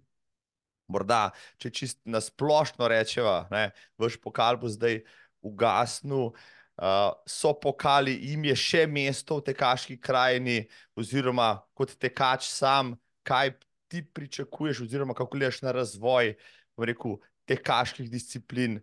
morda, 0.91 1.29
če 1.61 1.71
čist 1.71 1.99
na 2.03 2.19
splošno 2.19 2.89
rečeva, 2.91 3.45
ne, 3.53 3.69
vaš 3.99 4.17
pokal 4.19 4.59
bo 4.59 4.67
zdaj 4.67 4.99
ugasnil. 5.45 6.33
Uh, 6.79 7.11
so 7.27 7.51
pokali, 7.59 8.13
jim 8.31 8.45
je 8.47 8.55
še 8.55 8.85
mesto 8.87 9.39
v 9.39 9.49
tekaški 9.49 9.97
krajini, 9.99 10.61
oziroma 10.95 11.57
kot 11.75 11.91
tekač 11.99 12.47
sam, 12.47 12.93
kaj 13.27 13.51
ti 13.91 13.99
pričakuješ, 14.03 14.85
oziroma 14.85 15.15
kako 15.15 15.35
gledaš 15.35 15.59
na 15.65 15.73
razvoj 15.75 16.37
rekel, 16.79 17.17
tekaških 17.51 18.07
disciplin, 18.11 18.79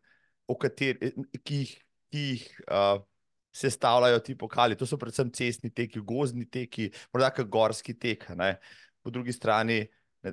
kateri, 0.60 1.12
ki 1.40 1.62
jih, 1.62 1.72
ki 2.12 2.24
jih 2.26 2.44
uh, 2.68 3.00
sestavljajo 3.56 4.18
ti 4.18 4.38
pokali. 4.38 4.76
To 4.76 4.86
so 4.86 4.98
predvsem 5.00 5.30
cestni 5.32 5.70
teki, 5.74 6.00
gozdni 6.04 6.46
teki, 6.50 6.90
morda 7.14 7.30
kot 7.34 7.48
gorski 7.48 7.94
tek. 7.98 8.28
Ne. 8.36 8.56
Po 9.02 9.10
drugi 9.10 9.32
strani 9.32 9.86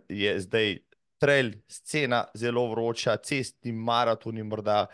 je 0.09 0.33
zdaj 0.43 0.77
trail 1.21 1.53
scena 1.71 2.25
zelo 2.35 2.65
vroča, 2.71 3.15
cestni 3.23 3.71
maratoni, 3.71 4.43
morda 4.43 4.85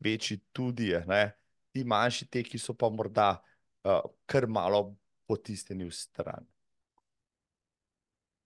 večji 0.00 0.40
tudi. 0.52 0.94
Ne. 1.06 1.26
Ti 1.74 1.84
manjši 1.84 2.28
teki 2.30 2.58
so 2.58 2.76
pa 2.78 2.88
morda 2.88 3.34
uh, 3.36 4.00
kar 4.26 4.46
malo 4.48 4.94
potisnjeni 5.28 5.88
v 5.88 5.92
stran. 5.92 6.46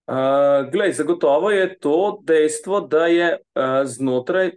Uh, 0.09 0.65
glej, 0.73 0.94
zagotovo 0.97 1.51
je 1.52 1.66
to 1.78 2.19
dejstvo, 2.24 2.81
da 2.81 3.06
je 3.12 3.35
uh, 3.36 3.85
znotraj 3.85 4.55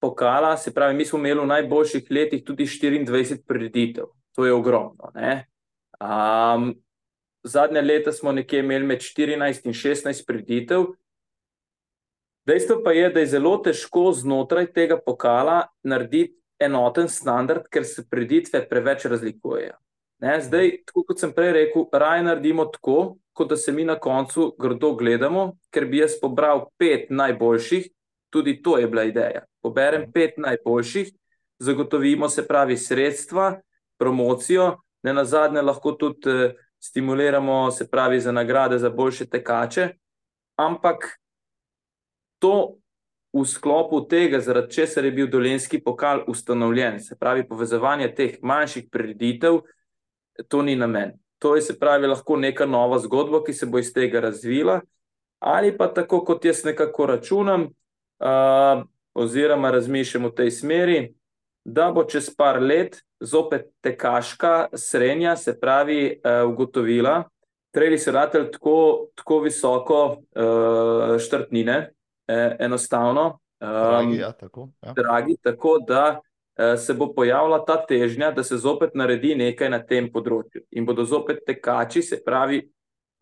pokala, 0.00 0.56
se 0.56 0.72
pravi, 0.74 0.96
mi 0.96 1.04
smo 1.04 1.18
imeli 1.18 1.40
v 1.40 1.50
najboljših 1.50 2.06
letih 2.10 2.44
tudi 2.44 2.64
24 2.64 3.42
prireditev 3.46 4.08
to 4.34 4.46
je 4.46 4.52
ogromno. 4.52 5.12
Um, 6.00 6.74
zadnje 7.42 7.82
leta 7.82 8.12
smo 8.12 8.32
nekje 8.32 8.60
imeli 8.60 8.86
med 8.86 8.98
14 8.98 9.66
in 9.66 9.72
16 9.72 10.26
preditev. 10.26 10.84
Dejstvo 12.46 12.82
pa 12.84 12.92
je, 12.92 13.08
da 13.10 13.20
je 13.20 13.26
zelo 13.26 13.56
težko 13.64 14.12
znotraj 14.12 14.72
tega 14.72 14.98
pokala 15.00 15.62
narediti 15.82 16.36
enoten 16.60 17.08
standard, 17.08 17.68
ker 17.72 17.84
se 17.84 18.04
preditve 18.10 18.60
preveč 18.68 19.06
razlikujejo. 19.08 19.76
Ne? 20.22 20.38
Zdaj, 20.40 20.70
tako 20.86 21.04
kot 21.08 21.20
sem 21.20 21.32
prej 21.34 21.52
rekel, 21.56 21.86
raje 21.92 22.22
naredimo 22.22 22.66
tako, 22.72 23.16
kot 23.32 23.50
da 23.50 23.56
se 23.56 23.72
mi 23.72 23.84
na 23.84 23.96
koncu 23.98 24.52
grdo 24.60 24.92
gledamo, 24.94 25.54
ker 25.74 25.88
bi 25.90 26.02
jaz 26.02 26.18
pobral 26.20 26.68
pet 26.78 27.10
najboljših, 27.10 27.88
tudi 28.30 28.60
to 28.62 28.78
je 28.78 28.88
bila 28.88 29.04
ideja. 29.08 29.44
Poberem 29.62 30.10
pet 30.12 30.38
najboljših, 30.38 31.10
zagotovimo 31.58 32.28
se 32.28 32.46
pravi 32.46 32.76
sredstva, 32.76 33.60
promocijo, 33.98 34.76
ne 35.02 35.14
na 35.14 35.24
zadnje 35.24 35.62
lahko 35.62 35.92
tudi 35.92 36.30
eh, 36.30 36.54
stimuliramo, 36.78 37.70
se 37.70 37.88
pravi, 37.90 38.20
za 38.20 38.32
nagrade 38.32 38.78
za 38.78 38.90
boljše 38.90 39.26
tekače. 39.26 39.88
Ampak 40.56 41.18
to 42.38 42.76
v 43.34 43.44
sklopu 43.44 44.04
tega, 44.06 44.40
zaradi 44.40 44.72
česar 44.74 45.04
je 45.04 45.10
bil 45.10 45.26
dolenski 45.26 45.80
pokal 45.82 46.22
ustanovljen, 46.26 47.00
se 47.00 47.16
pravi, 47.18 47.48
povezovanje 47.48 48.12
teh 48.14 48.36
manjših 48.42 48.88
prireditev, 48.92 49.60
to 50.48 50.62
ni 50.62 50.76
namen. 50.76 51.16
To 51.38 51.56
je, 51.56 51.62
se 51.62 51.78
pravi, 51.78 52.06
lahko 52.06 52.36
neka 52.36 52.66
nova 52.66 52.98
zgodba, 52.98 53.42
ki 53.44 53.52
se 53.52 53.66
bo 53.66 53.78
iz 53.78 53.92
tega 53.92 54.20
razvila, 54.20 54.80
ali 55.38 55.74
pa 55.76 55.88
tako, 55.92 56.22
kot 56.24 56.44
jaz 56.44 56.62
nekako 56.64 57.06
računam, 57.06 57.66
uh, 58.22 58.84
oziroma 59.14 59.70
razmišljam 59.70 60.30
v 60.30 60.34
tej 60.34 60.50
smeri, 60.50 60.98
da 61.64 61.90
bo 61.92 62.04
čez 62.04 62.28
par 62.36 62.60
let 62.62 63.00
zopet 63.20 63.70
tekaška 63.80 64.68
srednja, 64.74 65.36
se 65.36 65.56
pravi, 65.60 66.20
uh, 66.20 66.50
ugotovila, 66.52 67.24
treli 67.74 67.98
so 67.98 68.12
ratelj 68.12 68.50
tako, 68.52 69.06
tako 69.16 69.40
visoko 69.40 70.02
uh, 70.12 71.16
štrtnine, 71.18 71.90
eh, 72.28 72.56
enostavno. 72.60 73.38
Um, 73.60 73.70
dragi, 73.70 74.16
ja, 74.16 74.32
tako, 74.32 74.68
ja. 74.82 74.92
dragi, 74.92 75.36
tako 75.42 75.78
da 75.88 76.20
uh, 76.20 76.78
se 76.80 76.94
bo 76.94 77.12
pojavila 77.14 77.64
ta 77.64 77.80
težnja, 77.86 78.30
da 78.30 78.44
se 78.44 78.56
zopet 78.56 78.94
naredi 78.94 79.34
nekaj 79.34 79.70
na 79.70 79.80
tem 79.82 80.12
področju. 80.12 80.66
In 80.70 80.86
bodo 80.86 81.04
zopet 81.04 81.42
tekači, 81.46 82.02
se 82.02 82.20
pravi, 82.24 82.62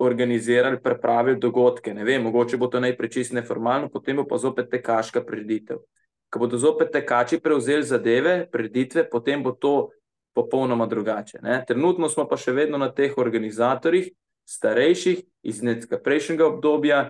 organizirali, 0.03 0.83
pripravili 0.83 1.39
dogodke. 1.39 1.95
Ne 1.95 2.05
vem, 2.05 2.23
mogoče 2.27 2.59
bo 2.59 2.67
to 2.67 2.81
najprej 2.83 3.11
čisto 3.11 3.39
neformalno, 3.39 3.89
potem 3.89 4.19
bo 4.19 4.27
pa 4.27 4.37
zopet 4.43 4.69
tekaška 4.71 5.23
preditev 5.25 5.85
ko 6.33 6.41
bodo 6.41 6.57
zopet 6.59 6.93
tekači 6.93 7.39
prevzeli 7.41 7.85
zadeve, 7.85 8.47
preditve, 8.53 9.05
potem 9.11 9.43
bo 9.45 9.53
to 9.53 9.91
popolnoma 10.33 10.87
drugače. 10.87 11.43
Ne? 11.45 11.61
Trenutno 11.69 12.09
smo 12.09 12.25
pa 12.29 12.39
še 12.41 12.55
vedno 12.57 12.81
na 12.81 12.89
teh 12.89 13.13
organizatorjih, 13.21 14.09
starejših, 14.49 15.21
iz 15.45 15.61
nekega 15.63 16.01
prejšnjega 16.01 16.47
obdobja, 16.49 17.03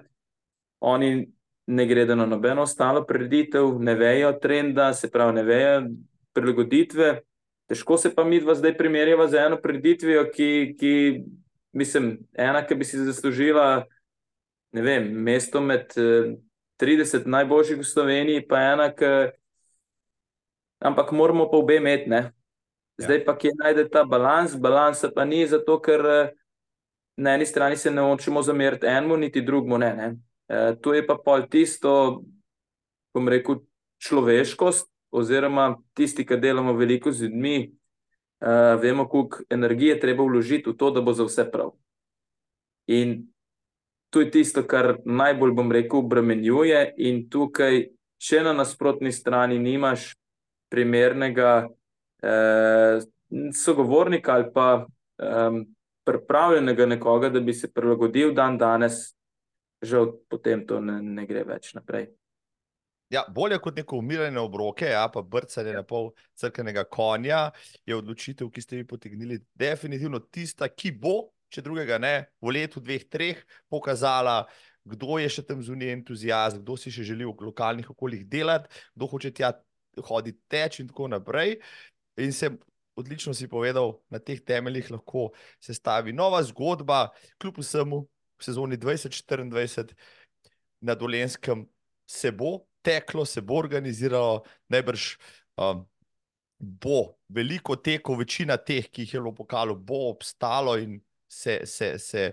oni 0.82 1.30
ne 1.70 1.86
gredo 1.86 2.18
na 2.18 2.26
nobeno 2.26 2.66
ostalo 2.66 3.04
preditev, 3.06 3.78
ne 3.78 3.94
vejo 3.94 4.32
trenda, 4.42 4.90
se 4.94 5.10
pravi, 5.10 5.38
ne 5.38 5.46
vejo 5.46 5.76
prilagoditve. 6.34 7.20
Težko 7.70 7.96
se 8.02 8.10
pa 8.14 8.24
mi 8.26 8.40
dva 8.42 8.58
zdaj 8.58 8.74
primerjava 8.76 9.28
z 9.30 9.46
eno 9.46 9.60
preditvijo, 9.62 10.26
ki, 10.34 10.74
ki 10.78 10.94
mislim, 11.78 12.16
ena, 12.34 12.66
ki 12.66 12.74
bi 12.74 12.84
si 12.84 12.98
zaslužila, 12.98 13.84
ne 14.74 14.82
vem, 14.82 15.06
mesto 15.14 15.62
med. 15.62 15.94
30 16.80 17.26
najboljših 17.26 17.80
v 17.80 17.86
Sloveniji, 17.86 18.46
pa 18.48 18.60
ena, 18.72 18.90
ki. 18.94 19.32
Ampak 20.82 21.12
moramo 21.14 21.46
pa 21.50 21.56
obe 21.56 21.76
imeti. 21.76 22.10
Ne? 22.10 22.32
Zdaj 22.98 23.18
ja. 23.18 23.24
pa 23.26 23.36
kje 23.38 23.52
najde 23.58 23.88
ta 23.88 24.04
balans? 24.04 24.56
Balans 24.58 25.04
pa 25.14 25.24
ni 25.24 25.46
zato, 25.46 25.78
ker 25.80 26.02
na 27.16 27.34
eni 27.34 27.46
strani 27.46 27.76
se 27.76 27.90
ne 27.90 28.02
hočemo 28.02 28.42
zameriti 28.42 28.86
enemu, 28.86 29.16
niti 29.16 29.42
drugemu. 29.42 29.78
Ne, 29.78 29.94
ne. 29.94 30.08
E, 30.48 30.76
to 30.80 30.94
je 30.94 31.06
pa 31.06 31.16
pol 31.24 31.46
tisto, 31.50 32.22
bom 33.14 33.28
rekel, 33.28 33.62
človeškost, 34.02 34.88
oziroma 35.14 35.76
tisti, 35.94 36.26
ki 36.26 36.36
delamo 36.40 36.74
veliko 36.74 37.12
z 37.12 37.28
ljudmi, 37.28 37.56
e, 37.62 37.70
vemo, 38.82 39.08
koliko 39.08 39.44
energije 39.50 40.00
treba 40.00 40.24
vložiti 40.24 40.70
v 40.70 40.76
to, 40.76 40.90
da 40.90 41.00
bo 41.00 41.12
za 41.12 41.24
vse 41.28 41.46
prav. 41.50 41.74
In 42.86 43.31
to 44.12 44.20
je 44.20 44.30
tisto, 44.30 44.62
kar 44.68 44.98
najbolj, 45.04 45.54
bom 45.56 45.72
rekel, 45.72 46.02
obremenjuje. 46.04 46.82
In 47.08 47.24
tukaj, 47.32 47.86
če 48.20 48.42
na 48.44 48.52
nasprotni 48.52 49.12
strani 49.12 49.56
nimaš 49.58 50.10
primernega 50.72 51.52
eh, 52.20 53.00
sogovornika 53.56 54.36
ali 54.36 54.50
pa 54.52 54.68
eh, 54.84 55.62
pripravljenega 56.04 56.86
nekoga, 56.86 57.32
da 57.32 57.40
bi 57.40 57.54
se 57.56 57.72
prilagodil 57.72 58.34
dan 58.36 58.58
danes, 58.58 59.14
žal 59.82 60.12
potem 60.28 60.66
to 60.66 60.80
ne, 60.80 61.00
ne 61.02 61.26
gre 61.26 61.46
več 61.48 61.72
naprej. 61.78 62.10
Ja, 63.12 63.24
bolje 63.28 63.58
kot 63.60 63.76
neko 63.76 63.98
umiranje 64.00 64.40
obroke, 64.40 64.86
ja, 64.88 65.04
pa 65.12 65.20
brcanje 65.22 65.72
na 65.76 65.82
pol 65.84 66.12
crkvenega 66.40 66.84
konja, 66.88 67.50
je 67.86 67.96
odločitev, 67.96 68.48
ki 68.52 68.64
ste 68.64 68.78
vi 68.80 68.86
potegnili, 68.88 69.40
definitivno 69.56 70.20
tista, 70.32 70.68
ki 70.68 70.94
bo, 71.00 71.16
če 71.52 71.64
drugega 71.64 71.98
ne, 72.00 72.14
v 72.40 72.54
letu, 72.56 72.80
dveh, 72.80 73.04
treh 73.12 73.40
pokazala, 73.70 74.42
kdo 74.88 75.18
je 75.20 75.28
še 75.30 75.44
tam 75.46 75.62
zunaj 75.62 75.92
entuzijazm, 75.94 76.62
kdo 76.64 76.76
si 76.80 76.90
še 76.94 77.04
želi 77.06 77.28
v 77.28 77.48
lokalnih 77.50 77.90
okoljih 77.92 78.24
delati, 78.28 78.70
kdo 78.96 79.08
hoče 79.12 79.30
tja 79.36 79.52
hoditi 80.08 80.40
teč 80.50 80.80
in 80.82 80.88
tako 80.90 81.10
naprej. 81.12 81.58
In 82.20 82.32
se 82.32 82.50
odlično 82.98 83.34
si 83.34 83.48
povedal, 83.48 84.00
na 84.10 84.18
teh 84.18 84.40
temeljih 84.40 84.90
lahko 84.96 85.30
se 85.60 85.74
stavi 85.74 86.12
nova 86.12 86.42
zgodba, 86.42 87.12
kljub 87.38 87.62
vsemu 87.62 88.02
v 88.02 88.44
sezoni 88.44 88.76
2024 88.76 89.94
na 90.82 90.94
Dolenskem 90.98 91.66
se 92.06 92.32
bo 92.32 92.66
teklo, 92.82 93.24
se 93.24 93.40
bo 93.40 93.60
organiziralo, 93.62 94.42
najbrž 94.68 95.14
um, 95.56 95.86
bo 96.58 97.14
veliko 97.28 97.76
tekov, 97.76 98.18
večina 98.22 98.56
teh, 98.58 98.90
ki 98.90 99.06
jih 99.06 99.14
je 99.14 99.20
bilo 99.20 99.34
pokalo, 99.34 99.76
bo 99.78 100.08
obstalo 100.10 100.76
in 100.78 100.98
se, 101.32 101.60
se, 101.64 101.94
se 101.98 102.26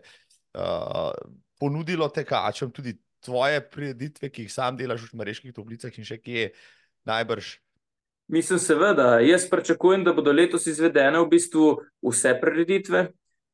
uh, 0.58 1.14
ponudilo 1.60 2.10
tekačem 2.12 2.72
tudi 2.72 2.98
tvoje 3.24 3.62
prireditve, 3.72 4.30
ki 4.30 4.46
jih 4.46 4.54
sam 4.54 4.78
delaš 4.80 5.06
v 5.06 5.14
Šmareških 5.14 5.56
toplicah 5.56 5.96
in 6.00 6.08
še 6.08 6.20
kje 6.20 6.50
najbrž. 7.08 7.56
Mislim, 8.30 8.60
seveda, 8.62 9.18
jaz 9.26 9.48
pričakujem, 9.50 10.04
da 10.06 10.14
bodo 10.14 10.32
letos 10.36 10.68
izvedene 10.70 11.18
v 11.24 11.30
bistvu 11.32 11.70
vse 12.06 12.36
prireditve. 12.42 13.08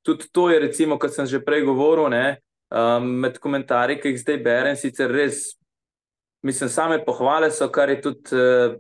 Tudi 0.06 0.28
to 0.32 0.50
je, 0.52 0.60
recimo, 0.68 0.98
kot 1.02 1.16
sem 1.16 1.30
že 1.30 1.40
prej 1.42 1.64
govoril, 1.66 2.10
ne, 2.12 2.42
um, 2.70 3.08
med 3.24 3.40
komentarji, 3.42 4.02
ki 4.02 4.12
jih 4.12 4.20
zdaj 4.22 4.42
berem, 4.44 4.76
sicer 4.78 5.10
res 5.10 5.56
mislim, 6.46 6.70
same 6.70 7.00
pohvale 7.06 7.50
so, 7.52 7.70
kar 7.74 7.90
je 7.90 8.02
tudi 8.04 8.36
uh, 8.38 8.76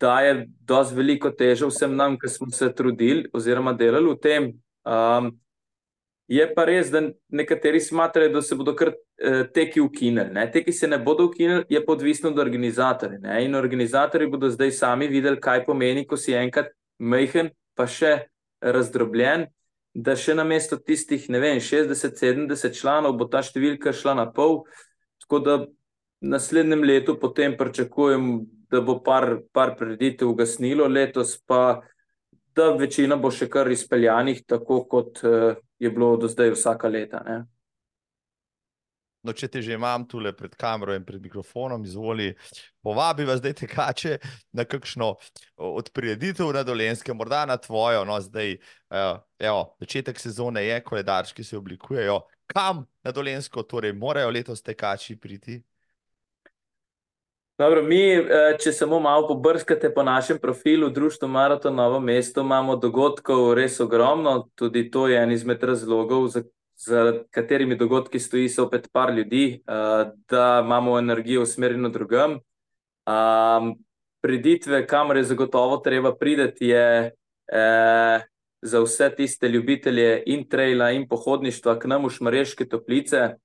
daje 0.00 0.46
dosti 0.66 0.96
veliko 0.96 1.30
težo 1.30 1.68
vsem 1.70 1.94
nam, 1.96 2.18
ki 2.18 2.28
smo 2.28 2.50
se 2.50 2.72
trudili 2.74 3.28
oziroma 3.32 3.76
delali 3.76 4.10
v 4.10 4.18
tem. 4.18 4.48
Um, 4.84 5.30
je 6.28 6.44
pa 6.54 6.64
res, 6.64 6.90
da 6.90 7.02
nekateri 7.28 7.80
smatrajo, 7.80 8.32
da 8.32 8.42
se 8.42 8.56
bodo 8.56 8.74
kar 8.76 8.92
uh, 8.94 9.42
teki 9.54 9.80
ukinili. 9.80 10.46
Teki 10.52 10.72
se 10.72 10.88
ne 10.88 10.98
bodo 10.98 11.26
ukinili, 11.28 11.64
je 11.68 11.84
pa 11.84 11.92
odvisno 11.92 12.30
od 12.30 12.38
organizatorja. 12.38 13.38
In 13.40 13.54
organizatorji 13.54 14.30
bodo 14.30 14.50
zdaj 14.50 14.72
sami 14.72 15.08
videli, 15.08 15.40
kaj 15.40 15.64
pomeni, 15.66 16.06
ko 16.06 16.16
si 16.16 16.34
enkrat 16.36 16.72
majhen, 16.98 17.52
pa 17.76 17.86
še 17.86 18.16
razdrobljen. 18.64 19.48
Da 19.94 20.16
še 20.18 20.34
na 20.34 20.42
mesto 20.42 20.74
tistih, 20.80 21.28
ne 21.30 21.38
vem, 21.38 21.60
60-70 21.62 22.74
članov 22.74 23.14
bo 23.20 23.28
ta 23.30 23.44
številka 23.46 23.92
šla 23.94 24.16
na 24.18 24.24
pol, 24.26 24.64
tako 25.22 25.38
da 25.38 25.58
naslednjem 26.24 26.82
letu 26.82 27.14
potem 27.20 27.54
pričakujem, 27.54 28.40
da 28.72 28.80
bo 28.82 28.96
par, 29.04 29.44
par 29.54 29.76
preditev 29.78 30.32
ugasnilo, 30.32 30.88
letos 30.90 31.36
pa 31.46 31.84
da 32.56 32.72
večina 32.74 33.14
bo 33.20 33.30
še 33.30 33.46
kar 33.50 33.70
izpeljanih, 33.70 34.42
tako 34.50 34.80
kot 34.90 35.22
uh, 35.22 35.54
je 35.78 35.90
bilo 35.90 36.16
do 36.16 36.28
zdaj 36.28 36.54
vsaka 36.54 36.88
leta. 36.88 37.44
No, 39.24 39.32
če 39.32 39.48
te 39.48 39.62
že 39.64 39.72
imam 39.72 40.04
tukaj 40.04 40.34
pred 40.36 40.54
kamero 40.60 40.92
in 40.92 41.04
pred 41.04 41.22
mikrofonom, 41.22 41.84
izvoli, 41.88 42.34
povabi 42.84 43.24
vas 43.24 43.40
zdaj 43.40 43.54
tekače 43.62 44.18
na 44.52 44.66
kakšno 44.68 45.14
od 45.56 45.88
prireditev 45.96 46.52
na 46.52 46.60
Dolenskem, 46.62 47.16
morda 47.16 47.46
na 47.48 47.56
tvojo, 47.56 48.04
no 48.04 48.18
zdaj, 48.20 48.58
evo, 49.40 49.62
začetek 49.80 50.20
sezone 50.20 50.66
je, 50.66 50.76
koledarčki 50.84 51.44
se 51.44 51.56
oblikujejo. 51.56 52.20
Kam 52.52 52.84
na 53.00 53.12
Dolensko 53.16 53.64
torej 53.64 53.94
morajo 53.96 54.28
letos 54.30 54.60
tekači 54.62 55.16
priti? 55.16 55.62
Dobro, 57.58 57.82
mi, 57.82 58.00
eh, 58.10 58.56
če 58.58 58.72
samo 58.74 58.98
malo 59.00 59.28
pobrskate 59.28 59.86
po 59.94 60.02
našem 60.02 60.40
profilu, 60.42 60.88
Društvo 60.90 61.28
Maraton 61.28 61.74
Novo 61.74 62.00
mesto, 62.00 62.42
imamo 62.42 62.74
dogodkov 62.76 63.52
res 63.54 63.78
ogromno. 63.80 64.48
Tudi 64.58 64.88
to 64.90 65.06
je 65.08 65.20
en 65.22 65.32
izmed 65.32 65.62
razlogov, 65.62 66.26
za, 66.34 66.42
za 66.74 67.12
katerimi 67.30 67.76
dogodki 67.78 68.18
stoji 68.18 68.48
se 68.48 68.62
opet 68.62 68.88
par 68.92 69.14
ljudi, 69.14 69.62
uh, 69.70 70.10
da 70.28 70.62
imamo 70.64 70.98
energijo 70.98 71.42
usmerjeno 71.42 71.88
drugam. 71.94 72.40
Um, 73.06 73.76
priditve, 74.20 74.86
kamor 74.86 75.16
je 75.16 75.24
zagotovo 75.30 75.76
treba 75.76 76.14
prideti, 76.16 76.66
je 76.66 77.12
eh, 77.52 78.20
za 78.62 78.80
vse 78.80 79.10
tiste 79.16 79.48
ljubitelje 79.48 80.22
in 80.26 80.48
traila 80.48 80.90
in 80.90 81.06
pohodništva 81.08 81.78
k 81.78 81.86
nam 81.86 82.06
v 82.06 82.10
Šmareške 82.10 82.66
toplice. 82.68 83.36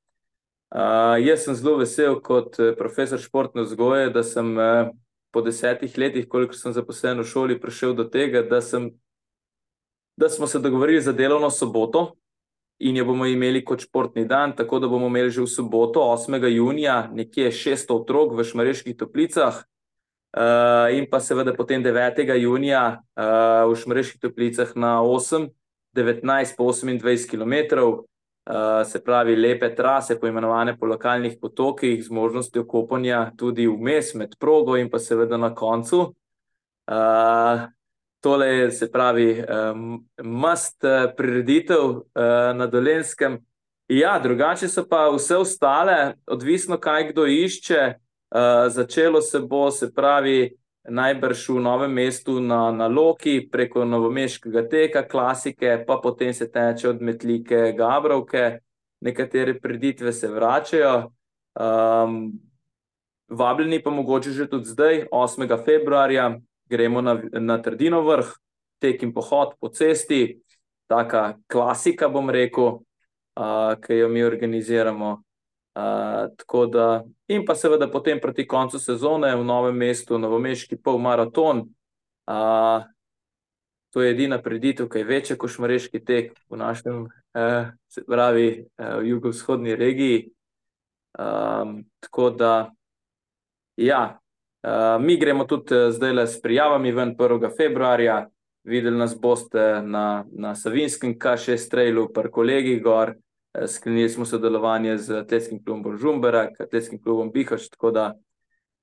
Uh, 0.69 1.17
jaz 1.25 1.47
sem 1.47 1.55
zelo 1.57 1.79
vesel 1.79 2.19
kot 2.21 2.59
eh, 2.61 2.75
profesor 2.77 3.17
športne 3.17 3.63
vzgoje, 3.65 4.11
da 4.13 4.21
sem 4.21 4.51
uh, 4.53 4.91
po 5.33 5.41
desetih 5.41 5.95
letih, 5.97 6.27
koliko 6.29 6.53
sem 6.53 6.75
zaposlen 6.75 7.17
v 7.17 7.25
šoli, 7.25 7.57
prišel 7.57 7.95
do 7.97 8.05
tega, 8.05 8.43
da, 8.45 8.61
sem, 8.61 8.91
da 10.13 10.29
smo 10.29 10.45
se 10.47 10.61
dogovorili 10.61 11.01
za 11.01 11.13
delovno 11.13 11.49
soboto 11.49 12.19
in 12.79 13.01
jo 13.01 13.05
bomo 13.05 13.25
imeli 13.25 13.63
kot 13.65 13.81
športni 13.81 14.27
dan, 14.29 14.53
tako 14.55 14.79
da 14.79 14.87
bomo 14.87 15.09
imeli 15.09 15.33
že 15.33 15.41
v 15.41 15.49
soboto, 15.49 16.05
8. 16.05 16.37
junija, 16.53 17.09
nekje 17.13 17.49
600 17.51 17.95
otrok 17.95 18.37
v 18.37 18.45
Šmareških 18.45 18.97
toplicah. 18.97 19.65
Uh, 20.29 20.93
in 20.93 21.09
pa 21.09 21.17
seveda 21.17 21.55
potem 21.57 21.81
9. 21.81 22.21
junija 22.37 23.01
uh, 23.01 23.65
v 23.65 23.73
Šmareških 23.73 24.21
toplicah 24.21 24.69
na 24.77 25.01
8, 25.01 25.49
19 25.97 26.21
pa 26.53 26.63
28 26.63 27.25
km. 27.25 28.05
Eh, 28.49 28.85
se 28.85 29.03
pravi, 29.03 29.35
lepe 29.35 29.75
trase, 29.75 30.19
poimenovane 30.19 30.77
po 30.77 30.85
lokalnih 30.85 31.37
potokih, 31.41 32.03
z 32.03 32.09
možnostjo 32.09 32.63
kopanja 32.67 33.31
tudi 33.37 33.67
vmes 33.67 34.15
med 34.15 34.33
progo 34.39 34.77
in 34.77 34.89
pa 34.89 34.97
seveda 34.99 35.37
na 35.37 35.51
koncu. 35.55 36.15
Uh, 36.89 37.59
tole 38.19 38.47
je, 38.47 38.71
se 38.71 38.87
pravi, 38.91 39.43
um, 39.45 40.07
must 40.23 40.83
uh, 40.83 41.11
prireditev 41.17 41.83
uh, 41.85 42.01
na 42.57 42.65
Dolenskem. 42.67 43.37
Ja, 43.87 44.17
drugače 44.19 44.67
so 44.67 44.87
pa 44.89 45.05
vse 45.13 45.37
ostale, 45.37 46.15
odvisno 46.25 46.79
kaj 46.81 47.11
kdo 47.11 47.27
išče. 47.29 47.93
Uh, 48.33 48.65
začelo 48.73 49.21
se 49.21 49.39
bo, 49.39 49.69
se 49.71 49.93
pravi, 49.93 50.57
najbrž 50.89 51.49
v 51.49 51.61
novem 51.61 51.93
mestu 51.93 52.39
na, 52.39 52.71
na 52.71 52.87
Loki, 52.87 53.49
preko 53.51 53.85
novomeškega 53.85 54.67
teka, 54.69 55.03
klasike, 55.07 55.83
pa 55.87 55.99
potem 56.03 56.33
se 56.33 56.49
teče 56.51 56.89
od 56.89 57.01
Metlike, 57.01 57.73
Gabrovke, 57.77 58.59
nekatere 59.01 59.59
preditve 59.59 60.13
se 60.13 60.27
vračajo. 60.27 61.11
Um, 61.59 62.39
vabljeni 63.29 63.83
pa 63.83 63.89
mogoče 63.89 64.31
že 64.31 64.49
tudi 64.49 64.65
zdaj, 64.65 65.05
8. 65.11 65.65
februarja, 65.65 66.39
gremo 66.69 67.01
na, 67.01 67.17
na 67.33 67.61
Trdino 67.61 68.01
vrh, 68.01 68.33
tek 68.79 69.03
in 69.03 69.13
pohod 69.13 69.55
po 69.59 69.69
cesti, 69.69 70.39
taka 70.87 71.37
klasika, 71.47 72.09
bom 72.09 72.29
rekel, 72.29 72.79
uh, 73.37 73.75
ki 73.81 74.01
jo 74.01 74.09
mi 74.09 74.23
organiziramo. 74.23 75.21
Uh, 75.79 76.35
tako 76.35 76.65
da, 76.65 77.03
in 77.27 77.45
pa 77.45 77.55
seveda 77.55 77.87
potem 77.87 78.19
proti 78.19 78.47
koncu 78.47 78.79
sezone 78.79 79.35
v 79.35 79.43
novem 79.45 79.77
mestu, 79.77 80.17
novomeški 80.17 80.75
polmaraton. 80.75 81.61
Uh, 82.27 82.83
to 83.93 84.01
je 84.01 84.11
edina 84.11 84.41
preditev, 84.41 84.89
ki 84.89 84.99
je 84.99 85.07
večja 85.07 85.37
kot 85.37 85.53
šmareški 85.53 86.01
tek 86.05 86.33
v 86.49 86.57
našem, 86.57 87.05
uh, 87.05 87.69
se 87.87 88.03
pravi, 88.03 88.65
uh, 88.65 88.97
v 88.99 89.13
jugovzhodni 89.13 89.75
regiji. 89.75 90.25
Um, 91.19 91.85
tako 91.99 92.29
da, 92.29 92.71
ja, 93.77 94.19
uh, 94.63 94.97
mi 94.99 95.17
gremo 95.17 95.45
tudi 95.45 95.93
zdaj 95.95 96.13
le 96.13 96.27
s 96.27 96.41
prijavami 96.41 96.91
ven 96.91 97.15
1. 97.15 97.49
februarja. 97.57 98.25
Videli 98.63 98.97
nas 98.97 99.15
boste 99.19 99.81
na, 99.85 100.25
na 100.31 100.55
Savinskem, 100.55 101.15
K6 101.15 101.69
trailu, 101.71 102.09
par 102.13 102.27
kolegih 102.29 102.83
gor. 102.83 103.15
Eh, 103.53 103.67
sklenili 103.67 104.09
smo 104.09 104.25
sodelovanje 104.25 104.97
z 104.97 105.21
atletskim 105.23 105.63
klubom 105.63 105.97
Žumbera, 105.97 106.49
atletskim 106.59 107.01
klubom 107.01 107.31
Bihoč, 107.31 107.69
tako 107.69 107.91
da 107.91 108.13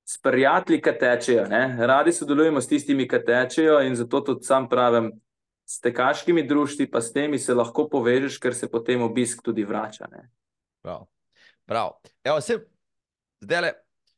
s 0.07 0.21
prijatelji, 0.21 0.81
ki 0.81 0.91
tečejo, 0.99 1.45
ne? 1.47 1.77
radi 1.87 2.11
sodelujemo 2.13 2.61
s 2.61 2.67
tistimi, 2.67 3.07
ki 3.07 3.19
tečejo 3.25 3.79
in 3.83 3.95
zato 3.95 4.21
tudi 4.21 4.43
sam 4.43 4.69
pravim, 4.69 5.11
s 5.67 5.79
tekaškimi 5.83 6.45
društvi, 6.47 6.87
pa 6.91 7.01
s 7.01 7.11
temi 7.11 7.39
se 7.39 7.53
lahko 7.53 7.89
povežeš, 7.91 8.37
ker 8.39 8.55
se 8.55 8.69
potem 8.71 9.01
obisk 9.03 9.43
tudi 9.43 9.65
vrača. 9.67 10.07
Ne? 10.11 10.29
Prav. 10.81 11.07
Prav. 11.65 11.91
Evo, 12.23 12.41
se, 12.41 12.55
zdaj 13.43 13.61
le 13.61 13.73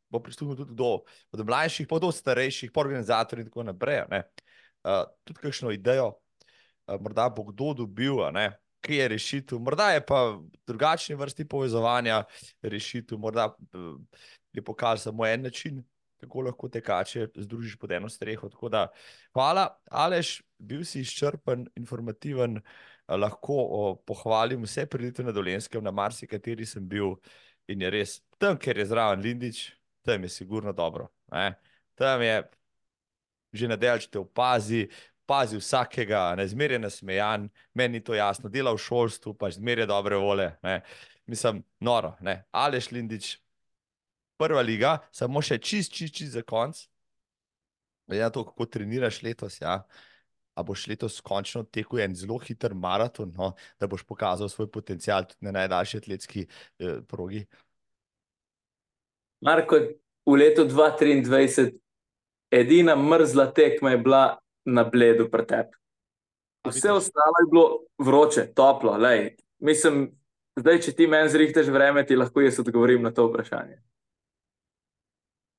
bo 0.09 0.21
pristopil 0.21 0.55
tudi 0.55 0.75
do, 0.77 0.91
do 1.33 1.45
mlajših, 1.45 1.87
pa 1.89 1.99
do 1.99 2.11
starejših, 2.13 2.71
pa 2.73 2.81
organizatorjev 2.81 3.45
in 3.45 3.49
tako 3.49 3.65
naprej. 3.65 4.03
Uh, 4.09 5.05
tudi 5.25 5.41
kakšno 5.41 5.73
idejo, 5.73 6.11
uh, 6.85 6.97
morda 7.01 7.27
bo 7.33 7.45
kdo 7.49 7.73
dobil, 7.81 8.21
ne? 8.33 8.51
Ki 8.81 8.95
je 8.95 9.07
rešitev. 9.07 9.59
Morda 9.59 9.91
je 9.91 10.05
pa 10.05 10.39
drugačni 10.67 11.15
vrsti 11.15 11.45
povezovanja 11.45 12.23
rešitev, 12.61 13.17
morda 13.17 13.49
eh, 13.49 13.77
je 14.53 14.63
pokazal 14.63 15.11
samo 15.11 15.27
en 15.27 15.41
način 15.41 15.83
kako 16.19 16.41
lahko 16.41 16.69
tekače 16.69 17.27
združiš 17.35 17.77
pod 17.79 17.91
eno 17.91 18.09
streho. 18.09 18.49
Da, 18.69 18.87
hvala, 19.33 19.67
Aleš, 19.91 20.41
bil 20.57 20.83
si 20.85 21.01
izčrpen, 21.01 21.67
informativen. 21.75 22.59
Lahko 23.09 23.55
o, 23.57 23.95
pohvalim 24.05 24.63
vse 24.67 24.85
pridite 24.85 25.23
na 25.23 25.31
Dolenskem, 25.31 25.83
na 25.83 25.91
marsikateri 25.91 26.65
sem 26.65 26.83
bil 26.87 27.15
in 27.69 27.81
je 27.81 27.89
res 27.89 28.19
tam, 28.37 28.57
ker 28.57 28.77
je 28.77 28.85
zraven 28.85 29.23
Lindič, 29.23 29.63
tam 30.05 30.23
je 30.23 30.29
sigurno 30.29 30.73
dobro. 30.73 31.07
Ne? 31.31 31.55
Tam 31.97 32.21
je 32.21 32.43
že 33.53 33.67
na 33.67 33.75
delč 33.75 34.05
te 34.05 34.19
opazi, 34.19 34.83
pazi 35.29 35.59
vsakega, 35.59 36.33
ne 36.39 36.47
zmeraj 36.49 36.79
nasmejan, 36.81 37.49
meni 37.77 38.01
to 38.03 38.15
jasno, 38.17 38.49
dela 38.49 38.73
v 38.73 38.81
šolstvu, 38.81 39.35
pa 39.37 39.51
zmeraj 39.53 39.85
dobre 39.89 40.17
vole. 40.17 40.49
Ne? 40.65 40.79
Mislim, 41.29 41.61
noro, 41.85 42.15
ne. 42.25 42.39
Aleš 42.51 42.89
Lindič, 42.95 43.35
prva 44.41 44.63
liga, 44.65 44.97
samo 45.13 45.43
še 45.45 45.59
čist, 45.61 45.93
čist, 45.93 46.15
čist 46.17 46.33
za 46.37 46.43
konc. 46.47 46.81
Glede 48.09 48.25
na 48.25 48.31
to, 48.33 48.43
kako 48.47 48.65
treniraš 48.65 49.21
letos, 49.21 49.59
ja. 49.61 49.83
A 50.57 50.65
boš 50.65 50.87
letos 50.89 51.19
končno 51.23 51.61
tekel 51.63 52.01
en 52.03 52.15
zelo 52.17 52.39
hiter 52.41 52.73
maraton, 52.73 53.29
no, 53.37 53.53
da 53.79 53.87
boš 53.87 54.01
pokazal 54.09 54.49
svoj 54.49 54.67
potencial 54.73 55.29
tudi 55.29 55.45
na 55.45 55.53
najdaljši 55.59 56.01
atletski 56.01 56.47
eh, 56.47 56.99
progi? 57.07 57.45
Marko, 59.45 59.77
v 60.25 60.35
letu 60.41 60.65
2023 60.67 61.69
edina 62.51 62.97
mrzla 62.97 63.51
tekma 63.55 63.93
je 63.93 64.01
bila 64.03 64.23
na 64.73 64.83
bledu 64.83 65.29
pretep. 65.31 65.75
Vse 66.67 66.91
ostalo 66.91 67.41
je 67.41 67.49
bilo 67.51 67.67
vroče, 67.97 68.47
toplo. 68.55 68.97
Lej. 68.97 69.35
Mislim, 69.59 70.09
zdaj, 70.59 70.81
če 70.85 70.95
ti 70.95 71.07
meni 71.07 71.29
zrihteš 71.29 71.71
vreme, 71.71 72.05
ti 72.05 72.17
lahko 72.19 72.43
jaz 72.43 72.59
odgovorim 72.59 73.03
na 73.03 73.11
to 73.15 73.29
vprašanje. 73.29 73.79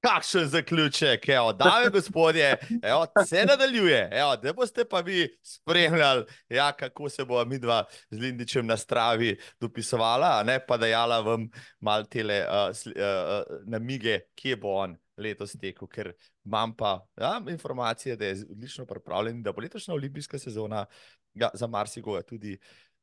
Kakšen 0.01 0.47
zaključek, 0.49 1.27
evo, 1.29 1.53
dame 1.53 1.91
gospodje, 1.93 2.55
evo, 2.83 3.05
se 3.27 3.43
nadaljuje, 3.45 4.09
evo, 4.13 4.37
da 4.37 4.53
boste 4.57 4.85
pa 4.89 5.03
vi 5.05 5.27
spremljali, 5.45 6.25
ja, 6.49 6.71
kako 6.73 7.09
se 7.09 7.25
bo 7.25 7.45
mi 7.45 7.59
dva 7.59 7.85
z 8.11 8.21
Lindičem 8.21 8.67
na 8.67 8.77
stravi 8.77 9.35
dopisovala, 9.61 10.43
ne 10.43 10.57
pa 10.67 10.77
dajala 10.81 11.21
vam 11.21 11.51
mal 11.81 12.09
tele 12.09 12.41
uh, 12.49 12.73
uh, 12.97 13.61
namige, 13.69 14.21
kje 14.35 14.57
bo 14.57 14.73
on 14.87 14.97
letos 15.21 15.57
tekel, 15.61 15.89
ker 15.89 16.13
imam 16.45 16.73
pa 16.77 16.99
ja, 17.21 17.37
informacije, 17.51 18.17
da 18.17 18.31
je 18.31 18.45
odlično 18.51 18.87
pripravljen, 18.87 19.43
da 19.43 19.53
bo 19.53 19.63
letošnja 19.63 19.95
olimpijska 19.95 20.39
sezona 20.39 20.87
ja, 21.35 21.51
za 21.55 21.67
marsikoga 21.67 22.23
tudi, 22.23 22.59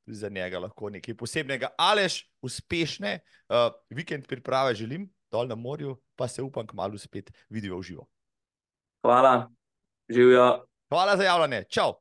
tudi 0.05 0.17
za 0.17 0.29
njega 0.29 0.59
lahko 0.59 0.89
nekaj 0.89 1.15
posebnega. 1.17 1.69
Alež, 1.77 2.23
uspešne 2.41 3.19
uh, 3.19 3.71
vikend 3.89 4.27
priprave 4.27 4.75
želim 4.75 5.09
dol 5.31 5.47
na 5.47 5.55
morju, 5.55 5.97
pa 6.15 6.27
se 6.27 6.41
upam, 6.41 6.67
kmalo 6.67 6.97
spet 6.97 7.31
vidijo 7.49 7.77
v 7.77 7.83
živo. 7.83 8.07
Hvala, 9.01 9.49
živijo. 10.09 10.65
Hvala 10.89 11.17
za 11.17 11.23
javljanje, 11.23 11.63
čau. 11.69 11.93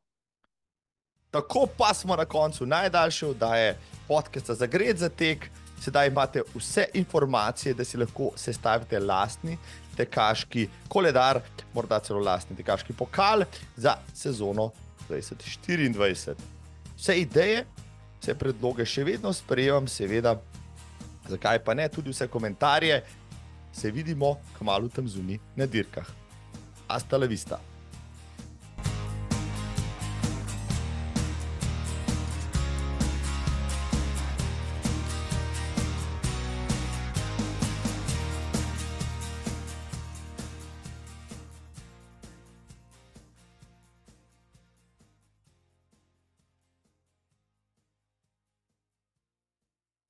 Tako 1.31 1.67
pa 1.78 1.95
smo 1.95 2.17
na 2.17 2.25
koncu 2.25 2.67
najdaljše 2.67 3.27
oddaje 3.27 3.78
podcasta 4.09 4.55
za 4.55 4.67
Gred 4.67 4.99
za 4.99 5.09
tek. 5.09 5.51
Sedaj 5.83 6.09
imate 6.09 6.43
vse 6.55 6.86
informacije, 6.95 7.75
da 7.75 7.85
si 7.85 7.99
lahko 7.99 8.31
sestavite 8.36 8.99
lastni 8.99 9.59
tekaški 9.97 10.66
koledar, 10.89 11.41
morda 11.75 12.00
celo 12.05 12.20
lastni 12.20 12.57
tekaški 12.57 12.97
pokal 12.97 13.44
za 13.76 13.97
sezono 14.15 14.70
2024. 15.08 16.34
Vse 16.97 17.18
ideje, 17.20 17.65
vse 18.20 18.34
predloge 18.39 18.86
še 18.89 19.05
vedno 19.05 19.33
sprejemam, 19.33 19.89
seveda 19.89 20.36
zakaj 21.28 21.62
pa 21.65 21.75
ne, 21.75 21.89
tudi 21.89 22.12
vse 22.15 22.28
komentarje, 22.28 23.02
se 23.73 23.91
vidimo, 23.91 24.36
kmalo 24.58 24.89
tam 24.89 25.08
zunaj 25.08 25.41
na 25.57 25.66
dirkah. 25.66 26.07
Asta 26.89 27.18
la 27.18 27.26
vista. 27.26 27.60